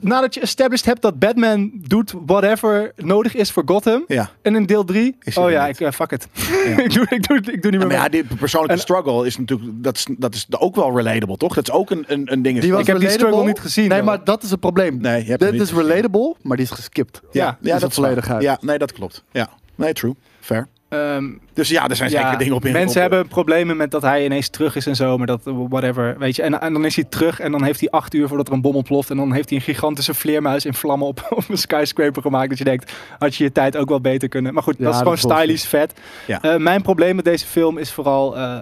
Nadat 0.00 0.34
je 0.34 0.40
established 0.40 0.86
hebt 0.86 1.02
dat 1.02 1.18
Batman 1.18 1.70
doet 1.74 2.14
whatever 2.26 2.92
nodig 2.96 3.34
is 3.34 3.50
voor 3.50 3.62
Gotham. 3.66 4.04
Ja. 4.06 4.30
En 4.42 4.54
in 4.54 4.66
deel 4.66 4.84
3. 4.84 5.16
Is 5.22 5.34
hij 5.34 5.44
Oh 5.44 5.50
ja, 5.50 5.66
ik, 5.68 5.80
eh, 5.80 5.92
fuck 5.92 6.10
it. 6.12 6.28
ik, 6.84 6.92
doe, 6.94 7.06
ik, 7.08 7.28
doe, 7.28 7.36
ik 7.36 7.44
doe 7.44 7.52
niet 7.52 7.62
meer 7.70 7.78
maar 7.78 7.86
mee. 7.86 7.96
ja, 7.96 8.08
die 8.08 8.24
persoonlijke 8.36 8.74
En- 8.76 8.80
struggle 8.80 9.26
is 9.26 9.38
natuurlijk, 9.38 9.70
dat 9.82 9.96
is, 9.96 10.06
dat 10.18 10.34
is 10.34 10.46
ook 10.58 10.74
wel 10.74 10.96
relatable, 10.96 11.36
toch? 11.36 11.54
Dat 11.54 11.68
is 11.68 11.74
ook 11.74 11.90
een, 11.90 12.04
een, 12.06 12.32
een 12.32 12.42
ding. 12.42 12.60
Die 12.60 12.70
was 12.72 12.80
Ik 12.80 12.86
heb 12.86 12.96
die 12.96 13.06
relatable. 13.06 13.32
struggle 13.32 13.46
niet 13.52 13.60
gezien, 13.60 13.88
Nee, 13.88 13.96
hoor. 13.98 14.06
maar 14.06 14.24
dat 14.24 14.42
is 14.42 14.50
het 14.50 14.60
probleem. 14.60 15.00
Nee, 15.00 15.22
je 15.24 15.28
hebt 15.30 15.40
Dit 15.40 15.60
is 15.60 15.72
relatable, 15.72 16.34
maar 16.42 16.56
die 16.56 16.66
is 16.66 16.72
geskipt. 16.72 17.20
Ja, 17.30 17.44
Ja, 17.44 17.58
ja, 17.60 17.74
is 17.74 17.80
dat 17.80 17.82
het 17.82 17.92
volledig 17.94 18.30
uit. 18.30 18.42
Ja, 18.42 18.58
nee, 18.60 18.78
dat 18.78 18.92
klopt. 18.92 19.24
Ja, 19.32 19.48
nee, 19.74 19.92
true. 19.92 20.14
Fair. 20.40 20.68
Ehm, 20.90 21.24
Dus 21.52 21.68
ja, 21.68 21.88
er 21.88 21.96
zijn 21.96 22.10
ja, 22.10 22.22
zeker 22.22 22.38
dingen 22.38 22.54
op 22.54 22.64
in. 22.64 22.72
Mensen 22.72 23.04
op- 23.04 23.10
hebben 23.10 23.28
problemen 23.28 23.76
met 23.76 23.90
dat 23.90 24.02
hij 24.02 24.24
ineens 24.24 24.48
terug 24.48 24.76
is 24.76 24.86
en 24.86 24.96
zo, 24.96 25.18
maar 25.18 25.26
dat 25.26 25.40
whatever, 25.44 26.18
weet 26.18 26.36
je. 26.36 26.42
En, 26.42 26.60
en 26.60 26.72
dan 26.72 26.84
is 26.84 26.94
hij 26.96 27.04
terug 27.04 27.40
en 27.40 27.52
dan 27.52 27.62
heeft 27.64 27.80
hij 27.80 27.90
acht 27.90 28.14
uur 28.14 28.28
voordat 28.28 28.48
er 28.48 28.52
een 28.54 28.60
bom 28.60 28.74
ontploft 28.74 29.10
en 29.10 29.16
dan 29.16 29.32
heeft 29.32 29.48
hij 29.50 29.58
een 29.58 29.64
gigantische 29.64 30.14
vleermuis 30.14 30.64
in 30.64 30.74
vlammen 30.74 31.06
op, 31.08 31.26
op 31.30 31.44
een 31.48 31.58
skyscraper 31.58 32.22
gemaakt. 32.22 32.48
Dat 32.48 32.58
je 32.58 32.64
denkt, 32.64 32.92
had 33.18 33.34
je 33.34 33.44
je 33.44 33.52
tijd 33.52 33.76
ook 33.76 33.88
wel 33.88 34.00
beter 34.00 34.28
kunnen. 34.28 34.54
Maar 34.54 34.62
goed, 34.62 34.74
Ja, 34.78 34.84
dat 34.84 34.94
is 34.94 35.00
dat 35.00 35.08
gewoon 35.08 35.30
bullshit. 35.30 35.58
stylish 35.58 35.64
vet. 35.88 36.00
Ja. 36.26 36.42
Eh, 36.42 36.56
mijn 36.56 36.82
probleem 36.82 37.16
met 37.16 37.24
deze 37.24 37.46
film 37.46 37.78
is 37.78 37.92
vooral 37.92 38.36
eh, 38.36 38.58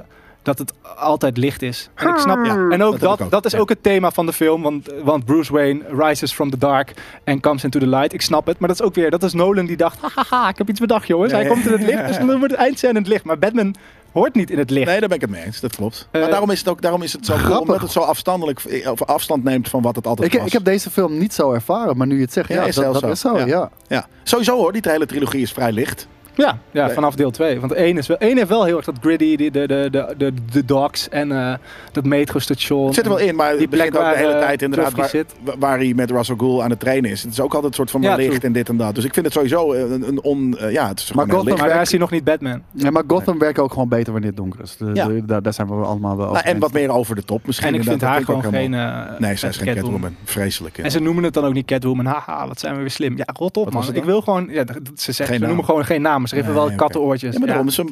dat 0.49 0.59
het 0.59 0.73
altijd 0.97 1.37
licht 1.37 1.63
is. 1.63 1.91
En 1.95 2.09
ik 2.09 2.17
snap, 2.19 2.45
Ja, 2.45 2.55
en 2.71 2.79
dat 2.79 2.89
ook 2.89 3.01
dat, 3.01 3.23
ook, 3.23 3.31
dat 3.31 3.45
is 3.45 3.53
ja. 3.53 3.59
ook 3.59 3.69
het 3.69 3.83
thema 3.83 4.11
van 4.11 4.27
de 4.27 4.33
film, 4.33 4.63
want, 4.63 4.89
want 5.05 5.25
Bruce 5.25 5.53
Wayne 5.53 5.81
rises 5.99 6.33
from 6.33 6.51
the 6.51 6.59
dark 6.59 6.93
and 7.25 7.41
comes 7.41 7.65
into 7.65 7.79
the 7.79 7.87
light. 7.87 8.13
Ik 8.13 8.23
snap 8.23 8.47
het, 8.47 8.59
maar 8.59 8.69
dat 8.69 8.81
is 8.81 8.87
ook 8.87 8.95
weer, 8.95 9.11
dat 9.11 9.23
is 9.23 9.33
Nolan 9.33 9.67
die 9.67 9.77
dacht, 9.77 9.99
haha, 10.15 10.49
ik 10.49 10.59
heb 10.59 10.69
iets 10.69 10.81
bedacht 10.81 11.07
jongens. 11.07 11.31
Ja, 11.31 11.37
hij 11.37 11.47
ja, 11.47 11.53
komt 11.53 11.67
in 11.67 11.73
het 11.73 11.83
licht, 11.83 12.07
dus 12.07 12.17
dan 12.27 12.27
wordt 12.27 12.51
het 12.51 12.61
eindscène 12.61 12.93
in 12.93 12.99
het 12.99 13.09
licht. 13.09 13.25
Maar 13.25 13.39
Batman 13.39 13.75
hoort 14.13 14.35
niet 14.35 14.51
in 14.51 14.59
het 14.59 14.71
licht. 14.71 14.87
Nee, 14.87 14.99
daar 15.01 15.09
ben 15.09 15.17
ik 15.17 15.23
het 15.23 15.31
mee 15.31 15.45
eens. 15.45 15.61
Dat 15.61 15.77
klopt. 15.77 16.09
Eh, 16.11 16.21
maar 16.21 16.31
daarom 16.31 16.51
is 16.51 16.59
het 16.59 16.69
ook 16.69 16.83
daarom 16.83 17.03
is 17.03 17.13
het 17.13 17.27
zo 17.27 17.33
cool, 17.33 17.45
grappig. 17.45 17.67
omdat 17.67 17.81
het 17.81 17.91
zo 17.91 18.01
afstandelijk 18.01 18.61
of 18.91 19.03
afstand 19.03 19.45
neemt 19.45 19.69
van 19.69 19.83
wat 19.83 19.97
het 19.97 20.07
altijd 20.07 20.33
Ik, 20.33 20.39
was. 20.39 20.47
ik 20.47 20.53
heb 20.53 20.65
deze 20.65 20.91
film 20.91 21.19
niet 21.19 21.35
zo 21.35 21.53
ervaren, 21.53 21.97
maar 21.97 22.07
nu 22.07 22.15
je 22.15 22.21
het 22.23 22.33
zegt, 22.33 22.49
Ja, 22.49 22.55
ja, 22.55 22.67
is 22.67 22.75
dat, 22.75 22.99
zo. 22.99 23.07
is 23.07 23.21
zo. 23.21 23.39
Ja. 23.39 23.47
Ja. 23.47 23.71
ja. 23.89 24.07
Sowieso 24.23 24.57
hoor, 24.57 24.73
die 24.73 24.83
hele 24.85 25.07
trilogie 25.07 25.43
is 25.43 25.53
vrij 25.53 25.73
licht. 25.73 26.09
Ja, 26.39 26.59
ja 26.71 26.85
Nee. 26.85 26.95
vanaf 26.95 27.15
deel 27.15 27.31
2. 27.31 27.61
Want 27.61 27.73
één, 27.73 27.99
is 27.99 28.07
wel, 28.07 28.17
één 28.19 28.37
heeft 28.37 28.49
wel 28.49 28.65
heel 28.65 28.77
erg 28.77 28.85
dat 28.85 28.95
gritty, 29.01 29.37
de, 29.37 29.51
de, 29.51 29.67
de, 29.67 29.89
de, 29.91 30.15
de, 30.19 30.33
de 30.53 30.65
docks 30.65 31.09
en 31.09 31.33
eh, 31.33 31.55
dat 31.93 32.05
metrostation. 32.05 32.87
Het 32.87 32.95
zit 32.95 33.05
er 33.05 33.11
wel 33.11 33.19
in, 33.21 33.37
maar 33.37 33.57
Die 33.57 33.69
plek 33.69 33.97
ook 33.97 34.03
de 34.13 34.17
hele 34.17 34.33
eh, 34.33 34.39
tijd 34.41 34.63
inderdaad 34.63 34.93
waar, 34.93 35.11
wa- 35.45 35.55
waar 35.59 35.79
hij 35.79 35.93
met 35.95 36.11
Russell 36.11 36.35
Gould 36.39 36.63
aan 36.63 36.71
het 36.71 36.81
trainen 36.81 37.11
is. 37.11 37.23
Het 37.23 37.33
is 37.33 37.41
ook 37.41 37.55
altijd 37.55 37.65
een 37.73 37.77
soort 37.79 37.91
van 37.91 38.03
Ja, 38.03 38.15
licht 38.17 38.45
en 38.45 38.53
dit 38.53 38.69
en 38.69 38.77
dat. 38.77 38.95
Dus 38.95 39.05
ik 39.05 39.13
vind 39.15 39.25
het 39.27 39.35
sowieso 39.35 39.73
een, 39.73 40.09
een 40.09 40.23
on... 40.23 40.57
eh, 40.59 40.73
ja, 40.73 40.89
het 40.89 40.99
is 41.01 41.09
heel 41.15 41.25
Gotham 41.27 41.59
maar 41.59 41.69
daar 41.69 41.81
is 41.81 41.91
hij 41.91 41.99
nog 42.01 42.11
niet 42.11 42.25
Batman. 42.25 42.63
Ja, 42.73 42.91
maar 42.91 43.03
Gotham 43.07 43.39
werkt 43.39 43.59
ook 43.59 43.73
gewoon 43.73 43.89
beter 43.89 44.13
wanneer 44.13 44.31
het 44.31 44.39
donker 44.39 44.61
is. 44.63 44.77
De- 44.77 44.91
Ja. 44.95 45.07
de- 45.07 45.25
daar, 45.25 45.43
daar 45.43 45.53
zijn 45.53 45.67
we 45.67 45.75
allemaal 45.75 46.17
wel 46.17 46.27
over 46.27 46.33
Nou, 46.35 46.47
en 46.47 46.53
eens. 46.55 46.61
wat 46.63 46.73
meer 46.73 46.91
over 46.91 47.15
de 47.15 47.25
top 47.25 47.47
misschien. 47.47 47.69
En 47.69 47.75
ik 47.75 47.83
vind 47.83 48.01
haar 48.01 48.25
gewoon 48.25 48.43
geen, 48.45 48.75
eh 48.75 49.01
Nee, 49.19 49.37
zij 49.37 49.49
is 49.49 49.57
geen 49.57 49.75
Catwoman. 49.75 50.15
Vreselijk. 50.25 50.79
En 50.79 50.91
ze 50.91 51.01
noemen 51.01 51.25
het 51.25 51.35
dan 51.35 51.45
ook 51.45 51.53
niet 51.53 51.67
Catwoman. 51.67 52.07
Haha, 52.07 52.47
wat 52.49 52.61
zijn 52.61 52.75
we 52.75 52.81
weer 52.81 52.91
slim. 52.91 53.17
Ja, 53.17 53.25
rot 53.39 53.57
op 53.57 53.65
Wat 53.65 53.73
was 53.75 53.75
man. 53.75 53.83
het 53.83 53.91
Ik 53.91 53.97
dan? 53.97 54.11
wil 54.13 54.21
gewoon... 54.21 54.51
Ze 54.95 55.37
noemen 55.39 55.65
gewoon 55.65 55.85
geen 55.85 56.03
Ze 56.29 56.37
geven 56.37 56.55
wel 56.55 56.73
kattenoortjes. 56.75 57.33
Ja, 57.33 57.39
maar 57.39 57.49
Ja. 57.49 57.55
daarom, 57.55 57.71
ze, 57.73 57.85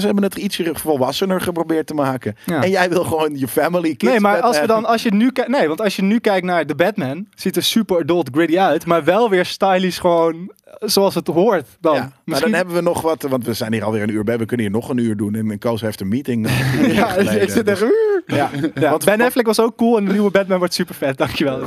ze, 0.00 0.06
hebben 0.06 0.22
het 0.24 0.34
ietsje 0.36 0.70
volwassener 0.72 1.40
geprobeerd 1.40 1.86
te 1.86 1.94
maken. 1.94 2.36
En 2.46 2.70
jij 2.70 2.88
wil 2.88 3.04
gewoon 3.04 3.38
je 3.38 3.48
family 3.48 3.94
kids 3.94 4.12
Nee, 4.12 4.20
maar 4.20 4.40
als 4.40 4.60
we 4.60 4.66
dan, 4.66 4.84
als 4.84 5.02
je 5.02 5.10
nu 5.14 5.30
kijkt, 5.30 5.50
nee, 5.50 5.68
want 5.68 5.80
als 5.80 5.96
je 5.96 6.02
nu 6.02 6.18
kijkt 6.18 6.46
naar 6.46 6.66
de 6.66 6.74
Batman, 6.74 7.26
ziet 7.34 7.56
er 7.56 7.62
super 7.62 8.00
adult 8.00 8.28
gritty 8.32 8.58
uit, 8.58 8.86
maar 8.86 9.04
wel 9.04 9.30
weer 9.30 9.44
stylish 9.44 10.00
gewoon 10.00 10.52
eh, 10.64 10.88
zoals 10.88 11.14
het 11.14 11.26
hoort 11.26 11.66
dan. 11.80 11.94
Ja, 11.94 12.12
maar 12.24 12.40
dan 12.40 12.52
hebben 12.52 12.74
we 12.74 12.80
nog 12.80 13.00
wat, 13.00 13.22
want 13.22 13.44
we 13.44 13.52
zijn 13.52 13.72
hier 13.72 13.84
alweer 13.84 14.02
een 14.02 14.10
uur 14.10 14.24
bij. 14.24 14.38
We 14.38 14.44
kunnen 14.46 14.66
hier 14.66 14.74
nog 14.74 14.88
een 14.88 14.98
uur 14.98 15.16
doen. 15.16 15.34
En 15.34 15.58
Koos 15.58 15.80
heeft 15.80 16.00
een 16.00 16.08
meeting. 16.08 16.46
eh, 16.46 16.92
Ja, 16.96 17.06
ik, 17.06 17.18
geleden. 17.18 17.42
ik 17.42 17.50
zit 17.50 17.66
Dus- 17.66 17.80
echt... 17.82 17.92
Ja, 18.26 18.50
ja, 18.74 18.90
want- 18.90 19.04
Ben 19.04 19.20
Affleck 19.20 19.46
was 19.46 19.60
ook 19.60 19.76
cool 19.76 19.96
en 19.98 20.04
de 20.04 20.12
nieuwe 20.12 20.30
Batman 20.30 20.58
wordt 20.58 20.74
super 20.74 20.94
vet, 20.94 21.16
dankjewel. 21.18 21.60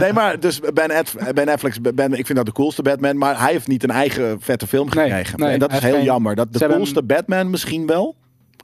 Nee, 0.00 0.12
maar 0.12 0.40
dus 0.40 0.60
Ben, 0.74 0.90
Ad, 0.90 1.14
ben 1.34 1.48
Affleck, 1.48 1.94
ben, 1.94 2.12
ik 2.12 2.26
vind 2.26 2.36
dat 2.38 2.46
de 2.46 2.52
coolste 2.52 2.82
Batman. 2.82 3.18
Maar 3.18 3.40
hij 3.40 3.52
heeft 3.52 3.66
niet 3.68 3.82
een 3.82 3.90
eigen 3.90 4.36
vette 4.40 4.66
film 4.66 4.88
gekregen. 5.04 5.38
nee, 5.38 5.52
en 5.52 5.58
dat 5.58 5.72
is 5.72 5.78
heel 5.78 5.94
geen- 5.94 6.04
jammer. 6.04 6.34
Dat 6.34 6.52
de 6.52 6.58
hebben 6.58 6.76
coolste 6.76 7.02
Batman 7.02 7.50
misschien 7.50 7.86
wel. 7.86 8.14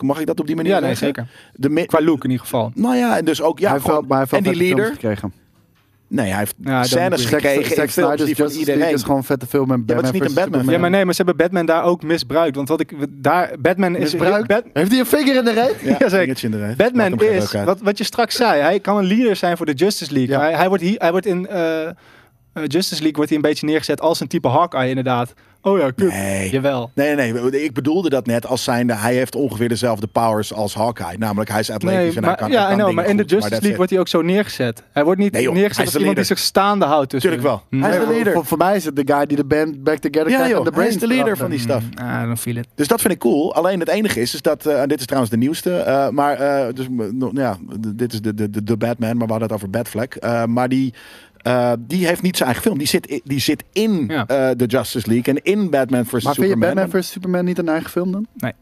Mag 0.03 0.20
ik 0.20 0.26
dat 0.26 0.41
op 0.41 0.47
die 0.47 0.57
manier 0.57 0.72
ja, 0.72 0.80
nee, 0.80 0.95
zeker. 0.95 1.26
De 1.53 1.85
Qua 1.87 2.03
look 2.03 2.24
in 2.24 2.30
ieder 2.30 2.45
geval. 2.45 2.70
Nou 2.74 2.97
ja, 2.97 3.18
en 3.18 3.24
dus 3.24 3.43
ook 3.43 3.59
ja, 3.59 3.70
hij 3.70 3.80
gewoon- 3.80 4.05
maar 4.09 4.09
hij 4.09 4.18
heeft 4.18 4.30
wel 4.30 4.41
en 4.41 4.45
die 4.47 4.53
vette 4.55 4.64
leader. 4.74 4.85
films 4.85 5.01
gekregen. 5.01 5.33
Nee, 6.09 6.28
hij 6.28 6.39
heeft 6.39 6.55
Ja, 6.64 6.83
scènes 6.85 7.24
gekregen 7.24 7.64
Zack 7.64 7.74
films 7.74 7.93
Snyder's 7.93 8.24
die 8.24 8.37
van 8.37 8.45
Justice 8.45 8.57
League 8.59 8.74
iedereen. 8.74 8.95
is 8.95 9.03
gewoon 9.03 9.16
een 9.16 9.24
vette 9.24 9.47
film. 9.47 9.70
En 9.70 9.83
maar 9.87 9.97
het 9.97 10.05
is 10.05 10.11
Batman 10.11 10.20
niet 10.28 10.28
een 10.39 10.51
Batman. 10.51 10.74
Ja, 10.74 10.78
maar 10.80 10.91
nee, 10.91 11.05
maar 11.05 11.14
ze 11.14 11.22
hebben 11.22 11.45
Batman 11.45 11.66
daar 11.66 11.85
ook 11.85 12.03
misbruikt. 12.03 12.57
Want 12.57 12.68
wat 12.68 12.80
ik 12.80 12.93
daar, 13.11 13.51
Batman 13.59 13.97
is. 13.97 14.12
Misbruikt? 14.12 14.47
Bat- 14.49 14.64
Heeft 14.72 14.91
hij 14.91 15.01
een 15.01 15.07
vinger 15.07 15.37
in 15.37 15.45
de 15.45 15.53
reet? 15.53 15.76
Ja, 15.83 16.18
in 16.43 16.51
de 16.51 16.59
reet. 16.66 16.76
Batman 16.76 17.20
is, 17.20 17.53
wat, 17.53 17.80
wat 17.80 17.99
je 17.99 18.05
straks 18.05 18.37
zei, 18.37 18.61
hij 18.61 18.80
kan 18.80 18.97
een 18.99 19.05
leader 19.05 19.37
zijn 19.37 19.57
voor 19.57 19.66
de 19.66 19.72
Justice 19.72 20.12
League. 20.12 20.35
Ja. 20.35 20.41
Hij, 20.41 20.53
hij, 20.55 20.68
wordt 20.68 20.83
hier, 20.83 20.99
hij 20.99 21.11
wordt 21.11 21.26
in 21.26 21.47
eh, 21.47 21.89
Justice 22.53 22.94
League 23.00 23.12
wordt 23.12 23.28
hij 23.28 23.38
een 23.38 23.44
beetje 23.48 23.66
neergezet 23.66 24.00
als 24.00 24.20
een 24.20 24.28
type 24.28 24.48
Hawkeye 24.48 24.88
inderdaad. 24.88 25.34
Oh 25.64 25.78
ja, 25.78 25.90
kut. 25.90 26.09
Nee. 26.12 26.50
Jawel. 26.50 26.90
Nee, 26.94 27.14
nee, 27.14 27.32
nee. 27.32 27.64
Ik 27.64 27.74
bedoelde 27.74 28.09
dat 28.11 28.26
net 28.26 28.46
als 28.46 28.64
zijnde, 28.64 28.94
hij 28.94 29.14
heeft 29.14 29.34
ongeveer 29.34 29.68
dezelfde 29.68 30.07
powers 30.07 30.53
als 30.53 30.74
Hawkeye. 30.74 31.18
Namelijk, 31.18 31.50
hij 31.50 31.61
is 31.61 31.70
atletisch 31.70 32.14
Nee, 32.14 32.16
en 32.16 32.24
hij 32.24 32.34
kan 32.34 32.50
ja, 32.50 32.59
hij 32.59 32.66
kan 32.66 32.74
know, 32.74 32.88
dingen 32.88 33.03
maar 33.03 33.11
in 33.11 33.16
de 33.16 33.24
Justice 33.24 33.50
League 33.50 33.70
it. 33.70 33.76
wordt 33.76 33.90
hij 33.90 34.00
ook 34.00 34.09
zo 34.09 34.22
neergezet. 34.22 34.82
Hij 34.92 35.05
wordt 35.05 35.20
niet 35.20 35.32
Nee, 35.32 35.42
joh, 35.42 35.53
hij 35.53 35.61
neergezet 35.61 35.86
is 35.86 35.88
als 35.88 35.92
de 35.94 35.98
iemand 36.09 36.16
die 36.28 36.36
zich 36.36 36.38
staande 36.38 36.84
houdt. 36.84 37.11
Dus 37.11 37.20
Tuurlijk 37.20 37.42
wel. 37.42 37.62
Hij 37.70 37.90
is 37.90 38.07
de 38.07 38.12
leader. 38.12 38.32
Voor, 38.32 38.44
voor 38.44 38.59
mij 38.59 38.76
is 38.76 38.84
het 38.84 38.96
de 38.96 39.03
guy 39.07 39.26
die 39.26 39.36
de 39.36 39.44
band 39.44 39.84
back 39.84 39.98
together 39.98 40.28
Ja, 40.30 40.34
krijgt 40.36 40.50
joh, 40.50 40.66
en 40.66 40.72
de 40.72 40.80
hij 40.80 40.88
is 40.88 40.96
brains 40.96 40.96
de 40.96 41.07
leader 41.14 41.36
van 41.36 41.50
die 41.50 41.64
brengt. 41.66 41.84
stuff. 41.86 42.03
Ah, 42.09 42.22
dan 42.22 42.38
viel 42.38 42.57
het. 42.57 42.66
Dus 42.74 42.88
dat 42.88 43.00
vind 43.00 43.12
ik 43.12 43.18
cool. 43.18 43.55
Alleen 43.55 43.80
het 43.80 43.88
enige 43.88 44.20
is, 44.20 44.34
is 44.34 44.42
dat, 44.42 44.66
eh, 44.66 44.82
en 44.82 44.88
dit 44.88 44.98
is 44.98 45.05
trouwens 45.07 45.32
de 45.32 45.38
nieuwste, 45.38 45.76
eh, 45.76 46.09
maar 46.09 46.36
eh, 46.38 46.74
dus, 46.74 46.86
ja, 47.32 47.57
dit 47.78 48.12
is 48.12 48.20
de, 48.20 48.34
de, 48.34 48.50
de, 48.50 48.62
de 48.62 48.76
Batman, 48.76 49.16
maar 49.16 49.26
we 49.26 49.32
hadden 49.32 49.48
het 49.48 49.57
over 49.57 49.70
Batfleck. 49.70 50.14
Eh, 50.14 50.44
maar 50.44 50.68
die, 50.68 50.94
eh, 51.43 51.72
die 51.78 52.07
heeft 52.07 52.22
niet 52.22 52.36
zijn 52.36 52.49
eigen 52.49 52.66
film. 52.66 52.78
Die 52.78 52.86
zit, 52.86 53.20
die 53.24 53.40
zit 53.40 53.64
in 53.72 54.05
Ja. 54.09 54.26
eh, 54.26 54.51
de 54.57 54.66
Justice 54.66 55.09
League 55.11 55.34
en 55.34 55.43
in 55.43 55.70
Batman 55.70 56.05
vs. 56.07 56.12
Maar 56.12 56.20
vind 56.34 56.36
je 56.36 56.53
Superman. 56.53 56.74
Batman 56.74 57.03
vs 57.03 57.11
Superman 57.11 57.45
niet 57.45 57.59
een 57.59 57.68
eigen 57.68 57.90
film 57.90 58.12
dan? 58.12 58.26
Nee, 58.36 58.53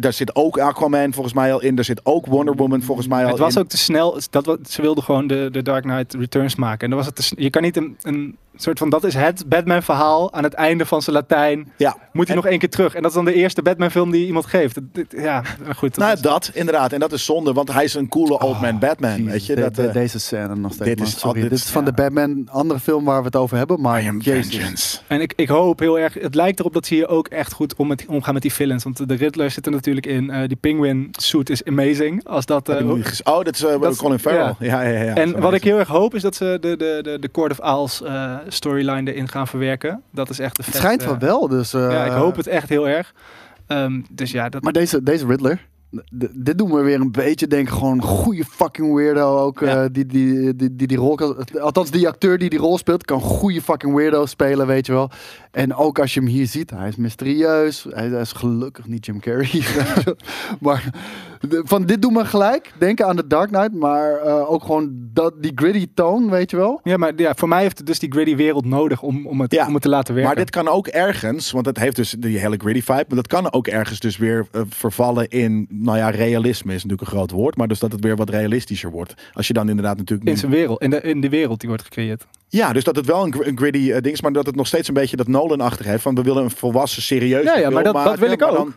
daar 0.00 0.12
zit 0.12 0.34
ook 0.34 0.58
Aquaman 0.58 1.12
volgens 1.12 1.34
mij 1.34 1.52
al 1.52 1.62
in. 1.62 1.74
Daar 1.74 1.84
zit 1.84 2.00
ook 2.04 2.26
Wonder 2.26 2.54
Woman 2.54 2.82
volgens 2.82 3.06
mij 3.08 3.24
al 3.24 3.30
Het 3.30 3.38
was 3.38 3.54
in. 3.54 3.60
ook 3.60 3.68
te 3.68 3.76
snel. 3.78 4.18
Dat, 4.30 4.46
wat- 4.46 4.70
ze 4.70 4.82
wilden 4.82 5.04
gewoon 5.04 5.26
de, 5.26 5.48
de 5.52 5.62
Dark 5.62 5.82
Knight 5.82 6.14
Returns 6.14 6.54
maken. 6.56 6.80
En 6.80 6.88
dan 6.88 6.98
was 6.98 7.06
het 7.06 7.14
te 7.16 7.42
je 7.42 7.50
kan 7.50 7.62
niet 7.62 7.76
een, 7.76 7.96
een 8.02 8.36
soort 8.56 8.78
van... 8.78 8.90
Dat 8.90 9.04
is 9.04 9.14
het 9.14 9.48
Batman-verhaal 9.48 10.32
aan 10.32 10.42
het 10.42 10.54
einde 10.54 10.86
van 10.86 11.02
zijn 11.02 11.16
Latijn. 11.16 11.72
Ja, 11.76 11.96
Moet 12.12 12.26
hij 12.26 12.36
En- 12.36 12.42
nog 12.42 12.50
één 12.50 12.58
keer 12.58 12.70
terug. 12.70 12.94
En 12.94 13.00
dat 13.02 13.10
is 13.10 13.16
dan 13.16 13.24
de 13.24 13.32
eerste 13.34 13.62
Batman-film 13.62 14.10
die 14.10 14.26
iemand 14.26 14.46
geeft. 14.46 14.78
Ja, 15.08 15.42
goed. 15.76 15.94
dat 15.94 16.04
nou 16.04 16.12
is- 16.12 16.20
dat 16.20 16.50
inderdaad. 16.54 16.92
En 16.92 17.00
dat 17.00 17.12
is 17.12 17.24
zonde, 17.24 17.52
want 17.52 17.72
hij 17.72 17.84
is 17.84 17.94
een 17.94 18.08
coole 18.08 18.38
old 18.38 18.60
man 18.60 18.78
Batman. 18.78 19.10
Jezus, 19.16 19.30
weet 19.32 19.46
je, 19.46 19.54
de- 19.54 19.60
dat, 19.60 19.74
de- 19.74 19.86
eh, 19.86 19.92
deze 19.92 20.18
scène 20.18 20.54
nog 20.56 20.72
steeds. 20.72 20.88
dit 20.90 21.00
is- 21.00 21.18
Sorry, 21.18 21.40
dit 21.40 21.50
dit 21.50 21.58
is- 21.58 21.64
van 21.70 21.84
ja. 21.84 21.90
de 21.90 21.94
Batman, 22.02 22.48
andere 22.50 22.80
film 22.80 23.04
waar 23.04 23.18
we 23.20 23.26
het 23.26 23.36
over 23.36 23.56
hebben. 23.56 23.80
Maar 23.80 24.02
I 24.02 24.08
am 24.08 24.20
Jezus. 24.20 24.54
vengeance. 24.56 24.98
En 25.06 25.20
ik, 25.20 25.32
ik 25.36 25.48
hoop 25.48 25.78
heel 25.78 25.98
erg... 25.98 26.14
Het 26.14 26.34
lijkt 26.34 26.58
erop 26.60 26.72
dat 26.72 26.86
ze 26.86 26.94
hier 26.94 27.08
ook 27.08 27.28
echt 27.28 27.52
goed 27.52 27.74
om 27.76 27.86
met, 27.86 28.04
omgaan 28.08 28.32
met 28.32 28.42
die 28.42 28.52
Want 28.84 29.08
de 29.08 29.14
Riddler 29.14 29.50
zit 29.50 29.66
er 29.66 29.72
natuurlijk 29.72 30.06
in. 30.06 30.30
Eh, 30.30 30.48
die 30.48 30.56
Penguin 30.56 31.08
suit 31.12 31.50
is 31.50 31.64
amazing. 31.64 32.24
Als 32.26 32.46
dat... 32.46 32.68
Eh, 32.68 32.90
oh, 32.90 33.44
dat 33.44 33.54
is 33.54 33.64
eh, 33.64 33.80
dat 33.80 33.92
is- 33.92 33.98
Colin 33.98 34.18
Farrell. 34.18 34.54
Ja, 34.58 34.82
ja, 34.82 34.88
ja. 34.90 35.02
ja. 35.02 35.14
en 35.14 35.40
wat 35.40 35.52
ik 35.54 35.64
heel 35.64 35.78
erg 35.78 35.88
hoop 35.88 36.14
is 36.14 36.22
dat 36.22 36.34
ze 36.34 36.58
de, 36.60 36.76
de, 36.76 36.98
de, 37.02 37.18
de 37.18 37.30
Court 37.30 37.52
of 37.52 37.58
Owls 37.74 38.02
eh, 38.02 38.34
storyline 38.48 39.12
erin 39.12 39.28
gaan 39.28 39.46
verwerken. 39.46 40.02
Dat 40.10 40.30
is 40.30 40.38
echt 40.38 40.56
de 40.56 40.62
Het 40.62 40.70
vetste- 40.72 40.82
schijnt 40.82 41.04
wel 41.04 41.18
wel, 41.18 41.48
dus... 41.48 41.74
eh, 41.74 41.80
Ja, 41.90 42.04
ik 42.04 42.12
hoop 42.12 42.36
het 42.36 42.46
echt 42.46 42.68
heel 42.68 42.88
erg. 42.88 43.12
Ehm, 43.66 44.00
dus 44.10 44.30
ja, 44.30 44.48
dat, 44.48 44.62
Maar 44.62 44.72
deze, 44.72 45.02
deze 45.02 45.26
Riddler, 45.26 45.66
dit 46.32 46.58
doet 46.58 46.68
me 46.68 46.82
weer 46.82 47.00
een 47.00 47.12
beetje 47.12 47.46
denken, 47.46 47.74
gewoon 47.74 48.02
goede 48.02 48.44
fucking 48.44 48.94
weirdo 48.94 49.38
ook. 49.38 49.60
Ja. 49.60 49.82
eh, 49.82 49.88
die, 49.92 50.06
die, 50.06 50.56
die, 50.56 50.76
die 50.76 50.86
die 50.86 50.96
rol 50.96 51.14
kan, 51.14 51.36
althans 51.60 51.90
die 51.90 52.08
acteur 52.08 52.38
die 52.38 52.50
die 52.50 52.58
rol 52.58 52.78
speelt, 52.78 53.04
kan 53.04 53.20
goede 53.20 53.62
fucking 53.62 53.94
weirdo 53.94 54.26
spelen, 54.26 54.66
weet 54.66 54.86
je 54.86 54.92
wel. 54.92 55.10
En 55.50 55.74
ook 55.74 55.98
als 55.98 56.14
je 56.14 56.20
hem 56.20 56.28
hier 56.28 56.46
ziet, 56.46 56.70
hij 56.70 56.88
is 56.88 56.96
mysterieus. 56.96 57.86
Hij, 57.90 58.08
hij 58.08 58.20
is 58.20 58.32
gelukkig 58.32 58.86
niet 58.86 59.06
Jim 59.06 59.20
Carrey. 59.20 59.62
maar 60.60 60.90
van 61.48 61.84
dit 61.86 62.02
doet 62.02 62.12
me 62.12 62.24
gelijk 62.24 62.72
denken 62.78 63.06
aan 63.06 63.16
The 63.16 63.26
Dark 63.26 63.48
Knight, 63.48 63.72
maar 63.74 64.16
eh, 64.16 64.50
ook 64.50 64.64
gewoon 64.64 64.90
dat, 65.12 65.34
die 65.42 65.52
gritty 65.54 65.86
tone, 65.94 66.30
weet 66.30 66.50
je 66.50 66.56
wel. 66.56 66.80
Ja, 66.82 66.96
maar 66.96 67.12
ja, 67.16 67.32
voor 67.36 67.48
mij 67.48 67.62
heeft 67.62 67.78
het 67.78 67.86
dus 67.86 67.98
die 67.98 68.12
gritty 68.12 68.36
wereld 68.36 68.64
nodig 68.64 69.02
om, 69.02 69.26
om, 69.26 69.40
het, 69.40 69.52
Ja, 69.52 69.66
om 69.66 69.72
het 69.74 69.82
te 69.82 69.88
laten 69.88 70.14
werken. 70.14 70.34
Maar 70.34 70.44
dit 70.44 70.54
kan 70.54 70.68
ook 70.68 70.86
ergens, 70.86 71.50
want 71.50 71.66
het 71.66 71.78
heeft 71.78 71.96
dus 71.96 72.10
die 72.18 72.38
hele 72.38 72.56
gritty 72.56 72.82
vibe, 72.82 73.04
maar 73.08 73.16
dat 73.16 73.26
kan 73.26 73.52
ook 73.52 73.66
ergens 73.66 74.00
dus 74.00 74.16
weer 74.16 74.46
eh, 74.52 74.60
vervallen 74.68 75.28
in, 75.28 75.66
nou 75.70 75.98
ja, 75.98 76.10
realisme 76.10 76.70
is 76.74 76.82
natuurlijk 76.84 77.00
een 77.10 77.16
groot 77.16 77.30
woord, 77.30 77.56
maar 77.56 77.68
dus 77.68 77.78
dat 77.78 77.92
het 77.92 78.04
weer 78.04 78.16
wat 78.16 78.30
realistischer 78.30 78.90
wordt. 78.90 79.14
Als 79.32 79.46
je 79.46 79.52
dan 79.52 79.68
inderdaad 79.68 79.96
natuurlijk... 79.96 80.28
in 80.28 80.36
zijn 80.38 80.50
wereld, 80.52 80.82
in 80.82 80.90
de, 80.90 81.00
in 81.00 81.20
de 81.20 81.28
wereld 81.28 81.60
die 81.60 81.68
wordt 81.68 81.84
gecreëerd. 81.84 82.26
Ja, 82.48 82.72
dus 82.72 82.84
dat 82.84 82.96
het 82.96 83.06
wel 83.06 83.24
een, 83.24 83.32
gr- 83.34 83.46
een 83.46 83.58
gritty 83.58 83.90
eh, 83.92 84.00
ding 84.02 84.14
is, 84.14 84.20
maar 84.20 84.32
dat 84.32 84.46
het 84.46 84.56
nog 84.56 84.66
steeds 84.66 84.88
een 84.88 84.94
beetje 84.94 85.16
dat 85.16 85.26
Nolan-achtig 85.28 85.86
heeft, 85.86 86.02
van 86.02 86.14
we 86.14 86.22
willen 86.22 86.42
een 86.42 86.50
volwassen, 86.50 87.02
serieus 87.02 87.44
Ja, 87.44 87.58
ja, 87.58 87.70
maar 87.70 87.84
dat- 87.84 88.18
wil 88.18 88.30
ik 88.30 88.40
maar 88.40 88.48
ook. 88.50 88.56
Dan, 88.56 88.74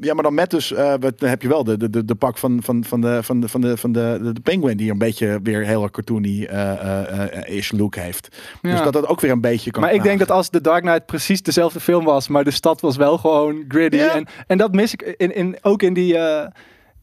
ja, 0.00 0.14
maar 0.14 0.22
dan 0.22 0.34
met 0.34 0.50
dus, 0.50 0.72
eh, 0.72 0.94
dan 1.16 1.28
heb 1.28 1.42
je 1.42 1.48
wel 1.48 1.64
de, 1.64 1.76
de, 1.76 1.90
de, 1.90 2.04
de 2.04 2.14
pak 2.14 2.38
van, 2.38 2.62
van, 2.62 2.84
van, 2.84 3.00
de, 3.00 3.22
van, 3.22 3.40
de, 3.40 3.48
van, 3.48 3.60
de, 3.60 3.76
van 3.76 3.92
de, 3.92 4.30
de, 4.32 4.40
penguin, 4.40 4.76
die 4.76 4.90
een 4.90 4.98
beetje 4.98 5.40
weer 5.42 5.64
heel 5.64 5.90
cartoony 5.90 6.44
eh, 6.44 7.46
eh, 7.46 7.56
ish 7.56 7.70
look 7.70 7.94
heeft. 7.94 8.28
Dus 8.62 8.82
dat 8.82 8.92
dat 8.92 9.06
ook 9.06 9.20
weer 9.20 9.30
een 9.30 9.40
beetje 9.40 9.70
kan 9.70 9.82
Maar 9.82 9.94
ik 9.94 10.02
denk 10.02 10.18
dat 10.18 10.30
als 10.30 10.48
The 10.48 10.60
Dark 10.60 10.82
Knight 10.82 11.06
precies 11.06 11.42
dezelfde 11.42 11.80
film 11.80 12.04
was, 12.04 12.28
maar 12.28 12.44
de 12.44 12.50
stad 12.50 12.80
was 12.80 12.96
wel 12.96 13.18
gewoon 13.18 13.64
gritty. 13.68 13.96
Ja. 13.96 14.14
En, 14.14 14.26
en 14.46 14.58
dat 14.58 14.72
mis 14.72 14.92
ik 14.92 15.02
in, 15.16 15.34
in, 15.34 15.56
ook 15.62 15.82
in 15.82 15.94
die. 15.94 16.18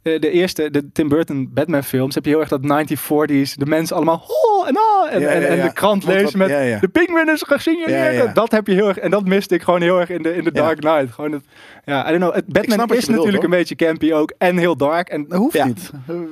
Eh, 0.04 0.14
eh, 0.14 0.22
de 0.22 0.30
eerste, 0.30 0.72
de 0.72 0.92
Tim 0.92 1.10
Burton 1.10 1.50
Batman 1.54 1.84
films, 1.84 2.16
heb 2.16 2.26
je 2.26 2.30
heel 2.30 2.40
erg 2.40 2.50
dat 2.50 2.62
1940s. 2.62 3.54
De 3.54 3.66
mensen 3.66 3.96
allemaal 3.96 4.24
oh 4.28 4.68
en 4.68 4.76
ah. 4.76 5.14
En, 5.14 5.22
Ja, 5.22 5.28
en, 5.28 5.42
ja, 5.42 5.48
en 5.48 5.58
ja. 5.58 5.64
de 5.68 5.74
krant 5.74 6.06
wat- 6.06 6.16
lezen 6.16 6.38
met 6.38 6.50
de 6.82 6.88
penguin 6.92 7.30
is 7.30 7.44
gesignaleerd. 7.48 8.36
Dat 8.36 8.52
heb 8.52 8.68
je 8.68 8.74
heel 8.74 8.88
erg. 8.88 8.98
En 8.98 9.12
dat 9.12 9.26
miste 9.26 9.56
ik 9.56 9.62
gewoon 9.62 9.82
heel 9.82 10.00
erg 10.00 10.10
in 10.10 10.22
de, 10.22 10.36
in 10.36 10.44
de. 10.44 10.52
Dark 10.52 10.80
Knight. 10.80 11.14
Gewoon 11.14 11.32
het, 11.32 11.44
ja, 11.86 12.08
I 12.08 12.10
don't 12.10 12.22
know. 12.22 12.34
Het 12.34 12.46
Batman 12.46 12.80
is 12.80 12.88
bedoelt, 12.88 13.08
natuurlijk 13.10 13.44
een 13.44 13.50
beetje 13.50 13.76
campy 13.76 14.14
ook. 14.14 14.34
En 14.38 14.58
heel 14.58 14.78
dark. 14.78 15.10
En 15.10 15.26
Dat 15.28 15.38
hoeft 15.38 15.64
niet. 15.66 15.92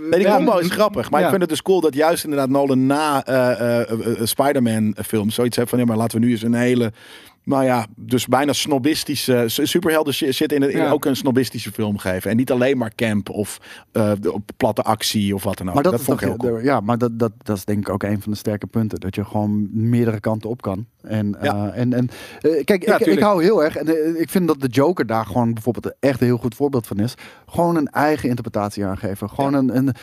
Nee, 0.09 0.19
die 0.19 0.29
combo 0.29 0.57
is 0.57 0.69
grappig. 0.69 1.09
Maar 1.09 1.21
ik 1.21 1.29
vind 1.29 1.41
het 1.41 1.49
dus 1.49 1.61
cool 1.61 1.81
dat 1.81 1.93
juist 1.93 2.23
inderdaad 2.23 2.49
Nolan 2.49 2.85
na 2.85 3.25
eh, 3.25 3.51
eh, 3.51 3.79
eh, 3.79 3.91
eh, 3.91 4.25
Spider-Man 4.25 4.95
film 5.05 5.29
zoiets 5.29 5.57
heeft 5.57 5.69
van... 5.69 5.79
Ja, 5.79 5.85
maar 5.85 5.97
laten 5.97 6.19
we 6.19 6.25
nu 6.25 6.31
eens 6.31 6.41
een 6.41 6.53
hele... 6.53 6.91
Nou 7.43 7.63
ja, 7.63 7.85
dus 7.95 8.25
bijna 8.27 8.53
snobistische... 8.53 9.43
su- 9.47 9.65
Superhelden 9.65 10.13
zit 10.13 10.51
in, 10.51 10.61
in 10.71 10.77
Ja. 10.77 10.89
ook 10.91 11.05
een 11.05 11.15
snobistische 11.15 11.71
film 11.71 11.97
geven. 11.97 12.31
En 12.31 12.37
niet 12.37 12.51
alleen 12.51 12.77
maar 12.77 12.91
camp 12.95 13.29
of 13.29 13.59
eh, 13.91 14.11
op 14.31 14.49
platte 14.57 14.81
actie 14.83 15.35
of 15.35 15.43
wat 15.43 15.57
dan 15.57 15.67
ook. 15.67 15.73
Maar 15.73 15.83
dat, 15.83 15.91
dat 15.91 16.01
is 16.01 16.05
vond 16.07 16.21
ik 16.21 16.27
toch, 16.27 16.37
heel 16.41 16.49
cool. 16.51 16.63
ja, 16.63 16.79
maar 16.79 16.97
dat, 16.97 17.19
dat, 17.19 17.31
dat 17.37 17.57
is 17.57 17.65
denk 17.65 17.79
ik 17.79 17.89
ook 17.89 18.03
een 18.03 18.21
van 18.21 18.31
de 18.31 18.37
sterke 18.37 18.67
punten. 18.67 18.99
Dat 18.99 19.15
je 19.15 19.25
gewoon 19.25 19.67
meerdere 19.89 20.19
kanten 20.19 20.49
op 20.49 20.61
kan. 20.61 20.85
En, 21.01 21.37
Ja. 21.41 21.71
eh, 21.71 21.79
en, 21.81 21.93
en 21.93 22.09
eh, 22.41 22.63
kijk, 22.63 22.85
Ja, 22.85 22.99
ik, 22.99 23.05
ik 23.05 23.19
hou 23.19 23.43
heel 23.43 23.63
erg. 23.63 23.75
En 23.75 24.19
ik 24.21 24.29
vind 24.29 24.47
dat 24.47 24.61
de 24.61 24.67
Joker 24.67 25.05
daar 25.05 25.25
gewoon 25.25 25.53
bijvoorbeeld 25.53 25.93
echt 25.99 26.19
een 26.21 26.27
heel 26.27 26.37
goed 26.37 26.55
voorbeeld 26.55 26.87
van 26.87 26.99
is. 26.99 27.13
Gewoon 27.45 27.75
een 27.75 27.87
eigen 27.87 28.29
interpretatie 28.29 28.85
aangeven. 28.85 29.29
Gewoon 29.29 29.53
een, 29.53 29.77
een. 29.77 29.93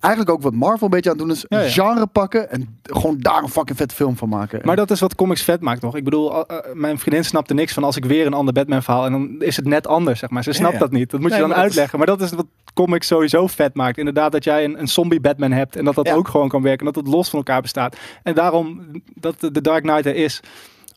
Eigenlijk 0.00 0.30
ook 0.36 0.42
wat 0.42 0.54
Marvel 0.54 0.84
een 0.84 0.90
beetje 0.90 1.10
aan 1.10 1.16
het 1.16 1.26
doen 1.26 1.34
is. 1.36 1.44
Ja, 1.48 1.60
ja. 1.60 1.68
Genre 1.68 2.06
pakken 2.06 2.50
en 2.50 2.78
gewoon 2.82 3.18
daar 3.18 3.42
een 3.42 3.48
fucking 3.48 3.76
vette 3.78 3.94
film 3.94 4.16
van 4.16 4.28
maken. 4.28 4.60
Maar 4.64 4.76
dat 4.76 4.90
is 4.90 5.00
wat 5.00 5.14
comics 5.14 5.42
vet 5.42 5.60
maakt 5.60 5.82
nog. 5.82 5.96
Ik 5.96 6.04
bedoel, 6.04 6.32
uh, 6.34 6.40
uh, 6.50 6.56
mijn 6.74 6.98
vriendin 6.98 7.24
snapte 7.24 7.54
niks 7.54 7.72
van 7.72 7.84
als 7.84 7.96
ik 7.96 8.04
weer 8.04 8.26
een 8.26 8.34
ander 8.34 8.54
Batman 8.54 8.82
verhaal 8.82 9.04
en 9.04 9.12
dan 9.12 9.36
is 9.42 9.56
het 9.56 9.64
net 9.64 9.86
anders, 9.86 10.18
zeg 10.18 10.30
maar. 10.30 10.42
Ze 10.42 10.52
snapt 10.52 10.72
ja. 10.72 10.78
dat 10.78 10.90
niet. 10.90 11.10
Dat 11.10 11.20
moet 11.20 11.30
Nee, 11.30 11.38
je 11.38 11.44
dan 11.46 11.54
maar 11.54 11.62
dat 11.64 11.70
is- 11.70 11.78
uitleggen. 11.78 11.98
Maar 11.98 12.16
dat 12.18 12.20
is 12.20 12.36
wat 12.36 12.46
comics 12.74 13.06
sowieso 13.06 13.46
vet 13.46 13.74
maakt. 13.74 13.98
Inderdaad, 13.98 14.32
dat 14.32 14.44
jij 14.44 14.64
een, 14.64 14.78
een 14.80 14.88
zombie 14.88 15.20
Batman 15.20 15.52
hebt 15.52 15.76
en 15.76 15.84
dat 15.84 15.94
dat 15.94 16.06
Ja. 16.06 16.14
ook 16.14 16.28
gewoon 16.28 16.48
kan 16.48 16.62
werken. 16.62 16.86
En 16.86 16.92
dat 16.92 17.04
het 17.04 17.14
los 17.14 17.28
van 17.28 17.38
elkaar 17.38 17.62
bestaat. 17.62 17.96
En 18.22 18.34
daarom 18.34 18.80
dat 19.14 19.40
de 19.40 19.60
Dark 19.60 19.82
Knight 19.82 20.06
er 20.06 20.14
is. 20.16 20.40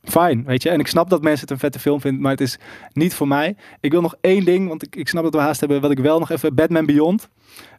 Fijn, 0.04 0.44
weet 0.46 0.64
je. 0.64 0.70
En 0.70 0.80
ik 0.80 0.88
snap 0.88 1.10
dat 1.10 1.22
mensen 1.22 1.42
het 1.42 1.52
een 1.52 1.58
vette 1.60 1.80
film 1.80 2.02
vinden, 2.02 2.22
maar 2.22 2.32
het 2.32 2.42
is 2.42 2.58
niet 2.94 3.14
voor 3.14 3.28
mij. 3.28 3.56
Ik 3.80 3.92
wil 3.92 4.02
nog 4.02 4.16
één 4.22 4.46
ding, 4.46 4.68
want 4.68 4.84
ik, 4.84 4.96
ik 4.96 5.08
snap 5.08 5.24
dat 5.24 5.34
we 5.34 5.40
haast 5.40 5.60
hebben. 5.60 5.82
Wat 5.82 5.92
ik 5.92 6.00
wel 6.00 6.20
nog 6.20 6.30
even, 6.30 6.56
Batman 6.56 6.86
Beyond. 6.86 7.30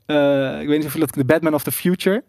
Eh, 0.06 0.60
ik 0.60 0.68
weet 0.68 0.78
niet 0.78 0.86
of 0.86 0.92
je 0.92 0.98
dat, 1.00 1.14
de 1.14 1.24
Batman 1.24 1.54
of 1.54 1.62
the 1.62 1.72
Future. 1.72 2.22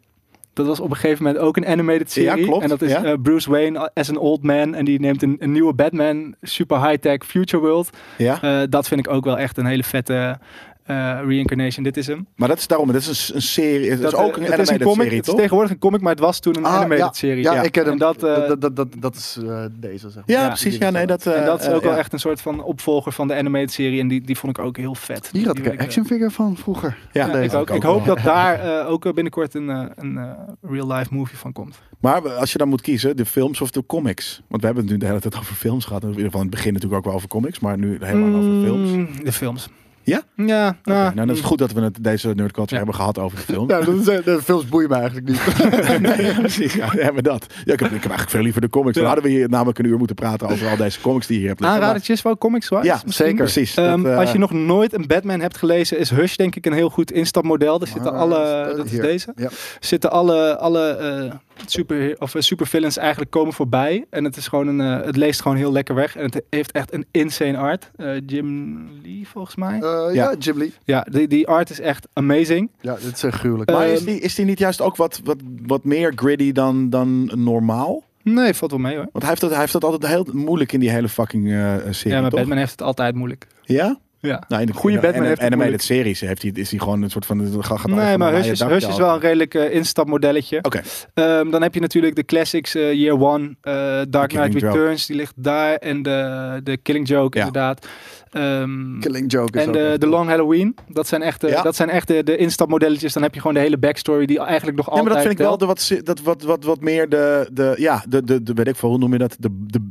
Dat 0.53 0.65
was 0.65 0.79
op 0.79 0.89
een 0.89 0.95
gegeven 0.95 1.23
moment 1.23 1.43
ook 1.43 1.57
een 1.57 1.65
animated 1.67 2.11
serie. 2.11 2.39
Ja, 2.39 2.45
klopt. 2.47 2.63
En 2.63 2.69
dat 2.69 2.81
is 2.81 2.91
Ja. 2.91 3.03
eh, 3.03 3.13
Bruce 3.21 3.49
Wayne 3.51 3.91
as 3.93 4.09
an 4.09 4.17
old 4.17 4.43
man. 4.43 4.75
En 4.75 4.85
die 4.85 4.99
neemt 4.99 5.21
een, 5.23 5.35
een 5.39 5.51
nieuwe 5.51 5.73
Batman, 5.73 6.35
super 6.41 6.87
high-tech 6.87 7.17
future 7.25 7.63
world. 7.63 7.89
Ja? 8.17 8.41
Eh, 8.41 8.61
dat 8.69 8.87
vind 8.87 8.99
ik 9.07 9.13
ook 9.13 9.25
wel 9.25 9.37
echt 9.37 9.57
een 9.57 9.65
hele 9.65 9.83
vette 9.83 10.37
eh, 10.85 11.19
reincarnation. 11.27 11.83
Dit 11.83 11.97
is 11.97 12.07
hem. 12.07 12.27
Maar 12.35 12.47
dat 12.47 12.57
is 12.57 12.67
daarom, 12.67 12.91
dit 12.91 12.95
is 13.07 13.29
een, 13.29 13.35
een 13.35 13.41
serie. 13.41 13.89
Het 13.89 13.99
is 13.99 14.03
Dat, 14.11 14.15
ook 14.15 14.37
eh, 14.37 14.43
een 14.45 14.51
het 14.51 14.59
is 14.59 14.69
een 14.69 14.79
comic. 14.79 14.95
serie, 15.01 15.17
het 15.17 15.19
is 15.25 15.31
toch? 15.31 15.35
tegenwoordig 15.39 15.71
een 15.71 15.79
comic, 15.79 16.01
maar 16.01 16.11
het 16.11 16.19
was 16.19 16.39
toen 16.39 16.57
een 16.57 16.65
Ah, 16.65 16.73
animated 16.75 16.97
ja. 17.05 17.11
serie. 17.13 17.43
Ja, 17.43 17.53
Ja. 17.53 17.61
ik 17.61 17.71
ken 17.71 17.85
hem. 17.85 17.97
Dat, 17.97 18.23
eh, 18.23 18.47
dat, 18.47 18.61
dat, 18.61 18.75
dat, 18.75 18.87
dat 18.99 19.15
is 19.15 19.37
eh, 19.47 19.65
deze, 19.79 20.09
zeg 20.09 20.15
maar. 20.15 20.35
Ja, 20.35 20.41
Ja, 20.41 20.47
precies. 20.47 20.77
Ja, 20.77 20.89
nee, 20.89 21.05
dat, 21.05 21.25
en 21.25 21.45
dat 21.45 21.61
is 21.61 21.67
ook 21.69 21.83
wel 21.83 21.91
ja. 21.91 21.97
echt 21.97 22.13
een 22.13 22.19
soort 22.19 22.41
van 22.41 22.63
opvolger 22.63 23.11
van 23.11 23.27
de 23.27 23.35
animated 23.35 23.71
serie. 23.71 23.99
En 23.99 24.07
die, 24.07 24.21
die 24.21 24.37
vond 24.37 24.57
ik 24.57 24.63
ook 24.63 24.77
heel 24.77 24.95
vet. 24.95 25.29
Hier 25.31 25.47
had 25.47 25.57
ik 25.57 25.65
een 25.65 25.79
action 25.79 26.05
figure 26.05 26.31
van 26.31 26.57
vroeger. 26.57 26.97
Ja, 27.11 27.27
deze. 27.27 27.43
ik, 27.43 27.53
ook. 27.53 27.69
ook 27.69 27.75
ik 27.75 27.83
hoop 27.83 28.05
dat 28.05 28.19
daar 28.23 28.59
eh, 28.59 28.89
ook 28.89 29.13
binnenkort 29.13 29.53
een, 29.53 29.69
eh, 29.69 29.85
een 29.95 30.19
real-life 30.61 31.13
movie 31.13 31.37
van 31.37 31.51
komt. 31.51 31.79
Maar 31.99 32.29
als 32.33 32.51
je 32.51 32.57
dan 32.57 32.67
moet 32.67 32.81
kiezen, 32.81 33.17
de 33.17 33.25
films 33.25 33.61
of 33.61 33.71
de 33.71 33.85
comics? 33.85 34.41
Want 34.47 34.61
we 34.61 34.65
hebben 34.67 34.83
het 34.83 34.93
nu 34.93 34.99
de 34.99 35.05
hele 35.05 35.19
tijd 35.19 35.37
over 35.37 35.55
films 35.55 35.85
gehad. 35.85 36.03
In 36.03 36.09
ieder 36.09 36.23
geval 36.23 36.39
in 36.41 36.45
het 36.47 36.55
begin 36.55 36.73
natuurlijk 36.73 36.99
ook 36.99 37.05
wel 37.05 37.15
over 37.15 37.27
comics, 37.27 37.59
maar 37.59 37.77
nu 37.77 37.97
helemaal 37.99 38.39
over 38.39 38.61
films. 38.63 38.89
Mm, 38.89 39.07
De 39.23 39.31
films. 39.31 39.67
Ja? 40.03 40.21
Ja, 40.35 40.45
nou, 40.45 40.75
nou, 40.83 41.15
dan 41.15 41.29
is 41.29 41.39
goed 41.41 41.57
dat 41.57 41.71
we 41.71 41.81
het, 41.81 41.97
deze 42.03 42.27
nerd 42.27 42.51
culture 42.51 42.69
Ja. 42.71 42.77
hebben 42.77 42.95
gehad 42.95 43.19
over 43.19 43.37
de 43.37 43.43
film. 43.43 43.69
Ja, 43.69 43.81
dat 43.81 43.95
is, 43.95 44.07
eh, 44.07 44.23
de 44.25 44.41
films 44.43 44.67
boeien 44.67 44.89
me 44.89 44.95
eigenlijk 44.95 45.27
niet. 45.27 45.41
nee, 46.17 46.33
precies. 46.33 46.73
Ja, 46.73 46.85
hebben 46.89 47.15
we 47.15 47.21
dat. 47.21 47.45
Ja, 47.65 47.73
ik, 47.73 47.79
heb, 47.79 47.87
ik 47.87 48.01
heb 48.01 48.11
eigenlijk 48.11 48.29
veel 48.29 48.41
liever 48.41 48.61
de 48.61 48.69
comics. 48.69 48.95
Dan 48.97 49.05
hadden 49.05 49.23
we 49.23 49.29
hier 49.29 49.49
namelijk 49.49 49.79
een 49.79 49.85
uur 49.85 49.97
moeten 49.97 50.15
praten 50.15 50.47
over 50.49 50.67
al 50.67 50.77
deze 50.77 51.01
comics 51.01 51.25
die 51.27 51.35
je 51.35 51.39
hier 51.41 51.49
hebt 51.49 51.61
liggen. 51.61 51.79
Aanradertjes 51.81 52.21
wel 52.21 52.37
comics 52.37 52.69
wise? 52.69 52.83
Ja, 52.83 52.93
misschien? 53.05 53.11
zeker. 53.25 53.35
Precies. 53.43 53.75
Ehm, 53.75 54.01
Dat, 54.03 54.11
eh, 54.11 54.17
als 54.17 54.31
je 54.31 54.37
nog 54.37 54.51
nooit 54.51 54.93
een 54.93 55.07
Batman 55.07 55.39
hebt 55.39 55.57
gelezen, 55.57 55.97
is 55.99 56.09
Hush 56.09 56.35
denk 56.35 56.55
ik 56.55 56.65
een 56.65 56.73
heel 56.73 56.89
goed 56.89 57.11
instapmodel. 57.11 57.81
Er 57.81 57.87
zitten 57.87 58.11
Maar, 58.11 58.21
alle, 58.21 58.73
dat 58.77 58.85
is 58.85 58.91
deze, 58.99 59.33
Ja. 59.35 59.49
zitten 59.79 60.11
alle, 60.11 60.57
alle 60.57 60.87
eh, 60.89 61.33
super, 61.65 62.15
of, 62.19 62.35
eh, 62.35 62.41
supervillains 62.41 62.97
eigenlijk 62.97 63.31
komen 63.31 63.53
voorbij. 63.53 64.05
En 64.09 64.23
het 64.23 64.35
is 64.37 64.47
gewoon 64.47 64.67
een, 64.67 64.99
eh, 64.99 65.05
het 65.05 65.15
leest 65.17 65.41
gewoon 65.41 65.57
heel 65.57 65.71
lekker 65.71 65.95
weg. 65.95 66.15
En 66.15 66.23
het 66.23 66.41
heeft 66.49 66.71
echt 66.71 66.93
een 66.93 67.05
insane 67.11 67.57
art. 67.57 67.91
Eh, 67.95 68.07
Jim 68.25 68.79
Lee 69.03 69.27
volgens 69.27 69.55
mij. 69.55 69.73
Eh, 69.79 70.13
ja, 70.13 70.31
Ja. 70.31 70.35
Jim 70.39 70.57
Lee. 70.57 70.73
ja, 70.83 71.05
die, 71.11 71.27
die 71.27 71.47
art 71.47 71.69
is 71.69 71.79
echt 71.79 72.07
amazing. 72.13 72.69
Ja, 72.81 72.95
dit 73.03 73.15
is 73.15 73.23
echt 73.23 73.37
gruwelijk. 73.37 73.71
maar 73.71 73.87
is 73.87 74.03
die, 74.03 74.19
is 74.19 74.35
die 74.35 74.45
niet 74.45 74.59
juist 74.59 74.81
ook 74.81 74.95
wat, 74.95 75.21
wat, 75.23 75.37
wat 75.65 75.83
meer 75.83 76.11
gritty 76.15 76.51
dan, 76.51 76.89
dan 76.89 77.31
normaal? 77.35 78.03
Nee, 78.23 78.53
valt 78.53 78.71
wel 78.71 78.79
mee 78.79 78.95
hoor. 78.95 79.07
Want 79.11 79.19
hij 79.19 79.27
heeft, 79.27 79.41
dat, 79.41 79.49
hij 79.49 79.59
heeft 79.59 79.71
dat 79.73 79.83
altijd 79.83 80.07
heel 80.11 80.27
moeilijk 80.33 80.71
in 80.71 80.79
die 80.79 80.89
hele 80.89 81.09
fucking 81.09 81.51
eh, 81.51 81.75
serie, 81.89 82.13
Ja, 82.15 82.21
maar 82.21 82.29
toch? 82.29 82.39
Batman 82.39 82.57
heeft 82.57 82.71
het 82.71 82.81
altijd 82.81 83.15
moeilijk. 83.15 83.47
Ja? 83.63 83.99
Ja. 84.27 84.43
Nou, 84.47 84.61
in 84.61 84.67
de 84.67 84.73
Goeie 84.73 84.95
in 84.95 85.01
de- 85.01 85.07
Batman 85.07 85.23
de 85.23 85.29
heeft 85.29 85.41
het 85.41 85.53
animated 85.53 85.83
series 85.83 86.19
heeft 86.19 86.41
hij, 86.41 86.51
is 86.53 86.69
hij 86.69 86.79
gewoon 86.79 87.01
een 87.01 87.09
soort 87.09 87.25
van... 87.25 87.63
Gaat, 87.63 87.87
Nee, 87.87 88.17
maar 88.17 88.29
een 88.33 88.35
Hush 88.41 88.49
is, 88.49 88.59
Hush 88.61 88.97
wel 88.97 89.13
een 89.13 89.19
redelijk 89.19 89.53
eh, 89.53 89.73
instapmodelletje. 89.73 90.59
Oké, 90.61 90.81
Ehm, 91.13 91.49
dan 91.49 91.61
heb 91.61 91.73
je 91.73 91.79
natuurlijk 91.79 92.15
de 92.15 92.23
classics 92.25 92.75
eh, 92.75 92.93
Year 92.93 93.19
One, 93.21 93.55
eh, 93.61 94.01
Dark 94.09 94.29
Knight 94.29 94.53
Joke. 94.53 94.65
Returns, 94.65 95.05
die 95.05 95.15
ligt 95.15 95.33
daar. 95.35 95.75
En 95.75 96.01
de, 96.01 96.59
de 96.63 96.77
Killing 96.77 97.07
Joke, 97.07 97.37
Ja. 97.37 97.45
inderdaad. 97.45 97.87
Ehm, 98.31 98.99
Killing 98.99 99.31
Joke 99.31 99.57
is 99.59 99.63
en 99.63 99.69
ook 99.93 99.99
de. 99.99 100.07
Long 100.07 100.29
Halloween, 100.29 100.75
dat 100.87 101.07
zijn 101.07 101.21
echt, 101.21 101.41
de, 101.41 101.47
Ja. 101.47 101.61
dat 101.61 101.75
zijn 101.75 101.89
echt 101.89 102.07
de, 102.07 102.23
de 102.23 102.37
instapmodelletjes. 102.37 103.13
Dan 103.13 103.23
heb 103.23 103.33
je 103.33 103.39
gewoon 103.39 103.55
de 103.55 103.61
hele 103.61 103.77
backstory 103.77 104.25
die 104.25 104.39
eigenlijk 104.39 104.77
nog 104.77 104.85
Ja, 104.85 104.91
altijd 104.91 105.09
maar 105.13 105.23
dat 105.23 105.27
vind 105.27 105.39
ik 105.39 105.45
wel 105.45 105.57
de 105.57 105.65
wat, 105.65 105.91
dat 106.03 106.21
wat, 106.21 106.41
wat, 106.43 106.63
wat 106.63 106.81
meer 106.81 107.09
de, 107.09 107.49
de 107.53 107.73
ja, 107.77 108.03
de, 108.09 108.23
de, 108.23 108.43
de, 108.43 108.53
weet 108.53 108.67
ik 108.67 108.75
veel, 108.75 108.89
hoe 108.89 108.97
noem 108.97 109.11
je 109.11 109.17
dat? 109.17 109.35
De, 109.39 109.49
de, 109.67 109.87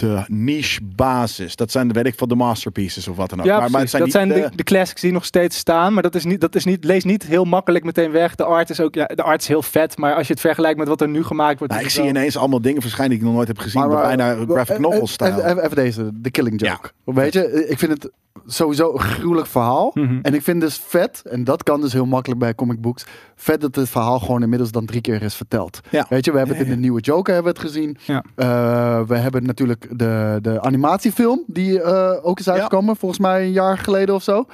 de 0.00 0.24
niche 0.26 0.80
basis. 0.94 1.56
Dat 1.56 1.70
zijn 1.70 1.88
de, 1.88 1.94
weet 1.94 2.06
ik 2.06 2.14
veel, 2.14 2.26
de 2.26 2.34
masterpieces 2.34 3.08
of 3.08 3.16
wat 3.16 3.30
dan 3.30 3.40
ook. 3.40 3.46
Ja, 3.46 3.58
maar, 3.58 3.70
maar 3.70 3.80
het 3.80 3.90
precies. 3.90 4.12
zijn 4.12 4.28
dat 4.28 4.36
zijn 4.36 4.50
de, 4.50 4.56
de 4.56 4.62
classics 4.62 5.00
die 5.00 5.12
nog 5.12 5.24
steeds 5.24 5.56
staan. 5.56 5.92
Maar 5.92 6.02
dat 6.02 6.14
is 6.14 6.24
niet, 6.24 6.40
dat 6.40 6.54
is 6.54 6.64
niet, 6.64 6.84
lees 6.84 7.04
niet 7.04 7.26
heel 7.26 7.44
makkelijk 7.44 7.84
meteen 7.84 8.10
weg. 8.10 8.34
De 8.34 8.44
art 8.44 8.70
is 8.70 8.80
ook, 8.80 8.94
ja, 8.94 9.06
de 9.06 9.22
art 9.22 9.40
is 9.40 9.48
heel 9.48 9.62
vet. 9.62 9.98
Maar 9.98 10.14
als 10.14 10.26
je 10.26 10.32
het 10.32 10.42
vergelijkt 10.42 10.78
met 10.78 10.88
wat 10.88 11.00
er 11.00 11.08
nu 11.08 11.24
gemaakt 11.24 11.58
wordt. 11.58 11.72
Nou, 11.72 11.84
ik 11.84 11.90
zie 11.90 12.02
wel- 12.02 12.10
ineens 12.10 12.36
allemaal 12.36 12.60
dingen 12.60 12.82
verschijnen 12.82 13.10
die 13.10 13.18
ik 13.18 13.24
nog 13.24 13.34
nooit 13.34 13.48
heb 13.48 13.58
gezien. 13.58 13.88
Maar, 13.88 14.02
bijna 14.02 14.44
graphic 14.48 14.76
eh, 14.76 14.82
novel 14.82 15.00
eh, 15.00 15.06
stijl. 15.06 15.40
Even, 15.40 15.64
even, 15.64 15.76
deze, 15.76 16.10
de 16.14 16.30
Killing 16.30 16.66
Joke. 16.66 16.90
Weet 17.04 17.32
je, 17.32 17.44
eh, 17.44 17.70
ik 17.70 17.78
vind 17.78 17.92
het 17.92 18.10
sowieso 18.46 18.92
een 18.92 19.00
gruwelijk 19.00 19.46
verhaal. 19.46 19.90
Mhm. 19.94 20.18
En 20.22 20.34
ik 20.34 20.42
vind 20.42 20.60
dus 20.60 20.80
vet, 20.86 21.22
en 21.24 21.44
dat 21.44 21.62
kan 21.62 21.80
dus 21.80 21.92
heel 21.92 22.06
makkelijk 22.06 22.40
bij 22.40 22.54
comic 22.54 22.80
books, 22.80 23.06
vet 23.40 23.60
dat 23.60 23.74
het 23.74 23.88
verhaal 23.88 24.18
gewoon 24.18 24.42
inmiddels 24.42 24.70
dan 24.70 24.86
drie 24.86 25.00
keer 25.00 25.22
is 25.22 25.34
verteld. 25.34 25.80
Ja. 25.90 26.06
Weet 26.08 26.24
je, 26.24 26.30
we 26.32 26.38
hebben 26.38 26.56
het 26.56 26.66
in 26.66 26.72
de 26.72 26.78
nieuwe 26.78 27.00
Joker 27.00 27.34
hebben 27.34 27.52
we 27.52 27.58
het 27.58 27.68
gezien. 27.68 27.96
Ja. 28.04 28.24
Eh, 28.34 29.02
we 29.06 29.16
hebben 29.16 29.42
natuurlijk 29.42 29.86
de, 29.98 30.38
de 30.42 30.60
animatiefilm 30.60 31.44
die 31.46 31.82
eh, 31.82 32.12
ook 32.22 32.38
is 32.38 32.48
uitgekomen, 32.48 32.96
volgens 32.96 33.20
mij 33.20 33.42
een 33.42 33.52
jaar 33.52 33.78
geleden 33.78 34.14
of 34.14 34.22
zo. 34.22 34.46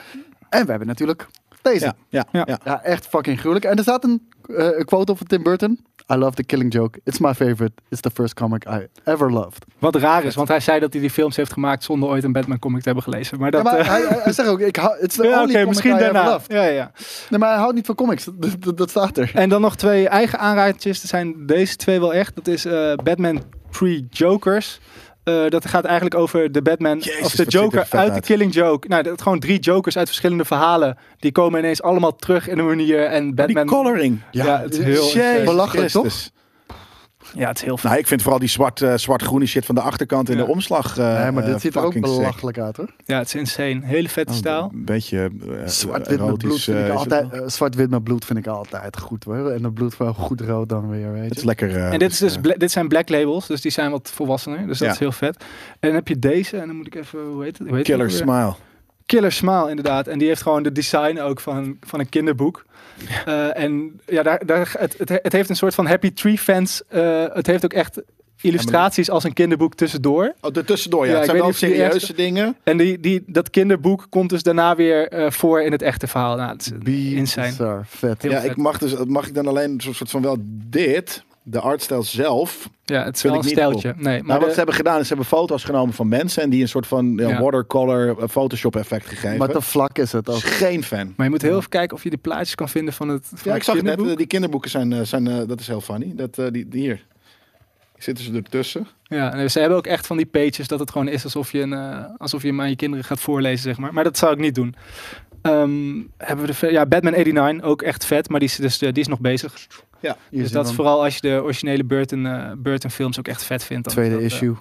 En 0.49 0.64
we 0.64 0.70
hebben 0.70 0.89
natuurlijk 0.89 1.26
deze. 1.62 1.95
ja, 2.09 2.24
ja, 2.32 2.47
Ja. 2.64 2.82
echt 2.82 3.07
fucking 3.07 3.39
gruwelijk. 3.39 3.64
En 3.66 3.76
er 3.76 3.82
staat 3.82 4.05
een, 4.05 4.28
eh, 4.57 4.68
quote 4.84 5.12
op 5.12 5.18
van 5.18 5.26
Tim 5.26 5.43
Burton. 5.43 5.80
I 6.13 6.15
love 6.15 6.35
the 6.37 6.45
Killing 6.45 6.73
Joke. 6.73 7.01
It's 7.05 7.19
my 7.19 7.35
favorite. 7.35 7.73
It's 7.89 8.01
the 8.01 8.11
first 8.11 8.35
comic 8.35 8.67
I 8.69 8.87
ever 9.05 9.33
loved. 9.33 9.65
Wat 9.79 9.95
raar 9.95 10.25
is, 10.25 10.35
want 10.35 10.49
hij 10.49 10.61
zei 10.61 10.81
dat 10.81 10.93
hij 10.93 11.01
die 11.01 11.11
films 11.11 11.37
heeft 11.37 11.53
gemaakt 11.53 11.85
zonder 11.85 12.09
ooit 12.09 12.25
een 12.25 12.33
Batman 12.33 12.59
comic 12.59 12.79
te 12.83 12.87
hebben 12.87 13.05
gelezen. 13.05 13.39
Maar 13.39 13.53
Ja, 13.53 13.63
dat... 13.63 13.73
maar 13.73 13.79
eh, 13.79 14.23
hij, 14.25 14.33
zegt 14.33 14.49
ook, 14.49 14.61
ik 14.61 14.77
hou, 14.77 14.99
it's 15.01 15.17
the 15.17 15.23
ja, 15.23 15.29
only 15.29 15.43
oké, 15.43 15.53
comic 15.53 15.67
misschien 15.69 15.95
I 15.97 15.99
daarna. 15.99 16.25
loved. 16.25 16.53
Ja, 16.53 16.65
ja. 16.65 16.91
Nee, 17.31 17.39
maar 17.41 17.49
hij 17.49 17.59
houdt 17.59 17.75
niet 17.75 17.87
van 17.87 17.95
comics. 17.95 18.25
Dat, 18.39 18.57
dat, 18.59 18.77
dat 18.79 18.91
staat 18.91 19.19
er. 19.19 19.31
En 19.35 19.49
dan 19.49 19.61
nog 19.61 19.77
twee 19.77 20.09
eigen 20.09 20.39
aanradertjes. 20.39 21.03
Er 21.03 21.09
zijn 21.09 21.47
deze 21.47 21.77
twee 21.77 22.01
wel 22.01 22.15
echt. 22.15 22.35
Dat 22.35 22.47
is 22.47 22.65
eh, 22.65 22.95
Batman 23.05 23.43
Pre-Jokers. 23.71 24.81
Eh, 25.27 25.49
dat 25.49 25.66
gaat 25.66 25.85
eigenlijk 25.85 26.14
over 26.14 26.53
de 26.53 26.62
Batman 26.62 26.99
Jezus, 26.99 27.24
of 27.24 27.33
de 27.35 27.45
er 27.45 27.49
Joker 27.51 27.87
uit 27.91 28.14
de. 28.14 28.20
Killing 28.20 28.55
Joke. 28.55 28.89
Nou, 28.89 29.03
dat 29.03 29.22
gewoon 29.22 29.39
drie 29.39 29.59
Jokers 29.59 29.97
uit 29.99 30.07
verschillende 30.07 30.45
verhalen. 30.45 30.99
Die 31.18 31.33
komen 31.33 31.59
ineens 31.59 31.83
allemaal 31.83 32.16
terug 32.16 32.49
in 32.49 32.59
een 32.59 32.66
manier. 32.66 33.05
En 33.05 33.24
Die 33.24 33.35
Batman. 33.35 33.66
coloring. 33.66 34.20
Ja, 34.31 34.61
het 34.61 34.79
is 34.79 35.12
heel. 35.12 35.45
Belachelijk, 35.45 35.91
toch? 35.91 36.07
Ja, 37.37 37.49
het 37.49 37.57
is 37.57 37.64
heel 37.64 37.76
vet. 37.76 37.84
Nou, 37.91 37.99
ik 37.99 38.07
vind 38.07 38.22
vooral 38.22 38.41
die 38.41 38.49
zwart, 38.49 38.82
eh, 38.82 38.95
zwart-groene 38.97 39.47
shit 39.47 39.64
van 39.66 39.74
de 39.74 39.80
achterkant 39.80 40.28
in 40.30 40.37
Ja. 40.39 40.45
de 40.45 40.51
omslag. 40.51 40.99
eh, 40.99 41.22
nee, 41.22 41.30
maar 41.30 41.45
dit 41.45 41.61
ziet 41.61 41.74
er 41.76 41.82
ook 41.84 41.93
sick. 41.93 42.03
belachelijk 42.03 42.59
uit 42.59 42.76
hoor. 42.76 42.89
Ja, 43.05 43.18
het 43.18 43.26
is 43.26 43.34
insane. 43.34 43.80
Hele 43.82 44.09
vette 44.09 44.32
Oh, 44.32 44.39
stijl. 44.39 44.70
Een 44.74 44.84
beetje 44.84 45.30
eh, 45.49 45.66
Zwart-wit 45.66 46.20
met 46.20 46.39
bloed 46.39 46.62
vind 46.62 46.78
ik 46.78 46.84
het 46.84 46.93
altijd. 46.97 47.30
wel. 47.30 47.51
Zwart-wit 47.51 47.91
met 47.91 48.05
bloed 48.05 48.24
vind 48.24 48.39
ik 48.39 48.47
altijd 48.47 48.98
goed 48.98 49.24
hoor. 49.24 49.51
En 49.51 49.62
dat 49.62 49.74
bloed 49.74 49.97
wel 49.97 50.12
goed 50.15 50.40
rood 50.40 50.69
dan 50.69 50.89
weer, 50.90 51.12
weet 51.12 51.23
Het 51.24 51.32
je. 51.32 51.39
is 51.39 51.44
lekker. 51.44 51.77
En 51.77 51.98
dit, 51.98 52.12
is 52.12 52.19
dus 52.19 52.39
bla- 52.39 52.55
dit 52.56 52.70
zijn 52.70 52.89
black 52.89 53.09
labels, 53.09 53.47
dus 53.47 53.61
die 53.61 53.70
zijn 53.73 53.90
wat 53.90 54.11
volwassener. 54.15 54.66
Dus 54.66 54.78
dat 54.78 54.86
Ja. 54.89 54.93
is 54.94 54.98
heel 54.98 55.12
vet. 55.12 55.36
En 55.70 55.77
dan 55.81 55.94
heb 55.94 56.09
je 56.09 56.19
deze, 56.19 56.56
en 56.56 56.66
dan 56.66 56.77
moet 56.77 56.86
ik 56.86 56.94
even, 56.94 57.20
hoe 57.32 57.43
heet 57.43 57.59
het? 57.59 57.66
Hoe 57.69 57.77
heet 57.77 57.86
Killer 57.86 58.06
het? 58.06 58.15
Smile. 58.15 58.55
Killer 59.07 59.33
Smile, 59.33 59.69
inderdaad. 59.69 60.07
En 60.07 60.19
die 60.19 60.28
heeft 60.28 60.43
gewoon 60.43 60.62
de 60.62 60.73
design 60.73 61.19
ook 61.19 61.41
van, 61.41 61.77
van 61.81 62.01
een 62.01 62.09
kinderboek. 62.09 62.65
Eh, 63.24 63.59
en 63.59 64.01
ja, 64.07 64.23
daar, 64.23 64.47
daar, 64.47 64.74
het, 64.78 64.99
het, 64.99 65.09
het 65.09 65.33
heeft 65.33 65.49
een 65.49 65.57
soort 65.57 65.74
van 65.74 65.87
Happy 65.87 66.12
Tree 66.12 66.39
fans. 66.39 66.83
eh, 66.89 67.24
het 67.33 67.47
heeft 67.47 67.65
ook 67.65 67.73
echt 67.73 68.03
illustraties 68.41 69.11
als 69.11 69.24
een 69.24 69.33
kinderboek 69.33 69.74
tussendoor. 69.74 70.35
Oh, 70.41 70.57
er 70.57 70.65
tussendoor, 70.65 71.07
ja. 71.07 71.11
Ja, 71.11 71.19
het 71.19 71.28
ik 71.28 71.31
zijn 71.31 71.43
weet 71.43 71.61
wel 71.61 71.70
niet 71.70 71.81
of 71.81 71.91
je 71.91 71.97
die 71.97 72.01
serieuze 72.01 72.15
dingen. 72.15 72.57
En 72.62 72.77
die, 72.77 73.01
die, 73.01 73.23
dat 73.27 73.51
kinderboek 73.51 74.07
komt 74.09 74.31
dus 74.31 74.43
daarna 74.43 74.77
weer 74.77 75.09
eh, 75.09 75.31
voor 75.31 75.62
in 75.62 75.73
het 75.73 75.83
echte 75.83 76.07
verhaal. 76.07 76.37
Nou, 76.37 76.53
het 76.53 76.73
is 76.83 76.93
insane. 77.12 77.49
Bizar, 77.49 77.87
vet. 77.87 78.23
Heel 78.23 78.31
ja, 78.31 78.41
vet. 78.41 78.51
ik 78.51 78.57
mag, 78.57 78.78
dus, 78.78 78.95
mag 79.05 79.27
ik 79.27 79.35
dan 79.35 79.47
alleen 79.47 79.70
een 79.70 79.95
soort 79.95 80.11
van 80.11 80.23
wel 80.23 80.37
dit, 80.69 81.24
de 81.48 81.60
artstijl 81.60 82.02
zelf. 82.02 82.68
Ja, 82.85 83.05
het 83.05 83.14
is 83.14 83.20
Vind 83.20 83.23
wel 83.23 83.32
een 83.32 83.39
ik 83.39 83.44
niet 83.44 83.52
stijltje. 83.52 83.89
Nee, 83.97 84.02
Maar 84.05 84.12
maar 84.12 84.23
nou, 84.27 84.39
wat 84.39 84.40
de- 84.40 84.51
ze 84.51 84.56
hebben 84.56 84.74
gedaan 84.74 84.97
is 85.01 85.02
ze 85.02 85.09
hebben 85.14 85.27
foto's 85.27 85.64
genomen 85.64 85.94
van 85.94 86.09
mensen 86.09 86.43
en 86.43 86.51
die 86.51 86.62
een 86.62 86.68
soort 86.68 86.86
van 86.86 87.12
ja, 87.16 87.28
Ja. 87.28 87.40
watercolor 87.40 88.18
eh, 88.23 88.28
Photoshop 88.28 88.77
effect 88.77 89.06
gegeven. 89.06 89.39
Maar 89.39 89.48
te 89.48 89.60
vlak 89.60 89.98
is 89.98 90.12
het 90.12 90.28
ook. 90.28 90.39
geen 90.39 90.82
fan. 90.85 91.12
maar 91.16 91.27
je 91.27 91.32
moet 91.32 91.43
heel 91.43 91.56
even 91.56 91.68
kijken 91.68 91.97
of 91.97 92.02
je 92.02 92.10
de 92.10 92.16
plaatjes 92.16 92.55
kan 92.55 92.68
vinden 92.68 92.94
van 92.94 93.09
het, 93.09 93.27
van 93.27 93.39
Ja, 93.44 93.48
het 93.48 93.56
ik 93.56 93.62
zag 93.62 93.74
het 93.74 93.85
net. 93.85 94.01
eh, 94.10 94.16
Die 94.16 94.27
kinderboeken 94.27 94.70
zijn, 94.70 94.93
eh, 94.93 95.01
zijn 95.02 95.24
dat 95.47 95.60
is 95.60 95.66
heel 95.66 95.81
funny. 95.81 96.12
Dat, 96.14 96.35
die, 96.35 96.68
die 96.68 96.81
hier. 96.81 97.05
Zitten 97.98 98.24
ze 98.24 98.32
ertussen? 98.32 98.86
Ja, 99.02 99.32
en 99.35 99.51
ze 99.51 99.59
hebben 99.60 99.78
ook 99.78 99.86
echt 99.86 100.06
van 100.06 100.16
die 100.16 100.27
pages 100.27 100.68
dat 100.68 100.78
het 100.78 100.90
gewoon 100.90 101.09
is 101.09 101.24
alsof 101.24 101.52
je, 101.52 101.60
een, 101.60 101.74
alsof 102.18 102.43
je 102.43 102.48
hem 102.48 102.60
aan 102.60 102.68
je 102.68 102.77
kinderen 102.77 103.05
gaat 103.05 103.20
voorlezen, 103.20 103.62
zeg 103.62 103.78
maar. 103.78 103.93
Maar 103.94 104.05
dat 104.05 104.18
zou 104.18 104.32
ik 104.32 104.39
niet 104.39 104.55
doen. 104.55 104.74
Ehm, 105.43 106.02
hebben 106.18 106.47
we 106.47 106.55
de 106.60 106.73
ja, 106.73 106.86
Batman 106.86 107.12
89, 107.12 107.62
ook 107.68 107.82
echt 107.82 108.05
vet, 108.06 108.28
maar 108.28 108.40
die 108.40 108.48
is, 108.48 108.56
dus, 108.56 108.78
die 108.78 108.93
is 108.93 109.06
nog 109.06 109.20
bezig. 109.20 109.66
Hier 110.01 110.14
dus 110.43 110.52
dat 110.52 110.68
is 110.68 110.74
vooral 110.74 111.02
als 111.05 111.14
je 111.14 111.20
de 111.20 111.40
originele 111.43 111.85
Burton, 111.85 112.27
eh, 112.27 112.52
Burton 112.59 112.90
films 112.90 113.18
ook 113.18 113.28
echt 113.28 113.44
vet 113.44 113.64
vindt. 113.64 113.85
dan 113.85 113.93
tweede 113.93 114.10
dat, 114.14 114.20
eh, 114.20 114.27
issue. 114.27 114.55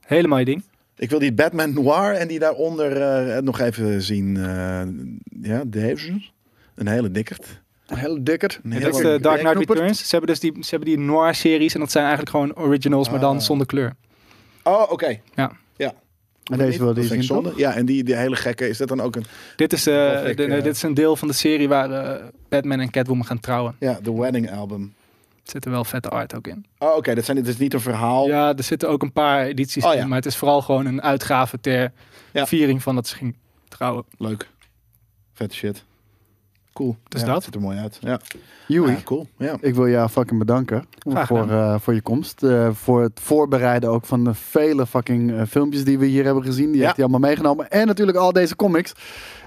hele 0.00 0.28
mooie 0.28 0.44
ding. 0.44 0.62
Ik 0.96 1.10
wil 1.10 1.18
die 1.18 1.32
Batman 1.32 1.72
Noir 1.74 2.14
en 2.14 2.28
die 2.28 2.38
daaronder 2.38 3.00
eh, 3.00 3.42
nog 3.42 3.60
even 3.60 4.02
zien. 4.02 4.36
eh, 4.36 4.82
ja, 5.50 5.62
deze. 5.66 6.20
Een 6.74 6.88
hele 6.88 7.10
dikkerd. 7.10 7.62
Een 7.86 7.96
hele 7.96 8.22
dikker. 8.22 8.58
Een 8.62 8.70
Ja, 8.72 8.80
dat 8.80 8.94
is 8.94 9.00
de 9.02 9.18
Dark 9.20 9.40
Knight. 9.40 9.58
Returns. 9.58 9.98
Ze 9.98 10.10
hebben 10.10 10.28
dus 10.30 10.40
die, 10.40 10.52
ze 10.60 10.70
hebben 10.70 10.88
die 10.88 10.98
noir-series 10.98 11.74
en 11.74 11.80
dat 11.80 11.90
zijn 11.90 12.04
eigenlijk 12.04 12.36
gewoon 12.36 12.54
originals, 12.56 13.10
maar 13.10 13.20
dan 13.20 13.36
Ah. 13.36 13.42
zonder 13.42 13.66
kleur. 13.66 13.92
Oh, 14.62 14.92
oké. 14.92 15.06
Ja. 15.08 15.18
Ja. 15.34 15.52
En 16.52 16.58
deze 16.58 16.78
wil 16.78 16.86
Dat 16.86 16.96
die 16.96 17.04
zien 17.06 17.22
zonde. 17.22 17.52
Ja, 17.56 17.74
en 17.74 17.86
die, 17.86 18.04
die 18.04 18.14
hele 18.16 18.36
gekke, 18.36 18.68
is 18.68 18.78
dat 18.78 18.88
dan 18.88 19.00
ook 19.00 19.16
een... 19.16 19.24
Dit 19.56 19.72
is, 19.72 19.86
eh, 19.86 19.94
de- 19.94 20.34
eh, 20.48 20.62
dit 20.62 20.74
is 20.74 20.82
een 20.82 20.94
deel 20.94 21.16
van 21.16 21.28
de 21.28 21.34
serie 21.34 21.68
waar 21.68 21.90
eh, 21.90 22.24
Batman 22.48 22.80
en 22.80 22.90
Catwoman 22.90 23.26
gaan 23.26 23.40
trouwen. 23.40 23.76
Ja, 23.78 23.98
de 24.02 24.12
Wedding 24.12 24.52
Album. 24.52 24.94
Er 25.44 25.52
zit 25.52 25.64
er 25.64 25.70
wel 25.70 25.84
vette 25.84 26.08
art 26.08 26.34
ook 26.34 26.46
in. 26.46 26.66
Oh, 26.78 26.96
oké. 26.96 27.14
dat 27.14 27.24
zijn 27.24 27.36
dit 27.36 27.46
is 27.48 27.56
niet 27.56 27.74
een 27.74 27.80
verhaal. 27.80 28.26
Ja, 28.26 28.56
er 28.56 28.62
zitten 28.62 28.88
ook 28.88 29.02
een 29.02 29.12
paar 29.12 29.44
edities 29.46 29.84
Oh, 29.84 29.94
ja. 29.94 30.00
in, 30.00 30.08
maar 30.08 30.16
het 30.16 30.26
is 30.26 30.36
vooral 30.36 30.62
gewoon 30.62 30.86
een 30.86 31.02
uitgave 31.02 31.60
ter 31.60 31.92
Ja. 32.32 32.46
viering 32.46 32.82
van 32.82 32.94
dat 32.94 33.06
ze 33.08 33.16
ging 33.16 33.36
trouwen. 33.68 34.04
Leuk. 34.18 34.48
Vet 35.32 35.54
shit. 35.54 35.84
Cool. 36.76 36.96
Dus 37.08 37.20
ja, 37.20 37.26
dat. 37.26 37.34
het 37.34 37.44
ziet 37.44 37.54
er 37.54 37.60
mooi 37.60 37.78
uit. 37.78 37.98
Ja, 38.00 38.20
Joey, 38.68 38.90
Ja, 38.90 38.96
cool. 39.04 39.26
Ja. 39.36 39.56
ik 39.60 39.74
wil 39.74 39.88
jou 39.88 40.08
fucking 40.08 40.38
bedanken 40.38 40.84
voor, 41.26 41.50
eh, 41.50 41.74
voor 41.80 41.94
je 41.94 42.00
komst. 42.00 42.42
eh, 42.42 42.68
voor 42.72 43.02
het 43.02 43.20
voorbereiden 43.22 43.90
ook 43.90 44.04
van 44.04 44.24
de 44.24 44.34
vele 44.34 44.86
fucking 44.86 45.32
eh, 45.32 45.42
filmpjes 45.48 45.84
die 45.84 45.98
we 45.98 46.06
hier 46.06 46.24
hebben 46.24 46.42
gezien. 46.44 46.66
Die 46.66 46.76
Ja. 46.76 46.82
heeft 46.82 46.96
hij 46.96 47.04
allemaal 47.04 47.28
meegenomen. 47.28 47.70
En 47.70 47.86
natuurlijk 47.86 48.18
al 48.18 48.32
deze 48.32 48.56
comics. 48.56 48.92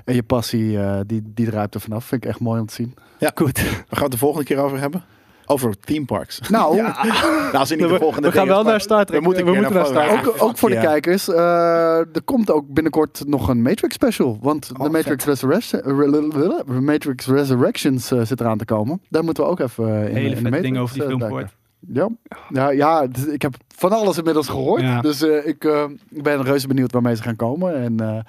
En 0.05 0.15
je 0.15 0.23
passie, 0.23 0.79
eh, 0.79 0.99
die, 1.05 1.21
die 1.25 1.45
druipt 1.49 1.73
er 1.73 1.81
vanaf. 1.81 2.05
Vind 2.05 2.23
ik 2.23 2.29
echt 2.29 2.39
mooi 2.39 2.59
om 2.59 2.65
te 2.65 2.73
zien. 2.73 2.93
Goed. 3.35 3.61
Waar 3.61 3.71
gaan 3.71 3.87
we 3.89 4.01
het 4.03 4.11
de 4.11 4.17
volgende 4.17 4.45
keer 4.45 4.57
over 4.57 4.79
hebben? 4.79 5.03
Over 5.51 5.79
theme 5.79 6.05
parks. 6.05 6.39
Nou, 6.49 6.75
Nou, 6.81 7.67
de 7.67 7.87
We, 7.87 7.97
volgende 7.99 8.27
we 8.29 8.33
gaan 8.37 8.47
wel 8.47 8.63
naar 8.63 8.81
Star 8.81 9.05
Trek. 9.05 9.19
We 9.19 9.25
moeten, 9.25 9.45
we 9.45 9.51
moeten 9.51 9.73
naar 9.73 9.81
naar 9.81 9.91
Star 9.91 10.07
Trek. 10.21 10.27
ook, 10.27 10.41
ook 10.49 10.57
voor 10.57 10.69
de 10.69 10.79
kijkers. 10.79 11.29
eh, 11.29 11.97
er 11.97 12.21
komt 12.25 12.51
ook 12.51 12.65
binnenkort 12.67 13.23
nog 13.25 13.47
een 13.47 13.61
Matrix 13.61 13.93
special. 13.95 14.37
Want 14.41 14.71
Oh, 14.77 14.83
de 14.83 14.89
Matrix, 14.89 15.25
Resurrection, 15.25 16.83
Matrix 16.83 17.27
Resurrections 17.27 18.11
eh, 18.11 18.21
zit 18.21 18.39
eraan 18.39 18.57
te 18.57 18.65
komen. 18.65 19.01
Daar 19.09 19.23
moeten 19.23 19.43
we 19.43 19.49
ook 19.49 19.59
even 19.59 19.85
eh, 19.87 20.09
in, 20.09 20.15
Hele 20.15 20.29
in 20.29 20.35
de 20.35 20.41
Matrix, 20.41 20.61
dingen 20.61 20.81
over 20.81 20.95
die 20.95 21.03
film 21.03 21.19
gehoord. 21.21 21.55
Ja, 21.79 22.09
ja, 22.49 22.69
ja 22.69 23.05
ik 23.31 23.41
heb 23.41 23.55
van 23.79 23.91
alles 23.91 24.17
inmiddels 24.17 24.47
gehoord. 24.47 24.81
Ja. 24.81 25.01
Dus 25.01 25.21
eh, 25.21 25.47
ik 25.47 25.63
eh, 25.63 25.83
ik 26.09 26.23
ben 26.23 26.43
reuze 26.43 26.67
benieuwd 26.67 26.91
waarmee 26.91 27.15
ze 27.15 27.21
gaan 27.23 27.35
komen. 27.35 27.75
En 27.83 27.99
eh, 27.99 28.19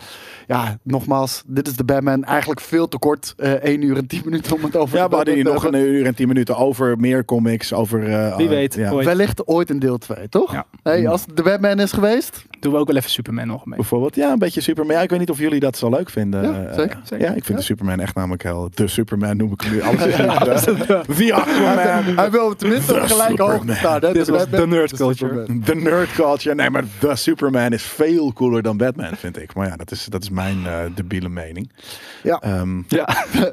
ja, 0.46 0.78
nogmaals, 0.82 1.42
dit 1.46 1.66
is 1.66 1.76
de 1.76 1.84
Batman. 1.84 2.24
Eigenlijk 2.24 2.60
veel 2.60 2.88
te 2.88 2.98
kort. 2.98 3.34
eh 3.36 3.52
1 3.52 3.82
uur 3.82 3.96
en 3.96 4.06
10 4.06 4.22
minuten 4.24 4.54
om 4.56 4.62
het 4.64 4.76
over 4.76 4.96
Ja, 4.96 5.02
de 5.04 5.08
we 5.10 5.16
hadden 5.16 5.34
hier 5.34 5.44
nog 5.44 5.62
te 5.62 5.68
een 5.76 5.84
uur 5.86 6.06
en 6.06 6.14
tien 6.14 6.28
minuten 6.28 6.56
over 6.56 6.98
meer 6.98 7.24
comics, 7.24 7.72
over... 7.72 8.08
eh, 8.14 8.36
Wie 8.36 8.48
weet, 8.48 8.74
Ja. 8.74 8.90
ooit. 8.92 9.06
Wellicht 9.06 9.46
ooit 9.46 9.70
een 9.70 9.78
deel 9.78 9.98
2, 9.98 10.28
toch? 10.28 10.52
Ja. 10.52 10.64
Hey, 10.82 11.08
als 11.08 11.24
de 11.34 11.42
Batman 11.42 11.80
is 11.80 11.92
geweest, 11.92 12.44
Doen 12.60 12.72
we 12.72 12.78
ook 12.78 12.86
wel 12.86 12.96
even 12.96 13.10
Superman 13.10 13.46
nog 13.46 13.66
mee. 13.66 13.76
Bijvoorbeeld, 13.76 14.14
ja, 14.14 14.32
een 14.32 14.38
beetje 14.38 14.60
Superman. 14.60 14.96
Ja, 14.96 15.02
ik 15.02 15.10
weet 15.10 15.18
niet 15.18 15.30
of 15.30 15.38
jullie 15.38 15.60
dat 15.60 15.76
zo 15.76 15.88
leuk 15.90 16.10
vinden. 16.10 16.42
Ja, 16.42 16.74
zeker, 16.74 17.00
zeker. 17.04 17.26
Ja, 17.28 17.34
ik 17.34 17.44
vind 17.44 17.58
de 17.58 17.64
Superman 17.64 18.00
echt 18.00 18.14
namelijk 18.14 18.42
heel... 18.42 18.68
De 18.74 18.88
Superman 18.88 19.36
noem 19.36 19.52
ik 19.52 19.60
hem 19.60 19.72
nu. 19.72 19.82
Alles 19.82 20.04
is 20.06 20.16
de, 20.86 21.02
hij 22.16 22.30
wil 22.30 22.56
tenminste 22.56 22.94
op 22.94 23.00
The 23.00 23.06
gelijke 23.06 23.42
hoogte 23.42 23.74
staan. 23.74 24.00
hè? 24.00 24.12
Dit 24.12 24.26
De 24.26 24.32
was 24.32 24.48
de 24.50 24.66
nerd 24.66 24.90
de 24.90 24.96
culture. 24.96 25.39
Superman. 25.46 25.64
De 25.64 25.74
nerd 25.90 26.12
culture. 26.12 26.54
Nee, 26.54 26.70
maar 26.70 26.84
The 26.98 27.14
Superman 27.14 27.72
is 27.72 27.82
veel 27.82 28.32
cooler 28.32 28.62
dan 28.62 28.76
Batman, 28.76 29.16
vind 29.16 29.38
ik. 29.42 29.54
Maar 29.54 29.66
ja, 29.68 29.76
dat 29.76 29.90
is, 29.90 30.04
dat 30.04 30.22
is 30.22 30.30
mijn 30.30 30.66
eh 30.66 30.78
debiele 30.94 31.28
mening. 31.28 31.72
Ja. 32.22 32.38
Ehm, 32.40 32.82
Ja, 32.88 33.08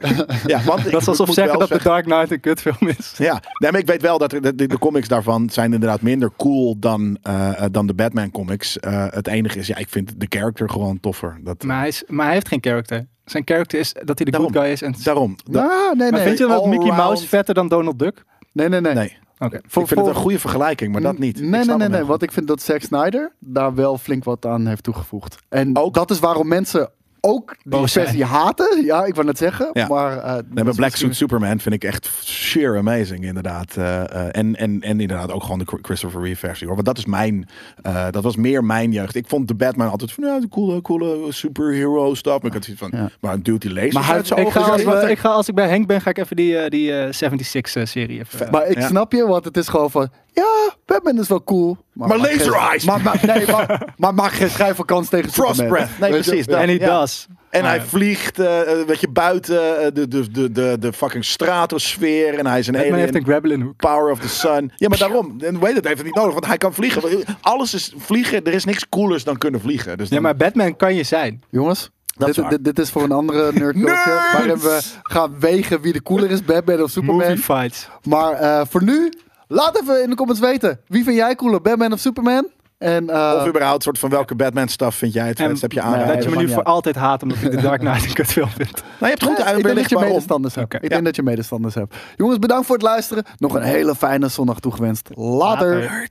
ja 0.46 0.62
want 0.64 0.92
dat 0.92 1.02
is 1.02 1.08
alsof 1.08 1.34
zeggen 1.34 1.60
dat 1.60 1.70
The 1.70 1.80
Dark 1.84 2.06
Knight 2.06 2.32
een 2.32 2.40
kutfilm 2.40 2.90
is. 2.98 3.14
Ja, 3.18 3.42
nee, 3.60 3.72
maar 3.72 3.80
ik 3.80 3.88
weet 3.88 4.02
wel 4.02 4.18
dat 4.18 4.30
de, 4.30 4.56
de, 4.56 4.68
de 4.68 4.80
comics 4.80 5.08
daarvan 5.08 5.50
zijn 5.50 5.74
inderdaad 5.74 6.02
minder 6.02 6.32
cool 6.38 6.80
dan, 6.80 7.18
eh, 7.22 7.64
eh, 7.64 7.70
dan 7.72 7.88
de 7.88 7.94
Batman 7.94 8.32
comics. 8.32 8.80
Eh, 8.80 9.06
het 9.10 9.28
enige 9.28 9.60
is, 9.60 9.68
ja, 9.68 9.78
ik 9.78 9.90
vind 9.90 10.20
de 10.20 10.26
character 10.30 10.70
gewoon 10.70 11.00
toffer. 11.00 11.40
Dat, 11.44 11.64
Maar 11.64 11.78
hij, 11.80 11.88
is, 11.88 12.04
maar 12.08 12.26
hij 12.26 12.34
heeft 12.34 12.48
geen 12.48 12.62
character. 12.62 13.08
Zijn 13.26 13.44
character 13.46 13.80
is 13.80 13.94
dat 13.94 14.18
hij 14.18 14.26
de 14.26 14.32
Daarom. 14.32 14.54
good 14.54 14.62
guy 14.64 14.72
is. 14.72 14.82
En, 14.82 14.96
Daarom. 15.04 15.36
Da- 15.52 15.62
Ah, 15.62 15.70
nee, 15.98 16.12
maar 16.12 16.20
nee. 16.20 16.28
vind 16.28 16.38
je 16.38 16.48
dat 16.48 16.66
Mickey 16.66 16.92
Mouse 16.96 17.28
vetter 17.28 17.54
dan 17.54 17.68
Donald 17.68 18.00
Duck? 18.00 18.24
Nee, 18.54 18.70
nee, 18.70 18.82
nee. 18.82 18.94
nee, 18.94 19.18
Ik 19.40 19.62
vind 19.68 19.90
het 19.90 20.08
een 20.08 20.16
goede 20.16 20.40
vergelijking, 20.40 20.92
maar 20.92 21.02
dat 21.02 21.18
niet. 21.18 21.40
Nee, 21.42 21.66
nee, 21.66 21.76
nee, 21.76 21.90
nee. 21.90 22.04
Want 22.04 22.22
ik 22.22 22.32
vind 22.32 22.48
dat 22.48 22.62
Zack 22.62 22.82
Snyder 22.82 23.32
daar 23.40 23.76
wel 23.76 23.98
flink 23.98 24.24
wat 24.24 24.46
aan 24.46 24.68
heeft 24.68 24.84
toegevoegd. 24.84 25.36
En 25.50 25.78
Ook? 25.78 25.94
dat 25.94 26.12
is 26.12 26.20
waarom 26.20 26.48
mensen 26.48 26.90
ook 27.22 27.56
die 27.64 27.88
versie 27.88 28.24
haten. 28.24 28.86
Ja, 28.86 29.06
ik 29.06 29.14
wou 29.16 29.26
net 29.28 29.38
zeggen. 29.38 29.70
Ja. 29.74 29.88
Maar, 29.88 30.18
eh, 30.18 30.34
dat 30.34 30.44
Nee, 30.46 30.64
maar 30.64 30.68
is 30.68 30.76
Black 30.76 30.90
misschien- 30.90 30.98
Suit 31.14 31.16
Superman 31.16 31.60
vind 31.60 31.76
ik 31.76 31.84
echt 31.84 32.10
sheer 32.24 32.78
amazing, 32.78 33.24
inderdaad. 33.26 33.78
Eh, 33.78 34.02
eh, 34.04 34.26
en, 34.32 34.56
en, 34.56 34.82
en 34.82 35.00
inderdaad 35.00 35.32
ook 35.32 35.44
gewoon 35.44 35.60
de 35.60 35.66
Chris- 35.66 35.80
Christopher 35.82 36.22
Reeve 36.22 36.40
versie, 36.48 36.66
hoor. 36.68 36.76
Want 36.76 36.88
dat 36.88 36.98
is 36.98 37.06
mijn, 37.06 37.50
eh, 37.82 38.06
dat 38.12 38.24
was 38.24 38.36
meer 38.36 38.64
mijn 38.64 38.92
jeugd. 38.92 39.16
Ik 39.16 39.28
vond 39.28 39.48
de 39.48 39.56
Batman 39.56 39.90
altijd 39.90 40.12
van, 40.12 40.24
ja, 40.24 40.40
de 40.40 40.50
coole, 40.50 40.82
coole 40.82 41.32
superhero 41.32 42.14
stuff. 42.14 42.38
Maar 42.38 42.46
ik 42.46 42.54
had 42.54 42.64
zoiets 42.64 42.84
van, 42.84 42.92
Ja. 43.00 43.10
maar 43.22 43.34
een 43.34 43.44
dude 43.44 43.60
die 43.60 43.72
leest 43.72 43.94
Maar 43.94 44.06
hij- 44.08 44.18
Ik 44.20 44.26
ga, 44.26 44.36
zo 44.66 44.72
als, 44.72 44.84
we- 44.84 45.10
ik 45.12 45.18
ga, 45.20 45.30
als 45.30 45.48
ik 45.48 45.56
bij 45.56 45.68
Henk 45.68 45.88
ben, 45.88 46.02
ga 46.02 46.10
ik 46.10 46.18
even 46.18 46.36
die, 46.36 46.70
die 46.70 46.94
eh, 47.00 47.12
76-serie 47.14 48.20
even... 48.20 48.38
Vet. 48.38 48.52
Maar 48.52 48.68
ik 48.68 48.78
Ja. 48.80 48.88
snap 48.88 49.12
je, 49.12 49.28
want 49.28 49.46
het 49.46 49.58
is 49.58 49.68
gewoon 49.68 49.92
van... 49.92 50.10
Ja, 50.44 50.74
Batman 50.86 51.20
is 51.20 51.28
wel 51.28 51.44
cool. 51.44 51.78
Maar 51.94 52.08
maak 52.08 52.18
laser 52.18 52.40
geen- 52.40 52.54
eyes! 52.70 52.84
Maar, 52.84 53.02
maar, 53.02 53.20
nee, 53.26 53.46
maar, 53.52 53.94
maar 53.98 54.14
maak 54.14 54.32
geen 54.32 54.50
schijnvakantie 54.50 55.10
tegen 55.10 55.32
Frost 55.32 55.56
Superman. 55.56 55.78
breath. 55.78 56.00
Nee, 56.00 56.10
precies. 56.22 56.46
En 56.46 56.68
hij 56.68 56.78
does. 56.78 57.28
En 57.50 57.62
Maar 57.62 57.72
hij 57.72 57.82
vliegt, 57.82 58.40
eh, 58.40 58.62
eh, 58.82 58.88
weet 58.88 59.00
je, 59.00 59.10
buiten 59.10 59.80
eh, 59.80 59.88
de, 59.94 60.08
de, 60.08 60.32
de, 60.32 60.52
de, 60.52 60.76
de 60.80 60.94
fucking 60.94 61.26
stratosfeer. 61.26 62.38
En 62.38 62.46
hij 62.48 62.60
is 62.60 62.68
een 62.68 62.74
Batman 62.74 62.92
alien. 62.94 63.06
heeft 63.06 63.16
een 63.18 63.32
grappling 63.32 63.64
hook. 63.64 63.76
Power 63.78 64.12
of 64.12 64.20
the 64.20 64.30
sun. 64.30 64.72
Ja, 64.76 64.88
maar 64.90 64.98
daarom. 64.98 65.36
En 65.40 65.60
weet 65.60 65.76
het, 65.76 65.84
heeft 65.86 65.98
het 65.98 66.06
niet 66.06 66.16
nodig, 66.16 66.34
want 66.34 66.46
hij 66.46 66.58
kan 66.58 66.74
vliegen. 66.74 67.24
Alles 67.42 67.74
is 67.74 67.94
vliegen. 67.98 68.44
Er 68.46 68.54
is 68.54 68.66
niks 68.66 68.90
coolers 68.90 69.24
dan 69.24 69.38
kunnen 69.38 69.62
vliegen. 69.62 69.98
Dus 69.98 70.08
Ja, 70.08 70.14
dan- 70.14 70.24
maar 70.24 70.36
Batman 70.36 70.76
kan 70.76 70.96
je 70.96 71.04
zijn. 71.04 71.44
Jongens, 71.50 71.90
Dat 72.18 72.30
is 72.30 72.36
dit, 72.36 72.50
dit, 72.50 72.64
dit 72.66 72.80
is 72.80 72.90
voor 72.90 73.04
een 73.04 73.12
andere 73.12 73.52
nerd 73.60 73.76
culture. 73.76 74.20
Waarin 74.34 74.58
we 74.60 74.80
gaan 75.04 75.40
wegen 75.40 75.82
wie 75.82 75.94
de 75.94 76.04
cooler 76.04 76.32
is, 76.32 76.44
Batman 76.44 76.82
of 76.82 76.90
Superman. 76.90 77.18
Movie 77.18 77.38
fights. 77.38 77.88
Maar 78.04 78.32
eh, 78.34 78.62
voor 78.70 78.84
nu, 78.84 79.12
laat 79.48 79.82
even 79.82 80.04
in 80.04 80.10
de 80.10 80.16
comments 80.16 80.42
weten. 80.42 80.80
Wie 80.88 81.04
vind 81.04 81.16
jij 81.16 81.36
cooler, 81.36 81.62
Batman 81.62 81.94
of 81.94 82.00
Superman? 82.00 82.48
En, 82.78 83.10
eh, 83.10 83.34
Of 83.42 83.48
überhaupt, 83.48 83.84
soort 83.84 84.00
van 84.00 84.10
welke 84.10 84.36
Batman 84.36 84.68
stuff 84.68 84.98
vind 84.98 85.14
jij 85.14 85.28
het 85.28 85.38
vetst? 85.40 85.62
Heb 85.62 85.72
je 85.72 85.82
aanraden? 85.82 86.16
dat 86.16 86.24
je 86.24 86.30
me 86.30 86.36
nu 86.36 86.50
voor 86.50 86.64
altijd 86.64 86.96
haat 86.96 87.24
omdat 87.24 87.38
ik 87.42 87.52
de 87.52 87.62
Dark 87.62 87.80
Knight 87.80 88.06
een 88.06 88.14
kutfilm 88.14 88.50
vind. 88.50 88.72
Nou, 88.84 88.84
je 89.00 89.06
hebt 89.06 89.24
goed 89.24 89.58
ik 89.58 89.64
denk 89.64 89.76
dat 89.76 89.90
je 89.90 90.00
medestanders 90.00 90.56
hebt. 90.56 90.74
Ik 90.74 90.90
denk 90.90 91.06
dat 91.06 91.16
je 91.16 91.24
medestanders 91.24 91.76
hebt. 91.76 91.96
Jongens, 92.16 92.40
bedankt 92.40 92.66
voor 92.66 92.76
het 92.76 92.84
luisteren. 92.84 93.24
Nog 93.38 93.54
een 93.54 93.62
hele 93.62 93.96
fijne 93.96 94.28
zondag 94.28 94.60
toegewenst. 94.60 95.10
Later. 95.14 96.08